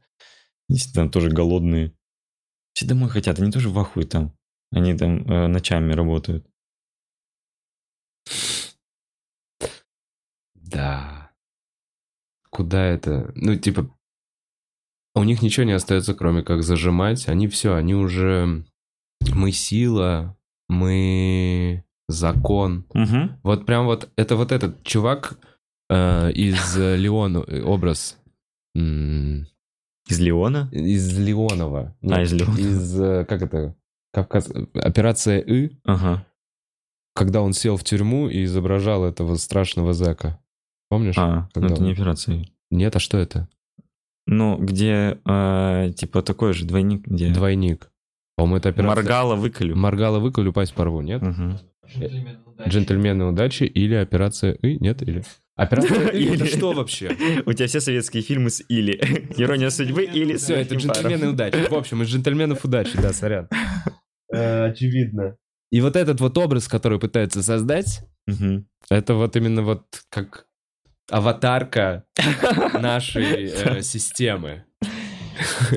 Если 0.70 0.94
там 0.94 1.10
тоже 1.10 1.30
голодные. 1.30 1.94
Все 2.74 2.86
домой 2.86 3.10
хотят, 3.10 3.40
они 3.40 3.52
тоже 3.52 3.70
в 3.70 3.78
ахуе 3.78 4.06
там. 4.06 4.34
Они 4.72 4.96
там 4.96 5.30
э, 5.30 5.48
ночами 5.48 5.92
работают. 5.92 6.48
Да. 10.56 11.32
Куда 12.50 12.86
это? 12.86 13.32
Ну, 13.36 13.58
типа, 13.58 13.94
у 15.16 15.24
них 15.24 15.42
ничего 15.42 15.66
не 15.66 15.74
остается, 15.74 16.14
кроме 16.14 16.44
как 16.44 16.64
зажимать. 16.64 17.28
Они 17.28 17.48
все, 17.48 17.76
они 17.76 17.96
уже... 17.96 18.64
Мы 19.34 19.52
сила, 19.52 20.36
мы 20.70 21.84
закон. 22.08 22.86
Угу. 22.90 23.40
Вот 23.44 23.66
прям 23.66 23.86
вот, 23.86 24.10
это 24.16 24.36
вот 24.36 24.52
этот 24.52 24.84
чувак 24.84 25.38
э, 25.90 26.32
из 26.32 26.78
э, 26.78 26.98
Леона, 27.04 27.44
э, 27.48 27.62
образ. 27.62 28.18
М, 28.76 29.46
Из 30.10 30.20
Леона? 30.20 30.70
Из 30.72 31.18
Леонова. 31.20 31.96
А, 32.02 32.22
из 32.22 32.34
Леонова. 32.34 32.58
Из, 32.58 33.00
э, 33.00 33.26
как 33.26 33.42
это, 33.44 33.76
Кавказ... 34.14 34.50
Операция 34.74 35.40
И, 35.40 35.72
Ага. 35.86 36.26
когда 37.14 37.42
он 37.42 37.54
сел 37.54 37.78
в 37.78 37.84
тюрьму 37.84 38.28
и 38.28 38.44
изображал 38.46 39.06
этого 39.06 39.36
страшного 39.36 39.94
зэка. 39.94 40.40
Помнишь? 40.90 41.16
А, 41.18 41.48
ну 41.56 41.62
Когда 41.62 41.74
это 41.76 41.84
не 41.84 41.90
он- 41.90 41.94
операция. 41.94 42.46
Нет, 42.72 42.96
а 42.96 43.00
что 43.00 43.18
это? 43.18 43.48
Ну, 44.32 44.58
где, 44.58 45.20
э, 45.26 45.92
типа, 45.94 46.22
такой 46.22 46.54
же 46.54 46.66
двойник, 46.66 47.06
где... 47.06 47.34
Двойник. 47.34 47.92
По-моему, 48.38 48.58
это 48.58 48.70
операция... 48.70 48.96
Моргала 48.96 49.36
выколю. 49.36 49.76
Моргала 49.76 50.20
выколю, 50.20 50.54
пасть 50.54 50.74
порву, 50.74 51.02
нет? 51.02 51.22
Мгм. 51.22 51.60
Джентльмены 51.86 52.40
удачи. 52.46 52.70
Джентльмены 52.70 53.26
удачи 53.26 53.64
или 53.64 53.94
операция 53.96 54.54
И, 54.54 54.78
нет? 54.82 55.02
Или... 55.02 55.24
Операция 55.58 55.98
это 56.08 56.16
Или. 56.16 56.46
что 56.46 56.72
вообще? 56.72 57.12
У 57.46 57.52
тебя 57.52 57.68
все 57.68 57.82
советские 57.82 58.24
фильмы 58.24 58.52
с 58.52 58.64
«Или». 58.70 58.94
«Ирония 59.36 59.70
судьбы» 59.70 60.06
или 60.06 60.38
Все, 60.38 60.56
это 60.56 60.76
джентльмены 60.76 61.28
удачи. 61.32 61.70
В 61.70 61.74
общем, 61.74 62.02
из 62.02 62.08
джентльменов 62.08 62.64
удачи, 62.64 62.98
да, 63.02 63.12
сорян. 63.12 63.50
Очевидно. 64.30 65.36
И 65.72 65.82
вот 65.82 65.98
этот 65.98 66.22
вот 66.22 66.38
образ, 66.38 66.70
который 66.70 67.00
пытается 67.00 67.44
создать, 67.44 68.02
это 68.90 69.14
вот 69.16 69.36
именно 69.36 69.62
вот 69.62 69.84
как 70.10 70.46
аватарка 71.12 72.06
нашей 72.80 73.46
э, 73.46 73.82
системы. 73.82 74.64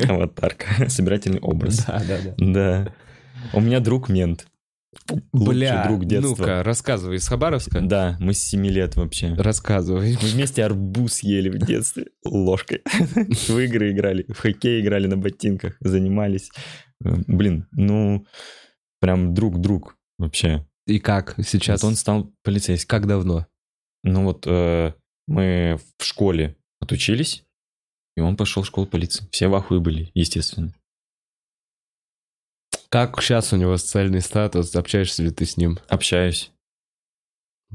Аватарка. 0.09 0.89
Собирательный 0.89 1.40
образ. 1.40 1.85
Да, 1.86 2.02
да, 2.06 2.19
да. 2.23 2.35
Да. 2.39 2.94
У 3.52 3.61
меня 3.61 3.81
друг 3.81 4.09
мент. 4.09 4.47
Лучший 5.32 5.55
Бля, 5.55 5.85
друг 5.89 6.05
детства. 6.05 6.28
ну-ка, 6.28 6.62
рассказывай 6.62 7.16
из 7.16 7.27
Хабаровска. 7.27 7.81
Да, 7.81 8.16
мы 8.20 8.32
с 8.32 8.39
7 8.39 8.65
лет 8.66 8.94
вообще. 8.94 9.35
Рассказывай. 9.35 10.16
Мы 10.23 10.28
вместе 10.28 10.65
арбуз 10.65 11.20
ели 11.24 11.48
в 11.48 11.59
детстве 11.59 12.06
ложкой. 12.24 12.82
В 13.48 13.59
игры 13.59 13.90
играли, 13.90 14.24
в 14.28 14.39
хоккей 14.39 14.81
играли 14.81 15.09
на 15.09 15.16
ботинках, 15.16 15.77
занимались. 15.81 16.51
Э, 17.05 17.12
Блин, 17.27 17.66
ну, 17.73 18.24
прям 19.01 19.35
друг-друг 19.35 19.97
вообще. 20.19 20.65
И 20.86 21.01
как 21.01 21.35
сейчас? 21.44 21.82
Вот 21.82 21.89
он 21.89 21.97
стал 21.97 22.32
полицейским. 22.44 22.89
Как 22.89 23.06
давно? 23.09 23.47
Ну 24.05 24.24
вот 24.24 24.44
э, 24.47 24.93
мы 25.26 25.78
в 25.98 26.05
школе 26.05 26.56
отучились, 26.80 27.44
и 28.16 28.20
он 28.20 28.36
пошел 28.36 28.62
в 28.62 28.66
школу 28.66 28.86
полиции. 28.86 29.26
Все 29.30 29.48
в 29.48 29.55
ахуе 29.55 29.80
были, 29.80 30.10
естественно. 30.14 30.74
Как 32.88 33.20
сейчас 33.20 33.52
у 33.52 33.56
него 33.56 33.76
социальный 33.76 34.20
статус? 34.20 34.74
Общаешься 34.76 35.22
ли 35.22 35.30
ты 35.30 35.44
с 35.46 35.56
ним? 35.56 35.78
Общаюсь. 35.88 36.52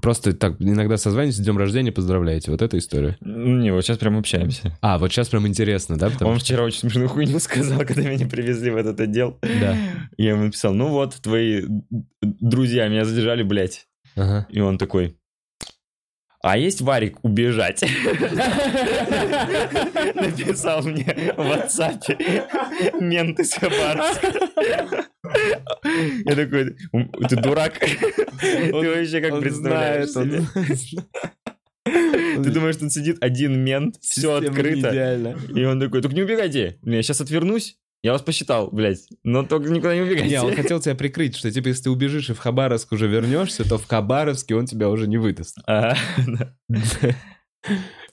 Просто 0.01 0.31
так 0.31 0.61
иногда 0.61 0.95
созваниваетесь, 0.95 1.41
с 1.41 1.43
днем 1.43 1.57
рождения 1.57 1.91
поздравляете. 1.91 2.51
Вот 2.51 2.61
эта 2.61 2.77
история. 2.77 3.17
Ну, 3.19 3.57
не, 3.59 3.71
вот 3.73 3.83
сейчас 3.83 3.97
прям 3.97 4.17
общаемся. 4.17 4.77
А, 4.81 4.97
вот 4.97 5.11
сейчас 5.11 5.27
прям 5.27 5.45
интересно, 5.45 5.97
да? 5.97 6.09
Потому 6.09 6.31
Он 6.31 6.37
что- 6.37 6.45
вчера 6.45 6.63
очень 6.63 6.79
смешную 6.79 7.09
хуйню 7.09 7.37
сказал, 7.41 7.79
когда 7.79 8.03
меня 8.03 8.25
привезли 8.27 8.71
в 8.71 8.77
этот 8.77 8.97
отдел. 9.01 9.37
Да. 9.41 9.75
Я 10.17 10.29
ему 10.29 10.43
написал, 10.45 10.73
ну 10.73 10.87
вот, 10.89 11.15
твои 11.15 11.65
друзья 12.21 12.87
меня 12.87 13.03
задержали, 13.03 13.43
блядь. 13.43 13.87
Ага. 14.15 14.47
И 14.49 14.61
он 14.61 14.77
такой, 14.77 15.17
а 16.41 16.57
есть 16.57 16.81
Варик 16.81 17.23
убежать? 17.23 17.81
Написал 20.15 20.83
мне 20.83 21.33
в 21.35 21.41
WhatsApp 21.41 23.01
мент 23.01 23.39
из 23.39 23.53
Хабаровска. 23.53 25.07
Я 26.25 26.35
такой, 26.35 26.77
«Ум, 26.93 27.11
ты 27.27 27.35
дурак? 27.35 27.79
Ты 27.79 28.71
вообще 28.71 29.21
как 29.21 29.39
представляешь? 29.39 30.09
Ты 31.83 32.51
думаешь, 32.51 32.77
тут 32.77 32.91
сидит 32.93 33.17
один 33.21 33.63
мент, 33.63 33.95
все 34.01 34.35
открыто. 34.35 35.35
И 35.53 35.63
он 35.65 35.79
такой, 35.79 36.01
только 36.01 36.15
не 36.15 36.21
убегайте. 36.21 36.77
Я 36.83 37.01
сейчас 37.01 37.21
отвернусь, 37.21 37.77
Я 38.01 38.13
вас 38.13 38.21
посчитал, 38.21 38.69
блядь. 38.71 39.07
Но 39.23 39.43
только 39.43 39.69
никуда 39.69 39.93
не 39.93 40.01
убегайте. 40.01 40.29
Не, 40.29 40.41
он 40.41 40.55
хотел 40.55 40.79
тебя 40.79 40.95
прикрыть, 40.95 41.35
что 41.35 41.51
типа 41.51 41.67
если 41.67 41.83
ты 41.83 41.89
убежишь 41.89 42.29
и 42.29 42.33
в 42.33 42.39
Хабаровск 42.39 42.91
уже 42.93 43.07
вернешься, 43.07 43.67
то 43.67 43.77
в 43.77 43.87
Хабаровске 43.87 44.55
он 44.55 44.65
тебя 44.65 44.89
уже 44.89 45.07
не 45.07 45.17
выдаст. 45.17 45.57
Ага, 45.67 45.97
да. 46.27 46.55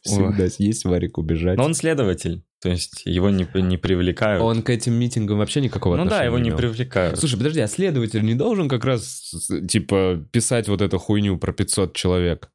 Всегда 0.02 0.46
есть 0.58 0.84
варик 0.84 1.18
убежать. 1.18 1.56
Но 1.56 1.64
он 1.64 1.74
следователь, 1.74 2.44
то 2.60 2.68
есть 2.68 3.02
его 3.04 3.30
не, 3.30 3.46
не 3.54 3.76
привлекают. 3.76 4.42
Он 4.42 4.62
к 4.62 4.70
этим 4.70 4.94
митингам 4.94 5.38
вообще 5.38 5.60
никакого 5.60 5.96
ну 5.96 6.02
да, 6.02 6.06
отношения 6.06 6.26
его 6.26 6.38
не 6.38 6.48
имел. 6.48 6.58
привлекают. 6.58 7.18
Слушай, 7.18 7.36
подожди, 7.36 7.60
а 7.60 7.68
следователь 7.68 8.24
не 8.24 8.34
должен 8.34 8.68
как 8.68 8.84
раз, 8.84 9.34
типа, 9.68 10.24
писать 10.32 10.68
вот 10.68 10.80
эту 10.80 10.98
хуйню 10.98 11.38
про 11.38 11.52
500 11.52 11.94
человек? 11.94 12.50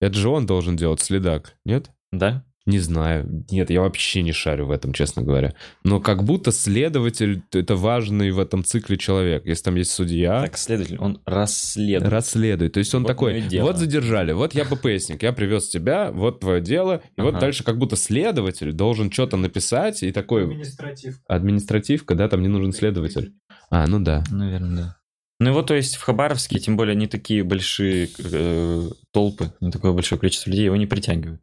Это 0.00 0.14
же 0.14 0.28
он 0.28 0.46
должен 0.46 0.76
делать, 0.76 1.00
следак, 1.00 1.56
нет? 1.64 1.90
Да? 2.12 2.44
Не 2.66 2.80
знаю. 2.80 3.44
Нет, 3.50 3.70
я 3.70 3.80
вообще 3.80 4.22
не 4.22 4.32
шарю 4.32 4.66
в 4.66 4.70
этом, 4.72 4.92
честно 4.92 5.22
говоря. 5.22 5.54
Но 5.84 6.00
как 6.00 6.24
будто 6.24 6.50
следователь— 6.50 7.42
это 7.52 7.76
важный 7.76 8.32
в 8.32 8.40
этом 8.40 8.64
цикле 8.64 8.96
человек. 8.98 9.46
Если 9.46 9.62
там 9.62 9.76
есть 9.76 9.92
судья, 9.92 10.40
Так, 10.42 10.58
следователь, 10.58 10.98
он 10.98 11.20
расследует. 11.26 12.10
расследует. 12.12 12.72
То 12.72 12.78
есть 12.80 12.92
он 12.92 13.02
Вот 13.02 13.08
такой, 13.08 13.40
вот 13.60 13.78
задержали, 13.78 14.32
вот 14.32 14.52
я 14.54 14.64
ППСник, 14.64 15.22
я 15.22 15.32
привез 15.32 15.68
тебя, 15.68 16.10
вот 16.10 16.40
твое 16.40 16.60
дело. 16.60 17.02
И 17.16 17.20
вот 17.20 17.30
Ага. 17.34 17.40
дальше 17.40 17.62
как 17.62 17.78
будто 17.78 17.94
следователь 17.94 18.72
должен 18.72 19.12
что-то 19.12 19.36
написать, 19.36 20.02
и 20.02 20.10
такой 20.10 20.42
Административ. 20.42 21.20
административка, 21.28 22.16
да, 22.16 22.28
там 22.28 22.42
не 22.42 22.48
нужен 22.48 22.72
следователь. 22.72 23.34
А, 23.70 23.86
ну 23.86 24.00
да. 24.00 24.24
Наверное, 24.30 24.76
да. 24.76 24.96
Ну 25.38 25.50
его, 25.50 25.62
то 25.62 25.74
есть 25.74 25.96
в 25.96 26.02
Хабаровске, 26.02 26.58
тем 26.58 26.76
более 26.76 26.96
не 26.96 27.06
такие 27.06 27.44
большие 27.44 28.08
э, 28.18 28.88
толпы, 29.12 29.52
не 29.60 29.70
такое 29.70 29.92
большое 29.92 30.18
количество 30.18 30.50
людей, 30.50 30.64
его 30.64 30.76
не 30.76 30.86
притягивают. 30.86 31.40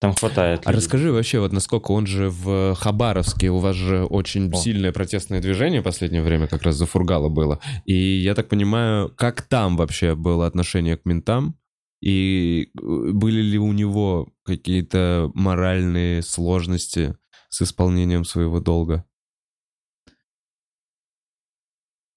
Там 0.00 0.14
хватает. 0.14 0.60
А 0.64 0.70
людей. 0.70 0.76
расскажи 0.78 1.12
вообще, 1.12 1.40
вот 1.40 1.52
насколько 1.52 1.92
он 1.92 2.06
же 2.06 2.30
в 2.30 2.74
Хабаровске, 2.74 3.50
у 3.50 3.58
вас 3.58 3.76
же 3.76 4.04
очень 4.04 4.50
О. 4.50 4.56
сильное 4.56 4.92
протестное 4.92 5.42
движение 5.42 5.82
в 5.82 5.84
последнее 5.84 6.22
время 6.22 6.46
как 6.46 6.62
раз 6.62 6.76
за 6.76 6.86
Фургала 6.86 7.28
было. 7.28 7.60
И 7.84 7.94
я 7.94 8.34
так 8.34 8.48
понимаю, 8.48 9.12
как 9.14 9.42
там 9.42 9.76
вообще 9.76 10.14
было 10.14 10.46
отношение 10.46 10.96
к 10.96 11.04
ментам? 11.04 11.58
И 12.00 12.70
э, 12.72 13.10
были 13.12 13.42
ли 13.42 13.58
у 13.58 13.72
него 13.72 14.32
какие-то 14.42 15.30
моральные 15.34 16.22
сложности 16.22 17.16
с 17.50 17.60
исполнением 17.60 18.24
своего 18.24 18.58
долга? 18.58 19.04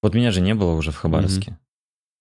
Вот 0.02 0.16
меня 0.16 0.32
же 0.32 0.40
не 0.40 0.56
было 0.56 0.74
уже 0.74 0.92
в 0.92 0.96
Хабаровске. 0.96 1.58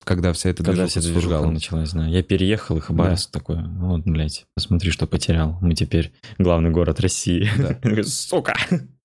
Когда 0.05 0.33
вся 0.33 0.51
эта 0.51 0.65
Когда 0.65 0.85
движуха 0.85 1.01
вся 1.01 1.13
движуха 1.13 1.51
началась, 1.51 1.93
да. 1.93 2.07
Я 2.07 2.23
переехал, 2.23 2.77
и 2.77 2.81
Хабаровск 2.81 3.31
такой, 3.31 3.63
вот, 3.63 4.03
блядь, 4.03 4.47
посмотри, 4.55 4.91
что 4.91 5.07
потерял. 5.07 5.59
Мы 5.61 5.75
теперь 5.75 6.13
главный 6.39 6.71
город 6.71 7.01
России. 7.01 7.49
Да. 7.59 8.03
Сука! 8.05 8.55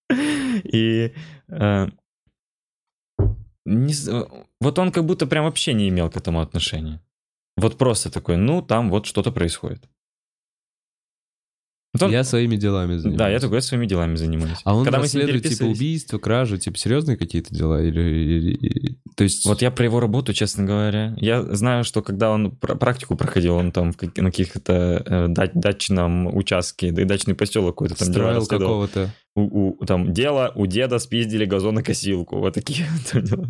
И 0.63 1.13
э, 1.49 1.87
не 3.65 3.93
вот 4.61 4.79
он 4.79 4.91
как 4.91 5.05
будто 5.05 5.27
прям 5.27 5.45
вообще 5.45 5.73
не 5.73 5.89
имел 5.89 6.09
к 6.09 6.17
этому 6.17 6.41
отношения. 6.41 7.01
Вот 7.57 7.77
просто 7.77 8.09
такой, 8.09 8.37
ну, 8.37 8.61
там 8.61 8.89
вот 8.89 9.05
что-то 9.05 9.31
происходит. 9.31 9.83
Вот 11.99 12.05
он- 12.07 12.11
Я 12.11 12.23
своими 12.23 12.55
делами 12.55 12.97
занимаюсь. 12.97 13.17
Да, 13.17 13.29
я 13.29 13.39
такой, 13.39 13.57
я 13.57 13.61
своими 13.61 13.85
делами 13.85 14.15
занимаюсь. 14.15 14.59
А 14.63 14.75
он 14.75 14.83
Когда 14.83 14.97
мы 14.99 15.03
расследует 15.03 15.43
типа 15.43 15.49
переписывались- 15.55 15.77
убийства, 15.77 16.17
кражи, 16.19 16.57
типа 16.57 16.77
серьезные 16.77 17.17
какие-то 17.17 17.53
дела? 17.55 17.81
Или, 17.81 18.01
или- 18.01 18.53
или- 18.55 18.97
То 19.15 19.23
есть... 19.23 19.45
Вот 19.45 19.61
я 19.61 19.71
про 19.71 19.85
его 19.85 19.99
работу, 19.99 20.33
честно 20.33 20.63
говоря. 20.63 21.13
Я 21.17 21.41
знаю, 21.43 21.83
что 21.83 22.01
когда 22.01 22.31
он 22.31 22.51
пр- 22.55 22.77
практику 22.77 23.15
проходил, 23.15 23.55
он 23.55 23.71
там 23.71 23.93
на 24.17 24.31
каких-то 24.31 25.03
э, 25.05 25.27
дач- 25.27 25.51
дачном 25.53 26.35
участке, 26.35 26.91
да 26.91 27.01
и 27.01 27.05
дачный 27.05 27.33
поселок 27.35 27.75
какой-то 27.75 27.95
там 27.95 28.07
строил 28.09 28.45
какого-то... 28.45 29.13
У, 29.35 29.69
у- 29.81 29.85
там 29.85 30.13
дело, 30.13 30.51
у 30.55 30.65
деда 30.65 30.97
спиздили 30.99 31.45
газонокосилку. 31.45 32.37
Вот 32.39 32.53
такие 32.55 32.87
дела. 33.13 33.47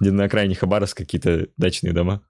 Где 0.00 0.10
на 0.10 0.24
окраине 0.24 0.54
Хабаровска 0.54 1.04
какие-то 1.04 1.46
дачные 1.56 1.92
дома. 1.92 2.22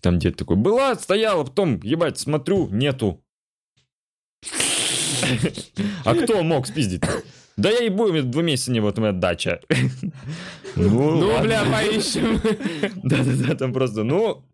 Там 0.00 0.18
дед 0.18 0.36
такой, 0.36 0.56
была, 0.56 0.94
стояла, 0.94 1.42
потом, 1.44 1.80
ебать, 1.82 2.18
смотрю, 2.18 2.68
нету. 2.70 3.24
А 6.04 6.14
кто 6.14 6.42
мог 6.42 6.66
спиздить? 6.66 7.02
Да 7.56 7.70
я 7.70 7.84
ебу, 7.84 8.04
у 8.04 8.12
меня 8.12 8.22
два 8.22 8.42
месяца 8.42 8.70
не 8.70 8.80
вот 8.80 8.98
моя 8.98 9.12
дача. 9.12 9.60
Ну, 10.76 11.08
ладно. 11.08 11.42
бля, 11.42 11.64
поищем. 11.64 12.38
Да-да-да, 13.02 13.54
там 13.54 13.72
просто, 13.72 14.02
ну, 14.02 14.44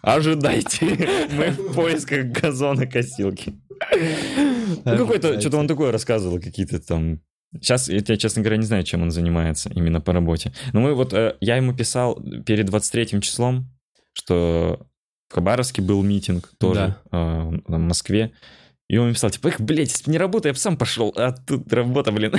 ожидайте, 0.00 0.86
мы 1.32 1.50
в 1.50 1.74
поисках 1.74 2.26
газонокосилки. 2.28 3.52
Ну, 4.84 4.96
какой-то, 4.96 5.38
что-то 5.38 5.58
он 5.58 5.68
такое 5.68 5.92
рассказывал, 5.92 6.40
какие-то 6.40 6.80
там... 6.80 7.20
Сейчас, 7.52 7.88
я 7.88 8.00
честно 8.00 8.42
говоря, 8.42 8.56
не 8.56 8.64
знаю, 8.66 8.82
чем 8.84 9.02
он 9.02 9.10
занимается 9.10 9.70
именно 9.74 10.00
по 10.00 10.12
работе. 10.14 10.52
Но 10.72 10.80
мы 10.80 10.94
вот, 10.94 11.12
э, 11.12 11.36
я 11.40 11.56
ему 11.56 11.74
писал 11.74 12.18
перед 12.46 12.66
23 12.66 13.20
числом, 13.20 13.70
что 14.14 14.86
в 15.28 15.34
Хабаровске 15.34 15.82
был 15.82 16.02
митинг 16.02 16.50
тоже, 16.58 16.96
э, 17.12 17.16
в 17.66 17.78
Москве. 17.78 18.32
И 18.88 18.96
он 18.98 19.06
мне 19.06 19.14
писал, 19.14 19.30
типа, 19.30 19.48
эх, 19.48 19.60
блядь, 19.60 19.90
если 19.90 20.04
бы 20.04 20.12
не 20.12 20.18
работа, 20.18 20.48
я 20.48 20.52
бы 20.52 20.58
сам 20.58 20.76
пошел, 20.76 21.12
а 21.16 21.32
тут 21.32 21.72
работа, 21.72 22.12
блин. 22.12 22.32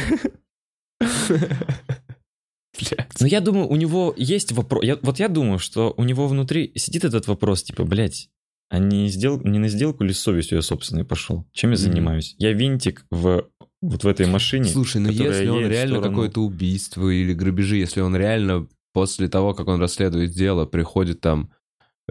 Но 3.19 3.28
я 3.28 3.41
думаю, 3.41 3.68
у 3.68 3.76
него 3.76 4.14
есть 4.18 4.52
вопрос. 4.52 4.86
Вот 5.02 5.19
я 5.19 5.28
думаю, 5.28 5.60
что 5.60 5.94
у 5.98 6.03
него 6.03 6.28
внутри 6.28 6.72
сидит 6.76 7.03
этот 7.03 7.28
вопрос, 7.28 7.64
типа, 7.64 7.84
блядь, 7.84 8.30
а 8.69 8.80
не, 8.80 9.07
сдел... 9.10 9.41
не 9.44 9.60
на 9.60 9.69
сделку 9.69 10.03
ли 10.03 10.14
с 10.14 10.19
совестью 10.19 10.57
я 10.57 10.61
собственной 10.61 11.06
пошел? 11.06 11.48
Чем 11.53 11.72
я 11.72 11.78
занимаюсь? 11.78 12.36
Я 12.38 12.53
винтик 12.53 13.06
в 13.10 13.49
вот 13.82 14.03
в 14.03 14.07
этой 14.07 14.26
машине. 14.26 14.65
Слушай, 14.65 15.02
ну 15.02 15.10
если 15.10 15.48
он 15.48 15.68
реально 15.68 15.98
сторону- 15.98 16.10
какое-то 16.10 16.41
убийство 16.41 17.10
или 17.10 17.34
грабежи, 17.34 17.78
если 17.78 18.02
он 18.02 18.15
реально 18.15 18.68
после 18.91 19.30
того, 19.30 19.53
как 19.53 19.68
он 19.68 19.80
расследует 19.80 20.32
дело, 20.32 20.65
приходит 20.65 21.22
там 21.22 21.52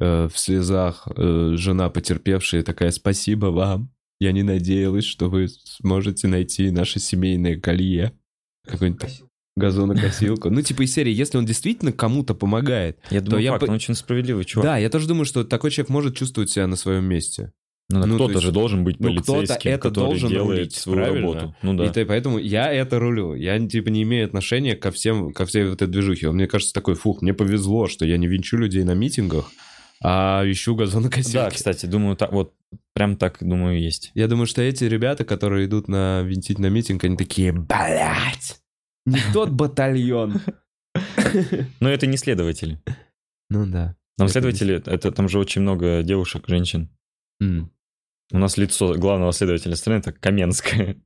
э, 0.00 0.28
в 0.32 0.38
слезах 0.38 1.08
э, 1.16 1.54
жена 1.56 1.90
потерпевшая 1.90 2.62
такая 2.62 2.92
«Спасибо 2.92 3.46
вам, 3.46 3.90
я 4.20 4.32
не 4.32 4.42
надеялась, 4.42 5.04
что 5.04 5.28
вы 5.28 5.48
сможете 5.48 6.28
найти 6.28 6.70
наше 6.70 6.98
семейное 7.00 7.58
колье». 7.60 8.12
Какой-нибудь 8.66 9.00
Косил. 9.02 9.28
газонокосилку. 9.56 10.50
Ну, 10.50 10.60
типа 10.62 10.82
из 10.82 10.92
серии, 10.92 11.12
если 11.12 11.38
он 11.38 11.46
действительно 11.46 11.92
кому-то 11.92 12.34
помогает. 12.34 12.98
Я 13.10 13.20
думаю, 13.20 13.42
я 13.42 13.52
факт, 13.52 13.64
по- 13.66 13.70
он 13.70 13.76
очень 13.76 13.94
справедливый 13.94 14.44
чувак. 14.44 14.64
Да, 14.66 14.76
я 14.78 14.90
тоже 14.90 15.06
думаю, 15.08 15.24
что 15.24 15.44
такой 15.44 15.70
человек 15.70 15.90
может 15.90 16.16
чувствовать 16.16 16.50
себя 16.50 16.66
на 16.66 16.76
своем 16.76 17.04
месте. 17.04 17.52
Ну, 17.88 18.00
да, 18.00 18.06
Ну, 18.08 18.14
кто-то 18.16 18.40
же 18.40 18.50
должен 18.50 18.82
быть 18.82 18.98
ну, 18.98 19.12
кто-то 19.12 19.32
полицейским, 19.34 19.70
это 19.70 19.88
который 19.90 20.04
должен 20.06 20.28
делает 20.28 20.58
рулить, 20.58 20.74
свою 20.74 20.96
правильно? 20.98 21.20
работу. 21.34 21.56
Ну 21.62 21.74
да. 21.74 21.84
И 21.86 21.92
то- 21.92 22.04
поэтому 22.04 22.38
я 22.38 22.72
это 22.72 22.98
рулю. 22.98 23.34
Я 23.34 23.64
типа 23.64 23.90
не 23.90 24.02
имею 24.02 24.26
отношения 24.26 24.74
ко 24.74 24.90
всем, 24.90 25.32
ко 25.32 25.46
всей 25.46 25.62
вот 25.64 25.74
этой 25.74 25.86
движухе. 25.86 26.32
Мне 26.32 26.48
кажется, 26.48 26.74
такой, 26.74 26.96
фух, 26.96 27.22
мне 27.22 27.32
повезло, 27.32 27.86
что 27.86 28.04
я 28.04 28.16
не 28.16 28.26
винчу 28.26 28.56
людей 28.56 28.82
на 28.82 28.94
митингах, 28.94 29.52
а 30.02 30.42
ищу 30.50 30.74
газонокосилки. 30.74 31.34
Да, 31.34 31.50
кстати, 31.50 31.86
думаю, 31.86 32.16
так, 32.16 32.32
вот 32.32 32.52
прям 32.96 33.16
так, 33.18 33.36
думаю, 33.42 33.78
есть. 33.78 34.10
Я 34.14 34.26
думаю, 34.26 34.46
что 34.46 34.62
эти 34.62 34.84
ребята, 34.84 35.26
которые 35.26 35.66
идут 35.66 35.86
на 35.86 36.22
винтить 36.22 36.58
на 36.58 36.70
митинг, 36.70 37.04
они 37.04 37.18
такие, 37.18 37.52
блядь, 37.52 38.62
не 39.04 39.20
тот 39.34 39.50
батальон. 39.50 40.40
Но 41.80 41.90
это 41.90 42.06
не 42.06 42.16
следователи. 42.16 42.80
Ну 43.50 43.66
да. 43.66 43.96
Там 44.16 44.28
следователи, 44.28 44.82
это 44.86 45.12
там 45.12 45.28
же 45.28 45.38
очень 45.38 45.60
много 45.60 46.02
девушек, 46.02 46.44
женщин. 46.48 46.88
У 47.38 47.68
нас 48.38 48.56
лицо 48.56 48.94
главного 48.94 49.34
следователя 49.34 49.76
страны 49.76 49.98
это 49.98 50.12
Каменская. 50.12 50.96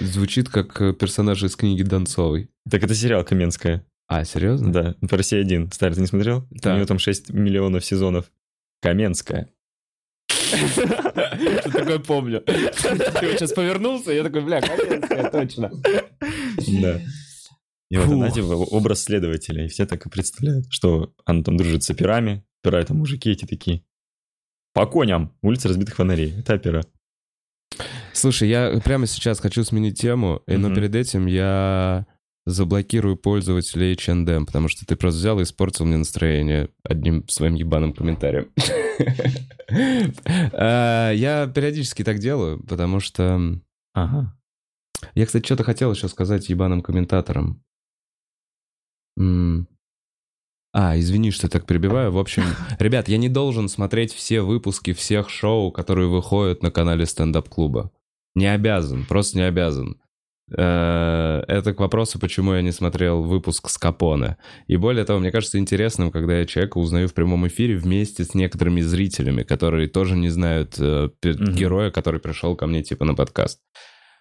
Звучит 0.00 0.50
как 0.50 0.78
э, 0.82 0.92
персонаж 0.92 1.42
из 1.42 1.56
книги 1.56 1.82
Донцовой. 1.84 2.50
Так 2.70 2.82
это 2.82 2.94
сериал 2.94 3.24
Каменская. 3.24 3.86
А, 4.08 4.24
серьезно? 4.24 4.72
Да, 4.72 4.94
по 5.08 5.16
России 5.16 5.40
один. 5.40 5.72
Старый 5.72 5.94
ты 5.94 6.02
не 6.02 6.06
смотрел? 6.06 6.46
Да. 6.50 6.74
У 6.74 6.76
него 6.76 6.86
там 6.86 6.98
6 6.98 7.30
миллионов 7.30 7.84
сезонов. 7.84 8.30
Каменская. 8.82 9.48
Что 10.48 11.70
такое 11.70 11.98
помню. 11.98 12.40
Ты 12.40 13.32
сейчас 13.32 13.52
повернулся, 13.52 14.12
я 14.12 14.22
такой, 14.22 14.42
бля, 14.42 14.60
Каменская, 14.60 15.30
точно. 15.30 15.70
Да. 16.80 17.00
И 17.90 17.96
вот, 17.96 18.08
знаете, 18.08 18.42
образ 18.42 19.04
следователя. 19.04 19.64
И 19.64 19.68
все 19.68 19.86
так 19.86 20.04
и 20.04 20.10
представляют, 20.10 20.66
что 20.70 21.12
она 21.24 21.42
там 21.42 21.56
дружит 21.56 21.82
с 21.82 21.90
операми. 21.90 22.44
Опера 22.62 22.78
это 22.78 22.94
мужики 22.94 23.30
эти 23.30 23.46
такие. 23.46 23.82
По 24.74 24.86
коням. 24.86 25.34
Улица 25.42 25.68
разбитых 25.68 25.96
фонарей. 25.96 26.38
Это 26.38 26.54
опера. 26.54 26.84
Слушай, 28.12 28.48
я 28.48 28.80
прямо 28.84 29.06
сейчас 29.06 29.40
хочу 29.40 29.64
сменить 29.64 30.00
тему, 30.00 30.42
но 30.46 30.74
перед 30.74 30.94
этим 30.94 31.26
я 31.26 32.06
заблокирую 32.48 33.16
пользователя 33.16 33.92
H&M, 33.92 34.46
потому 34.46 34.68
что 34.68 34.86
ты 34.86 34.96
просто 34.96 35.18
взял 35.18 35.38
и 35.38 35.42
испортил 35.42 35.84
мне 35.84 35.98
настроение 35.98 36.70
одним 36.82 37.28
своим 37.28 37.54
ебаным 37.54 37.92
комментарием. 37.92 38.50
А, 39.70 41.12
Я 41.12 41.46
периодически 41.46 42.02
так 42.02 42.20
делаю, 42.20 42.64
потому 42.64 43.00
что... 43.00 43.60
Ага. 43.92 44.34
Я, 45.14 45.26
кстати, 45.26 45.44
что-то 45.44 45.62
хотел 45.62 45.92
еще 45.92 46.08
сказать 46.08 46.48
ебаным 46.48 46.80
комментаторам. 46.80 47.62
А, 50.72 50.98
извини, 50.98 51.30
что 51.30 51.48
так 51.48 51.66
перебиваю. 51.66 52.12
В 52.12 52.18
общем, 52.18 52.44
ребят, 52.78 53.08
я 53.08 53.18
не 53.18 53.28
должен 53.28 53.68
смотреть 53.68 54.12
все 54.14 54.40
выпуски 54.40 54.94
всех 54.94 55.28
шоу, 55.28 55.70
которые 55.70 56.08
выходят 56.08 56.62
на 56.62 56.70
канале 56.70 57.04
стендап-клуба. 57.04 57.90
Не 58.34 58.46
обязан, 58.46 59.04
просто 59.04 59.36
не 59.36 59.44
обязан. 59.44 60.00
Э, 60.56 61.42
Это 61.48 61.74
к 61.74 61.80
вопросу, 61.80 62.18
почему 62.18 62.54
я 62.54 62.62
не 62.62 62.72
смотрел 62.72 63.22
выпуск 63.22 63.68
с 63.68 63.78
Капона. 63.78 64.36
И 64.66 64.76
более 64.76 65.04
того, 65.04 65.18
мне 65.18 65.30
кажется 65.30 65.58
интересным, 65.58 66.10
когда 66.10 66.38
я 66.38 66.46
человека 66.46 66.78
узнаю 66.78 67.08
в 67.08 67.14
прямом 67.14 67.46
эфире 67.48 67.76
вместе 67.76 68.24
с 68.24 68.34
некоторыми 68.34 68.80
зрителями, 68.80 69.42
которые 69.42 69.88
тоже 69.88 70.16
не 70.16 70.28
знают 70.30 70.76
э, 70.78 71.08
Мгм. 71.24 71.54
героя, 71.54 71.90
который 71.90 72.20
пришел 72.20 72.56
ко 72.56 72.66
мне 72.66 72.82
типа 72.82 73.04
на 73.04 73.14
подкаст. 73.14 73.60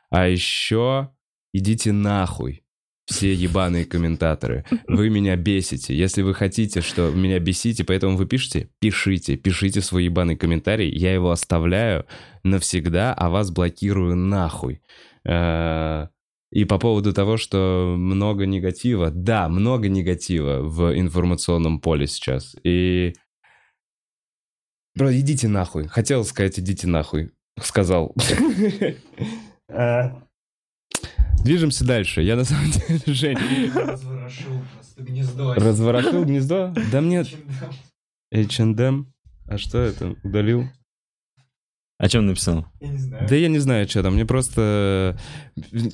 А 0.10 0.28
еще 0.28 1.10
идите 1.54 1.92
нахуй. 1.92 2.64
Все 3.10 3.34
ебаные 3.34 3.86
комментаторы. 3.86 4.66
Вы 4.86 5.10
меня 5.10 5.38
бесите. 5.38 5.96
Если 5.96 6.22
вы 6.24 6.34
хотите, 6.34 6.82
что 6.82 7.10
меня 7.10 7.40
бесите, 7.40 7.86
поэтому 7.86 8.18
вы 8.18 8.26
пишете, 8.26 8.70
пишите. 8.82 9.38
Пишите 9.38 9.80
свой 9.82 10.04
ебаный 10.06 10.36
комментарий. 10.36 10.90
Я 10.90 11.14
его 11.14 11.32
оставляю 11.32 12.06
навсегда, 12.44 13.14
а 13.14 13.30
вас 13.30 13.50
блокирую 13.50 14.18
нахуй. 14.18 14.82
Э, 15.26 16.08
И 16.52 16.64
по 16.66 16.80
поводу 16.80 17.14
того, 17.14 17.38
что 17.38 17.96
много 17.98 18.46
негатива. 18.46 19.12
Да, 19.12 19.50
много 19.50 19.90
негатива 19.90 20.62
в 20.62 20.98
информационном 20.98 21.80
поле 21.82 22.08
сейчас. 22.08 22.56
И... 22.64 23.14
Бро, 24.96 25.14
идите 25.14 25.48
нахуй. 25.48 25.88
Хотел 25.88 26.24
сказать, 26.24 26.58
идите 26.60 26.88
нахуй. 26.88 27.32
Сказал. 27.62 28.16
Э, 29.70 30.10
Движемся 31.44 31.86
дальше. 31.86 32.22
Я 32.22 32.36
на 32.36 32.46
самом 32.46 32.72
деле, 32.72 33.02
Жень, 33.06 33.38
Разворошил 33.74 34.52
просто 34.74 35.04
гнездо. 35.04 35.54
разворошил 35.54 36.24
гнездо. 36.26 36.74
Да 36.92 37.02
мне. 37.02 37.24
H&M. 38.34 39.14
А 39.48 39.58
что 39.58 39.80
это? 39.80 40.16
Удалил? 40.24 40.66
А 42.00 42.08
что 42.10 42.20
он 42.20 42.28
написал? 42.28 42.66
Я 42.80 42.90
не 42.90 42.98
знаю. 43.00 43.28
Да 43.28 43.36
я 43.36 43.48
не 43.48 43.58
знаю, 43.58 43.88
что 43.88 44.04
там. 44.04 44.14
Мне 44.14 44.26
просто... 44.26 45.18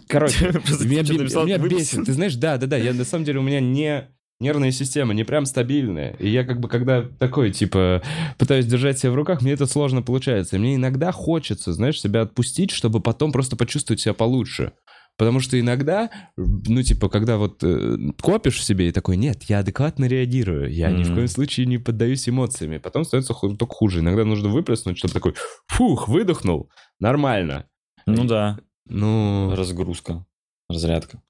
Короче, 0.08 0.48
меня, 0.82 1.02
написал, 1.02 1.46
бесит. 1.46 2.06
Ты 2.06 2.14
знаешь, 2.14 2.36
да, 2.36 2.58
да, 2.58 2.68
да. 2.68 2.78
Я 2.78 2.94
на 2.94 3.06
самом 3.06 3.24
деле 3.24 3.40
у 3.40 3.44
меня 3.44 3.62
не 3.62 4.10
нервная 4.44 4.72
система, 4.72 5.14
не 5.14 5.24
прям 5.24 5.46
стабильная. 5.46 6.16
И 6.20 6.30
я 6.30 6.44
как 6.44 6.60
бы, 6.60 6.68
когда 6.68 7.02
такой, 7.02 7.52
типа, 7.52 8.04
пытаюсь 8.38 8.66
держать 8.66 9.00
себя 9.00 9.12
в 9.12 9.16
руках, 9.16 9.42
мне 9.42 9.54
это 9.54 9.66
сложно 9.66 10.02
получается. 10.02 10.58
И 10.58 10.60
мне 10.60 10.76
иногда 10.76 11.12
хочется, 11.12 11.74
знаешь, 11.74 12.02
себя 12.02 12.22
отпустить, 12.22 12.72
чтобы 12.72 13.00
потом 13.00 13.32
просто 13.32 13.56
почувствовать 13.56 14.02
себя 14.02 14.14
получше. 14.14 14.74
Потому 15.18 15.40
что 15.40 15.60
иногда, 15.60 16.10
ну, 16.38 16.82
типа, 16.82 17.08
когда 17.08 17.38
вот 17.38 17.64
э, 17.64 17.98
копишь 18.22 18.58
в 18.58 18.64
себе 18.64 18.88
и 18.90 18.92
такой, 18.92 19.16
нет, 19.16 19.44
я 19.44 19.60
адекватно 19.60 20.06
реагирую, 20.06 20.72
я 20.74 20.92
ни 20.92 21.04
в 21.04 21.14
коем 21.14 21.28
случае 21.28 21.68
не 21.68 21.78
поддаюсь 21.78 22.28
эмоциями. 22.28 22.80
Потом 22.80 23.06
становится 23.06 23.34
ху- 23.34 23.56
только 23.56 23.74
хуже. 23.76 24.00
Иногда 24.00 24.26
нужно 24.26 24.50
выплеснуть, 24.50 24.98
чтобы 24.98 25.14
такой, 25.14 25.36
фух, 25.68 26.08
выдохнул, 26.08 26.72
нормально. 27.00 27.68
Ну 28.08 28.26
да, 28.26 28.60
Ну, 28.88 29.54
разгрузка, 29.56 30.26
разрядка. 30.68 31.22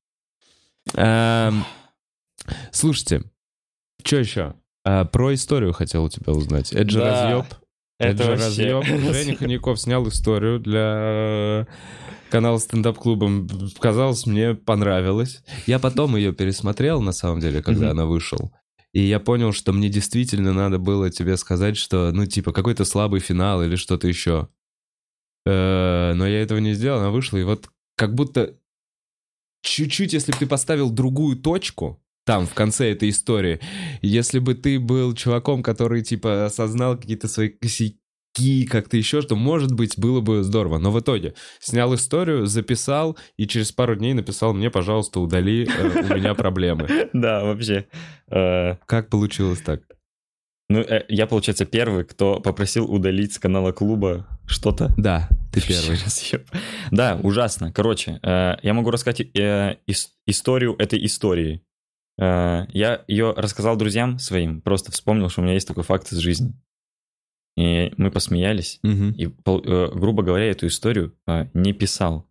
эм, 0.95 1.63
слушайте, 2.71 3.23
что 4.03 4.17
еще? 4.17 4.55
А, 4.85 5.05
про 5.05 5.33
историю 5.33 5.73
хотел 5.73 6.03
у 6.05 6.09
тебя 6.09 6.33
узнать. 6.33 6.71
Это 6.73 6.89
же 6.89 6.99
Да, 6.99 7.09
разъеб. 7.11 7.53
Это, 8.05 8.23
же 8.23 8.29
вообще- 8.31 8.45
разъеб. 8.73 8.83
Женя 9.13 9.35
Хомяков 9.35 9.79
снял 9.79 10.07
историю 10.07 10.59
для 10.59 11.67
канала 12.29 12.57
стендап-клубом. 12.57 13.47
Казалось, 13.79 14.25
мне 14.25 14.55
понравилось. 14.55 15.43
Я 15.67 15.79
потом 15.79 16.15
ее 16.15 16.33
пересмотрел, 16.33 17.01
на 17.01 17.11
самом 17.11 17.39
деле, 17.39 17.61
когда 17.61 17.91
она 17.91 18.05
вышел. 18.05 18.51
И 18.91 19.01
я 19.01 19.19
понял, 19.19 19.53
что 19.53 19.73
мне 19.73 19.89
действительно 19.89 20.53
надо 20.53 20.77
было 20.79 21.09
тебе 21.09 21.37
сказать, 21.37 21.77
что, 21.77 22.11
ну, 22.11 22.25
типа, 22.25 22.51
какой-то 22.51 22.85
слабый 22.85 23.19
финал 23.21 23.63
или 23.63 23.75
что-то 23.75 24.07
еще. 24.07 24.49
Э, 25.45 26.13
Но 26.15 26.27
я 26.27 26.41
этого 26.41 26.59
не 26.59 26.73
сделал, 26.73 26.99
она 26.99 27.09
вышла, 27.09 27.37
и 27.37 27.43
вот 27.43 27.69
как 27.95 28.13
будто 28.15 28.55
чуть-чуть, 29.63 30.13
если 30.13 30.31
бы 30.31 30.37
ты 30.37 30.45
поставил 30.47 30.89
другую 30.89 31.37
точку, 31.37 32.02
там, 32.25 32.45
в 32.47 32.53
конце 32.53 32.91
этой 32.91 33.09
истории, 33.09 33.59
если 34.01 34.39
бы 34.39 34.55
ты 34.55 34.79
был 34.79 35.13
чуваком, 35.13 35.61
который, 35.63 36.01
типа, 36.03 36.45
осознал 36.45 36.97
какие-то 36.97 37.27
свои 37.27 37.49
косяки, 37.49 38.65
как-то 38.65 38.97
еще, 38.97 39.21
что, 39.21 39.35
может 39.35 39.73
быть, 39.73 39.97
было 39.99 40.21
бы 40.21 40.41
здорово. 40.43 40.77
Но 40.77 40.91
в 40.91 40.99
итоге 40.99 41.33
снял 41.59 41.93
историю, 41.95 42.45
записал, 42.45 43.17
и 43.37 43.45
через 43.45 43.71
пару 43.71 43.95
дней 43.95 44.13
написал 44.13 44.53
мне, 44.53 44.69
пожалуйста, 44.71 45.19
удали, 45.19 45.65
э, 45.67 46.03
у 46.11 46.15
меня 46.15 46.33
проблемы. 46.33 46.87
Да, 47.13 47.43
вообще. 47.43 47.85
Э, 48.31 48.75
Как 48.85 49.09
получилось 49.09 49.59
так? 49.59 49.81
Ну, 50.69 50.79
э, 50.79 51.03
я, 51.09 51.27
получается, 51.27 51.65
первый, 51.65 52.05
кто 52.05 52.39
попросил 52.39 52.85
удалить 52.91 53.33
с 53.33 53.37
канала 53.39 53.71
клуба 53.73 54.25
что-то. 54.47 54.93
Да, 54.97 55.29
ты 55.51 55.61
первый. 55.67 55.99
Да, 56.89 57.19
ужасно. 57.21 57.71
Короче, 57.73 58.19
я 58.23 58.73
могу 58.73 58.89
рассказать 58.91 59.21
ис- 59.21 60.07
историю 60.25 60.75
этой 60.79 61.05
истории. 61.05 61.61
Э, 62.19 62.65
Я 62.69 63.03
ее 63.07 63.33
рассказал 63.35 63.75
друзьям 63.75 64.19
своим, 64.19 64.61
просто 64.61 64.91
вспомнил, 64.91 65.29
что 65.29 65.41
у 65.41 65.43
меня 65.43 65.53
есть 65.53 65.67
такой 65.67 65.83
факт 65.83 66.11
из 66.11 66.17
жизни. 66.17 66.53
И 67.55 67.91
мы 67.97 68.09
посмеялись. 68.11 68.79
Мгм, 68.83 69.11
И, 69.11 69.25
э, 69.27 69.91
грубо 69.93 70.23
говоря, 70.23 70.45
эту 70.49 70.67
историю 70.67 71.13
э, 71.27 71.47
не 71.53 71.73
писал. 71.73 72.27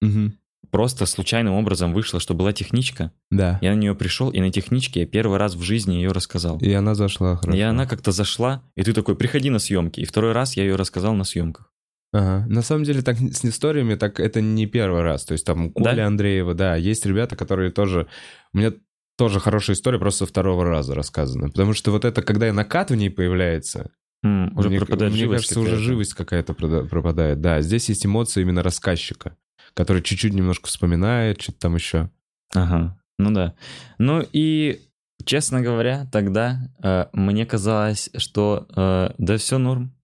мгм. 0.00 0.38
Просто 0.70 1.06
случайным 1.06 1.54
образом 1.54 1.92
вышло, 1.92 2.18
что 2.18 2.34
была 2.34 2.52
техничка. 2.52 3.12
Да. 3.30 3.60
Я 3.62 3.74
на 3.74 3.78
нее 3.78 3.94
пришел, 3.94 4.30
и 4.30 4.40
на 4.40 4.50
техничке 4.50 5.00
я 5.00 5.06
первый 5.06 5.38
раз 5.38 5.54
в 5.54 5.62
жизни 5.62 5.94
ее 5.94 6.10
рассказал. 6.10 6.58
И 6.58 6.72
она 6.72 6.96
зашла 6.96 7.36
хорошо. 7.36 7.56
И 7.56 7.60
она 7.60 7.86
как-то 7.86 8.10
зашла, 8.10 8.60
и 8.74 8.82
ты 8.82 8.92
такой, 8.92 9.14
приходи 9.14 9.50
на 9.50 9.60
съемки. 9.60 10.00
И 10.00 10.04
второй 10.04 10.32
раз 10.32 10.56
я 10.56 10.64
ее 10.64 10.74
рассказал 10.74 11.14
на 11.14 11.22
съемках. 11.22 11.70
Ага. 12.12 12.44
На 12.48 12.62
самом 12.62 12.82
деле, 12.82 13.02
так 13.02 13.18
с 13.18 13.44
историями, 13.44 13.94
так 13.94 14.18
это 14.18 14.40
не 14.40 14.66
первый 14.66 15.02
раз. 15.02 15.24
То 15.24 15.32
есть 15.32 15.46
там 15.46 15.70
Коля 15.70 15.94
Да? 15.94 16.06
Андреева, 16.08 16.54
да, 16.54 16.74
есть 16.74 17.06
ребята, 17.06 17.36
которые 17.36 17.70
тоже... 17.70 18.08
У 18.52 18.58
меня 18.58 18.72
тоже 19.16 19.40
хорошая 19.40 19.76
история, 19.76 19.98
просто 19.98 20.24
со 20.24 20.30
второго 20.30 20.64
раза 20.64 20.94
рассказана. 20.94 21.48
Потому 21.48 21.72
что 21.72 21.90
вот 21.90 22.04
это, 22.04 22.22
когда 22.22 22.52
накат 22.52 22.90
в 22.90 22.94
ней 22.94 23.10
появляется, 23.10 23.90
М, 24.24 24.56
уже 24.56 24.70
мне, 24.70 24.78
пропадает 24.78 25.12
мне 25.12 25.22
живость 25.22 25.48
кажется, 25.48 25.60
уже 25.60 25.76
живость 25.76 26.14
какая-то 26.14 26.54
пропадает. 26.54 27.40
Да, 27.40 27.60
здесь 27.60 27.88
есть 27.88 28.06
эмоции 28.06 28.40
именно 28.42 28.62
рассказчика, 28.62 29.36
который 29.74 30.02
чуть-чуть 30.02 30.32
немножко 30.32 30.68
вспоминает, 30.68 31.42
что-то 31.42 31.58
там 31.58 31.74
еще. 31.74 32.10
Ага, 32.54 32.98
ну 33.18 33.30
да. 33.32 33.54
Ну 33.98 34.24
и, 34.32 34.80
честно 35.24 35.60
говоря, 35.60 36.08
тогда 36.10 36.70
э, 36.82 37.06
мне 37.12 37.44
казалось, 37.44 38.10
что 38.16 38.66
э, 38.74 39.10
да 39.18 39.36
все 39.36 39.58
норм. 39.58 39.94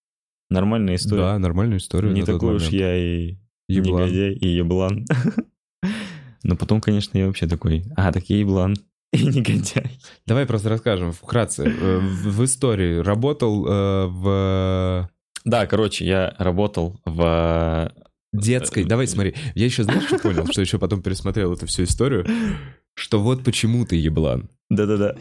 Нормальная 0.51 0.97
история. 0.97 1.23
Да, 1.23 1.39
нормальную 1.39 1.79
историю. 1.79 2.13
Не 2.13 2.25
такой 2.25 2.57
уж 2.57 2.69
я 2.69 2.95
и 2.97 3.39
Еблан. 3.69 4.03
негодяй, 4.03 4.35
и 4.35 4.49
еблан. 4.49 5.07
Но 6.43 6.57
потом, 6.57 6.81
конечно, 6.81 7.17
я 7.17 7.27
вообще 7.27 7.47
такой, 7.47 7.85
а, 7.97 8.13
так 8.13 8.25
я 8.29 8.39
еблан 8.39 8.75
и 9.13 9.25
негодяй. 9.25 9.99
Давай 10.27 10.47
просто 10.47 10.69
расскажем 10.69 11.13
вкратце. 11.13 11.65
Э, 11.65 11.99
В, 11.99 12.45
истории 12.45 12.99
работал 12.99 13.67
э, 13.67 14.07
в 14.07 15.11
Да, 15.45 15.67
короче, 15.67 16.05
я 16.07 16.35
работал 16.39 17.01
в... 17.05 17.93
детской. 18.33 18.85
Давай 18.85 19.07
смотри. 19.07 19.35
Я 19.55 19.65
еще, 19.65 19.85
знаешь, 19.85 20.05
что 20.05 20.19
понял? 20.19 20.47
Что 20.51 20.61
еще 20.61 20.79
потом 20.79 21.03
пересмотрел 21.03 21.53
эту 21.53 21.67
всю 21.67 21.85
историю? 21.85 22.27
Что 22.95 23.21
вот 23.21 23.45
почему 23.45 23.85
ты 23.87 23.97
еблан. 23.97 24.49
Да-да-да. 24.69 25.17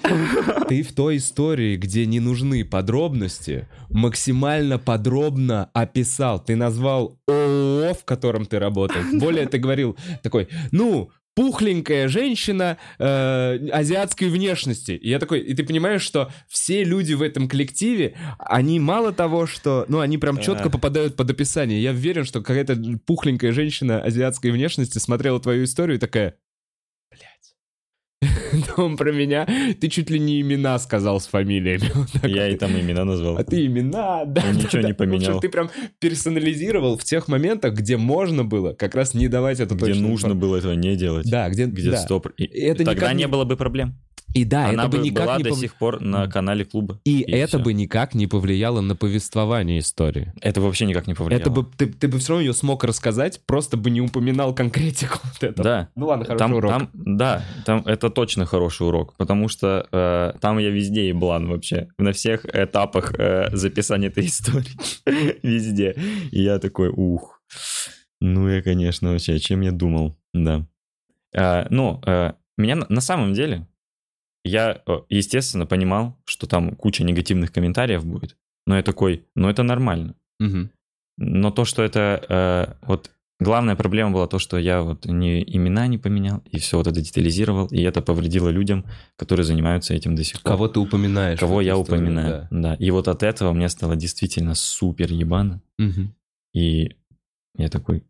Ты 0.68 0.84
в 0.84 0.94
той 0.94 1.18
истории, 1.18 1.76
где 1.76 2.06
не 2.06 2.20
нужны 2.20 2.64
подробности, 2.64 3.68
максимально 3.90 4.78
подробно 4.78 5.72
описал. 5.74 6.40
Ты 6.40 6.56
назвал 6.56 7.18
ООО, 7.28 7.96
в 7.96 8.06
котором 8.06 8.46
ты 8.46 8.60
работал. 8.60 9.02
Более 9.14 9.48
ты 9.48 9.58
говорил 9.58 9.98
такой, 10.22 10.50
ну, 10.72 11.10
пухленькая 11.40 12.10
женщина 12.10 12.78
э, 12.98 13.70
азиатской 13.72 14.28
внешности. 14.28 14.92
И 14.92 15.10
я 15.10 15.20
такой, 15.20 15.40
и 15.40 15.54
ты 15.54 15.64
понимаешь, 15.64 16.02
что 16.02 16.30
все 16.50 16.84
люди 16.84 17.14
в 17.14 17.22
этом 17.22 17.48
коллективе, 17.48 18.18
они 18.40 18.78
мало 18.78 19.14
того, 19.14 19.48
что, 19.48 19.86
ну, 19.88 20.02
они 20.02 20.18
прям 20.18 20.38
четко 20.40 20.70
попадают 20.70 21.16
под 21.16 21.30
описание. 21.30 21.82
Я 21.82 21.92
уверен, 21.92 22.26
что 22.26 22.42
какая-то 22.42 22.78
пухленькая 23.06 23.54
женщина 23.54 24.02
азиатской 24.02 24.52
внешности 24.52 24.98
смотрела 24.98 25.40
твою 25.40 25.64
историю 25.64 25.96
и 25.96 26.00
такая, 26.00 26.36
Дом 28.76 28.98
про 28.98 29.12
меня. 29.12 29.48
Ты 29.80 29.88
чуть 29.90 30.10
ли 30.10 30.20
не 30.20 30.42
имена 30.42 30.80
сказал 30.80 31.20
с 31.20 31.28
фамилиями. 31.28 31.92
Я 32.28 32.50
и 32.50 32.56
там 32.58 32.72
имена 32.72 33.06
назвал. 33.06 33.38
А 33.38 33.44
ты 33.44 33.66
имена, 33.66 34.26
да. 34.26 34.42
Я 34.42 34.54
да, 34.54 34.60
ничего 34.60 34.82
не 34.82 34.94
поменял. 34.94 35.40
Ты 35.40 35.50
прям 35.50 35.70
персонализировал 36.00 36.98
в 36.98 37.04
тех 37.04 37.28
моментах, 37.28 37.74
где 37.74 37.98
можно 37.98 38.44
было 38.44 38.74
как 38.74 38.96
раз 38.96 39.14
не 39.14 39.28
давать 39.28 39.60
эту 39.60 39.76
Где 39.76 39.94
нужно 39.94 40.36
было 40.36 40.58
этого 40.58 40.74
не 40.74 40.96
делать. 40.96 41.30
Да, 41.30 41.50
где, 41.50 41.66
Где 41.66 41.92
да. 41.92 41.98
стоп. 41.98 42.28
И, 42.38 42.46
это 42.46 42.84
тогда 42.86 43.14
не- 43.14 43.28
было 43.28 43.46
бы 43.46 43.56
проблем. 43.58 43.96
И 44.34 44.46
да, 44.46 44.70
Она 44.70 44.84
это 44.84 44.92
бы 44.92 44.98
бы 45.00 45.04
никак 45.04 45.26
была 45.26 45.38
не 45.38 45.44
до 45.44 45.50
пов- 45.50 45.60
сих 45.60 45.76
пор 45.76 46.02
на 46.02 46.28
канале 46.28 46.64
клуба. 46.64 47.00
И, 47.04 47.22
и 47.22 47.32
это 47.32 47.58
всё. 47.58 47.64
бы 47.64 47.74
никак 47.74 48.14
не 48.14 48.28
повлияло 48.28 48.82
на 48.82 48.96
повествование 48.96 49.80
истории. 49.80 50.34
Это 50.42 50.62
вообще 50.62 50.86
никак 50.86 51.08
не 51.08 51.16
повлияло. 51.16 51.42
Это 51.42 51.50
бы 51.50 51.66
ты, 51.78 51.88
ты 51.88 52.08
бы 52.08 52.20
все 52.20 52.34
равно 52.34 52.42
ее 52.46 52.54
смог 52.54 52.84
рассказать, 52.84 53.42
просто 53.48 53.76
бы 53.76 53.90
не 53.90 54.02
упоминал 54.02 54.54
конкретику 54.54 55.18
вот 55.24 55.44
этого. 55.44 55.64
Да. 55.64 55.90
Ну 55.96 56.06
ладно, 56.08 56.26
хороший 56.26 56.40
Там, 56.40 56.54
урок. 56.54 56.72
там, 56.72 56.90
да, 56.94 57.44
там 57.66 57.82
это 57.86 58.10
точно 58.12 58.46
хороший 58.46 58.88
урок, 58.88 59.16
потому 59.18 59.48
что 59.48 59.88
э, 59.92 60.34
там 60.40 60.60
я 60.60 60.70
везде 60.70 61.08
еблан 61.08 61.48
вообще, 61.48 61.88
на 61.98 62.12
всех 62.12 62.46
этапах 62.46 63.14
э, 63.18 63.50
записания 63.56 64.10
этой 64.10 64.26
истории, 64.28 64.78
везде. 65.42 65.96
И 66.32 66.44
я 66.44 66.60
такой, 66.60 66.90
ух, 66.90 67.42
ну 68.22 68.48
я, 68.48 68.62
конечно, 68.62 69.12
вообще, 69.12 69.40
чем 69.40 69.62
я 69.62 69.72
думал, 69.72 70.16
да. 70.34 70.66
Э, 71.34 71.66
ну, 71.70 72.00
э, 72.06 72.34
меня 72.58 72.76
на 72.76 73.02
самом 73.02 73.34
деле, 73.34 73.66
я, 74.44 74.82
э, 74.86 75.00
естественно, 75.10 75.66
понимал, 75.66 76.18
что 76.26 76.48
там 76.48 76.76
куча 76.76 77.04
негативных 77.04 77.52
комментариев 77.52 78.06
будет, 78.06 78.38
но 78.66 78.78
я 78.78 78.84
такой, 78.84 79.26
ну 79.36 79.50
это 79.50 79.64
нормально. 79.64 80.16
Мгм. 80.40 80.72
Но 81.18 81.52
то, 81.52 81.66
что 81.66 81.84
это 81.84 82.24
э, 82.30 82.86
вот 82.88 83.12
главная 83.40 83.76
проблема 83.76 84.12
была 84.12 84.28
то, 84.28 84.40
что 84.40 84.58
я 84.58 84.82
вот 84.82 85.06
не 85.06 85.44
имена 85.44 85.88
не 85.88 85.98
поменял 85.98 86.42
и 86.46 86.60
все 86.60 86.78
вот 86.78 86.88
это 86.88 87.02
детализировал, 87.02 87.68
и 87.68 87.82
это 87.82 88.02
повредило 88.02 88.50
людям, 88.50 88.86
которые 89.16 89.46
занимаются 89.46 89.94
этим 89.94 90.16
до 90.16 90.24
сих 90.24 90.42
пор. 90.42 90.54
Кого 90.54 90.68
ты 90.68 90.80
упоминаешь? 90.80 91.40
Кого 91.40 91.62
я 91.62 91.74
истории, 91.74 92.00
упоминаю. 92.02 92.48
Да. 92.52 92.76
И 92.76 92.92
вот 92.92 93.08
от 93.08 93.24
этого 93.24 93.54
мне 93.54 93.70
стало 93.70 93.96
действительно 93.96 94.56
супер 94.56 95.12
ебано. 95.12 95.62
да. 95.78 95.86
Мгм. 95.86 96.16
И 96.54 96.96
я 97.58 97.70
такой... 97.70 98.04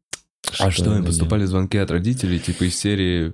А 0.59 0.71
что, 0.71 0.95
им 0.95 1.05
поступали 1.05 1.45
звонки 1.45 1.77
от 1.77 1.91
родителей, 1.91 2.39
типа 2.39 2.63
из 2.63 2.75
серии 2.77 3.29
«Э, 3.29 3.33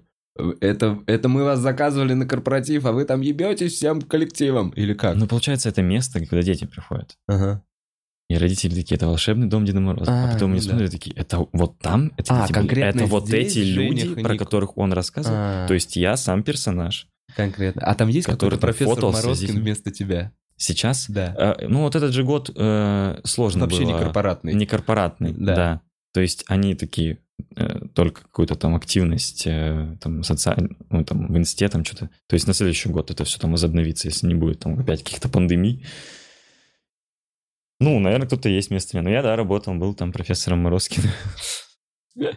это, 0.62 1.00
это 1.08 1.30
мы 1.30 1.44
вас 1.44 1.60
заказывали 1.60 2.14
на 2.14 2.26
корпоратив, 2.26 2.86
а 2.86 2.92
вы 2.92 3.06
там 3.06 3.22
ебетесь 3.22 3.74
всем 3.74 4.02
коллективом. 4.02 4.70
Или 4.72 4.94
как? 4.94 5.16
Ну, 5.16 5.28
получается, 5.28 5.70
это 5.70 5.82
место, 5.82 6.26
куда 6.26 6.42
дети 6.42 6.66
приходят. 6.66 7.16
Ага. 7.28 7.64
И 8.30 8.38
родители 8.38 8.74
такие, 8.74 8.96
это 8.96 9.06
волшебный 9.08 9.48
дом 9.48 9.66
Деда 9.66 9.80
Мороза. 9.80 10.12
А, 10.12 10.30
А, 10.30 10.34
потом 10.34 10.50
ну 10.50 10.56
они 10.58 10.66
да. 10.66 10.72
смотрят 10.72 10.92
такие, 10.92 11.16
это 11.16 11.46
вот 11.54 11.78
там? 11.80 12.12
Это, 12.18 12.42
А, 12.42 12.46
эти- 12.46 12.54
конкретно 12.54 13.02
это 13.02 13.08
вот 13.08 13.30
эти 13.32 13.60
люди, 13.60 14.16
про 14.16 14.32
Ник. 14.34 14.40
которых 14.40 14.78
он 14.80 14.94
рассказывал? 14.94 15.38
А, 15.40 15.68
То 15.68 15.76
есть 15.76 15.96
я 15.96 16.18
сам 16.18 16.42
персонаж. 16.44 17.08
конкретно. 17.36 17.82
А 17.84 17.94
там 17.96 18.08
есть 18.08 18.26
который 18.26 18.58
какой-то 18.58 18.62
профессор 18.62 19.12
Морозкин 19.12 19.60
вместо 19.60 19.92
тебя? 19.92 20.32
Сейчас? 20.58 21.06
Да. 21.10 21.36
Э, 21.60 21.68
ну, 21.68 21.82
вот 21.82 21.96
этот 21.96 22.14
же 22.14 22.24
год 22.24 22.50
э, 22.56 23.20
сложно 23.26 23.62
Вообще 23.66 23.84
было. 23.84 23.92
не 23.92 24.00
корпоратный. 24.00 24.54
Не 24.54 24.66
корпоратный, 24.66 25.34
Да. 25.34 25.56
да. 25.56 25.82
То 26.16 26.22
есть 26.22 26.46
они 26.48 26.76
такие 26.76 27.18
э, 27.58 27.88
только 27.94 28.22
какую-то 28.22 28.56
там 28.56 28.74
активность 28.74 29.46
э, 29.46 29.98
там 30.00 30.24
социаль... 30.24 30.70
ну, 30.90 31.04
там 31.04 31.28
в 31.28 31.38
инсте 31.38 31.68
там 31.68 31.84
что-то. 31.84 32.10
То 32.28 32.36
есть 32.36 32.48
на 32.48 32.54
следующий 32.54 32.88
год 32.88 33.12
это 33.12 33.26
все 33.26 33.38
там 33.38 33.52
возобновится, 33.52 34.08
если 34.08 34.26
не 34.26 34.34
будет 34.34 34.62
там 34.62 34.80
опять 34.80 35.04
каких-то 35.04 35.28
пандемий. 35.28 35.86
Ну, 37.82 38.00
наверное, 38.00 38.28
кто-то 38.28 38.48
есть 38.48 38.70
вместо 38.70 38.96
меня. 38.96 39.04
Но 39.04 39.10
я, 39.10 39.22
да, 39.22 39.36
работал, 39.36 39.76
был 39.76 39.94
там 39.94 40.14
профессором 40.14 40.60
Морозкиным. 40.60 41.12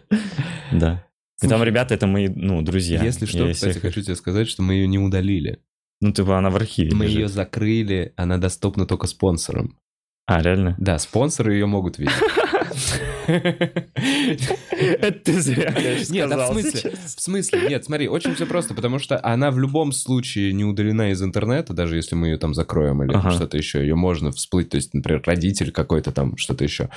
Да. 0.73 1.07
И 1.41 1.47
там 1.47 1.63
ребята, 1.63 1.93
это 1.93 2.05
мои, 2.05 2.27
ну, 2.27 2.61
друзья. 2.61 3.01
Если 3.01 3.25
что, 3.25 3.49
кстати, 3.49 3.79
хочу 3.79 4.01
тебе 4.01 4.15
сказать, 4.15 4.49
что 4.49 4.61
мы 4.61 4.73
ее 4.73 4.87
не 4.87 4.99
удалили. 4.99 5.63
Ну, 6.01 6.11
типа, 6.11 6.37
она 6.37 6.49
в 6.49 6.57
архиве 6.57 6.93
Мы 6.93 7.05
ее 7.05 7.29
закрыли, 7.29 8.13
она 8.17 8.37
доступна 8.37 8.85
только 8.85 9.07
спонсорам. 9.07 9.79
А, 10.25 10.41
реально? 10.41 10.75
Да, 10.77 10.99
спонсоры 10.99 11.53
ее 11.53 11.65
могут 11.65 11.97
видеть. 11.97 12.13
Это 14.71 15.19
ты 15.19 15.39
зря, 15.39 15.73
Нет, 16.09 16.31
в 16.31 16.47
смысле? 16.51 16.93
В 17.15 17.21
смысле? 17.21 17.69
Нет, 17.69 17.85
смотри, 17.85 18.07
очень 18.07 18.33
все 18.33 18.45
просто, 18.45 18.73
потому 18.73 18.97
что 18.99 19.19
она 19.23 19.51
в 19.51 19.59
любом 19.59 19.91
случае 19.91 20.53
не 20.53 20.65
удалена 20.65 21.11
из 21.11 21.21
интернета, 21.21 21.73
даже 21.73 21.95
если 21.95 22.15
мы 22.15 22.27
ее 22.27 22.37
там 22.37 22.53
закроем 22.53 23.03
или 23.03 23.11
что-то 23.31 23.57
еще. 23.57 23.81
Ее 23.81 23.95
можно 23.95 24.31
всплыть, 24.31 24.69
то 24.69 24.77
есть, 24.77 24.93
например, 24.93 25.21
родитель 25.25 25.71
какой-то 25.71 26.11
там, 26.11 26.37
что-то 26.37 26.63
еще. 26.63 26.89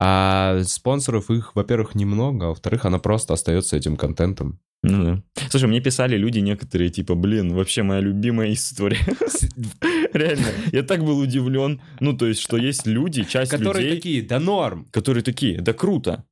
А 0.00 0.62
спонсоров 0.64 1.30
их, 1.30 1.54
во-первых, 1.54 1.94
немного, 1.94 2.46
а 2.46 2.48
во-вторых, 2.50 2.84
она 2.86 2.98
просто 2.98 3.34
остается 3.34 3.76
этим 3.76 3.96
контентом. 3.96 4.60
Ну 4.86 5.04
да. 5.34 5.48
Слушай, 5.48 5.68
мне 5.68 5.80
писали 5.80 6.16
люди 6.16 6.40
некоторые, 6.40 6.90
типа, 6.90 7.14
блин, 7.14 7.54
вообще 7.54 7.82
моя 7.82 8.00
любимая 8.00 8.52
история. 8.52 8.98
Реально, 10.12 10.46
я 10.72 10.82
так 10.82 11.02
был 11.02 11.18
удивлен. 11.18 11.80
Ну, 12.00 12.14
то 12.16 12.26
есть, 12.26 12.40
что 12.40 12.58
есть 12.58 12.86
люди, 12.86 13.24
часть 13.24 13.50
Которые 13.50 13.84
людей, 13.84 13.96
такие, 13.96 14.22
да 14.22 14.38
норм, 14.38 14.86
которые 14.90 15.24
такие, 15.24 15.60
да 15.60 15.72
круто. 15.72 16.26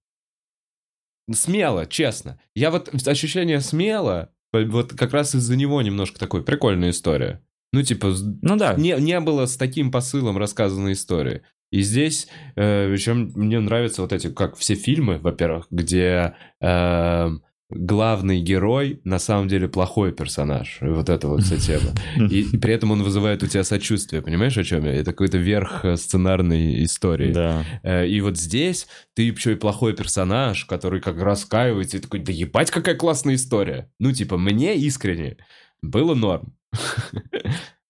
смело, 1.32 1.86
честно. 1.86 2.38
Я 2.54 2.70
вот 2.70 2.90
ощущение 3.08 3.60
смело, 3.60 4.30
вот 4.52 4.92
как 4.92 5.14
раз 5.14 5.34
из-за 5.34 5.56
него 5.56 5.80
немножко 5.80 6.20
такой 6.20 6.44
прикольная 6.44 6.90
история. 6.90 7.40
Ну, 7.72 7.82
типа, 7.82 8.12
Ну 8.42 8.56
да, 8.56 8.74
не, 8.74 8.94
не 9.00 9.18
было 9.20 9.46
с 9.46 9.56
таким 9.56 9.90
посылом 9.90 10.36
рассказанной 10.36 10.92
истории. 10.92 11.40
И 11.70 11.80
здесь 11.80 12.28
э, 12.54 12.92
еще 12.92 13.14
мне 13.14 13.58
нравятся 13.58 14.02
вот 14.02 14.12
эти, 14.12 14.30
как 14.30 14.56
все 14.56 14.74
фильмы, 14.74 15.18
во-первых, 15.18 15.68
где 15.70 16.34
э, 16.60 17.30
главный 17.74 18.40
герой 18.40 19.00
на 19.04 19.18
самом 19.18 19.48
деле 19.48 19.68
плохой 19.68 20.12
персонаж. 20.12 20.78
Вот 20.80 21.08
это 21.08 21.28
вот 21.28 21.42
вся 21.42 21.56
тема. 21.56 21.92
И, 22.30 22.42
и 22.42 22.56
при 22.58 22.74
этом 22.74 22.90
он 22.90 23.02
вызывает 23.02 23.42
у 23.42 23.46
тебя 23.46 23.64
сочувствие, 23.64 24.22
понимаешь, 24.22 24.56
о 24.58 24.64
чем 24.64 24.84
я? 24.84 24.92
Это 24.94 25.12
какой-то 25.12 25.38
верх 25.38 25.84
э, 25.84 25.96
сценарной 25.96 26.84
истории. 26.84 27.32
да. 27.32 27.64
Э, 27.82 28.06
И 28.06 28.20
вот 28.20 28.36
здесь 28.38 28.86
ты 29.14 29.22
еще 29.22 29.52
и 29.52 29.56
плохой 29.56 29.94
персонаж, 29.94 30.64
который 30.64 31.00
как 31.00 31.18
раскаивается 31.20 31.96
и 31.96 32.00
такой, 32.00 32.20
да 32.20 32.32
ебать, 32.32 32.70
какая 32.70 32.94
классная 32.94 33.34
история. 33.34 33.90
Ну, 33.98 34.12
типа, 34.12 34.38
мне 34.38 34.76
искренне 34.76 35.36
было 35.82 36.14
норм. 36.14 36.54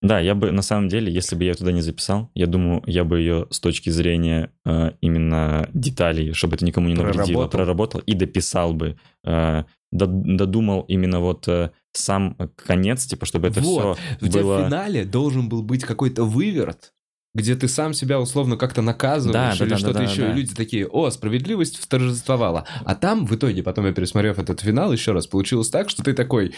Да, 0.02 0.18
я 0.18 0.34
бы, 0.34 0.50
на 0.50 0.62
самом 0.62 0.88
деле, 0.88 1.12
если 1.12 1.36
бы 1.36 1.44
я 1.44 1.54
туда 1.54 1.70
не 1.72 1.80
записал, 1.80 2.30
я 2.34 2.46
думаю, 2.46 2.82
я 2.86 3.04
бы 3.04 3.20
ее 3.20 3.46
с 3.50 3.60
точки 3.60 3.88
зрения 3.90 4.50
э, 4.66 4.92
именно 5.00 5.68
деталей, 5.72 6.32
чтобы 6.32 6.56
это 6.56 6.64
никому 6.64 6.88
не 6.88 6.94
навредило, 6.94 7.46
Проработал. 7.46 7.50
проработал 7.50 8.00
и 8.00 8.14
дописал 8.14 8.74
бы, 8.74 8.96
э, 9.24 9.64
дод- 9.92 10.36
додумал 10.36 10.82
именно 10.88 11.20
вот 11.20 11.46
э, 11.46 11.70
сам 11.92 12.36
конец, 12.56 13.06
типа, 13.06 13.26
чтобы 13.26 13.48
это 13.48 13.60
Вот. 13.60 13.96
все 13.98 14.26
У 14.26 14.28
тебя 14.28 14.40
в 14.42 14.44
было... 14.44 14.64
финале 14.64 15.04
должен 15.04 15.48
был 15.48 15.62
быть 15.62 15.84
какой-то 15.84 16.24
выверт, 16.24 16.92
где 17.34 17.54
ты 17.54 17.68
сам 17.68 17.94
себя 17.94 18.20
условно 18.20 18.56
как-то 18.56 18.82
наказываешь 18.82 19.58
да, 19.58 19.64
или 19.64 19.70
да, 19.70 19.78
что-то 19.78 19.98
да, 20.00 20.02
еще, 20.02 20.22
да. 20.22 20.32
и 20.32 20.34
люди 20.34 20.54
такие, 20.54 20.86
о, 20.86 21.10
справедливость 21.10 21.78
восторжествовала. 21.78 22.66
А 22.84 22.94
там, 22.94 23.24
в 23.24 23.34
итоге, 23.36 23.62
потом 23.62 23.86
я 23.86 23.92
пересмотрев 23.92 24.38
этот 24.38 24.60
финал 24.62 24.92
еще 24.92 25.12
раз, 25.12 25.26
получилось 25.28 25.70
так, 25.70 25.88
что 25.88 26.02
ты 26.02 26.12
такой, 26.12 26.54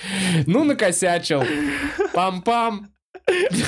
ну, 0.46 0.64
накосячил, 0.64 1.42
пам-пам, 2.14 2.86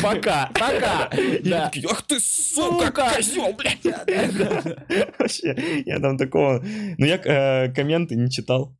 пока, 0.02 0.50
пока. 0.54 1.10
Да. 1.42 1.70
Ах 1.90 2.02
ты, 2.02 2.20
сука, 2.20 2.90
козел, 2.92 3.52
блядь! 3.54 3.84
Вообще, 5.18 5.82
я 5.86 5.98
там 6.00 6.18
такого... 6.18 6.62
Ну, 6.98 7.06
я 7.06 7.16
э, 7.16 7.72
комменты 7.72 8.16
не 8.16 8.30
читал, 8.30 8.76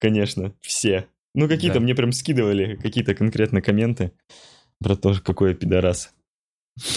конечно, 0.00 0.54
все. 0.60 1.06
Ну, 1.34 1.48
какие-то 1.48 1.78
Да. 1.78 1.80
мне 1.80 1.94
прям 1.94 2.12
скидывали, 2.12 2.76
какие-то 2.76 3.14
конкретно 3.14 3.60
комменты 3.60 4.12
про 4.82 4.96
то, 4.96 5.14
какой 5.24 5.50
я 5.50 5.54
пидорас. 5.54 6.14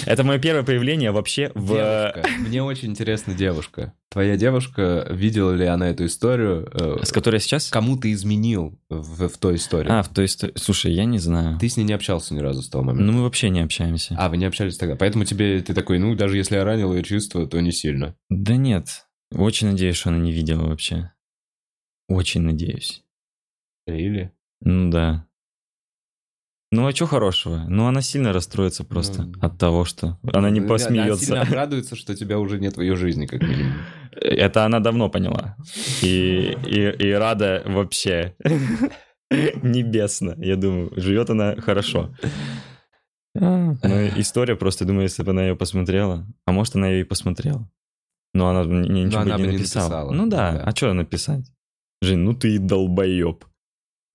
Это 0.05 0.23
мое 0.25 0.39
первое 0.39 0.63
появление 0.63 1.11
вообще 1.11 1.51
в... 1.55 1.67
Девушка. 1.69 2.23
Мне 2.39 2.61
очень 2.63 2.89
интересна 2.89 3.33
девушка. 3.33 3.93
Твоя 4.09 4.35
девушка, 4.35 5.07
видела 5.09 5.53
ли 5.53 5.65
она 5.65 5.89
эту 5.89 6.05
историю? 6.05 6.69
э, 6.73 7.05
С 7.05 7.11
которой 7.11 7.39
сейчас? 7.39 7.69
Кому 7.69 7.95
ты 7.97 8.11
изменил 8.11 8.77
в, 8.89 9.29
в 9.29 9.37
той 9.37 9.55
истории? 9.55 9.89
А, 9.89 10.03
то 10.03 10.21
есть, 10.21 10.43
слушай, 10.59 10.91
я 10.91 11.05
не 11.05 11.19
знаю. 11.19 11.57
Ты 11.59 11.69
с 11.69 11.77
ней 11.77 11.83
не 11.83 11.93
общался 11.93 12.33
ни 12.33 12.39
разу 12.39 12.61
с 12.61 12.69
того 12.69 12.83
момента? 12.83 13.05
Ну, 13.05 13.13
мы 13.17 13.23
вообще 13.23 13.49
не 13.49 13.61
общаемся. 13.61 14.15
А, 14.17 14.27
вы 14.29 14.35
не 14.37 14.45
общались 14.45 14.77
тогда. 14.77 14.95
Поэтому 14.97 15.23
тебе 15.23 15.61
ты 15.61 15.73
такой, 15.73 15.97
ну, 15.99 16.13
даже 16.15 16.35
если 16.37 16.55
я 16.55 16.65
ранил 16.65 16.93
ее 16.93 17.03
чувства, 17.03 17.47
то 17.47 17.59
не 17.61 17.71
сильно. 17.71 18.15
Да 18.29 18.55
нет. 18.57 19.05
Очень 19.31 19.67
надеюсь, 19.67 19.95
что 19.95 20.09
она 20.09 20.17
не 20.19 20.31
видела 20.33 20.65
вообще. 20.65 21.11
Очень 22.09 22.41
надеюсь. 22.41 23.03
Или? 23.87 24.33
Ну 24.61 24.89
да. 24.89 25.25
Ну 26.71 26.85
а 26.85 26.91
что 26.91 27.07
хорошего? 27.07 27.65
Ну 27.67 27.87
она 27.87 28.01
сильно 28.01 28.31
расстроится 28.31 28.83
просто 28.83 29.23
Ну, 29.23 29.33
от 29.41 29.57
того, 29.57 29.85
что 29.85 30.19
она 30.33 30.49
не 30.51 30.59
Она 30.59 30.77
сильно 30.77 31.03
посмеется. 31.07 31.41
обрадуется, 31.41 31.95
что 31.95 32.15
тебя 32.15 32.37
уже 32.37 32.59
нет 32.59 32.77
в 32.77 32.81
ее 32.81 32.95
жизни, 32.95 33.25
как 33.25 33.41
минимум. 33.41 33.73
Это 34.11 34.65
она 34.65 34.79
давно 34.79 35.09
поняла. 35.09 35.55
И, 36.03 36.55
и, 36.67 37.07
и 37.07 37.11
рада 37.13 37.63
вообще. 37.65 38.35
Небесно, 39.31 40.35
я 40.37 40.55
думаю. 40.55 40.91
Живет 40.95 41.29
она 41.31 41.55
хорошо. 41.55 42.13
Ну, 43.33 43.77
история 44.17 44.55
просто, 44.55 44.85
думаю, 44.85 45.03
если 45.03 45.23
бы 45.23 45.31
она 45.31 45.43
ее 45.47 45.55
посмотрела. 45.55 46.27
А 46.45 46.51
может, 46.51 46.75
она 46.75 46.87
ее 46.89 47.01
и 47.01 47.03
посмотрела. 47.03 47.69
Но 48.33 48.49
она 48.49 48.63
ни- 48.65 49.05
ничего 49.05 49.21
бы 49.23 49.31
она 49.31 49.37
не 49.37 49.43
бы 49.43 49.47
не 49.51 49.57
написала. 49.57 49.83
написала. 49.89 50.11
Ну 50.11 50.27
да, 50.27 50.51
Да. 50.51 50.63
а 50.65 50.75
что 50.75 50.93
написать? 50.93 51.45
Жень, 52.01 52.19
ну 52.19 52.33
ты 52.33 52.55
и 52.55 52.57
долбоеб. 52.59 53.45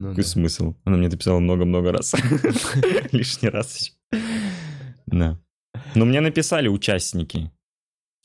Ну, 0.00 0.08
Какой 0.10 0.24
да. 0.24 0.28
смысл? 0.30 0.74
Она 0.84 0.96
мне 0.96 1.06
это 1.06 1.16
писала 1.16 1.38
много-много 1.38 1.92
раз. 1.92 2.14
Лишний 3.12 3.48
раз 3.48 3.76
еще. 4.12 4.22
Да. 5.06 5.38
Но 5.94 6.04
мне 6.04 6.20
написали 6.20 6.68
участники. 6.68 7.50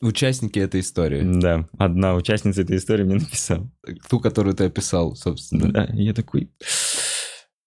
Участники 0.02 0.58
этой 0.60 0.80
истории. 0.80 1.22
Да, 1.40 1.68
одна 1.78 2.16
участница 2.16 2.62
этой 2.62 2.78
истории 2.78 3.04
мне 3.04 3.16
написала. 3.16 3.70
Ту, 4.10 4.20
которую 4.20 4.56
ты 4.56 4.66
описал, 4.66 5.16
собственно. 5.16 5.72
Да, 5.72 5.90
я 5.94 6.14
такой... 6.14 6.52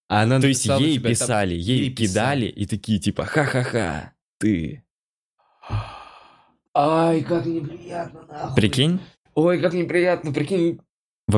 А 0.08 0.22
она 0.22 0.40
То 0.40 0.46
есть 0.48 0.66
ей 0.66 0.98
там- 0.98 1.10
писали, 1.10 1.54
ей 1.54 1.78
ей 1.84 1.90
писали. 1.90 2.06
кидали, 2.08 2.46
и 2.46 2.66
такие 2.66 2.98
типа, 2.98 3.24
ха-ха-ха, 3.24 4.12
ты. 4.38 4.84
Ай, 6.74 7.22
как 7.22 7.46
неприятно, 7.46 8.22
нахуй. 8.28 8.56
Прикинь? 8.56 9.00
Ой, 9.34 9.60
как 9.60 9.72
неприятно, 9.74 10.32
прикинь. 10.32 10.80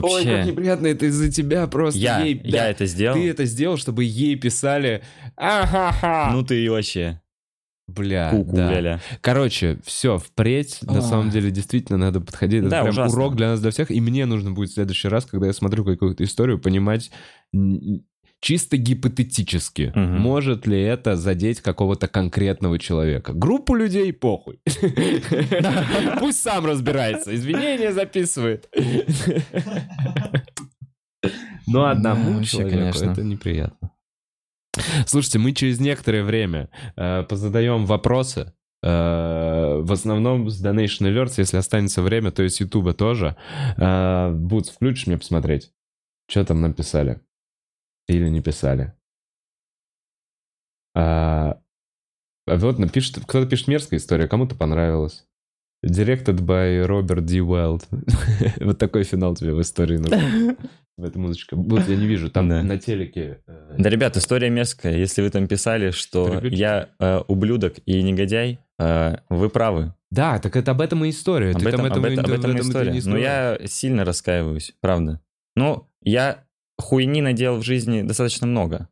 Ой, 0.02 0.24
как 0.24 0.32
Вообще, 0.32 0.50
неприятно, 0.50 0.86
это 0.88 1.06
из-за 1.06 1.30
тебя 1.30 1.66
просто. 1.66 1.98
я, 2.00 2.20
ей, 2.20 2.40
я 2.44 2.50
да, 2.52 2.68
это 2.70 2.86
сделал. 2.86 3.16
Ты 3.16 3.28
это 3.30 3.44
сделал, 3.44 3.76
чтобы 3.76 4.04
ей 4.04 4.36
писали 4.36 5.02
«Ахаха». 5.36 6.30
Ну 6.32 6.42
ты 6.44 6.64
и 6.64 6.68
вообще. 6.68 7.20
Бля, 7.86 8.30
Ку-ку, 8.30 8.56
да. 8.56 8.72
ля-ля. 8.72 9.00
Короче, 9.20 9.78
все, 9.84 10.16
впредь, 10.16 10.78
на 10.82 11.00
Ах. 11.00 11.04
самом 11.04 11.28
деле, 11.28 11.50
действительно 11.50 11.98
надо 11.98 12.18
подходить. 12.20 12.60
Это 12.60 12.70
Да, 12.70 12.80
прям 12.82 12.94
ужасно. 12.94 13.18
урок 13.18 13.36
для 13.36 13.48
нас, 13.48 13.60
для 13.60 13.70
всех. 13.72 13.90
И 13.90 14.00
мне 14.00 14.24
нужно 14.24 14.52
будет 14.52 14.70
в 14.70 14.74
следующий 14.74 15.08
раз, 15.08 15.26
когда 15.26 15.48
я 15.48 15.52
смотрю 15.52 15.84
какую-то 15.84 16.24
историю, 16.24 16.58
понимать 16.58 17.10
чисто 18.44 18.76
гипотетически, 18.76 19.90
Мгм. 19.94 20.18
может 20.20 20.66
ли 20.66 20.78
это 20.78 21.16
задеть 21.16 21.62
какого-то 21.62 22.08
конкретного 22.08 22.78
человека. 22.78 23.32
Группу 23.32 23.74
людей 23.74 24.12
похуй. 24.12 24.58
Пусть 26.20 26.42
сам 26.42 26.66
разбирается. 26.66 27.34
Извинения 27.34 27.90
записывает. 27.92 28.68
Но 31.66 31.86
одному 31.86 32.42
человеку 32.44 32.98
это 32.98 33.22
неприятно. 33.22 33.90
Слушайте, 35.06 35.38
мы 35.38 35.52
через 35.52 35.80
некоторое 35.80 36.22
время 36.22 36.68
э, 36.96 37.22
позадаем 37.22 37.86
вопросы. 37.86 38.52
э, 38.82 39.80
в 39.82 39.90
основном 39.90 40.50
с 40.50 40.62
Donation 40.62 41.08
Alerts, 41.10 41.34
если 41.38 41.56
останется 41.56 42.02
время, 42.02 42.30
то 42.30 42.42
есть 42.42 42.60
Ютуба 42.60 42.92
тоже. 42.92 43.36
Э, 43.78 44.30
Бутс, 44.34 44.68
включишь 44.68 45.06
мне 45.06 45.16
посмотреть? 45.16 45.70
Что 46.28 46.44
там 46.44 46.60
написали? 46.60 47.20
Или 48.08 48.28
не 48.28 48.40
писали? 48.42 48.92
А, 50.94 51.58
а 52.46 52.56
вот 52.56 52.78
напишет, 52.78 53.18
кто-то 53.26 53.48
пишет 53.48 53.68
мерзкая 53.68 53.98
история, 53.98 54.28
кому-то 54.28 54.54
понравилось. 54.54 55.26
Directed 55.84 56.36
by 56.40 56.86
Robert 56.86 57.20
D. 57.22 57.38
Wild. 57.38 57.82
вот 58.64 58.78
такой 58.78 59.04
финал 59.04 59.34
тебе 59.34 59.52
в 59.52 59.60
истории 59.60 59.98
нужен. 59.98 60.56
В 60.96 61.02
этой 61.04 61.18
музычке. 61.18 61.56
Вот 61.56 61.88
я 61.88 61.96
не 61.96 62.06
вижу, 62.06 62.30
там 62.30 62.48
Да. 62.48 62.62
на 62.62 62.78
телеке... 62.78 63.42
э, 63.48 63.74
Да, 63.78 63.90
ребят, 63.90 64.16
история 64.16 64.48
мерзкая. 64.48 64.96
Если 64.96 65.22
вы 65.22 65.30
там 65.30 65.48
писали, 65.48 65.90
что 65.90 66.28
Переключите. 66.30 66.60
я 66.62 66.88
э, 67.00 67.20
ублюдок 67.26 67.74
и 67.84 68.00
негодяй, 68.00 68.60
э, 68.78 69.16
вы 69.28 69.50
правы. 69.50 69.92
Да, 70.12 70.38
так 70.38 70.54
это 70.54 70.70
об 70.70 70.80
этом 70.80 71.04
и 71.04 71.10
история. 71.10 71.50
Об 71.50 71.62
Ты 71.62 71.68
этом, 71.68 71.80
там 71.80 71.86
об 71.86 71.92
этого- 71.92 72.06
этом, 72.12 72.24
об 72.24 72.30
в 72.30 72.34
этом 72.34 72.56
и 72.56 72.60
история. 72.60 72.92
Но 72.92 73.00
строишь. 73.00 73.24
я 73.24 73.58
сильно 73.66 74.04
раскаиваюсь, 74.04 74.72
правда. 74.80 75.20
Ну, 75.56 75.88
я 76.02 76.43
хуйни 76.78 77.22
наделал 77.22 77.58
в 77.58 77.64
жизни 77.64 78.02
достаточно 78.02 78.46
много. 78.46 78.88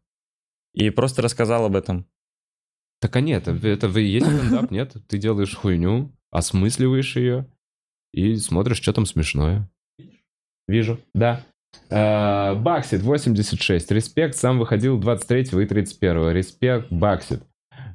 И 0.73 0.91
просто 0.91 1.23
рассказал 1.23 1.67
об 1.67 1.77
этом. 1.77 2.07
Так 3.01 3.17
а 3.17 3.21
нет, 3.21 3.49
это 3.49 3.89
вы 3.89 4.03
есть 4.03 4.27
стендап, 4.37 4.71
нет? 4.71 4.97
Ты 5.09 5.19
делаешь 5.19 5.55
хуйню, 5.55 6.13
осмысливаешь 6.31 7.17
ее 7.17 7.47
и 8.13 8.37
смотришь, 8.37 8.79
что 8.79 8.93
там 8.93 9.07
смешное. 9.07 9.71
Вижу, 10.69 11.01
да. 11.13 11.45
Э, 11.91 12.55
Баксит 12.55 13.03
86. 13.03 13.91
Респект, 13.91 14.37
сам 14.37 14.59
выходил 14.59 14.99
23 14.99 15.63
и 15.63 15.67
31. 15.67 16.31
Респект, 16.31 16.91
Баксит. 16.91 17.43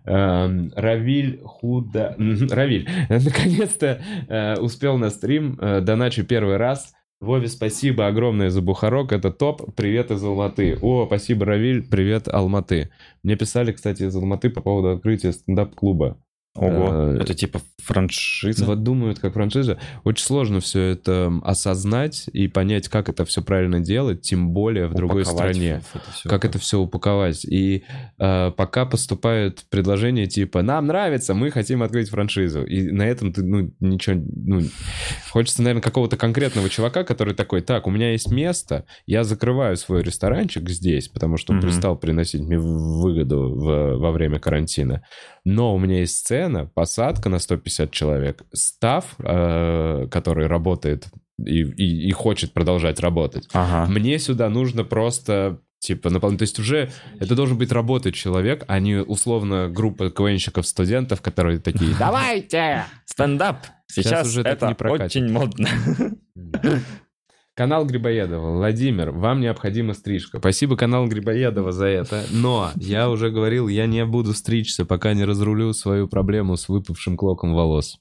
Эм, 0.05 0.71
Равиль 0.75 1.41
Худа... 1.43 2.15
Равиль, 2.49 2.89
наконец-то 3.09 4.01
э, 4.29 4.59
успел 4.59 4.97
на 4.97 5.09
стрим, 5.09 5.57
э, 5.59 5.81
доначу 5.81 6.23
первый 6.23 6.57
раз. 6.57 6.93
Вове, 7.19 7.47
спасибо 7.47 8.05
огромное 8.05 8.51
за 8.51 8.61
Бухарок, 8.61 9.11
это 9.11 9.31
топ. 9.31 9.73
Привет 9.75 10.11
из 10.11 10.23
Алматы. 10.23 10.77
О, 10.83 11.07
спасибо, 11.07 11.45
Равиль, 11.45 11.81
привет, 11.81 12.27
Алматы. 12.27 12.91
Мне 13.23 13.35
писали, 13.35 13.71
кстати, 13.71 14.03
из 14.03 14.15
Алматы 14.15 14.51
по 14.51 14.61
поводу 14.61 14.91
открытия 14.91 15.33
стендап-клуба. 15.33 16.21
Ого, 16.57 16.89
Э, 16.91 17.17
это 17.21 17.33
типа 17.33 17.61
франшиза. 17.83 18.65
Вот 18.65 18.83
думают, 18.83 19.19
как 19.19 19.33
франшиза. 19.33 19.77
Очень 20.03 20.25
сложно 20.25 20.59
все 20.59 20.81
это 20.81 21.31
осознать 21.43 22.25
и 22.33 22.47
понять, 22.47 22.89
как 22.89 23.09
это 23.09 23.23
все 23.25 23.41
правильно 23.41 23.79
делать, 23.79 24.21
тем 24.21 24.49
более 24.51 24.87
в 24.87 24.93
другой 24.93 25.21
Упаковать 25.23 25.55
стране. 25.55 25.81
это 25.93 26.11
всё. 26.11 26.29
Как 26.29 26.45
это 26.45 26.59
все 26.59 26.79
упаковать. 26.79 27.45
И 27.45 27.83
э, 28.19 28.51
пока 28.57 28.85
поступают 28.85 29.63
предложения 29.69 30.25
типа 30.27 30.61
«Нам 30.61 30.87
нравится, 30.87 31.33
мы 31.33 31.51
хотим 31.51 31.83
открыть 31.83 32.09
франшизу». 32.09 32.63
И 32.65 32.91
на 32.91 33.03
этом 33.03 33.31
ты, 33.33 33.43
ну, 33.43 33.71
ничего... 33.79 34.21
Ну, 34.35 34.61
хочется, 35.31 35.61
наверное, 35.61 35.81
какого-то 35.81 36.17
конкретного 36.17 36.69
чувака, 36.69 37.03
который 37.03 37.33
такой 37.35 37.61
«Так, 37.61 37.87
у 37.87 37.91
меня 37.91 38.11
есть 38.11 38.31
место, 38.31 38.85
я 39.05 39.23
закрываю 39.23 39.77
свой 39.77 40.01
ресторанчик 40.03 40.69
здесь, 40.69 41.07
потому 41.07 41.37
что 41.37 41.53
он 41.53 41.59
Мгм. 41.59 41.67
перестал 41.67 41.95
приносить 41.97 42.41
мне 42.41 42.57
выгоду 42.59 43.49
в- 43.55 43.97
во 43.97 44.11
время 44.11 44.39
карантина. 44.39 45.03
Но 45.45 45.73
у 45.73 45.79
меня 45.79 45.99
есть 45.99 46.17
сцена, 46.17 46.46
посадка 46.73 47.29
на 47.29 47.39
150 47.39 47.91
человек, 47.91 48.43
став, 48.53 49.15
э, 49.19 50.07
который 50.11 50.47
работает 50.47 51.07
и, 51.45 51.61
и- 51.61 52.07
и 52.07 52.11
хочет 52.11 52.53
продолжать 52.53 52.99
работать. 52.99 53.47
Ага. 53.53 53.91
Мне 53.91 54.17
сюда 54.19 54.49
нужно 54.49 54.83
просто 54.83 55.59
типа 55.79 56.09
наполнить. 56.09 56.39
То 56.39 56.43
есть 56.43 56.57
уже 56.59 56.89
это 57.19 57.35
должен 57.35 57.57
быть 57.57 57.71
работать 57.71 58.15
человек, 58.15 58.63
а 58.67 58.79
не 58.79 58.95
условно 58.95 59.69
группа 59.69 60.09
КВНщиков-студентов, 60.09 61.21
которые 61.21 61.59
такие 61.59 61.93
«Давайте!» 61.99 62.83
Стендап. 63.05 63.65
Сейчас 63.89 64.05
Сейчас, 64.05 64.27
уже 64.27 64.41
это 64.41 64.67
не 64.67 64.73
прокатит. 64.75 65.05
очень 65.21 65.31
модно. 65.31 65.69
Канал 67.57 67.87
Грибоедова. 67.87 68.51
Владимир, 68.51 69.09
вам 69.09 69.41
необходима 69.41 69.95
стрижка. 69.95 70.37
Спасибо 70.37 70.77
канал 70.77 71.07
Грибоедова 71.07 71.71
за 71.71 71.87
это. 71.87 72.23
Но 72.31 72.69
я 72.75 73.09
уже 73.09 73.31
говорил, 73.31 73.67
я 73.67 73.87
не 73.87 74.05
буду 74.05 74.33
стричься, 74.33 74.85
пока 74.85 75.15
не 75.15 75.25
разрулю 75.25 75.73
свою 75.73 76.07
проблему 76.07 76.55
с 76.55 76.69
выпавшим 76.69 77.17
клоком 77.17 77.55
волос. 77.55 77.97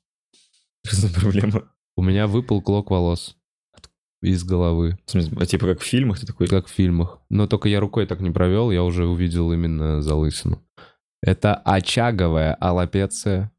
Что 0.84 0.96
за 0.96 1.20
проблема? 1.20 1.62
У 1.96 2.02
меня 2.02 2.26
выпал 2.26 2.60
клок 2.60 2.90
волос 2.90 3.34
из 4.20 4.44
головы, 4.44 4.98
В 5.06 5.12
смысле, 5.12 5.38
а 5.40 5.46
типа 5.46 5.68
как 5.68 5.80
в 5.80 5.84
фильмах 5.84 6.20
ты 6.20 6.26
такой... 6.26 6.48
как 6.48 6.66
в 6.66 6.70
фильмах. 6.70 7.20
Но 7.30 7.46
только 7.46 7.70
я 7.70 7.80
рукой 7.80 8.04
так 8.04 8.20
не 8.20 8.30
провел, 8.30 8.70
я 8.70 8.84
уже 8.84 9.06
увидел 9.06 9.50
именно 9.52 10.02
залысину. 10.02 10.62
Это 11.22 11.54
очаговая 11.54 12.52
аллопеция, 12.60 13.50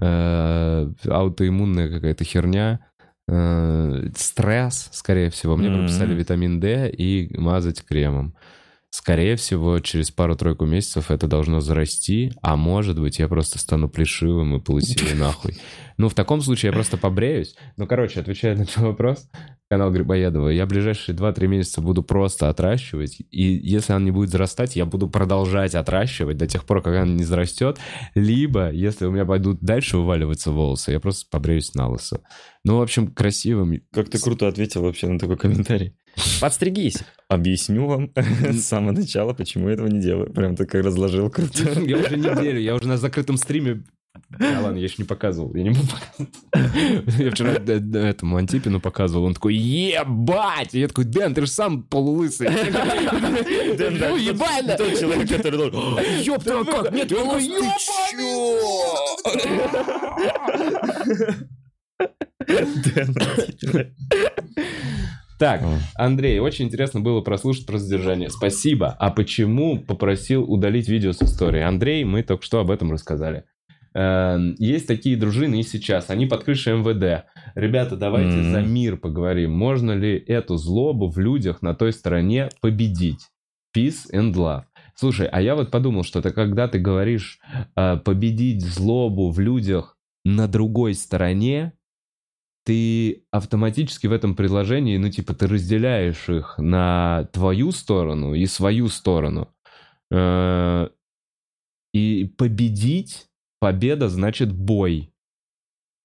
э, 0.00 0.90
аутоиммунная 1.04 1.90
какая-то 1.90 2.24
херня, 2.24 2.80
э, 3.28 4.08
стресс, 4.16 4.88
скорее 4.92 5.30
всего. 5.30 5.56
Мне 5.56 5.68
Мгм. 5.70 5.80
прописали 5.80 6.14
витамин 6.14 6.60
D 6.60 6.90
и 6.90 7.36
мазать 7.38 7.82
кремом. 7.84 8.34
Скорее 8.90 9.34
всего, 9.34 9.80
через 9.80 10.12
пару-тройку 10.12 10.66
месяцев 10.66 11.10
это 11.10 11.26
должно 11.26 11.60
зарасти, 11.60 12.32
а 12.42 12.54
может 12.54 13.00
быть, 13.00 13.18
я 13.18 13.26
просто 13.26 13.58
стану 13.58 13.88
плешивым 13.88 14.54
и 14.56 14.60
полысею 14.60 15.16
нахуй. 15.18 15.56
Ну, 15.96 16.08
в 16.08 16.14
таком 16.14 16.40
случае 16.40 16.68
я 16.68 16.72
просто 16.74 16.96
побреюсь. 16.96 17.56
Ну, 17.76 17.88
короче, 17.88 18.20
отвечая 18.20 18.54
на 18.56 18.66
твой 18.66 18.86
вопрос, 18.90 19.28
канал 19.74 19.90
Грибоедова, 19.90 20.50
я 20.50 20.66
ближайшие 20.66 21.16
2-3 21.16 21.48
месяца 21.48 21.80
буду 21.80 22.04
просто 22.04 22.48
отращивать, 22.48 23.18
и 23.32 23.42
если 23.42 23.92
он 23.92 24.04
не 24.04 24.12
будет 24.12 24.30
зарастать, 24.30 24.76
я 24.76 24.86
буду 24.86 25.08
продолжать 25.08 25.74
отращивать 25.74 26.36
до 26.36 26.46
тех 26.46 26.64
пор, 26.64 26.80
пока 26.80 27.02
он 27.02 27.16
не 27.16 27.24
зарастет, 27.24 27.78
либо, 28.14 28.70
если 28.70 29.06
у 29.06 29.10
меня 29.10 29.24
пойдут 29.24 29.58
дальше 29.62 29.96
вываливаться 29.96 30.52
волосы, 30.52 30.92
я 30.92 31.00
просто 31.00 31.26
побреюсь 31.28 31.74
на 31.74 31.88
лысо. 31.88 32.20
Ну, 32.64 32.78
в 32.78 32.82
общем, 32.82 33.08
красивым. 33.08 33.82
Как 33.92 34.08
ты 34.08 34.20
круто 34.20 34.46
ответил 34.46 34.82
вообще 34.82 35.08
на 35.08 35.18
такой 35.18 35.36
комментарий. 35.36 35.96
Подстригись. 36.40 36.98
Объясню 37.28 37.86
вам 37.86 38.12
с 38.16 38.60
самого 38.60 38.92
начала, 38.92 39.34
почему 39.34 39.68
я 39.68 39.74
этого 39.74 39.88
не 39.88 40.00
делаю. 40.00 40.32
Прям 40.32 40.54
так 40.54 40.72
разложил 40.72 41.30
круто. 41.30 41.80
Я 41.80 41.98
уже 41.98 42.16
неделю, 42.16 42.60
я 42.60 42.76
уже 42.76 42.86
на 42.86 42.96
закрытом 42.96 43.38
стриме... 43.38 43.82
Да 44.38 44.60
ладно, 44.60 44.78
я 44.78 44.84
еще 44.84 44.96
не 44.98 45.04
показывал, 45.04 45.54
я 45.54 45.62
не 45.62 45.70
могу 45.70 45.82
показать. 45.86 47.18
Я 47.18 47.30
вчера 47.30 47.52
этому 47.52 48.36
Антипину 48.36 48.80
показывал, 48.80 49.24
он 49.26 49.34
такой, 49.34 49.54
ебать! 49.54 50.74
И 50.74 50.80
я 50.80 50.88
такой, 50.88 51.04
Дэн, 51.04 51.34
ты 51.34 51.42
же 51.42 51.46
сам 51.46 51.82
полулысый. 51.82 52.48
Ну, 52.48 52.56
ебать! 54.16 54.76
Тот 54.76 54.98
человек, 54.98 55.28
который 55.28 55.70
должен... 55.70 55.98
Ёб 56.22 56.42
твою, 56.42 56.64
как? 56.64 56.92
Нет, 56.92 57.12
волос, 57.12 57.44
Так, 65.38 65.62
Андрей, 65.96 66.38
очень 66.38 66.66
интересно 66.66 67.00
было 67.00 67.20
прослушать 67.20 67.66
про 67.66 67.78
задержание. 67.78 68.30
Спасибо. 68.30 68.96
А 68.98 69.10
почему 69.10 69.80
попросил 69.80 70.44
удалить 70.44 70.88
видео 70.88 71.12
с 71.12 71.22
истории? 71.22 71.60
Андрей, 71.60 72.04
мы 72.04 72.22
только 72.22 72.44
что 72.44 72.60
об 72.60 72.70
этом 72.70 72.92
рассказали. 72.92 73.44
Эм, 73.94 74.56
Есть 74.58 74.86
такие 74.88 75.16
дружины 75.16 75.60
и 75.60 75.62
сейчас. 75.62 76.10
Они 76.10 76.26
под 76.26 76.44
крышей 76.44 76.72
МВД. 76.74 77.26
Ребята, 77.54 77.96
давайте 77.96 78.38
Мгм. 78.38 78.50
за 78.50 78.60
мир 78.62 78.96
поговорим. 78.96 79.52
Можно 79.52 79.92
ли 79.92 80.16
эту 80.18 80.56
злобу 80.56 81.08
в 81.08 81.18
людях 81.18 81.62
на 81.62 81.74
той 81.74 81.92
стороне 81.92 82.48
победить? 82.60 83.28
Peace 83.76 84.10
and 84.12 84.32
love. 84.34 84.64
Слушай, 84.96 85.26
а 85.28 85.40
я 85.40 85.54
вот 85.54 85.70
подумал, 85.70 86.02
что 86.04 86.18
это 86.20 86.30
когда 86.32 86.66
ты 86.68 86.78
говоришь 86.78 87.38
э, 87.76 87.96
победить 87.96 88.62
злобу 88.64 89.30
в 89.30 89.38
людях 89.40 89.96
на 90.24 90.46
другой 90.48 90.94
стороне, 90.94 91.72
ты 92.64 93.24
автоматически 93.30 94.06
в 94.06 94.12
этом 94.12 94.34
предложении, 94.34 94.96
ну, 94.96 95.10
типа, 95.10 95.34
ты 95.34 95.46
разделяешь 95.46 96.28
их 96.30 96.54
на 96.58 97.28
твою 97.32 97.72
сторону 97.72 98.32
и 98.34 98.46
свою 98.46 98.88
сторону. 98.88 99.48
Э, 100.10 100.88
И 101.92 102.24
победить, 102.38 103.26
победа 103.64 104.10
значит 104.10 104.52
бой. 104.52 105.10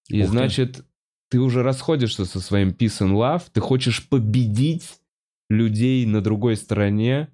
И 0.08 0.22
Ух 0.22 0.28
ты. 0.28 0.32
значит, 0.32 0.86
ты 1.30 1.40
уже 1.42 1.62
расходишься 1.62 2.24
со 2.24 2.40
своим 2.40 2.70
peace 2.70 3.02
and 3.02 3.12
love, 3.14 3.44
ты 3.52 3.60
хочешь 3.60 4.08
победить 4.08 5.02
людей 5.50 6.06
на 6.06 6.22
другой 6.22 6.56
стороне, 6.56 7.28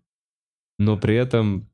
но 0.80 0.98
при 0.98 1.16
этом 1.16 1.70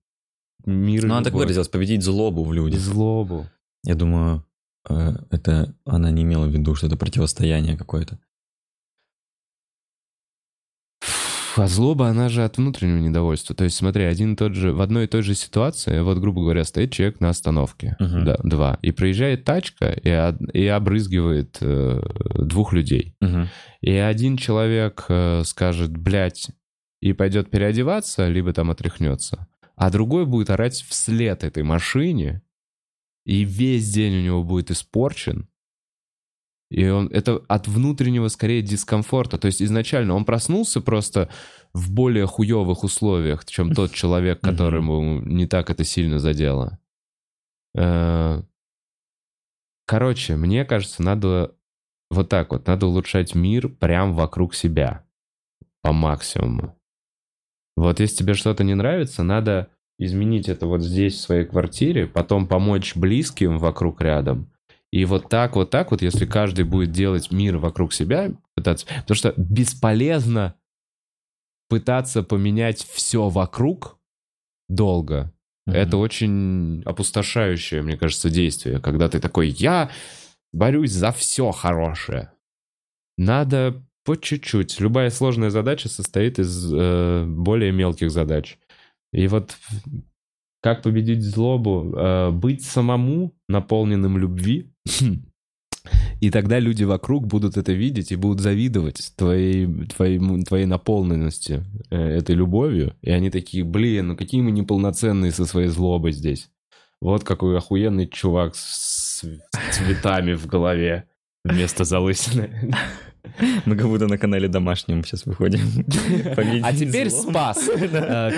мир 0.66 1.04
Ну, 1.04 1.08
надо 1.10 1.24
так 1.24 1.34
любовь. 1.34 1.44
выразилось, 1.46 1.70
победить 1.70 2.04
злобу 2.04 2.44
в 2.44 2.52
людях. 2.52 2.82
злобу. 2.82 3.48
Я 3.86 3.96
думаю, 3.96 4.46
э, 4.90 5.16
это 5.30 5.74
она 5.86 6.12
не 6.12 6.24
имела 6.24 6.46
в 6.46 6.52
виду, 6.52 6.76
что 6.76 6.88
это 6.88 6.98
противостояние 6.98 7.78
какое-то. 7.78 8.20
А 11.56 11.68
злоба, 11.68 12.08
она 12.08 12.30
же 12.30 12.44
от 12.44 12.58
внутреннего 12.58 12.98
недовольства. 12.98 13.56
То 13.56 13.64
есть, 13.64 13.76
смотри, 13.76 14.04
один 14.04 14.34
и 14.34 14.36
тот 14.36 14.54
же, 14.56 14.74
в 14.74 14.82
одной 14.82 15.06
и 15.06 15.08
той 15.08 15.22
же 15.22 15.36
ситуации, 15.36 16.00
вот, 16.02 16.18
грубо 16.20 16.42
говоря, 16.42 16.64
стоит 16.64 16.92
человек 16.92 17.20
на 17.20 17.30
остановке, 17.30 17.96
Мгм. 18.00 18.24
да, 18.26 18.38
два, 18.44 18.80
и 18.82 18.92
проезжает 18.92 19.44
тачка 19.44 19.92
и, 19.92 20.10
и 20.58 20.66
обрызгивает 20.68 21.58
э, 21.62 22.02
двух 22.36 22.74
людей. 22.74 23.16
Мгм. 23.22 23.50
И 23.82 23.92
один 23.92 24.38
человек 24.38 25.06
э, 25.10 25.44
скажет, 25.46 25.92
блядь, 25.96 26.50
и 27.02 27.14
пойдет 27.14 27.50
переодеваться, 27.50 28.28
либо 28.28 28.54
там 28.54 28.70
отряхнется, 28.70 29.48
а 29.76 29.90
другой 29.90 30.26
будет 30.26 30.50
орать 30.52 30.76
вслед 30.88 31.44
этой 31.44 31.64
машине, 31.64 32.42
и 33.26 33.44
весь 33.44 33.92
день 33.92 34.18
у 34.18 34.22
него 34.22 34.44
будет 34.44 34.72
испорчен. 34.72 35.48
И 36.72 36.88
он, 36.88 37.08
это 37.08 37.42
от 37.48 37.68
внутреннего, 37.68 38.28
скорее, 38.30 38.62
дискомфорта. 38.62 39.38
То 39.38 39.48
есть 39.48 39.62
изначально 39.62 40.16
он 40.16 40.26
проснулся 40.26 40.82
просто 40.82 41.30
в 41.74 41.92
более 41.92 42.26
хуевых 42.26 42.84
условиях, 42.84 43.46
чем 43.46 43.74
тот 43.74 43.92
человек, 43.94 44.42
которому 44.42 45.22
не 45.22 45.46
так 45.48 45.70
это 45.70 45.84
сильно 45.84 46.18
задело. 46.20 46.80
Э, 47.76 48.42
Короче, 49.92 50.38
мне 50.38 50.64
кажется, 50.64 51.04
надо 51.04 51.54
вот 52.10 52.30
так 52.30 52.54
вот, 52.54 52.66
надо 52.66 52.88
улучшать 52.88 53.36
мир 53.36 53.68
прям 53.68 54.14
вокруг 54.14 54.56
себя 54.56 55.06
по 55.82 55.92
максимуму. 55.92 56.80
Вот 57.76 58.00
если 58.00 58.16
тебе 58.16 58.34
что-то 58.34 58.64
не 58.64 58.74
нравится, 58.74 59.24
надо 59.24 59.68
изменить 60.00 60.48
это 60.48 60.66
вот 60.66 60.82
здесь, 60.82 61.16
в 61.16 61.20
своей 61.20 61.44
квартире, 61.44 62.08
потом 62.08 62.48
помочь 62.48 62.96
близким 62.96 63.58
вокруг 63.58 64.02
рядом. 64.02 64.50
И 64.92 65.06
вот 65.06 65.30
так, 65.30 65.56
вот 65.56 65.70
так 65.70 65.92
вот, 65.92 66.02
если 66.02 66.26
каждый 66.26 66.66
будет 66.66 66.92
делать 66.92 67.32
мир 67.32 67.58
вокруг 67.58 67.94
себя, 67.94 68.32
пытаться... 68.56 68.86
Потому 68.86 69.16
что 69.16 69.34
бесполезно 69.38 70.56
пытаться 71.70 72.24
поменять 72.24 72.86
все 72.92 73.30
вокруг 73.30 73.98
долго. 74.68 75.34
Мгм. 75.66 75.76
Это 75.76 75.98
очень 75.98 76.84
опустошающее, 76.84 77.82
мне 77.82 77.96
кажется, 77.96 78.30
действие, 78.30 78.80
когда 78.80 79.08
ты 79.08 79.22
такой, 79.22 79.48
я 79.50 79.90
борюсь 80.52 80.92
за 80.92 81.12
все 81.12 81.52
хорошее. 81.52 82.34
Надо 83.18 83.82
по 84.04 84.16
чуть-чуть. 84.18 84.80
Любая 84.80 85.10
сложная 85.10 85.50
задача 85.52 85.88
состоит 85.88 86.40
из 86.40 86.72
э, 86.74 87.26
более 87.26 87.72
мелких 87.72 88.12
задач. 88.12 88.58
И 89.14 89.28
вот 89.28 89.58
как 90.62 90.82
победить 90.82 91.24
злобу? 91.24 91.94
Э, 91.96 92.32
быть 92.32 92.64
самому 92.64 93.34
наполненным 93.48 94.18
любви. 94.18 94.71
И 96.20 96.30
тогда 96.30 96.60
люди 96.60 96.84
вокруг 96.84 97.26
будут 97.26 97.58
это 97.58 97.72
видеть 97.72 98.12
и 98.12 98.16
будут 98.16 98.42
завидовать 98.42 99.12
твоей, 99.16 99.88
твоей, 99.88 100.20
твоей 100.44 100.66
наполненности 100.66 101.64
э, 101.90 101.98
этой 101.98 102.36
любовью. 102.36 102.96
И 103.02 103.10
они 103.10 103.32
такие, 103.32 103.64
блин, 103.64 104.10
ну 104.10 104.16
какие 104.16 104.42
мы 104.42 104.52
неполноценные 104.52 105.32
со 105.32 105.46
своей 105.46 105.70
злобой 105.70 106.12
здесь. 106.12 106.52
Вот 107.02 107.24
какой 107.24 107.58
охуенный 107.58 108.08
чувак 108.08 108.56
с 108.56 109.26
цветами 109.72 110.34
в 110.34 110.46
голове 110.46 111.08
вместо 111.44 111.84
залысины. 111.84 112.72
Мы 113.66 113.76
как 113.76 113.88
будто 113.88 114.08
на 114.08 114.18
канале 114.18 114.48
домашнем 114.48 115.04
сейчас 115.04 115.26
выходим. 115.26 115.60
А 116.64 116.74
теперь 116.74 117.10
спас. 117.10 117.70
Э, 117.70 118.32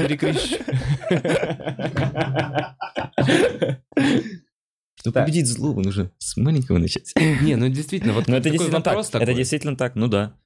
перекрещ- 5.03 5.05
Чтобы 5.05 5.13
Так. 5.13 5.25
победить 5.25 5.47
злобу, 5.47 5.81
нужно 5.81 6.11
с 6.17 6.38
маленького 6.38 6.77
начать. 6.77 7.13
Не, 7.41 7.55
ну 7.55 7.67
действительно, 7.69 8.13
вот 8.13 8.27
Но 8.27 8.35
это 8.38 8.43
такой 8.45 8.57
действительно 8.57 8.81
так. 8.81 9.21
Это 9.21 9.34
действительно 9.34 9.75
так, 9.75 9.95
ну 9.95 10.07
да. 10.07 10.38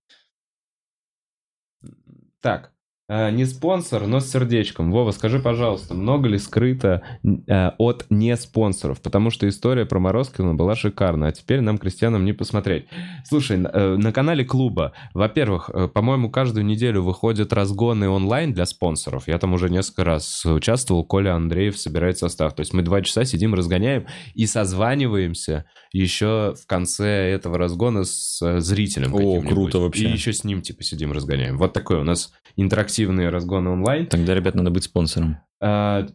Так, 2.42 2.72
не 3.10 3.46
спонсор, 3.46 4.06
но 4.06 4.20
с 4.20 4.30
сердечком. 4.30 4.92
Вова, 4.92 5.12
скажи, 5.12 5.40
пожалуйста, 5.40 5.94
много 5.94 6.28
ли 6.28 6.38
скрыто 6.38 7.04
э, 7.24 7.70
от 7.78 8.06
не 8.10 8.36
спонсоров? 8.36 9.02
Потому 9.02 9.30
что 9.30 9.48
история 9.48 9.86
про 9.86 10.00
Морозкина 10.00 10.56
была 10.56 10.76
шикарна, 10.76 11.28
а 11.28 11.32
теперь 11.32 11.62
нам, 11.62 11.78
крестьянам, 11.78 12.26
не 12.26 12.34
посмотреть. 12.34 12.88
Слушай, 13.24 13.58
на- 13.58 13.70
э, 13.70 13.96
на 13.96 14.12
канале 14.12 14.44
клуба, 14.44 14.92
во-первых, 15.14 15.70
э, 15.74 15.88
по-моему, 15.88 16.30
каждую 16.30 16.66
неделю 16.66 17.02
выходят 17.02 17.54
разгоны 17.54 18.10
онлайн 18.10 18.54
для 18.54 18.66
спонсоров. 18.66 19.30
Я 19.30 19.38
там 19.40 19.54
уже 19.54 19.70
несколько 19.70 20.04
раз 20.04 20.46
участвовал, 20.46 21.06
Коля 21.06 21.34
Андреев 21.36 21.78
собирает 21.78 22.18
состав. 22.18 22.56
То 22.56 22.60
есть 22.60 22.74
мы 22.74 22.82
два 22.82 23.02
часа 23.02 23.24
сидим, 23.24 23.54
разгоняем 23.54 24.06
и 24.34 24.46
созваниваемся 24.48 25.64
еще 25.94 26.56
в 26.62 26.68
конце 26.68 27.08
этого 27.32 27.58
разгона 27.58 28.04
с 28.04 28.42
э, 28.42 28.60
зрителем. 28.60 29.16
О, 29.16 29.42
круто 29.42 29.80
вообще. 29.80 30.10
И 30.10 30.12
еще 30.12 30.34
с 30.34 30.44
ним, 30.44 30.62
типа, 30.62 30.84
сидим, 30.84 31.14
разгоняем. 31.14 31.58
Вот 31.58 31.72
такой 31.72 31.98
у 31.98 32.04
нас 32.04 32.34
интерактивные 32.98 33.30
разгоны 33.30 33.70
онлайн. 33.70 34.08
Тогда, 34.08 34.34
ребят, 34.34 34.56
надо 34.56 34.72
быть 34.72 34.84
спонсором. 34.84 35.38
А, 35.62 36.08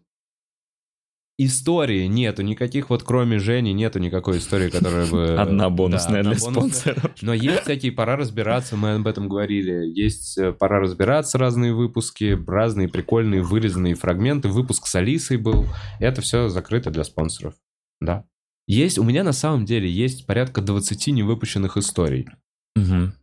Истории 1.39 2.07
нету 2.07 2.43
никаких, 2.43 2.91
вот 2.91 3.03
кроме 3.03 3.39
Жени, 3.39 3.73
нету 3.73 3.99
никакой 3.99 4.39
истории, 4.39 4.69
которая 4.69 5.11
бы... 5.11 5.35
Одна 5.39 5.71
бонусная 5.71 6.23
Да, 6.23 6.31
для 6.35 6.39
бонусная. 6.39 6.71
спонсоров. 6.85 7.13
Но 7.23 7.33
есть 7.33 7.63
всякие 7.63 7.91
«Пора 7.91 8.17
разбираться», 8.17 8.77
мы 8.77 8.95
об 8.95 9.07
этом 9.07 9.29
говорили. 9.29 9.87
Есть 9.99 10.37
э, 10.39 10.53
«Пора 10.53 10.79
разбираться» 10.81 11.39
разные 11.39 11.73
выпуски, 11.73 12.39
разные 12.47 12.89
прикольные 12.89 13.43
вырезанные 13.43 13.95
фрагменты. 13.95 14.49
Выпуск 14.49 14.87
с 14.87 14.95
Алисой 14.95 15.39
был. 15.39 15.67
Это 15.99 16.21
все 16.21 16.49
закрыто 16.49 16.91
для 16.91 17.03
спонсоров. 17.03 17.55
Да. 18.01 18.25
Есть, 18.69 18.99
у 18.99 19.03
меня 19.03 19.25
на 19.25 19.33
самом 19.33 19.65
деле 19.65 19.91
есть 19.91 20.27
порядка 20.27 20.61
20 20.61 21.09
невыпущенных 21.09 21.77
историй, 21.79 22.29
Мгм. 22.77 23.15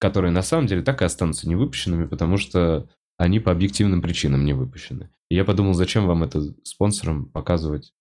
Которые 0.00 0.32
на 0.32 0.42
самом 0.42 0.66
деле 0.66 0.82
так 0.82 1.02
и 1.02 1.04
останутся 1.04 1.48
невыпущенными, 1.48 2.06
потому 2.06 2.36
что 2.38 2.88
они 3.18 3.38
по 3.38 3.52
объективным 3.52 4.02
причинам 4.02 4.44
не 4.44 4.54
выпущены. 4.54 5.10
И 5.28 5.36
я 5.36 5.44
подумал, 5.44 5.74
зачем 5.74 6.06
вам 6.06 6.24
это 6.24 6.40
спонсорам 6.64 7.26
показывать? 7.26 7.92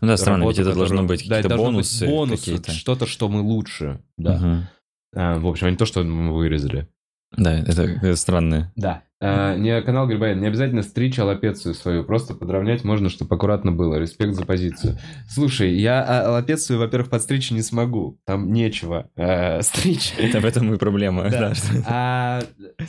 Ну 0.00 0.08
да, 0.08 0.16
странно, 0.16 0.44
ведь 0.48 0.56
работу, 0.58 0.60
это 0.62 0.74
должно 0.78 0.96
которую- 1.02 1.08
быть 1.08 1.28
Да, 1.28 1.38
это 1.38 1.48
какие-то 1.48 1.48
должно 1.48 1.66
быть 1.66 1.74
бонусы 1.74 2.06
бонусы, 2.06 2.36
какие-то. 2.44 2.72
что-то, 2.72 3.06
что 3.06 3.28
мы 3.28 3.40
лучше. 3.42 4.02
Да. 4.16 4.38
Мгм. 4.38 4.68
А, 5.16 5.38
в 5.38 5.46
общем, 5.46 5.66
а 5.66 5.70
не 5.70 5.76
то, 5.76 5.84
что 5.84 6.02
мы 6.04 6.32
вырезали. 6.34 6.88
Да, 7.36 7.58
это 7.58 7.82
это 7.82 8.16
странное. 8.16 8.72
Да. 8.76 9.02
А, 9.26 9.56
не 9.56 9.80
канал 9.80 10.06
Грибоян, 10.06 10.40
не 10.40 10.46
обязательно 10.46 10.82
стричь 10.82 11.18
аллопецию 11.18 11.74
свою, 11.74 12.04
просто 12.04 12.34
подровнять 12.34 12.84
можно, 12.84 13.08
чтобы 13.08 13.34
аккуратно 13.34 13.72
было. 13.72 13.96
Респект 13.96 14.34
за 14.34 14.44
позицию. 14.44 14.98
Слушай, 15.28 15.74
я 15.78 16.02
а, 16.02 16.26
аллопецию, 16.28 16.78
во-первых, 16.78 17.08
подстричь 17.08 17.50
не 17.50 17.62
смогу. 17.62 18.18
Там 18.26 18.52
нечего 18.52 19.08
э, 19.16 19.62
стричь. 19.62 20.12
Это 20.18 20.40
в 20.40 20.44
этом 20.44 20.74
и 20.74 20.78
проблема. 20.78 21.30
Да. 21.30 21.50
да, 21.50 21.54
А, 21.86 22.42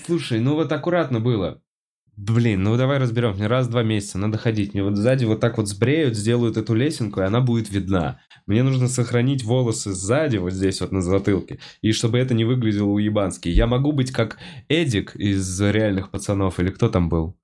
слушай, 0.05 0.39
ну 0.39 0.55
вот 0.55 0.71
аккуратно 0.71 1.21
было. 1.21 1.61
Блин, 2.17 2.63
ну 2.63 2.77
давай 2.77 2.97
разберем. 2.97 3.33
Мне 3.33 3.47
раз 3.47 3.67
в 3.67 3.71
два 3.71 3.83
месяца 3.83 4.17
надо 4.17 4.37
ходить. 4.37 4.73
Мне 4.73 4.83
вот 4.83 4.95
сзади 4.95 5.25
вот 5.25 5.41
так 5.41 5.57
вот 5.57 5.67
сбреют, 5.67 6.15
сделают 6.15 6.55
эту 6.55 6.73
лесенку, 6.73 7.19
и 7.19 7.23
она 7.23 7.41
будет 7.41 7.69
видна. 7.69 8.21
Мне 8.45 8.63
нужно 8.63 8.87
сохранить 8.87 9.43
волосы 9.43 9.91
сзади, 9.91 10.37
вот 10.37 10.53
здесь 10.53 10.79
вот 10.79 10.91
на 10.93 11.01
затылке, 11.01 11.59
и 11.81 11.91
чтобы 11.91 12.19
это 12.19 12.33
не 12.33 12.45
выглядело 12.45 12.87
уебански. 12.87 13.49
Я 13.49 13.67
могу 13.67 13.91
быть 13.91 14.11
как 14.11 14.37
Эдик 14.69 15.15
из 15.15 15.59
«Реальных 15.59 16.09
пацанов», 16.09 16.59
или 16.59 16.69
кто 16.69 16.87
там 16.87 17.09
был? 17.09 17.35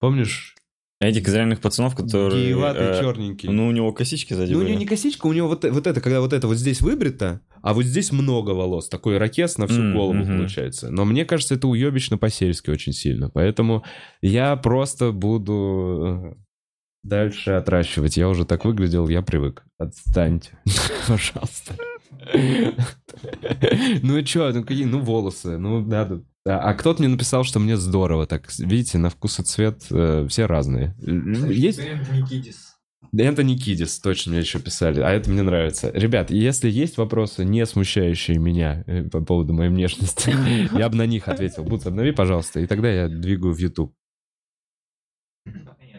Помнишь? 0.00 0.55
Эдик 0.98 1.28
из 1.28 1.34
реальных 1.34 1.60
пацанов, 1.60 1.94
который... 1.94 2.46
Гееватый, 2.46 2.86
э, 2.86 3.00
черненький. 3.00 3.50
Ну, 3.50 3.66
у 3.68 3.70
него 3.70 3.92
косички 3.92 4.32
сзади 4.32 4.52
Ну, 4.52 4.58
у 4.58 4.60
были. 4.62 4.70
него 4.70 4.80
не 4.80 4.86
косичка, 4.86 5.26
у 5.26 5.32
него 5.34 5.46
вот, 5.48 5.62
вот 5.64 5.86
это, 5.86 6.00
когда 6.00 6.22
вот 6.22 6.32
это 6.32 6.46
вот 6.46 6.56
здесь 6.56 6.80
выбрито, 6.80 7.42
а 7.60 7.74
вот 7.74 7.84
здесь 7.84 8.12
много 8.12 8.52
волос. 8.52 8.88
Такой 8.88 9.18
ракес 9.18 9.58
на 9.58 9.66
всю 9.66 9.80
М, 9.82 9.92
голову 9.94 10.14
мгм. 10.14 10.38
получается. 10.38 10.90
Но 10.90 11.04
мне 11.04 11.26
кажется, 11.26 11.54
это 11.54 11.68
уебищно 11.68 12.16
по-сельски 12.16 12.70
очень 12.70 12.94
сильно. 12.94 13.28
Поэтому 13.28 13.84
я 14.22 14.56
просто 14.56 15.12
буду 15.12 16.32
э, 16.34 16.34
дальше 17.02 17.50
отращивать. 17.50 18.16
Я 18.16 18.30
уже 18.30 18.46
так 18.46 18.64
выглядел, 18.64 19.06
я 19.08 19.20
привык. 19.20 19.64
Отстаньте, 19.78 20.58
пожалуйста. 21.08 21.74
Ну 24.02 24.24
что, 24.24 24.50
ну 24.52 24.62
какие, 24.62 24.84
ну 24.84 25.00
волосы, 25.00 25.58
ну 25.58 25.80
надо. 25.80 26.22
А 26.46 26.70
а 26.70 26.74
кто-то 26.74 27.02
мне 27.02 27.08
написал, 27.08 27.44
что 27.44 27.58
мне 27.58 27.76
здорово. 27.76 28.26
Так, 28.26 28.48
видите, 28.58 28.98
на 28.98 29.10
вкус 29.10 29.40
и 29.40 29.42
цвет 29.42 29.84
э, 29.90 30.26
все 30.28 30.46
разные. 30.46 30.94
Есть 30.98 31.80
Никидис. 32.12 32.76
Энтони 33.18 33.56
Кидис, 33.56 33.98
точно 34.00 34.32
мне 34.32 34.40
еще 34.40 34.58
писали, 34.58 35.00
а 35.00 35.10
это 35.10 35.30
мне 35.30 35.42
нравится. 35.42 35.90
Ребят, 35.92 36.30
если 36.30 36.68
есть 36.68 36.98
вопросы, 36.98 37.44
не 37.44 37.64
смущающие 37.64 38.38
меня 38.38 38.84
э, 38.86 39.04
по 39.04 39.20
поводу 39.20 39.52
моей 39.52 39.70
внешности, 39.70 40.34
я 40.76 40.88
бы 40.88 40.96
на 40.96 41.06
них 41.06 41.28
ответил. 41.28 41.64
Будь 41.64 41.86
обнови, 41.86 42.12
пожалуйста, 42.12 42.60
и 42.60 42.66
тогда 42.66 42.90
я 42.90 43.08
двигаю 43.08 43.54
в 43.54 43.58
YouTube. 43.58 43.94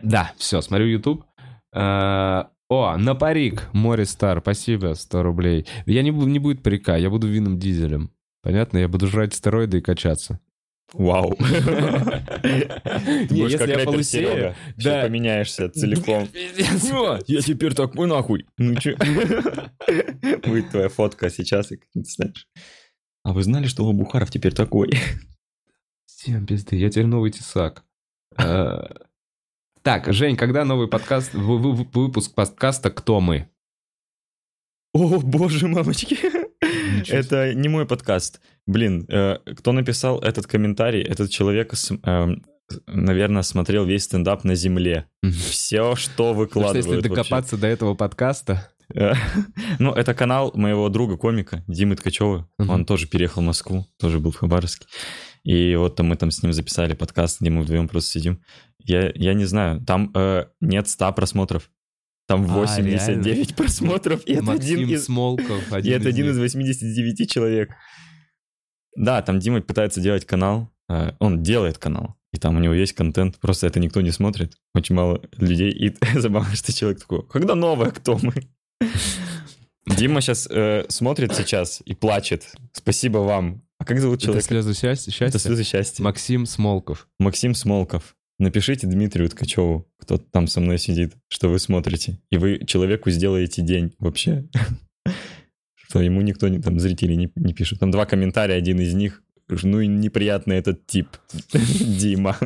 Да, 0.03 0.34
все, 0.38 0.61
смотрю 0.61 0.88
YouTube. 0.88 1.26
А, 1.74 2.52
О, 2.69 2.98
на 2.98 3.15
парик, 3.15 3.69
Море 3.74 4.06
Стар, 4.06 4.40
спасибо, 4.41 4.94
100 4.94 5.24
рублей. 5.24 5.65
Я 5.86 6.03
не, 6.03 6.11
не 6.11 6.40
будет 6.40 6.61
парика, 6.61 6.98
я 6.98 7.10
буду 7.10 7.28
винным 7.28 7.57
дизелем. 7.57 8.11
Понятно? 8.41 8.77
Я 8.77 8.88
буду 8.88 9.07
жрать 9.07 9.34
стероиды 9.34 9.80
и 9.80 9.81
качаться. 9.81 10.39
Вау. 10.93 11.35
Ты 11.38 13.27
будешь 13.30 13.51
если 13.51 13.57
как 13.57 13.68
я 13.68 13.76
рэпер 13.77 14.03
Серега, 14.03 14.55
да. 14.77 15.01
поменяешься 15.03 15.69
целиком. 15.69 16.30
Я 17.27 17.41
теперь 17.41 17.73
такой 17.73 18.07
нахуй. 18.07 18.45
Ну 18.57 18.76
чё? 18.76 18.95
Будет 20.45 20.69
твоя 20.72 20.88
фотка 20.88 21.30
сейчас, 21.30 21.73
и 21.73 21.77
ты 21.93 22.03
станешь. 22.05 22.47
А 23.23 23.34
вы 23.34 23.43
знали, 23.43 23.68
что 23.68 23.91
Бухаров 23.91 24.31
теперь 24.31 24.53
такой? 24.53 24.91
Всем 26.05 26.45
пизды, 26.45 26.77
я 26.77 26.89
теперь 26.89 27.05
новый 27.07 27.31
тесак. 27.31 27.84
Э, 28.38 28.84
Так, 29.81 30.14
Жень, 30.14 30.38
когда 30.38 30.64
новый 30.64 30.88
подкаст, 30.88 31.34
вы- 31.34 31.57
вы- 31.59 31.73
выпуск 31.93 32.34
подкаста 32.34 32.91
«Кто 32.91 33.19
мы»? 33.19 33.49
О, 34.93 35.19
боже, 35.19 35.68
мамочки. 35.68 36.18
Это 37.07 37.53
не 37.53 37.69
мой 37.69 37.85
подкаст. 37.85 38.41
Блин, 38.65 39.05
э, 39.09 39.38
кто 39.55 39.72
написал 39.72 40.19
этот 40.19 40.47
комментарий, 40.47 41.01
этот 41.01 41.30
человек, 41.30 41.73
эм, 42.03 42.43
наверное, 42.85 43.43
смотрел 43.43 43.85
весь 43.85 44.03
стендап 44.03 44.43
на 44.43 44.55
земле. 44.55 45.05
Все, 45.23 45.95
что 45.95 46.34
выкладывают 46.34 46.85
если 46.85 46.95
вообще. 46.97 47.09
докопаться 47.09 47.57
до 47.57 47.68
этого 47.68 47.93
подкаста... 47.95 48.69
Э, 48.93 49.14
Ну, 49.80 49.91
это 49.93 50.14
канал 50.14 50.51
моего 50.55 50.89
друга-комика 50.89 51.64
Димы 51.68 51.95
Ткачева. 51.95 52.49
Он 52.57 52.85
тоже 52.85 53.07
переехал 53.07 53.41
в 53.41 53.45
Москву, 53.45 53.85
тоже 53.99 54.19
был 54.19 54.31
в 54.31 54.38
Хабаровске. 54.38 54.88
И 55.43 55.76
вот 55.76 55.95
там 55.95 56.07
мы 56.07 56.18
там 56.18 56.30
с 56.30 56.43
ним 56.43 56.51
записали 56.51 56.93
подкаст, 56.93 57.39
где 57.39 57.49
мы 57.49 57.61
вдвоем 57.61 57.88
просто 57.88 58.11
сидим. 58.11 58.41
Я, 58.80 59.11
я 59.15 59.34
не 59.34 59.45
знаю, 59.45 59.81
там 59.81 60.11
э, 60.14 60.45
нет 60.59 60.89
100 60.89 61.14
просмотров. 61.14 61.69
Там 62.28 62.44
А, 62.44 62.48
89 62.60 63.56
просмотров, 63.56 64.22
и 64.26 64.34
это 64.34 64.52
один 64.52 64.88
из... 64.90 65.06
Смолков, 65.06 65.64
И 65.72 65.76
один 65.76 65.94
это 66.02 66.10
один 66.10 66.26
них. 66.26 66.34
из 66.36 66.40
89 66.40 67.32
человек. 67.32 67.70
Да, 68.95 69.22
там 69.22 69.40
Дима 69.40 69.62
пытается 69.62 70.02
делать 70.02 70.26
канал. 70.26 70.70
э, 70.90 71.12
Он 71.20 71.41
делает 71.44 71.78
канал. 71.78 72.16
И 72.34 72.38
там 72.38 72.58
у 72.58 72.60
него 72.60 72.74
есть 72.74 72.94
контент. 72.94 73.38
Просто 73.40 73.68
это 73.68 73.80
никто 73.80 74.02
не 74.02 74.12
смотрит. 74.12 74.58
Очень 74.76 74.95
мало 74.95 75.22
людей. 75.38 75.72
И 75.72 75.95
забавно, 76.20 76.54
что 76.56 76.74
человек 76.74 76.99
такой, 76.99 77.26
когда 77.28 77.56
новое, 77.56 77.91
кто 77.91 78.20
мы? 78.22 78.34
Дима 79.86 80.20
сейчас 80.22 80.49
смотрит 80.90 81.34
сейчас 81.34 81.82
и 81.86 81.94
плачет. 81.95 82.45
Спасибо 82.74 83.20
вам. 83.20 83.64
А 83.80 83.86
как 83.86 83.99
зовут 84.02 84.18
Это 84.18 84.26
человека? 84.26 84.48
слезы 84.48 84.74
счастья? 84.74 85.12
Это 85.12 85.18
счастья? 85.18 85.40
слезы 85.40 85.64
счастья. 85.64 86.04
Максим 86.04 86.45
Смолков. 86.45 87.08
Максим 87.20 87.56
Смолков. 87.56 88.16
Напишите 88.39 88.85
Дмитрию 88.88 89.30
Ткачеву, 89.30 89.88
кто 89.97 90.18
там 90.18 90.47
со 90.47 90.59
мной 90.61 90.77
сидит, 90.77 91.14
что 91.27 91.49
вы 91.49 91.57
смотрите. 91.59 92.19
И 92.30 92.38
вы 92.38 92.59
человеку 92.65 93.09
сделаете 93.09 93.61
день 93.64 93.93
вообще. 93.99 94.47
Что 95.76 96.01
ему 96.01 96.22
никто, 96.22 96.49
там, 96.59 96.80
зрители 96.80 97.14
не, 97.15 97.31
не 97.35 97.53
пишут. 97.53 97.80
Там 97.80 97.91
два 97.91 98.05
комментария, 98.05 98.57
один 98.57 98.80
из 98.81 98.93
них. 98.93 99.23
Ну 99.64 99.80
и 99.80 99.88
неприятный 99.88 100.57
этот 100.57 100.85
тип. 100.85 101.07
Дима. 101.53 102.38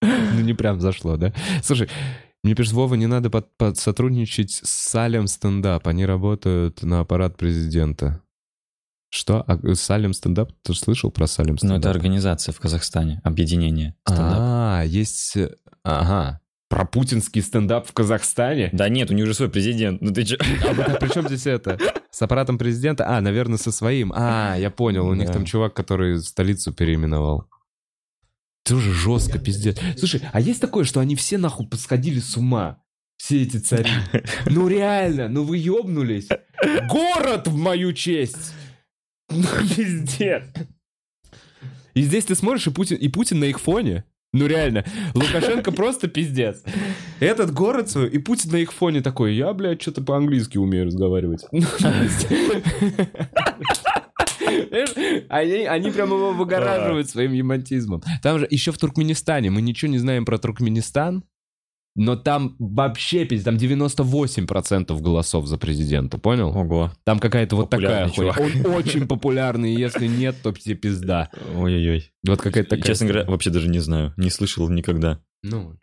Ну, 0.00 0.40
не 0.40 0.54
прям 0.54 0.80
зашло, 0.80 1.16
да? 1.16 1.32
Слушай, 1.62 1.88
мне 2.42 2.54
пишет, 2.54 2.72
Вова, 2.72 2.94
не 2.94 3.06
надо 3.06 3.28
под- 3.30 3.54
под- 3.56 3.76
сотрудничать 3.76 4.50
с 4.50 4.68
Салем 4.68 5.26
стендап. 5.26 5.86
Они 5.86 6.06
работают 6.06 6.82
на 6.82 7.00
аппарат 7.00 7.36
президента. 7.36 8.22
Что? 9.10 9.44
А 9.46 9.74
Салем 9.74 10.12
стендап? 10.12 10.52
Ты 10.62 10.74
же 10.74 10.80
слышал 10.80 11.10
про 11.10 11.26
Салем 11.26 11.52
Ну, 11.52 11.58
стендап? 11.58 11.78
это 11.80 11.90
организация 11.90 12.52
в 12.52 12.60
Казахстане, 12.60 13.20
объединение 13.24 13.94
стендап. 14.06 14.38
А, 14.38 14.82
есть... 14.84 15.36
э, 15.36 15.50
Ага. 15.84 16.40
Про 16.68 16.84
путинский 16.84 17.42
стендап 17.42 17.86
в 17.86 17.92
Казахстане? 17.92 18.70
Да 18.72 18.88
нет, 18.88 19.10
у 19.10 19.14
них 19.14 19.24
же 19.26 19.34
свой 19.34 19.48
президент. 19.48 20.00
Ну 20.02 20.12
ты 20.12 20.24
че? 20.24 20.36
А 20.36 20.70
а 20.94 20.96
при 20.96 21.08
чем 21.12 21.28
здесь 21.28 21.46
это? 21.46 21.78
С 22.10 22.20
аппаратом 22.22 22.58
президента? 22.58 23.06
А, 23.08 23.20
наверное, 23.20 23.56
со 23.58 23.70
своим. 23.70 24.12
А, 24.14 24.56
я 24.58 24.70
понял, 24.70 25.06
у 25.06 25.14
них 25.14 25.30
там 25.30 25.44
чувак, 25.44 25.74
который 25.74 26.18
столицу 26.18 26.72
переименовал. 26.72 27.46
Тоже 28.64 28.92
жестко, 28.92 29.38
пиздец. 29.38 29.78
Слушай, 29.96 30.22
а 30.32 30.40
есть 30.40 30.60
такое, 30.60 30.82
что 30.84 30.98
они 30.98 31.14
все 31.14 31.38
нахуй 31.38 31.68
посходили 31.68 32.18
с 32.18 32.36
ума? 32.36 32.82
Все 33.16 33.42
эти 33.42 33.58
цари. 33.58 33.88
Ну 34.46 34.66
реально, 34.66 35.28
ну 35.28 35.44
вы 35.44 35.58
ёбнулись. 35.58 36.26
Город 36.88 37.46
в 37.46 37.56
мою 37.56 37.92
честь. 37.92 38.52
Ну 39.30 39.42
пиздец. 39.74 40.44
И 41.94 42.02
здесь 42.02 42.26
ты 42.26 42.34
смотришь, 42.34 42.66
и 42.66 42.70
Путин, 42.70 42.96
и 42.96 43.08
Путин 43.08 43.40
на 43.40 43.44
их 43.44 43.58
фоне. 43.58 44.04
Ну 44.32 44.46
реально, 44.46 44.84
Лукашенко 45.14 45.72
просто 45.72 46.08
пиздец. 46.08 46.62
Этот 47.20 47.52
город 47.52 47.88
свой, 47.88 48.08
и 48.10 48.18
Путин 48.18 48.52
на 48.52 48.56
их 48.56 48.72
фоне 48.72 49.00
такой, 49.00 49.34
я, 49.34 49.52
блядь, 49.54 49.80
что-то 49.80 50.02
по-английски 50.02 50.58
умею 50.58 50.86
разговаривать. 50.86 51.46
Ну, 51.52 51.62
Они, 55.28 55.64
они 55.64 55.90
прям 55.90 56.10
его 56.10 56.32
выгораживают 56.32 57.08
своим 57.08 57.32
ямантизмом. 57.32 58.02
Там 58.22 58.38
же 58.38 58.46
еще 58.48 58.72
в 58.72 58.78
Туркменистане, 58.78 59.50
мы 59.50 59.62
ничего 59.62 59.90
не 59.90 59.98
знаем 59.98 60.24
про 60.24 60.38
Туркменистан, 60.38 61.24
но 61.96 62.14
там 62.14 62.56
вообще, 62.58 63.24
пиздец, 63.24 63.44
там 63.44 63.56
98% 63.56 65.00
голосов 65.00 65.46
за 65.46 65.56
президента, 65.56 66.18
понял? 66.18 66.48
Ого. 66.54 66.92
Там 67.04 67.18
какая-то 67.18 67.56
вот 67.56 67.70
такая 67.70 68.08
хуйня. 68.08 68.34
Он 68.38 68.74
очень 68.74 69.08
популярный, 69.08 69.74
и 69.74 69.78
если 69.78 70.06
нет, 70.06 70.36
то 70.42 70.52
тебе 70.52 70.74
пизда. 70.74 71.30
Ой-ой-ой. 71.54 72.12
Вот 72.26 72.42
какая-то 72.42 72.70
такая... 72.70 72.84
Честно 72.86 73.06
говоря, 73.06 73.24
вообще 73.24 73.48
даже 73.48 73.68
не 73.68 73.78
знаю. 73.78 74.12
Не 74.18 74.28
слышал 74.28 74.68
никогда. 74.68 75.20
Ну, 75.42 75.74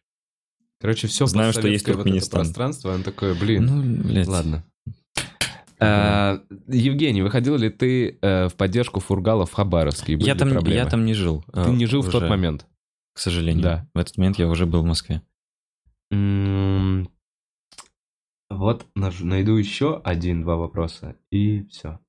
короче, 0.80 1.08
все 1.08 1.26
Знаю, 1.26 1.52
что 1.52 1.68
есть 1.68 1.86
Туркменистан. 1.86 2.42
пространство, 2.42 2.94
он 2.94 3.02
такой, 3.02 3.34
блин, 3.34 3.66
Ну, 3.66 4.04
блядь. 4.08 4.28
ладно. 4.28 4.64
А, 5.80 6.40
Евгений, 6.68 7.24
выходил 7.24 7.58
ли 7.58 7.70
ты 7.70 8.20
э, 8.22 8.48
в 8.48 8.54
поддержку 8.54 9.00
Фургала 9.00 9.46
в 9.48 9.52
Хабаровске? 9.52 10.14
Я 10.14 10.36
там, 10.36 10.58
я 10.66 10.86
там 10.86 11.06
не 11.06 11.16
жил. 11.16 11.44
Ты 11.52 11.72
не 11.72 11.88
жил 11.88 12.02
в 12.04 12.12
тот 12.12 12.30
момент? 12.30 12.68
К 13.14 13.20
сожалению. 13.20 13.64
Да. 13.64 13.88
В 13.94 13.98
этот 13.98 14.18
момент 14.18 14.38
я 14.40 14.48
уже 14.48 14.66
был 14.66 14.82
в 14.82 14.86
Москве. 14.86 15.22
М, 16.12 17.10
Вот 18.50 18.86
наж- 18.96 19.24
найду 19.24 19.56
еще 19.56 20.00
один-два 20.04 20.56
вопроса, 20.58 21.16
и 21.32 21.64
все. 21.66 22.00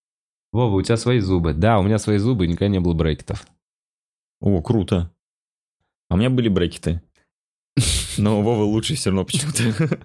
Вова, 0.53 0.75
у 0.77 0.83
тебя 0.83 0.97
свои 0.97 1.19
зубы. 1.21 1.55
Да, 1.55 1.79
у 1.79 1.83
меня 1.83 1.99
свои 1.99 2.19
зубы, 2.19 2.45
и 2.45 2.49
никогда 2.49 2.69
не 2.69 2.81
было 2.81 2.93
брекетов. 2.95 3.47
О, 4.41 4.61
круто. 4.63 5.11
А 6.11 6.15
у 6.15 6.17
меня 6.19 6.31
были 6.31 6.49
брекеты. 6.49 7.01
Но 8.19 8.41
у 8.41 8.43
Вовы 8.43 8.65
лучше 8.65 8.95
все 8.95 9.11
равно 9.11 9.25
почему-то. 9.25 9.99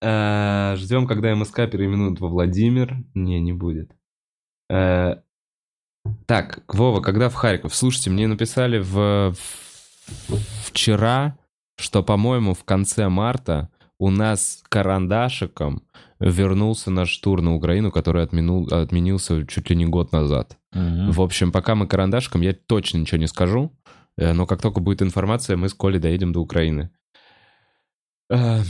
Э, 0.00 0.74
Ждем, 0.76 1.06
когда 1.06 1.34
МСК 1.34 1.56
переименуют 1.70 2.20
во 2.20 2.28
Владимир. 2.28 2.96
Не, 3.14 3.40
не 3.40 3.52
будет. 3.52 3.90
Э, 4.70 5.16
Так, 6.26 6.62
Вова, 6.68 7.00
когда 7.00 7.28
в 7.28 7.34
Харьков? 7.34 7.74
Слушайте, 7.74 8.10
мне 8.10 8.26
написали 8.28 8.78
в... 8.78 9.32
в- 9.34 10.68
вчера, 10.68 11.38
что, 11.76 12.02
по-моему, 12.02 12.54
в 12.54 12.64
конце 12.64 13.08
марта 13.08 13.70
у 13.98 14.10
нас 14.10 14.62
карандашиком 14.68 15.82
вернулся 16.20 16.90
наш 16.90 17.16
тур 17.18 17.42
на 17.42 17.54
Украину, 17.54 17.90
который 17.90 18.22
отменул, 18.22 18.68
отменился 18.72 19.46
чуть 19.46 19.70
ли 19.70 19.76
не 19.76 19.86
год 19.86 20.12
назад. 20.12 20.58
В 21.12 21.20
общем, 21.20 21.52
пока 21.52 21.74
мы 21.74 21.86
карандашиком, 21.86 22.40
я 22.40 22.52
точно 22.54 22.98
ничего 22.98 23.18
не 23.18 23.26
скажу. 23.28 23.72
Э, 24.16 24.32
Но 24.32 24.46
как 24.46 24.60
только 24.60 24.80
будет 24.80 25.02
информация, 25.02 25.56
мы 25.56 25.68
с 25.68 25.74
Колей 25.74 26.00
доедем 26.00 26.32
до 26.32 26.40
Украины. 26.40 26.90
Э, 28.30 28.62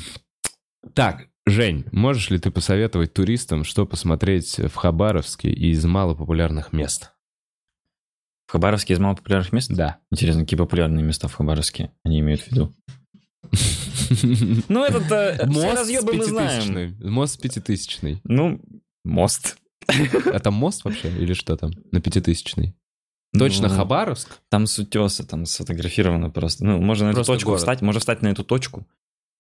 Так, 0.95 1.29
Жень, 1.47 1.85
можешь 1.93 2.31
ли 2.31 2.39
ты 2.39 2.51
посоветовать 2.51 3.13
туристам, 3.13 3.65
что 3.65 3.87
посмотреть 3.87 4.59
в 4.59 4.75
Хабаровске 4.75 5.51
из 5.51 5.85
малопопулярных 5.85 6.73
мест? 6.73 7.14
В 8.47 8.53
Хабаровске 8.53 8.95
из 8.95 8.99
малопопулярных 8.99 9.53
мест? 9.53 9.71
Да. 9.73 9.99
Интересно, 10.11 10.43
какие 10.43 10.59
популярные 10.59 11.03
места 11.05 11.29
в 11.29 11.35
Хабаровске 11.35 11.91
они 12.05 12.21
имеют 12.21 12.43
в 12.43 12.51
виду? 12.51 12.75
Ну, 14.69 14.85
этот 14.85 15.47
Мост 15.49 15.87
с 15.87 16.05
пятитысячный. 16.05 16.95
Мост 17.01 17.41
пятитысячный. 17.41 18.21
Ну, 18.25 18.61
мост. 19.05 19.57
Это 19.89 20.51
мост 20.51 20.85
вообще 20.85 21.11
или 21.11 21.33
что 21.33 21.57
там 21.57 21.71
на 21.91 22.01
пятитысячный? 22.01 22.75
Точно 23.37 23.69
Ну, 23.69 23.75
Хабаровск? 23.75 24.39
Там 24.51 24.67
с 24.67 24.79
утеса, 24.79 25.27
там 25.27 25.47
сфотографировано 25.47 26.31
просто. 26.31 26.65
Ну, 26.65 26.81
можно 26.81 27.07
на 27.07 27.11
эту 27.11 27.17
Просто 27.19 27.33
точку 27.35 27.49
город. 27.51 27.61
встать, 27.61 27.83
можно 27.83 27.99
встать 28.01 28.23
на 28.23 28.29
эту 28.29 28.45
точку 28.45 28.87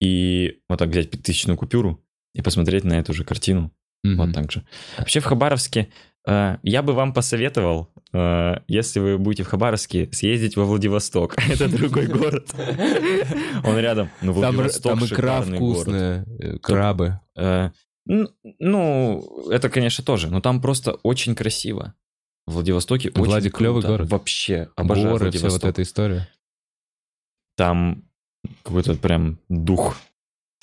и 0.01 0.59
вот 0.69 0.79
так 0.79 0.89
взять 0.89 1.11
пятитысячную 1.11 1.57
купюру 1.57 2.03
и 2.35 2.43
посмотреть 2.43 2.85
на 2.85 2.95
эту 2.95 3.13
же 3.13 3.25
картину. 3.25 3.71
Мгм. 4.03 4.17
Вот 4.17 4.33
так 4.35 4.51
же. 4.51 4.65
Вообще 4.99 5.21
в 5.21 5.25
Хабаровске 5.25 5.81
э, 5.81 5.87
я 6.27 6.83
бы 6.83 6.93
вам 6.95 7.13
посоветовал, 7.13 7.91
э, 8.13 8.55
если 8.67 9.01
вы 9.01 9.19
будете 9.19 9.43
в 9.43 9.49
Хабаровске, 9.49 10.11
съездить 10.13 10.57
во 10.57 10.65
Владивосток. 10.65 11.37
Это 11.51 11.69
другой 11.69 12.07
город. 12.07 12.55
Он 13.65 13.79
рядом. 13.79 14.09
Ну, 14.23 14.33
Там, 14.41 14.55
Владивосток 14.57 15.03
икра 15.03 15.43
город. 15.43 15.57
вкусная, 15.57 16.27
э, 16.41 16.59
крабы. 16.59 17.21
Э, 17.37 17.71
Ну, 18.07 19.49
это, 19.51 19.69
конечно, 19.71 20.05
тоже. 20.05 20.29
Но 20.31 20.41
там 20.41 20.61
просто 20.61 20.93
очень 21.03 21.35
красиво. 21.35 21.95
В 22.47 22.53
Владивостоке 22.55 23.09
очень 23.11 23.25
Владик 23.25 23.55
круто. 23.55 23.89
город. 23.89 24.11
Вообще, 24.11 24.69
обожаю 24.77 25.09
Горы, 25.13 25.31
вся 25.31 25.39
вот 25.39 25.43
Владивосток. 25.43 25.71
эта 25.71 25.83
история. 25.83 26.29
Там 27.57 28.05
какой-то 28.63 28.95
прям 28.95 29.39
дух 29.49 29.97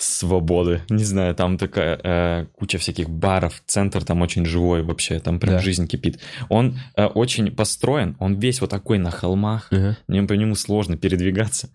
свободы. 0.02 0.82
Не 0.90 1.04
знаю, 1.04 1.36
там 1.36 1.58
такая 1.58 2.00
э, 2.04 2.46
куча 2.58 2.78
всяких 2.78 3.10
баров, 3.10 3.62
центр 3.66 4.04
там 4.04 4.22
очень 4.22 4.46
живой 4.46 4.84
вообще, 4.84 5.20
там 5.20 5.40
прям 5.40 5.56
Да. 5.56 5.60
жизнь 5.62 5.88
кипит. 5.88 6.20
Он 6.50 6.80
э, 6.96 7.06
очень 7.06 7.52
построен, 7.52 8.16
он 8.20 8.36
весь 8.40 8.62
вот 8.62 8.70
такой 8.70 8.98
на 8.98 9.12
холмах, 9.12 9.70
мне 10.08 10.24
по 10.24 10.34
нему 10.34 10.56
сложно 10.56 10.98
передвигаться. 10.98 11.70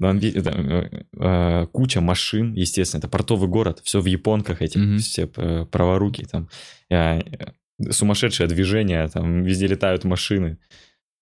Там 0.00 0.18
э, 0.18 1.04
э, 1.20 1.66
куча 1.72 2.00
машин, 2.00 2.54
естественно, 2.54 2.98
это 2.98 3.08
портовый 3.08 3.48
город, 3.48 3.80
все 3.84 4.00
в 4.00 4.06
японках 4.06 4.62
эти, 4.62 4.78
Мгм. 4.78 4.98
все 4.98 5.28
э, 5.36 5.66
праворуки, 5.70 6.26
там 6.30 6.48
э, 6.90 7.20
э, 7.20 7.92
сумасшедшее 7.92 8.48
движение, 8.48 9.08
там 9.08 9.44
везде 9.44 9.66
летают 9.68 10.04
машины. 10.04 10.58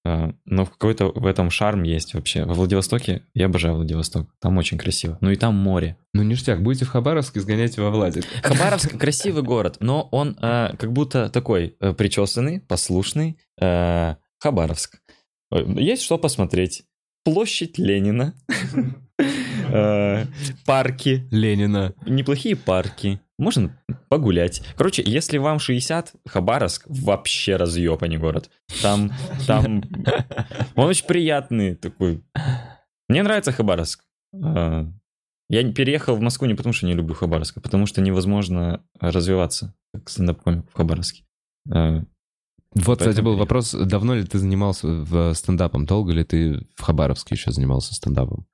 Э, 0.07 0.33
Но 0.45 0.67
какой-то 0.67 1.09
в 1.09 1.27
этом 1.27 1.51
шарм 1.51 1.83
есть 1.83 2.15
вообще. 2.15 2.45
Во 2.45 2.55
Владивостоке, 2.55 3.23
я 3.35 3.47
обожаю 3.47 3.75
Владивосток, 3.77 4.29
там 4.41 4.57
очень 4.59 4.79
красиво. 4.79 5.19
Ну 5.21 5.31
и 5.31 5.37
там 5.37 5.55
море. 5.57 5.97
Ну, 6.15 6.23
ништяк, 6.23 6.63
будете 6.63 6.85
в 6.85 6.89
Хабаровске, 6.91 7.41
сгоняйте 7.41 7.83
во 7.83 7.91
Владик. 7.91 8.25
Хабаровск 8.43 8.97
красивый 8.99 9.43
город, 9.43 9.79
но 9.81 10.09
он 10.13 10.37
э, 10.41 10.77
как 10.79 10.93
будто 10.93 11.29
такой 11.29 11.77
э, 11.81 11.93
причесанный, 11.93 12.61
послушный. 12.61 13.39
э, 13.61 14.15
Хабаровск. 14.39 15.01
Э, 15.53 15.65
Есть 15.77 16.03
что 16.03 16.19
посмотреть. 16.19 16.85
Площадь 17.25 17.79
Ленина. 17.79 18.35
Э, 19.19 20.27
Парки. 20.65 21.27
Ленина. 21.31 21.95
Неплохие 22.07 22.57
парки. 22.57 23.21
Можно 23.39 23.77
погулять. 24.09 24.63
Короче, 24.77 25.03
если 25.05 25.39
вам 25.39 25.59
60, 25.59 26.15
Хабаровск 26.27 26.85
вообще 26.89 27.57
разъебанный 27.57 28.17
город. 28.19 28.51
Там, 28.83 29.13
там... 29.47 29.83
Он 30.77 30.89
очень 30.89 31.07
приятный 31.07 31.75
такой. 31.75 32.23
Мне 33.09 33.23
нравится 33.23 33.53
Хабаровск. 33.53 34.05
Э, 34.35 34.87
Я 35.51 35.63
не- 35.63 35.73
переехал 35.73 36.17
в 36.17 36.21
Москву 36.21 36.47
не 36.47 36.55
потому, 36.55 36.73
что 36.73 36.87
не 36.87 36.95
люблю 36.95 37.15
Хабаровск, 37.15 37.59
а 37.59 37.61
потому 37.61 37.87
что 37.87 38.01
невозможно 38.01 38.83
развиваться 39.01 39.75
как 39.95 40.09
стендап-комик 40.09 40.71
в 40.71 40.75
Хабаровске. 40.75 41.25
Э, 41.75 42.03
Вот, 42.75 42.99
кстати, 42.99 43.21
был 43.21 43.37
вопрос, 43.37 43.73
давно 43.73 44.15
ли 44.15 44.25
ты 44.25 44.39
занимался 44.39 45.35
стендапом? 45.35 45.85
Долго 45.87 46.13
ли 46.13 46.25
ты 46.25 46.67
в 46.77 46.83
Хабаровске 46.83 47.35
еще 47.35 47.51
занимался 47.51 47.95
стендапом? 47.95 48.47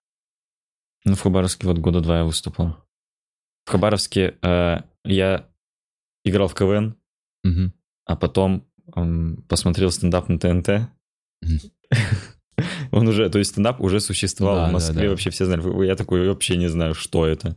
Ну, 1.04 1.14
в 1.14 1.20
Хабаровске 1.20 1.66
вот 1.66 1.78
года 1.78 2.00
два 2.00 2.18
я 2.18 2.24
выступал. 2.24 2.76
В 3.64 3.70
Хабаровске 3.70 4.38
э, 4.42 4.76
я 5.04 5.48
играл 6.24 6.48
в 6.48 6.54
КВН, 6.54 6.96
Мгм. 7.44 7.72
а 8.04 8.16
потом 8.16 8.66
м, 8.94 9.44
посмотрел 9.48 9.90
стендап 9.90 10.28
на 10.28 10.38
ТНТ. 10.38 10.88
Он 12.92 13.08
уже, 13.08 13.28
то 13.30 13.38
есть 13.38 13.50
стендап 13.52 13.80
уже 13.80 14.00
существовал 14.00 14.56
Да, 14.56 14.62
в 14.64 14.66
да, 14.68 14.72
Москве, 14.72 15.02
да. 15.04 15.08
вообще 15.10 15.30
все 15.30 15.46
знали. 15.46 15.86
Я 15.86 15.96
такой 15.96 16.28
вообще 16.28 16.56
не 16.56 16.68
знаю, 16.68 16.94
что 16.94 17.26
это. 17.26 17.56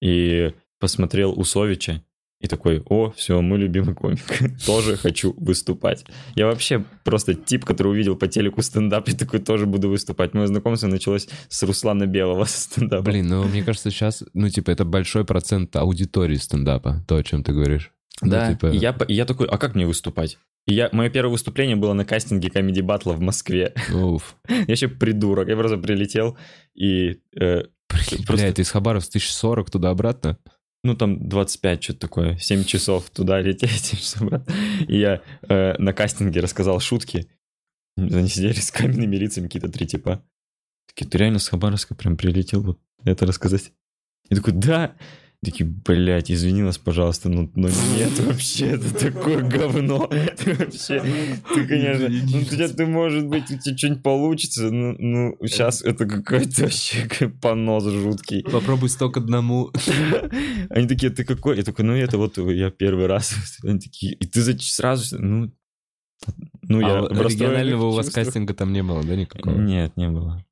И 0.00 0.52
посмотрел 0.80 1.38
Усовича, 1.38 2.02
и 2.42 2.48
такой, 2.48 2.82
о, 2.86 3.12
все, 3.16 3.40
мой 3.40 3.58
любимый 3.58 3.94
комик, 3.94 4.20
тоже 4.66 4.96
хочу 4.96 5.32
выступать. 5.38 6.04
Я 6.34 6.46
вообще 6.46 6.84
просто 7.04 7.34
тип, 7.34 7.64
который 7.64 7.88
увидел 7.88 8.16
по 8.16 8.26
телеку 8.26 8.62
стендап, 8.62 9.08
и 9.08 9.12
такой 9.12 9.38
тоже 9.38 9.66
буду 9.66 9.88
выступать. 9.88 10.34
Мое 10.34 10.48
знакомство 10.48 10.88
началось 10.88 11.28
с 11.48 11.62
Руслана 11.62 12.06
Белого 12.06 12.44
со 12.44 12.60
стендапа. 12.60 13.04
Блин, 13.04 13.28
ну 13.28 13.44
мне 13.44 13.62
кажется, 13.62 13.90
сейчас, 13.90 14.24
ну 14.34 14.48
типа, 14.48 14.72
это 14.72 14.84
большой 14.84 15.24
процент 15.24 15.76
аудитории 15.76 16.36
стендапа, 16.36 17.04
то, 17.06 17.16
о 17.16 17.22
чем 17.22 17.44
ты 17.44 17.52
говоришь. 17.52 17.92
Ну, 18.20 18.30
Да, 18.30 18.52
типа, 18.52 18.66
и 18.66 18.76
я, 18.76 18.96
и 19.08 19.14
я 19.14 19.24
такой, 19.24 19.46
а 19.46 19.56
как 19.56 19.74
мне 19.76 19.86
выступать? 19.86 20.38
И 20.66 20.74
я, 20.74 20.88
мое 20.92 21.10
первое 21.10 21.32
выступление 21.32 21.76
было 21.76 21.92
на 21.92 22.04
кастинге 22.04 22.48
Comedy 22.48 22.82
Battle 22.82 23.14
в 23.14 23.20
Москве. 23.20 23.72
Уф. 23.92 24.36
Я 24.48 24.64
еще 24.68 24.86
придурок. 24.86 25.48
Я 25.48 25.56
просто 25.56 25.76
прилетел 25.76 26.36
и... 26.74 27.20
э, 27.36 27.62
Бля, 27.92 28.26
просто, 28.26 28.46
это 28.46 28.62
из 28.62 28.70
Хабаровска 28.70 29.10
1040 29.10 29.70
туда-обратно? 29.70 30.38
Ну, 30.84 30.96
там 30.96 31.28
25, 31.28 31.82
что-то 31.82 32.00
такое. 32.00 32.36
7 32.38 32.64
часов 32.64 33.10
туда 33.10 33.40
лететь, 33.40 33.70
7 33.70 33.98
часов 33.98 34.22
обратно. 34.22 34.54
И 34.88 34.98
я 34.98 35.22
э, 35.48 35.74
на 35.78 35.92
кастинге 35.92 36.40
рассказал 36.40 36.80
шутки. 36.80 37.28
Они 37.96 38.28
сидели 38.28 38.54
с 38.54 38.70
каменными 38.70 39.16
лицами 39.16 39.46
какие-то 39.46 39.70
три 39.70 39.86
типа. 39.86 40.24
Такие, 40.88 41.08
ты 41.08 41.18
реально 41.18 41.38
с 41.38 41.48
Хабаровска 41.48 41.94
прям 41.94 42.16
прилетел 42.16 42.62
вот 42.62 42.80
это 43.04 43.26
рассказать? 43.26 43.72
Я 44.28 44.36
такой, 44.36 44.54
да. 44.54 44.96
Такие, 45.44 45.68
блядь, 45.68 46.30
извини 46.30 46.62
нас, 46.62 46.78
пожалуйста, 46.78 47.28
ну, 47.28 47.50
но 47.56 47.68
нет, 47.68 48.16
вообще, 48.20 48.66
это 48.66 48.94
такое 48.94 49.42
говно. 49.42 50.06
Ты 50.38 50.54
вообще, 50.54 51.02
ты, 51.52 51.66
конечно, 51.66 52.08
ну, 52.08 52.38
у 52.38 52.44
тебя, 52.44 52.68
ты, 52.68 52.86
может 52.86 53.26
быть, 53.26 53.50
у 53.50 53.58
тебя 53.58 53.76
что-нибудь 53.76 54.02
получится, 54.04 54.70
ну, 54.70 54.94
ну, 54.96 55.36
сейчас 55.40 55.82
это 55.82 56.06
какой-то 56.06 56.62
вообще 56.62 57.28
понос 57.40 57.84
жуткий. 57.84 58.44
Попробуй 58.44 58.88
сток 58.88 59.16
одному. 59.16 59.72
Они 60.70 60.86
такие, 60.86 61.10
ты 61.10 61.24
какой? 61.24 61.56
Я 61.56 61.64
такой, 61.64 61.86
ну, 61.86 61.94
это 61.94 62.18
вот 62.18 62.38
я 62.38 62.70
первый 62.70 63.06
раз. 63.06 63.34
Они 63.64 63.80
такие, 63.80 64.14
и 64.14 64.24
ты 64.26 64.42
сразу, 64.60 65.18
ну, 65.20 65.50
ну, 66.62 66.80
я 66.80 66.98
а 66.98 67.00
расстроенных 67.00 67.32
регионального 67.32 67.86
у 67.86 67.90
вас 67.90 68.06
чувствах. 68.06 68.26
кастинга 68.26 68.54
там 68.54 68.72
не 68.72 68.84
было, 68.84 69.02
да, 69.02 69.16
никакого? 69.16 69.58
Нет, 69.58 69.96
не 69.96 70.08
было. 70.08 70.44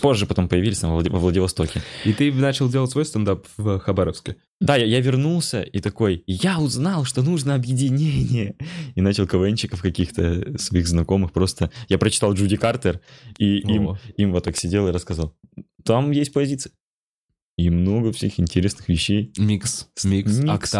Позже 0.00 0.26
потом 0.26 0.48
появились 0.48 0.78
там 0.78 0.90
во 0.90 0.96
Влади- 0.96 1.10
во 1.10 1.18
Владивостоке. 1.18 1.82
И 2.04 2.12
ты 2.12 2.32
начал 2.32 2.68
делать 2.68 2.90
свой 2.90 3.04
стендап 3.04 3.46
в 3.56 3.78
Хабаровске? 3.80 4.36
Да, 4.60 4.76
я, 4.76 4.84
я 4.86 5.00
вернулся 5.00 5.62
и 5.62 5.80
такой, 5.80 6.22
я 6.26 6.60
узнал, 6.60 7.04
что 7.04 7.22
нужно 7.22 7.54
объединение. 7.54 8.54
И 8.94 9.00
начал 9.00 9.26
КВНчиков 9.26 9.82
каких-то 9.82 10.56
своих 10.58 10.86
знакомых 10.86 11.32
просто... 11.32 11.70
Я 11.88 11.98
прочитал 11.98 12.34
Джуди 12.34 12.56
Картер, 12.56 13.00
и 13.38 13.58
им, 13.58 13.88
О. 13.88 13.98
им 14.16 14.32
вот 14.32 14.44
так 14.44 14.56
сидел 14.56 14.86
и 14.88 14.92
рассказал. 14.92 15.36
Там 15.84 16.12
есть 16.12 16.32
позиция. 16.32 16.72
И 17.56 17.68
много 17.70 18.12
всех 18.12 18.40
интересных 18.40 18.88
вещей. 18.88 19.32
Микс, 19.38 19.88
микс, 20.04 20.38
Микс. 20.38 20.74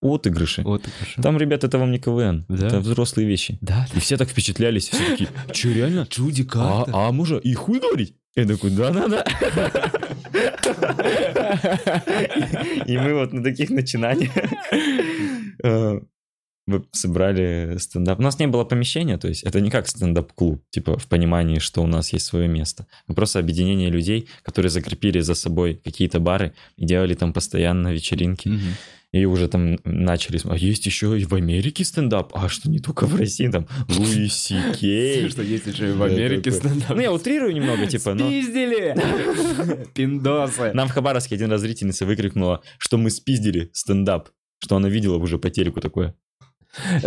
Отыгрыши. 0.00 0.62
Вот, 0.62 0.86
и 0.86 0.90
хорошо. 0.90 1.22
Там, 1.22 1.38
ребят, 1.38 1.64
это 1.64 1.76
вам 1.76 1.90
не 1.90 1.98
КВН. 1.98 2.44
Да? 2.48 2.68
Это 2.68 2.78
взрослые 2.80 3.26
вещи. 3.26 3.58
Да, 3.60 3.88
И 3.96 3.98
все 3.98 4.16
так 4.16 4.28
впечатлялись. 4.28 4.88
Все 4.88 5.04
такие, 5.04 5.28
что, 5.52 5.68
реально? 5.72 6.06
Джуди 6.08 6.42
А, 6.42 6.46
Картер. 6.84 6.94
а 6.96 7.10
можно 7.10 7.36
и 7.38 7.52
хуй 7.54 7.80
говорить? 7.80 8.14
Я 8.36 8.46
такой, 8.46 8.70
да-да-да. 8.70 9.24
И 12.86 12.96
мы 12.96 13.14
вот 13.14 13.32
на 13.32 13.42
таких 13.42 13.70
начинаниях 13.70 14.30
э, 15.64 16.00
мы 16.68 16.84
собрали 16.92 17.76
стендап. 17.78 18.18
У 18.18 18.22
нас 18.22 18.38
не 18.38 18.46
было 18.46 18.64
помещения, 18.64 19.16
то 19.16 19.26
есть 19.26 19.42
это 19.42 19.60
не 19.60 19.70
как 19.70 19.88
стендап-клуб, 19.88 20.62
типа 20.70 20.98
в 20.98 21.06
понимании, 21.06 21.58
что 21.58 21.82
у 21.82 21.86
нас 21.86 22.12
есть 22.12 22.26
свое 22.26 22.46
место. 22.46 22.86
Мы 23.06 23.14
просто 23.14 23.38
объединение 23.38 23.88
людей, 23.88 24.28
которые 24.42 24.70
закрепили 24.70 25.20
за 25.20 25.34
собой 25.34 25.80
какие-то 25.82 26.20
бары 26.20 26.52
и 26.76 26.84
делали 26.84 27.14
там 27.14 27.32
постоянно 27.32 27.88
вечеринки. 27.88 28.48
Мгм. 28.48 28.74
И 29.10 29.24
уже 29.24 29.48
там 29.48 29.78
начали, 29.84 30.38
а 30.44 30.54
есть 30.54 30.84
еще 30.84 31.18
и 31.18 31.24
в 31.24 31.32
Америке 31.32 31.82
стендап, 31.82 32.32
а 32.34 32.50
что 32.50 32.68
не 32.68 32.78
только 32.78 33.06
в 33.06 33.16
России, 33.16 33.48
там 33.48 33.66
Луи 33.88 34.28
Си 34.28 34.56
Кей. 34.78 35.30
Что 35.30 35.42
есть 35.42 35.66
еще 35.66 35.90
и 35.90 35.92
в 35.92 36.02
Америке 36.02 36.50
стендап. 36.50 36.90
Ну, 36.90 37.00
я 37.00 37.10
утрирую 37.10 37.54
немного, 37.54 37.86
типа, 37.86 38.12
но... 38.12 38.26
Спиздили! 38.26 38.94
Пиндосы! 39.94 40.72
Нам 40.74 40.88
в 40.88 40.90
Хабаровске 40.90 41.36
один 41.36 41.50
раз 41.50 41.62
зрительница 41.62 42.04
выкрикнула, 42.04 42.60
что 42.76 42.98
мы 42.98 43.08
спиздили 43.08 43.70
стендап, 43.72 44.28
что 44.58 44.76
она 44.76 44.90
видела 44.90 45.16
уже 45.16 45.38
по 45.38 45.48
телеку 45.48 45.80
такое. 45.80 46.14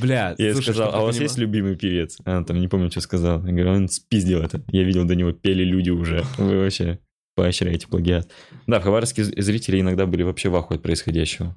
Бля, 0.00 0.34
Я 0.38 0.54
сказал, 0.54 0.94
а 0.94 1.02
у 1.02 1.04
вас 1.04 1.20
есть 1.20 1.36
любимый 1.36 1.76
певец? 1.76 2.16
Она 2.24 2.42
там 2.42 2.58
не 2.58 2.68
помню, 2.68 2.90
что 2.90 3.02
сказала. 3.02 3.46
Я 3.46 3.52
говорю, 3.52 3.72
он 3.72 3.88
спиздил 3.88 4.40
это. 4.40 4.64
Я 4.68 4.82
видел, 4.84 5.04
до 5.04 5.14
него 5.14 5.32
пели 5.32 5.62
люди 5.62 5.90
уже. 5.90 6.24
Вы 6.38 6.58
вообще 6.60 7.00
поощряете 7.34 7.86
плагиат. 7.88 8.30
Да, 8.66 8.80
в 8.80 8.82
Хабаровске 8.82 9.24
з- 9.24 9.42
зрители 9.42 9.80
иногда 9.80 10.06
были 10.06 10.22
вообще 10.22 10.48
в 10.48 10.56
ахуе 10.56 10.76
от 10.76 10.82
происходящего. 10.82 11.56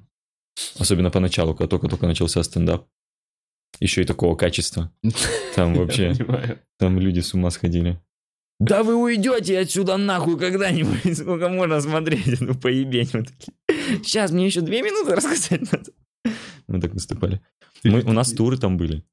Особенно 0.78 1.10
поначалу, 1.10 1.54
когда 1.54 1.68
только-только 1.68 2.06
начался 2.06 2.42
стендап. 2.42 2.86
Еще 3.80 4.02
и 4.02 4.04
такого 4.04 4.34
качества. 4.34 4.90
Там 5.54 5.74
вообще, 5.74 6.14
там 6.78 6.98
люди 6.98 7.20
с 7.20 7.34
ума 7.34 7.50
сходили. 7.50 8.00
Да 8.60 8.82
вы 8.82 8.96
уйдете 8.96 9.56
отсюда 9.60 9.96
нахуй 9.96 10.36
когда-нибудь, 10.36 11.16
сколько 11.18 11.48
можно 11.48 11.80
смотреть, 11.80 12.40
ну 12.40 12.54
поебень 12.56 13.08
вот 13.12 13.26
такие. 13.28 13.54
Сейчас 14.02 14.32
мне 14.32 14.46
еще 14.46 14.62
две 14.62 14.82
минуты 14.82 15.14
рассказать 15.14 15.60
надо. 15.72 15.92
Мы 16.66 16.80
так 16.80 16.92
выступали. 16.92 17.40
Мы, 17.84 18.02
у 18.02 18.12
нас 18.12 18.32
туры 18.32 18.58
там 18.58 18.76
были. 18.76 19.04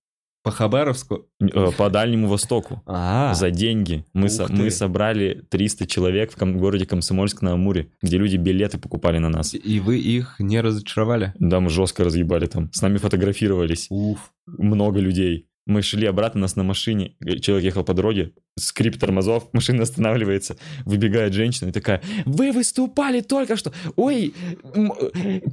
По 0.45 0.51
Хабаровску? 0.51 1.25
Э, 1.41 1.71
По 1.75 1.89
Дальнему 1.89 2.27
Востоку. 2.27 2.83
А, 2.85 3.33
За 3.33 3.49
деньги. 3.49 4.05
Мы, 4.13 4.29
со- 4.29 4.45
мы 4.51 4.69
собрали 4.69 5.43
300 5.49 5.87
человек 5.87 6.31
в 6.31 6.35
ком- 6.37 6.59
городе 6.59 6.85
Комсомольск-на-Амуре, 6.85 7.87
где 8.03 8.17
люди 8.19 8.35
билеты 8.37 8.77
покупали 8.77 9.17
на 9.17 9.29
нас. 9.29 9.55
и 9.55 9.79
вы 9.79 9.97
их 9.97 10.35
не 10.39 10.61
разочаровали? 10.61 11.33
Да, 11.39 11.59
мы 11.59 11.71
жестко 11.71 12.03
разъебали 12.03 12.45
там. 12.45 12.69
С 12.71 12.81
нами 12.83 12.97
фотографировались. 12.97 13.87
Уф. 13.89 14.31
Много 14.45 14.99
людей. 14.99 15.47
Мы 15.65 15.81
шли 15.81 16.05
обратно, 16.05 16.41
нас 16.41 16.55
на 16.55 16.63
машине. 16.63 17.15
Человек 17.41 17.65
ехал 17.65 17.83
по 17.83 17.93
дороге, 17.93 18.33
скрип 18.57 18.99
тормозов, 18.99 19.49
машина 19.53 19.83
останавливается. 19.83 20.57
Выбегает 20.85 21.33
женщина 21.33 21.69
и 21.69 21.71
такая, 21.71 22.01
вы 22.25 22.51
выступали 22.51 23.21
только 23.21 23.55
что. 23.55 23.73
Ой, 23.95 24.33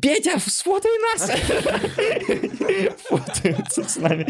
Петя, 0.02 0.38
сфотай 0.38 0.92
нас. 1.12 1.30
Фотаются 3.08 3.84
с 3.84 3.96
нами. 3.96 4.26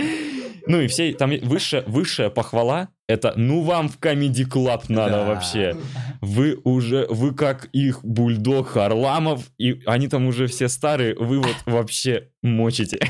Ну 0.67 0.81
и 0.81 0.87
все, 0.87 1.13
там 1.15 1.33
высшая, 1.43 1.83
высшая 1.83 2.31
похвала, 2.31 2.89
это 3.09 3.33
ну 3.37 3.63
вам 3.63 3.89
в 3.89 3.99
Comedy 3.99 4.47
Club 4.49 4.85
надо 4.89 5.13
Да. 5.17 5.25
вообще. 5.25 5.77
вы 6.21 6.61
уже, 6.63 7.07
вы 7.11 7.35
как 7.35 7.69
их 7.73 8.05
бульдог 8.05 8.69
Харламов, 8.69 9.51
и 9.59 9.83
они 9.87 10.07
там 10.07 10.27
уже 10.27 10.47
все 10.47 10.69
старые, 10.69 11.17
вы 11.17 11.41
вот 11.41 11.57
вообще 11.67 12.29
мочите. 12.43 13.01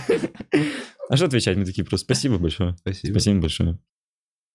А 1.13 1.17
что 1.17 1.27
отвечать? 1.27 1.59
Мы 1.59 1.67
такие 1.67 1.85
просто 1.85 2.05
спасибо 2.07 2.39
большое. 2.39 2.75
Спасибо. 2.79 3.13
Спасибо 3.13 3.41
большое. 3.43 3.79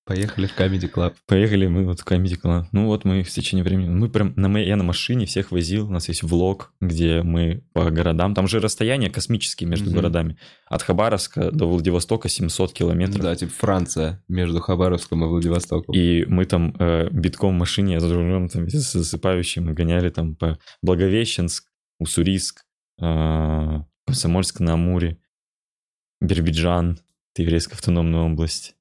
Поехали 0.06 0.48
в 0.48 0.58
Comedy 0.58 0.90
Club. 0.92 1.14
Поехали 1.28 1.68
мы 1.68 1.84
вот 1.86 2.00
в 2.00 2.06
Comedy 2.08 2.36
Club. 2.42 2.64
Ну 2.72 2.88
вот 2.88 3.06
мы 3.06 3.22
в 3.22 3.30
течение 3.30 3.64
времени... 3.64 3.90
Мы 3.90 4.10
прям... 4.10 4.34
На, 4.38 4.48
мо- 4.48 4.60
я 4.60 4.76
на 4.76 4.84
машине 4.84 5.28
всех 5.28 5.52
возил. 5.52 5.88
У 5.88 5.92
нас 5.92 6.08
есть 6.08 6.24
влог, 6.24 6.74
где 6.82 7.22
мы 7.22 7.64
по 7.74 7.92
городам. 7.92 8.34
Там 8.34 8.48
же 8.48 8.60
расстояния 8.60 9.12
космические 9.12 9.70
между 9.70 9.88
Мгм. 9.90 9.96
городами. 9.98 10.38
От 10.68 10.82
Хабаровска 10.82 11.52
до 11.52 11.70
Владивостока 11.70 12.28
700 12.28 12.74
километров. 12.74 13.22
Да, 13.22 13.36
типа 13.36 13.52
Франция 13.52 14.24
между 14.28 14.60
Хабаровском 14.62 15.24
и 15.26 15.28
Владивостоком. 15.28 15.94
И 15.94 16.26
мы 16.26 16.46
там 16.46 16.74
э, 16.80 17.10
битком 17.12 17.54
в 17.56 17.60
машине 17.60 18.00
за 18.00 18.12
рулем 18.16 18.48
там 18.50 18.64
весь 18.64 18.92
засыпающий. 18.92 19.62
Мы 19.62 19.74
гоняли 19.74 20.10
там 20.10 20.36
по 20.36 20.58
Благовещенск, 20.82 21.66
Уссурийск, 22.00 22.62
э, 23.02 23.82
Комсомольск 24.08 24.62
на 24.62 24.74
Амуре, 24.74 25.18
Биробиджан, 26.22 27.00
Еврейская 27.38 27.76
автономная 27.76 28.22
область. 28.22 28.76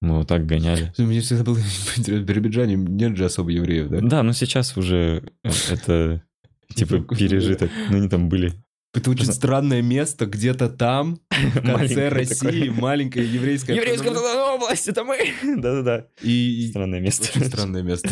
Мы 0.00 0.16
вот 0.18 0.28
так 0.28 0.46
гоняли. 0.46 0.92
Мне 0.96 1.20
всегда 1.20 1.44
было 1.44 1.58
интересно, 1.96 2.22
в 2.22 2.24
Биробиджане 2.26 2.76
нет 2.76 3.16
же 3.16 3.24
особо 3.26 3.50
евреев, 3.50 3.88
да? 3.88 4.00
Да, 4.00 4.22
но 4.22 4.32
сейчас 4.32 4.76
уже 4.76 5.24
э, 5.44 5.50
это 5.70 6.22
типа 6.74 7.00
пережиток. 7.00 7.70
Ну, 7.90 7.96
они 7.98 8.08
там 8.08 8.28
были. 8.28 8.52
Это 8.92 9.10
очень 9.10 9.26
странное 9.26 9.82
место, 9.82 10.26
где-то 10.26 10.68
там, 10.68 11.20
в 11.30 11.62
конце 11.62 12.08
России, 12.08 12.68
маленькая 12.70 13.22
еврейская... 13.22 13.76
Еврейская 13.76 14.10
область, 14.10 14.88
это 14.88 15.04
мы! 15.04 15.16
Да-да-да. 15.42 16.06
И... 16.22 16.66
и- 16.66 16.70
Странное 16.70 17.00
место. 17.00 17.28
Очень 17.28 17.44
странное 17.46 17.82
место. 17.82 18.08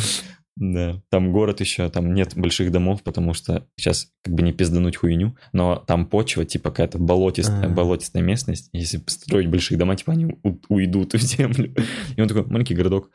Да. 0.61 1.01
Там 1.09 1.31
город 1.31 1.61
еще, 1.61 1.89
там 1.89 2.13
нет 2.15 2.37
больших 2.37 2.73
домов, 2.73 3.05
потому 3.05 3.33
что 3.33 3.65
сейчас 3.77 4.11
как 4.25 4.35
бы 4.35 4.43
не 4.43 4.53
пиздануть 4.53 4.97
хуйню, 4.97 5.37
но 5.53 5.77
там 5.77 6.05
почва, 6.05 6.45
типа 6.45 6.71
какая-то 6.71 6.99
болотистая, 6.99 7.67
А. 7.67 7.69
болотистая 7.69 8.25
местность. 8.25 8.69
Если 8.73 9.01
строить 9.07 9.49
большие 9.49 9.79
дома, 9.79 9.95
типа 9.95 10.13
они 10.13 10.37
у- 10.43 10.59
уйдут 10.69 11.15
в 11.15 11.19
землю. 11.21 11.73
И 12.17 12.21
он 12.21 12.27
такой, 12.27 12.45
маленький 12.47 12.75
городок. 12.75 13.11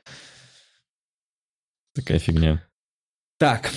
Такая 1.96 2.20
фигня. 2.20 2.66
Так, 3.40 3.72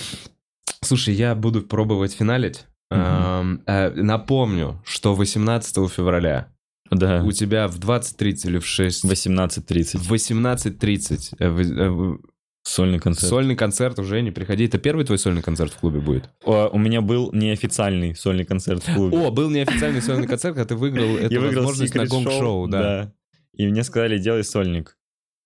слушай, 0.81 1.13
я 1.13 1.35
буду 1.35 1.61
пробовать 1.61 2.13
финалить. 2.13 2.65
Э, 2.89 3.91
Напомню, 3.95 4.81
что 4.85 5.13
18 5.13 5.89
февраля 5.91 6.53
Да. 6.89 7.21
у 7.23 7.33
тебя 7.33 7.67
в 7.67 7.77
20.30 7.79 8.47
или 8.47 8.59
в 8.59 8.65
6... 8.65 9.03
18.30. 9.03 9.97
В 9.97 10.13
18.30 10.13 11.35
э, 11.39 11.49
в- 11.49 11.59
э, 11.59 11.89
в- 11.89 12.21
Сольный 12.67 12.99
концерт. 12.99 13.29
сольный 13.29 13.55
концерт 13.55 13.97
уже 13.97 14.21
не 14.21 14.31
приходи. 14.31 14.65
Это 14.65 14.77
первый 14.77 15.05
твой 15.05 15.17
сольный 15.17 15.41
концерт 15.41 15.71
в 15.71 15.77
клубе 15.77 16.01
будет? 16.01 16.29
О, 16.43 16.67
У 16.67 16.77
меня 16.77 16.99
был 17.01 17.31
неофициальный 17.31 18.13
сольный 18.13 18.43
концерт 18.43 18.83
в 18.85 18.93
клубе. 18.93 19.17
О, 19.17 19.31
был 19.31 19.49
неофициальный 19.49 20.01
сольный 20.01 20.27
концерт, 20.27 20.55
когда 20.55 20.67
ты 20.67 20.75
выиграл 20.75 21.05
эту 21.17 21.33
Я 21.33 21.39
выиграл 21.39 21.63
возможность 21.63 21.95
на 21.95 22.05
гонг-шоу, 22.05 22.67
да. 22.67 23.13
И 23.53 23.65
мне 23.67 23.83
сказали, 23.83 24.19
делай 24.19 24.43
сольник. 24.43 24.97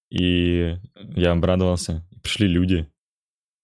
И 0.10 0.78
я 1.16 1.32
обрадовался. 1.32 2.04
Пришли 2.24 2.48
люди. 2.48 2.88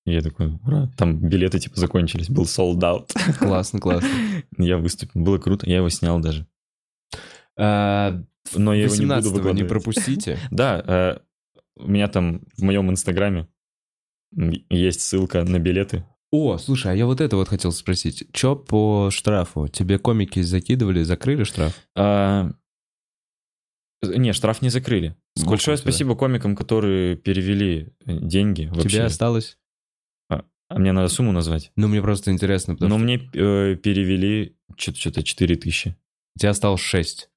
И 0.06 0.14
я 0.14 0.22
такой, 0.22 0.54
ура. 0.64 0.90
Там 0.96 1.18
билеты 1.18 1.60
типа 1.60 1.80
закончились. 1.80 2.30
Был 2.30 2.44
sold 2.44 2.80
out. 2.80 3.12
Классно, 3.40 3.80
классно. 3.80 4.08
Я 4.58 4.78
выступил. 4.78 5.20
Было 5.22 5.38
круто. 5.40 5.68
Я 5.70 5.78
его 5.78 5.90
снял 5.90 6.20
даже. 6.20 6.48
А, 7.58 8.22
Но 8.56 8.74
я 8.74 8.84
его 8.84 8.96
не 8.96 9.02
буду 9.02 9.16
18 9.16 9.26
не 9.32 9.34
выкладывать. 9.38 9.68
пропустите. 9.70 10.40
Да, 10.52 10.84
э, 10.86 11.18
у 11.80 11.88
меня 11.88 12.08
там 12.08 12.42
в 12.58 12.64
моем 12.64 12.90
инстаграме 12.90 13.48
есть 14.70 15.02
ссылка 15.02 15.44
на 15.44 15.60
билеты. 15.60 16.06
О, 16.32 16.58
слушай, 16.58 16.92
а 16.92 16.96
я 16.96 17.06
вот 17.06 17.22
это 17.22 17.38
вот 17.38 17.48
хотел 17.48 17.72
спросить. 17.72 18.28
Чё 18.34 18.56
по 18.56 19.10
штрафу? 19.12 19.68
Тебе 19.70 19.98
комики 19.98 20.42
закидывали, 20.42 21.04
закрыли 21.04 21.46
штраф? 21.46 21.74
А, 21.96 22.52
Не, 24.04 24.34
штраф 24.34 24.62
не 24.62 24.70
закрыли. 24.70 25.16
Сколько 25.36 25.52
Большое 25.52 25.78
спасибо 25.78 26.16
комикам, 26.16 26.56
которые 26.56 27.16
перевели 27.16 27.94
э, 28.06 28.18
деньги. 28.20 28.66
Вообще. 28.66 28.90
Тебе 28.90 29.04
осталось? 29.04 29.58
А 30.70 30.80
мне 30.80 30.92
надо 30.92 31.08
сумму 31.08 31.32
назвать? 31.32 31.72
Ну, 31.78 31.88
мне 31.88 32.02
просто 32.02 32.32
интересно, 32.32 32.74
потому 32.76 32.90
Но 32.90 32.98
что 32.98 33.04
мне 33.06 33.16
э, 33.34 33.76
перевели 33.78 34.58
что-то 34.76 35.24
4 35.24 35.56
тысячи. 35.56 35.96
у 36.36 36.40
тебя 36.40 36.50
осталось 36.50 36.82
6. 36.82 37.30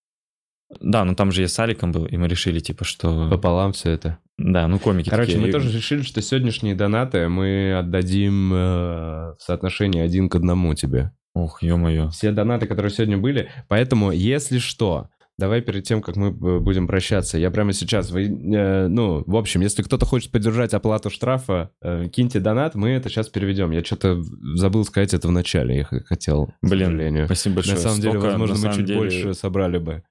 Да, 0.81 1.05
ну 1.05 1.15
там 1.15 1.33
же 1.33 1.43
я 1.43 1.49
с 1.49 1.59
Аликом 1.59 1.91
был, 1.93 2.07
и 2.07 2.17
мы 2.17 2.29
решили, 2.29 2.61
типа, 2.61 2.85
что... 2.85 3.29
Пополам 3.29 3.73
все 3.73 3.91
это. 3.91 4.19
Да, 4.39 4.69
ну 4.69 4.79
комики 4.79 5.11
Короче, 5.11 5.33
такие. 5.33 5.47
мы 5.47 5.53
тоже 5.53 5.77
решили, 5.77 6.03
что 6.03 6.23
сегодняшние 6.23 6.75
донаты 6.75 7.29
мы 7.29 7.75
отдадим 7.79 8.53
э, 8.53 8.57
в 8.57 9.37
соотношении 9.41 10.01
один 10.01 10.29
к 10.29 10.37
одному 10.37 10.75
тебе. 10.75 11.11
Ох, 11.35 11.63
ё-моё. 11.63 12.11
Все 12.11 12.31
донаты, 12.33 12.67
которые 12.67 12.91
сегодня 12.93 13.19
были. 13.19 13.51
Поэтому, 13.69 14.13
если 14.13 14.59
что, 14.59 15.09
давай 15.39 15.61
перед 15.61 15.85
тем, 15.85 16.01
как 16.03 16.17
мы 16.17 16.29
э, 16.29 16.59
будем 16.61 16.87
прощаться, 16.87 17.37
я 17.37 17.51
прямо 17.51 17.73
сейчас, 17.73 18.11
вы, 18.11 18.27
э, 18.27 18.87
ну, 18.89 19.25
в 19.27 19.37
общем, 19.37 19.61
если 19.63 19.83
кто-то 19.83 20.07
хочет 20.07 20.31
поддержать 20.33 20.73
оплату 20.73 21.11
штрафа, 21.11 21.71
э, 21.83 22.09
киньте 22.09 22.41
донат, 22.41 22.75
мы 22.77 22.91
это 22.91 23.09
сейчас 23.09 23.29
переведем. 23.29 23.73
Я 23.73 23.85
что-то 23.85 24.23
забыл 24.55 24.85
сказать 24.85 25.13
это 25.15 25.29
в 25.29 25.33
начале, 25.33 25.79
я 25.79 25.85
хотел, 25.85 26.47
к 26.47 26.53
Блин, 26.69 26.87
сожалению. 26.87 27.27
спасибо 27.27 27.57
большое. 27.57 27.77
На 27.77 27.83
самом 27.83 28.01
деле, 28.01 28.11
Столько, 28.13 28.27
возможно, 28.39 28.59
на 28.59 28.69
мы 28.69 28.75
чуть 28.77 28.85
деле- 28.87 28.99
больше 28.99 29.35
собрали 29.35 29.79
бы. 29.79 30.03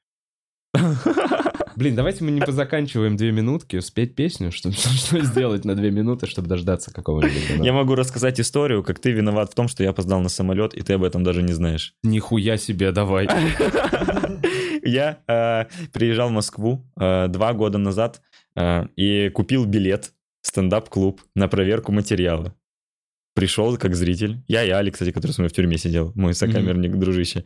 Блин, 1.75 1.95
давайте 1.95 2.23
мы 2.23 2.31
не 2.31 2.41
позаканчиваем 2.41 3.15
две 3.15 3.31
минутки, 3.31 3.79
спеть 3.79 4.15
песню, 4.15 4.51
что, 4.51 4.71
что 4.73 5.21
сделать 5.21 5.65
на 5.65 5.75
две 5.75 5.91
минуты, 5.91 6.27
чтобы 6.27 6.47
дождаться 6.47 6.91
какого-нибудь. 6.91 7.65
Я 7.65 7.73
могу 7.73 7.95
рассказать 7.95 8.39
историю, 8.39 8.83
как 8.83 8.99
ты 8.99 9.11
виноват 9.11 9.51
в 9.51 9.55
том, 9.55 9.67
что 9.67 9.83
я 9.83 9.91
опоздал 9.91 10.19
на 10.21 10.29
самолет, 10.29 10.73
и 10.73 10.81
ты 10.81 10.93
об 10.93 11.03
этом 11.03 11.23
даже 11.23 11.41
не 11.41 11.53
знаешь. 11.53 11.93
Нихуя 12.03 12.57
себе, 12.57 12.91
давай. 12.91 13.27
Я 14.83 15.19
э, 15.27 15.65
приезжал 15.91 16.29
в 16.29 16.31
Москву 16.33 16.85
э, 16.99 17.27
два 17.27 17.53
года 17.53 17.77
назад 17.77 18.21
э, 18.55 18.87
и 18.95 19.29
купил 19.29 19.65
билет 19.65 20.13
в 20.41 20.47
стендап-клуб 20.47 21.21
на 21.35 21.47
проверку 21.47 21.91
материала. 21.91 22.55
Пришел 23.35 23.77
как 23.77 23.95
зритель. 23.95 24.41
Я 24.47 24.63
и 24.63 24.69
Алекс, 24.69 24.95
кстати, 24.95 25.11
который 25.11 25.31
с 25.31 25.37
мной 25.37 25.49
в 25.49 25.53
тюрьме 25.53 25.77
сидел, 25.77 26.11
мой 26.15 26.33
сокамерник, 26.33 26.97
дружище. 26.97 27.45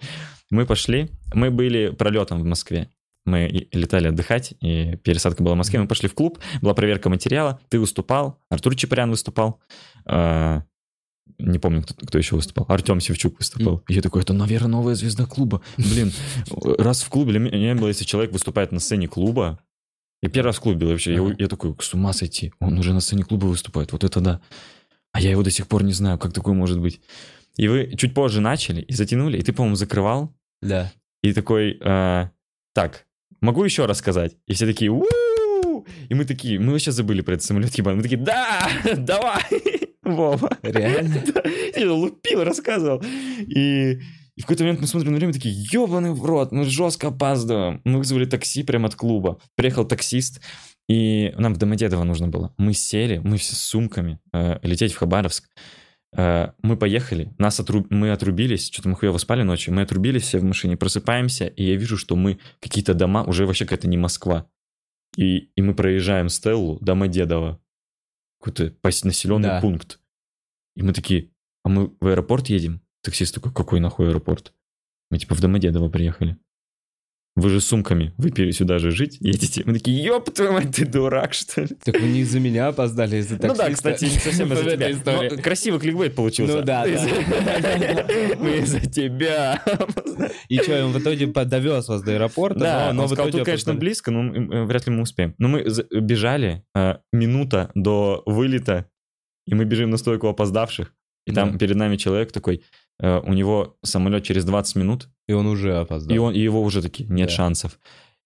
Мы 0.49 0.65
пошли, 0.65 1.09
мы 1.33 1.51
были 1.51 1.89
пролетом 1.89 2.41
в 2.41 2.45
Москве. 2.45 2.89
Мы 3.25 3.47
и- 3.47 3.77
летали 3.77 4.07
отдыхать, 4.07 4.53
и 4.61 4.97
пересадка 4.97 5.43
была 5.43 5.55
в 5.55 5.57
Москве. 5.57 5.79
Мы 5.79 5.87
пошли 5.87 6.09
в 6.09 6.13
клуб, 6.13 6.39
была 6.61 6.73
проверка 6.73 7.09
материала. 7.09 7.59
Ты 7.69 7.79
выступал, 7.79 8.39
Артур 8.49 8.75
Чапарян 8.75 9.09
выступал. 9.09 9.61
э, 10.05 10.61
не 11.39 11.57
помню, 11.57 11.81
кто, 11.83 11.93
кто 12.05 12.17
еще 12.17 12.35
выступал. 12.35 12.65
Артем 12.67 12.99
Севчук 12.99 13.37
выступал. 13.39 13.81
И 13.87 13.93
я 13.93 14.01
такой, 14.01 14.21
это, 14.23 14.33
наверное, 14.33 14.67
новая 14.71 14.95
звезда 14.95 15.25
клуба. 15.25 15.61
Блин, 15.77 16.11
раз 16.77 17.01
в 17.01 17.09
клубе, 17.09 17.31
для 17.31 17.39
меня 17.39 17.75
было, 17.75 17.87
если 17.87 18.03
человек 18.03 18.33
выступает 18.33 18.71
на 18.73 18.79
сцене 18.79 19.07
клуба, 19.07 19.59
я 20.21 20.29
первый 20.29 20.47
раз 20.47 20.57
в 20.57 20.61
клубе 20.61 20.79
был 20.79 20.89
вообще, 20.89 21.13
я, 21.15 21.35
я 21.39 21.47
такой, 21.47 21.75
с 21.79 21.93
ума 21.93 22.11
сойти, 22.13 22.51
он 22.59 22.77
уже 22.77 22.93
на 22.93 22.99
сцене 22.99 23.23
клуба 23.23 23.45
выступает, 23.45 23.91
вот 23.93 24.03
это 24.03 24.19
да. 24.19 24.41
А 25.13 25.21
я 25.21 25.31
его 25.31 25.43
до 25.43 25.49
сих 25.51 25.67
пор 25.67 25.83
не 25.83 25.93
знаю, 25.93 26.17
как 26.19 26.33
такое 26.33 26.53
может 26.53 26.79
быть. 26.79 27.01
И 27.55 27.67
вы 27.69 27.93
чуть 27.97 28.13
позже 28.13 28.41
начали 28.41 28.81
и 28.81 28.93
затянули, 28.93 29.37
и 29.37 29.41
ты, 29.41 29.53
по-моему, 29.53 29.75
закрывал, 29.75 30.33
Да. 30.61 30.91
и 31.21 31.33
такой, 31.33 31.77
э, 31.79 32.29
так, 32.73 33.05
могу 33.43 33.63
еще 33.63 33.85
рассказать? 33.85 34.35
И 34.47 34.53
все 34.53 34.65
такие, 34.65 34.89
у 34.89 35.05
И 36.09 36.15
мы 36.15 36.25
такие, 36.25 36.59
мы 36.59 36.71
вообще 36.71 36.91
забыли 36.91 37.21
про 37.21 37.33
этот 37.33 37.45
самолет 37.45 37.75
ебаный. 37.75 37.97
Мы 37.97 38.03
такие, 38.03 38.19
да, 38.19 38.67
давай, 38.97 39.43
Вова. 40.03 40.57
Реально? 40.63 41.23
Я 41.75 41.93
лупил, 41.93 42.43
рассказывал. 42.43 43.03
И, 43.39 43.99
и 44.35 44.41
в 44.41 44.43
какой-то 44.43 44.63
момент 44.63 44.81
мы 44.81 44.87
смотрим 44.87 45.11
на 45.11 45.17
время, 45.17 45.33
такие, 45.33 45.53
ебаный 45.71 46.13
в 46.13 46.23
рот, 46.25 46.51
мы 46.51 46.63
жестко 46.63 47.09
опаздываем. 47.09 47.81
Мы 47.83 47.99
вызвали 47.99 48.25
такси 48.25 48.63
прямо 48.63 48.87
от 48.87 48.95
клуба. 48.95 49.39
Приехал 49.55 49.85
таксист, 49.85 50.41
и 50.87 51.33
нам 51.37 51.53
в 51.53 51.57
Домодедово 51.57 52.03
нужно 52.03 52.27
было. 52.29 52.53
Мы 52.57 52.73
сели, 52.73 53.19
мы 53.23 53.37
все 53.37 53.55
с 53.55 53.59
сумками, 53.59 54.19
э, 54.33 54.59
лететь 54.63 54.93
в 54.93 54.97
Хабаровск. 54.97 55.49
Э, 56.15 56.51
мы 56.61 56.77
поехали, 56.77 57.33
нас 57.37 57.59
отру- 57.59 57.87
мы 57.89 58.11
отрубились, 58.11 58.67
что-то 58.67 58.89
мы 58.89 58.95
хуево 58.95 59.17
спали 59.17 59.43
ночью, 59.43 59.73
мы 59.73 59.81
отрубились 59.81 60.23
все 60.23 60.39
в 60.39 60.43
машине, 60.43 60.77
просыпаемся, 60.77 61.47
и 61.47 61.63
я 61.63 61.75
вижу, 61.75 61.97
что 61.97 62.15
мы 62.15 62.39
какие-то 62.59 62.93
дома, 62.93 63.23
уже 63.23 63.45
вообще 63.45 63.65
какая-то 63.65 63.87
не 63.87 63.97
Москва. 63.97 64.47
И, 65.17 65.49
и 65.55 65.61
мы 65.61 65.75
проезжаем 65.75 66.29
Стеллу, 66.29 66.77
Домодедово, 66.81 67.59
какой-то 68.39 68.75
населенный 69.03 69.49
Да. 69.49 69.61
пункт. 69.61 69.99
И 70.75 70.83
мы 70.83 70.93
такие, 70.93 71.29
а 71.63 71.69
мы 71.69 71.95
в 71.99 72.07
аэропорт 72.07 72.47
едем? 72.49 72.81
Таксист 73.03 73.33
такой, 73.35 73.53
какой 73.53 73.79
нахуй 73.79 74.09
аэропорт? 74.09 74.53
Мы 75.11 75.17
типа 75.17 75.35
в 75.35 75.41
Домодедово 75.41 75.89
приехали. 75.89 76.37
Вы 77.35 77.49
же 77.49 77.61
с 77.61 77.65
сумками, 77.65 78.13
вы 78.17 78.29
пере- 78.29 78.51
сюда 78.51 78.77
же 78.77 78.91
жить 78.91 79.17
едете. 79.19 79.63
Мы 79.65 79.73
такие, 79.73 80.03
ёб 80.03 80.31
твою 80.31 80.53
мать, 80.53 80.75
ты 80.75 80.85
дурак, 80.85 81.33
что 81.33 81.61
ли? 81.61 81.69
Так 81.83 81.99
вы 81.99 82.07
не 82.07 82.19
из-за 82.19 82.39
меня 82.39 82.67
опоздали, 82.67 83.15
а 83.15 83.19
из-за 83.19 83.39
Ну 83.41 83.55
да, 83.55 83.71
кстати, 83.71 84.05
не 84.05 84.19
совсем 84.19 84.53
из-за 84.53 84.71
тебя. 84.71 84.89
Но 85.05 85.41
красивый 85.41 85.79
кликбейт 85.79 86.15
получился. 86.15 86.57
Ну 86.57 86.61
да, 86.61 86.85
да. 86.85 88.05
Мы 88.39 88.57
из-за 88.59 88.81
тебя. 88.81 89.63
И 90.47 90.59
что, 90.59 90.85
он 90.85 90.91
в 90.91 90.99
итоге 90.99 91.25
довез 91.25 91.87
вас 91.87 92.03
до 92.03 92.11
аэропорта, 92.13 92.59
Да, 92.59 92.93
но, 92.93 93.07
в 93.07 93.13
итоге 93.15 93.31
тут, 93.31 93.45
конечно, 93.45 93.73
близко, 93.73 94.11
но 94.11 94.31
э, 94.31 94.65
вряд 94.65 94.85
ли 94.85 94.93
мы 94.93 95.01
успеем. 95.01 95.33
Но 95.39 95.47
мы 95.47 95.65
бежали 95.91 96.63
э, 96.75 96.97
минута 97.11 97.71
до 97.73 98.21
вылета, 98.27 98.85
и 99.47 99.55
мы 99.55 99.65
бежим 99.65 99.89
на 99.89 99.97
стойку 99.97 100.27
опоздавших, 100.27 100.93
и 101.25 101.31
там 101.31 101.57
перед 101.57 101.75
нами 101.75 101.95
человек 101.95 102.31
такой, 102.31 102.63
у 102.99 103.33
него 103.33 103.75
самолет 103.83 104.23
через 104.23 104.45
20 104.45 104.75
минут, 104.75 105.09
И 105.27 105.33
он 105.33 105.47
уже 105.47 105.77
опоздал. 105.79 106.15
и, 106.15 106.19
он, 106.19 106.33
и 106.33 106.39
его 106.39 106.61
уже 106.61 106.81
такие, 106.81 107.09
нет 107.09 107.29
Да. 107.29 107.33
шансов. 107.35 107.79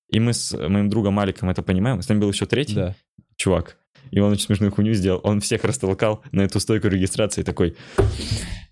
И 0.10 0.20
мы 0.20 0.34
с 0.34 0.52
моим 0.58 0.90
другом 0.90 1.18
Аликом 1.20 1.50
это 1.50 1.62
понимаем, 1.64 2.02
с 2.02 2.08
нами 2.10 2.20
был 2.20 2.32
еще 2.32 2.46
третий 2.46 2.76
Да. 2.76 2.96
чувак, 3.36 3.78
и 4.12 4.20
он 4.20 4.32
очень 4.32 4.46
смешную 4.46 4.72
хуйню 4.72 4.94
сделал, 4.94 5.20
он 5.24 5.42
всех 5.42 5.64
растолкал 5.64 6.24
на 6.32 6.42
эту 6.42 6.60
стойку 6.60 6.88
регистрации 6.88 7.44
такой, 7.44 7.76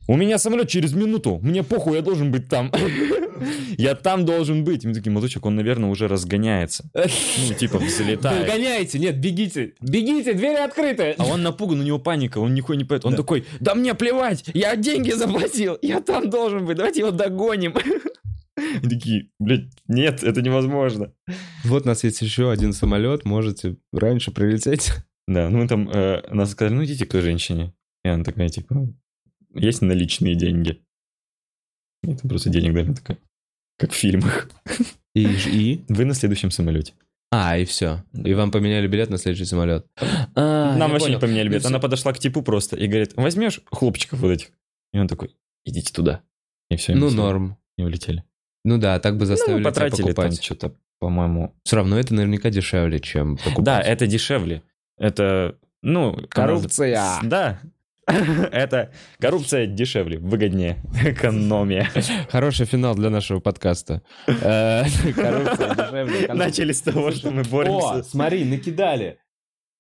у 0.07 0.15
меня 0.18 0.38
самолет 0.38 0.69
через 0.69 0.94
минуту, 0.94 1.40
мне 1.41 1.64
похуй, 1.64 1.95
я 1.95 2.02
должен 2.02 2.32
быть 2.32 2.48
там. 2.48 2.72
Я 3.77 3.95
там 3.95 4.23
должен 4.23 4.64
быть. 4.64 4.86
И 4.86 4.88
мы 4.88 4.94
такие, 4.94 5.11
молодочек, 5.11 5.45
он, 5.45 5.56
наверное, 5.57 5.90
уже 5.90 6.07
разгоняется. 6.07 6.90
Ну, 6.94 7.53
типа, 7.53 7.80
взлетает. 7.80 8.48
Гоняйте, 8.48 8.98
нет, 8.98 9.19
бегите. 9.19 9.73
Бегите, 9.82 10.34
двери 10.34 10.56
открыты. 10.56 11.15
А 11.18 11.26
он 11.26 11.44
напуган, 11.44 11.82
у 11.82 11.84
него 11.84 11.99
паника, 11.99 12.38
он 12.38 12.53
нихуя 12.53 12.77
не 12.77 12.86
поет. 12.86 13.03
Он 13.03 13.11
Да. 13.11 13.18
такой, 13.18 13.44
да 13.60 13.76
мне 13.76 13.94
плевать, 13.94 14.45
я 14.53 14.77
деньги 14.77 15.11
заплатил, 15.11 15.77
я 15.82 15.99
там 15.99 16.30
должен 16.30 16.65
быть, 16.65 16.77
давайте 16.77 17.02
его 17.02 17.11
догоним. 17.11 17.73
И 18.84 18.88
такие, 18.88 19.27
блядь, 19.38 19.65
нет, 19.90 20.23
это 20.23 20.41
невозможно. 20.41 21.11
Вот 21.65 21.84
у 21.84 21.88
нас 21.88 22.06
есть 22.06 22.22
еще 22.22 22.52
один 22.52 22.72
самолет, 22.72 23.26
можете 23.26 23.76
раньше 23.91 24.32
прилететь. 24.32 24.91
Да, 25.27 25.49
ну 25.49 25.57
мы 25.57 25.68
там, 25.68 25.90
э, 25.90 26.22
нас 26.32 26.52
сказали, 26.52 26.73
ну 26.76 26.86
идите 26.86 27.06
к 27.06 27.11
той 27.11 27.22
женщине. 27.22 27.73
И 28.06 28.07
она 28.07 28.23
такая, 28.23 28.48
типа, 28.48 28.88
есть 29.56 29.82
наличные 29.82 30.36
деньги? 30.36 30.82
И 32.03 32.15
там 32.15 32.30
просто 32.30 32.49
денег 32.49 32.73
дали, 32.73 32.94
такая, 32.94 33.18
как 33.77 33.91
в 33.91 33.95
фильмах. 33.95 34.49
И, 35.14 35.23
и? 35.26 35.86
Вы 35.88 36.06
на 36.06 36.14
следующем 36.14 36.52
самолете. 36.52 36.94
А, 37.32 37.57
и 37.57 37.65
все. 37.65 38.03
И 38.14 38.34
вам 38.34 38.52
поменяли 38.52 38.88
билет 38.88 39.10
на 39.10 39.18
следующий 39.18 39.45
самолет. 39.45 39.86
А, 40.36 40.76
Нам 40.77 40.91
вообще 40.91 41.07
понял. 41.07 41.18
не 41.18 41.22
поменяли 41.22 41.48
билет. 41.49 41.64
Ну, 41.64 41.69
Она 41.69 41.80
всё. 41.80 41.84
подошла 41.84 42.14
к 42.14 42.19
типу 42.19 42.41
просто 42.41 42.76
и 42.77 42.88
говорит, 42.88 43.14
возьмешь 43.15 43.61
хлопчиков 43.72 44.19
вот 44.19 44.30
этих? 44.30 44.52
И 44.94 44.99
он 44.99 45.07
такой, 45.07 45.36
идите 45.65 45.91
туда. 45.94 46.22
И 46.69 46.76
все. 46.76 46.95
Ну, 46.95 47.10
норм. 47.10 47.57
И 47.77 47.84
улетели. 47.84 48.23
Ну 48.64 48.77
да, 48.77 48.99
так 48.99 49.15
бы 49.15 49.22
Ну, 49.22 49.26
заставили 49.26 49.60
тебя 49.60 49.69
потратили 49.69 49.98
там 49.98 50.15
покупать. 50.15 50.44
что-то, 50.44 50.76
по-моему, 50.99 51.53
Все 51.64 51.76
равно 51.76 51.99
это 51.99 52.14
наверняка 52.14 52.49
дешевле, 52.49 52.99
чем 52.99 53.38
покупать. 53.38 53.65
Да, 53.65 53.82
это 53.82 54.07
дешевле. 54.07 54.64
Это, 54.98 55.57
ну... 55.82 56.18
Коррупция. 56.30 57.19
Да. 57.23 57.60
Это 58.07 58.91
коррупция 59.19 59.65
дешевле, 59.65 60.19
выгоднее, 60.19 60.77
экономия. 61.03 61.90
Хороший 62.30 62.65
финал 62.65 62.95
для 62.95 63.10
нашего 63.10 63.40
подкаста. 63.40 64.02
Э, 64.27 64.84
Коррупция 65.15 65.76
дешевле. 65.76 66.34
Начали 66.34 66.72
с 66.72 66.82
того, 66.82 67.11
что 67.11 67.32
мы 67.32 67.41
О, 67.41 67.45
боремся. 67.45 68.03
смотри, 68.03 68.45
накидали. 68.45 69.18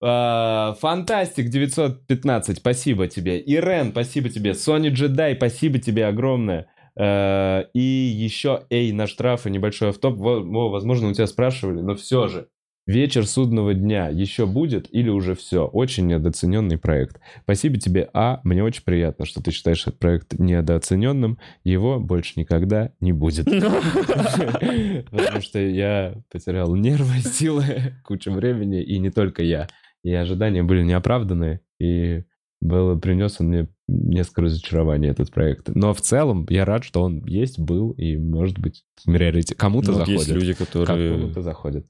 Э, 0.03 0.73
Фантастик 0.79 1.49
915, 1.49 2.57
спасибо 2.57 3.07
тебе. 3.07 3.39
Ирен, 3.39 3.91
спасибо 3.91 4.29
тебе. 4.29 4.51
Sony 4.51 4.89
Jedi, 4.91 5.35
спасибо 5.35 5.77
тебе 5.79 6.07
огромное. 6.07 6.67
Э, 6.99 7.63
И 7.73 7.79
еще, 7.79 8.65
эй, 8.69 8.91
на 8.91 9.05
штрафы, 9.07 9.49
небольшой 9.49 9.89
автоп. 9.89 10.17
Во- 10.17 10.41
во, 10.41 10.69
Возможно, 10.69 11.09
у 11.09 11.13
тебя 11.13 11.27
спрашивали, 11.27 11.81
но 11.81 11.95
все 11.95 12.27
же. 12.27 12.47
Вечер 12.87 13.25
судного 13.25 13.73
дня 13.73 14.09
еще 14.09 14.45
будет 14.45 14.87
или 14.93 15.09
уже 15.09 15.33
все? 15.33 15.65
Очень 15.65 16.05
недооцененный 16.05 16.77
проект. 16.77 17.19
Спасибо 17.41 17.77
тебе, 17.77 18.07
А. 18.13 18.41
Мне 18.43 18.63
очень 18.63 18.83
приятно, 18.83 19.25
что 19.25 19.41
ты 19.41 19.49
считаешь 19.49 19.81
этот 19.87 19.97
проект 19.97 20.37
недооцененным. 20.37 21.39
Его 21.63 21.99
больше 21.99 22.33
никогда 22.39 22.91
не 22.99 23.11
будет. 23.11 23.45
Потому 25.11 25.41
что 25.41 25.59
я 25.59 26.15
потерял 26.31 26.75
нервы, 26.75 27.19
силы, 27.23 27.65
кучу 28.03 28.31
времени, 28.31 28.83
и 28.83 28.99
не 28.99 29.09
только 29.09 29.41
я. 29.41 29.67
И 30.03 30.13
ожидания 30.13 30.61
были 30.61 30.83
неоправданные, 30.83 31.61
и 31.79 32.23
было, 32.61 32.95
принес 32.95 33.37
он 33.39 33.47
мне 33.47 33.67
несколько 33.87 34.43
разочарований, 34.43 35.09
этот 35.09 35.31
проект. 35.31 35.69
Но 35.69 35.93
в 35.95 36.01
целом 36.01 36.45
я 36.49 36.65
рад, 36.65 36.83
что 36.83 37.01
он 37.01 37.25
есть, 37.25 37.57
был, 37.59 37.91
и, 37.91 38.15
может 38.15 38.59
быть, 38.59 38.83
смиряете. 38.95 39.55
Кому-то 39.55 39.91
Ну, 39.91 39.97
заходит. 39.97 40.19
есть 40.19 40.31
люди, 40.31 40.53
которые... 40.53 41.17
Кому-то 41.17 41.41
заходит. 41.41 41.87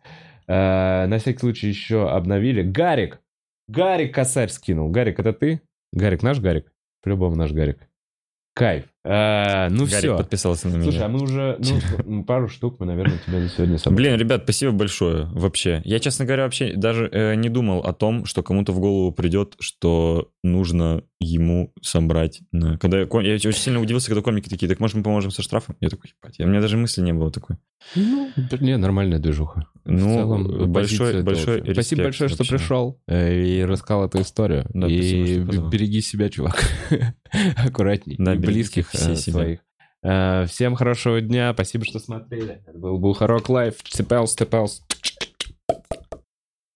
Э, 0.48 1.08
На 1.08 1.18
всякий 1.18 1.40
случай 1.40 1.68
еще 1.68 2.10
обновили. 2.10 2.64
Гарик! 2.64 3.22
Гарик 3.68 4.14
косарь 4.14 4.50
скинул. 4.50 4.90
Гарик, 4.90 5.20
это 5.20 5.34
ты? 5.34 5.62
Гарик 5.94 6.24
наш 6.24 6.40
Гарик? 6.40 6.72
По-любому 7.02 7.36
наш 7.36 7.52
Гарик. 7.52 7.80
Кайф. 8.54 8.86
Э, 9.06 9.70
Ну 9.70 9.82
Гарик 9.86 9.98
все. 10.00 10.18
подписался 10.18 10.68
на 10.68 10.74
меня. 10.78 10.84
Слушай, 10.84 11.04
а 11.06 11.08
мы 11.10 11.22
уже, 11.22 11.60
ну, 12.06 12.24
пару 12.26 12.48
штук 12.50 12.78
мы, 12.80 12.88
наверное, 12.88 13.20
тебя 13.26 13.40
на 13.40 13.50
сегодня 13.50 13.78
собрали. 13.78 13.96
Блин, 14.08 14.20
ребят, 14.20 14.42
спасибо 14.44 14.72
большое 14.72 15.26
вообще. 15.32 15.82
Я, 15.86 16.00
честно 16.00 16.26
говоря, 16.26 16.44
вообще 16.44 16.74
даже 16.74 17.08
э, 17.12 17.36
не 17.36 17.50
думал 17.50 17.80
о 17.82 17.94
том, 17.94 18.26
что 18.26 18.42
кому-то 18.42 18.72
в 18.72 18.80
голову 18.80 19.12
придет, 19.12 19.56
что 19.60 20.30
нужно 20.44 21.04
ему 21.20 21.72
собрать. 21.82 22.42
на- 22.52 22.78
Когда 22.80 22.98
я, 23.00 23.04
я 23.04 23.34
очень 23.36 23.54
сильно 23.54 23.80
удивился, 23.80 24.08
когда 24.08 24.22
комики 24.24 24.50
такие, 24.50 24.68
так 24.68 24.80
может 24.80 24.96
мы 24.98 25.04
поможем 25.04 25.30
со 25.32 25.42
штрафом? 25.44 25.76
Я 25.80 25.90
такой, 25.90 26.12
ебать, 26.22 26.40
у 26.40 26.48
меня 26.48 26.62
даже 26.62 26.76
мысли 26.78 27.02
не 27.02 27.14
было 27.14 27.32
такой. 27.32 27.58
Ну, 27.96 28.32
не, 28.60 28.78
нормальная 28.78 29.20
движуха. 29.20 29.68
В 29.84 29.92
Ну, 29.92 30.16
целом, 30.16 30.72
большой, 30.72 31.22
большой 31.22 31.60
тоже. 31.62 31.74
Спасибо 31.74 32.02
респект 32.02 32.04
большое, 32.04 32.30
что 32.30 32.38
вообще. 32.40 32.56
пришел 32.58 33.02
э, 33.08 33.44
и 33.44 33.64
рассказал 33.64 34.06
эту 34.08 34.22
историю. 34.22 34.66
Да, 34.74 34.88
спасибо, 34.88 35.28
и 35.28 35.36
что 35.38 35.46
позвал. 35.46 35.70
береги 35.70 36.02
себя, 36.02 36.30
чувак. 36.30 36.64
Аккуратней. 37.58 38.16
Да, 38.18 38.34
и 38.34 38.38
близких 38.38 38.95
все 38.96 39.12
э, 39.12 39.16
себя. 39.16 39.34
своих. 39.34 39.60
Э, 40.04 40.46
Всем 40.48 40.76
хорошего 40.76 41.22
дня. 41.22 41.54
Спасибо, 41.54 41.86
что 41.86 42.00
смотрели. 42.00 42.62
Это 42.66 42.78
был 42.78 42.98
Бухарог 42.98 43.50
Лайв. 43.50 43.76
Степелс, 43.86 44.32
степелс. 44.34 44.84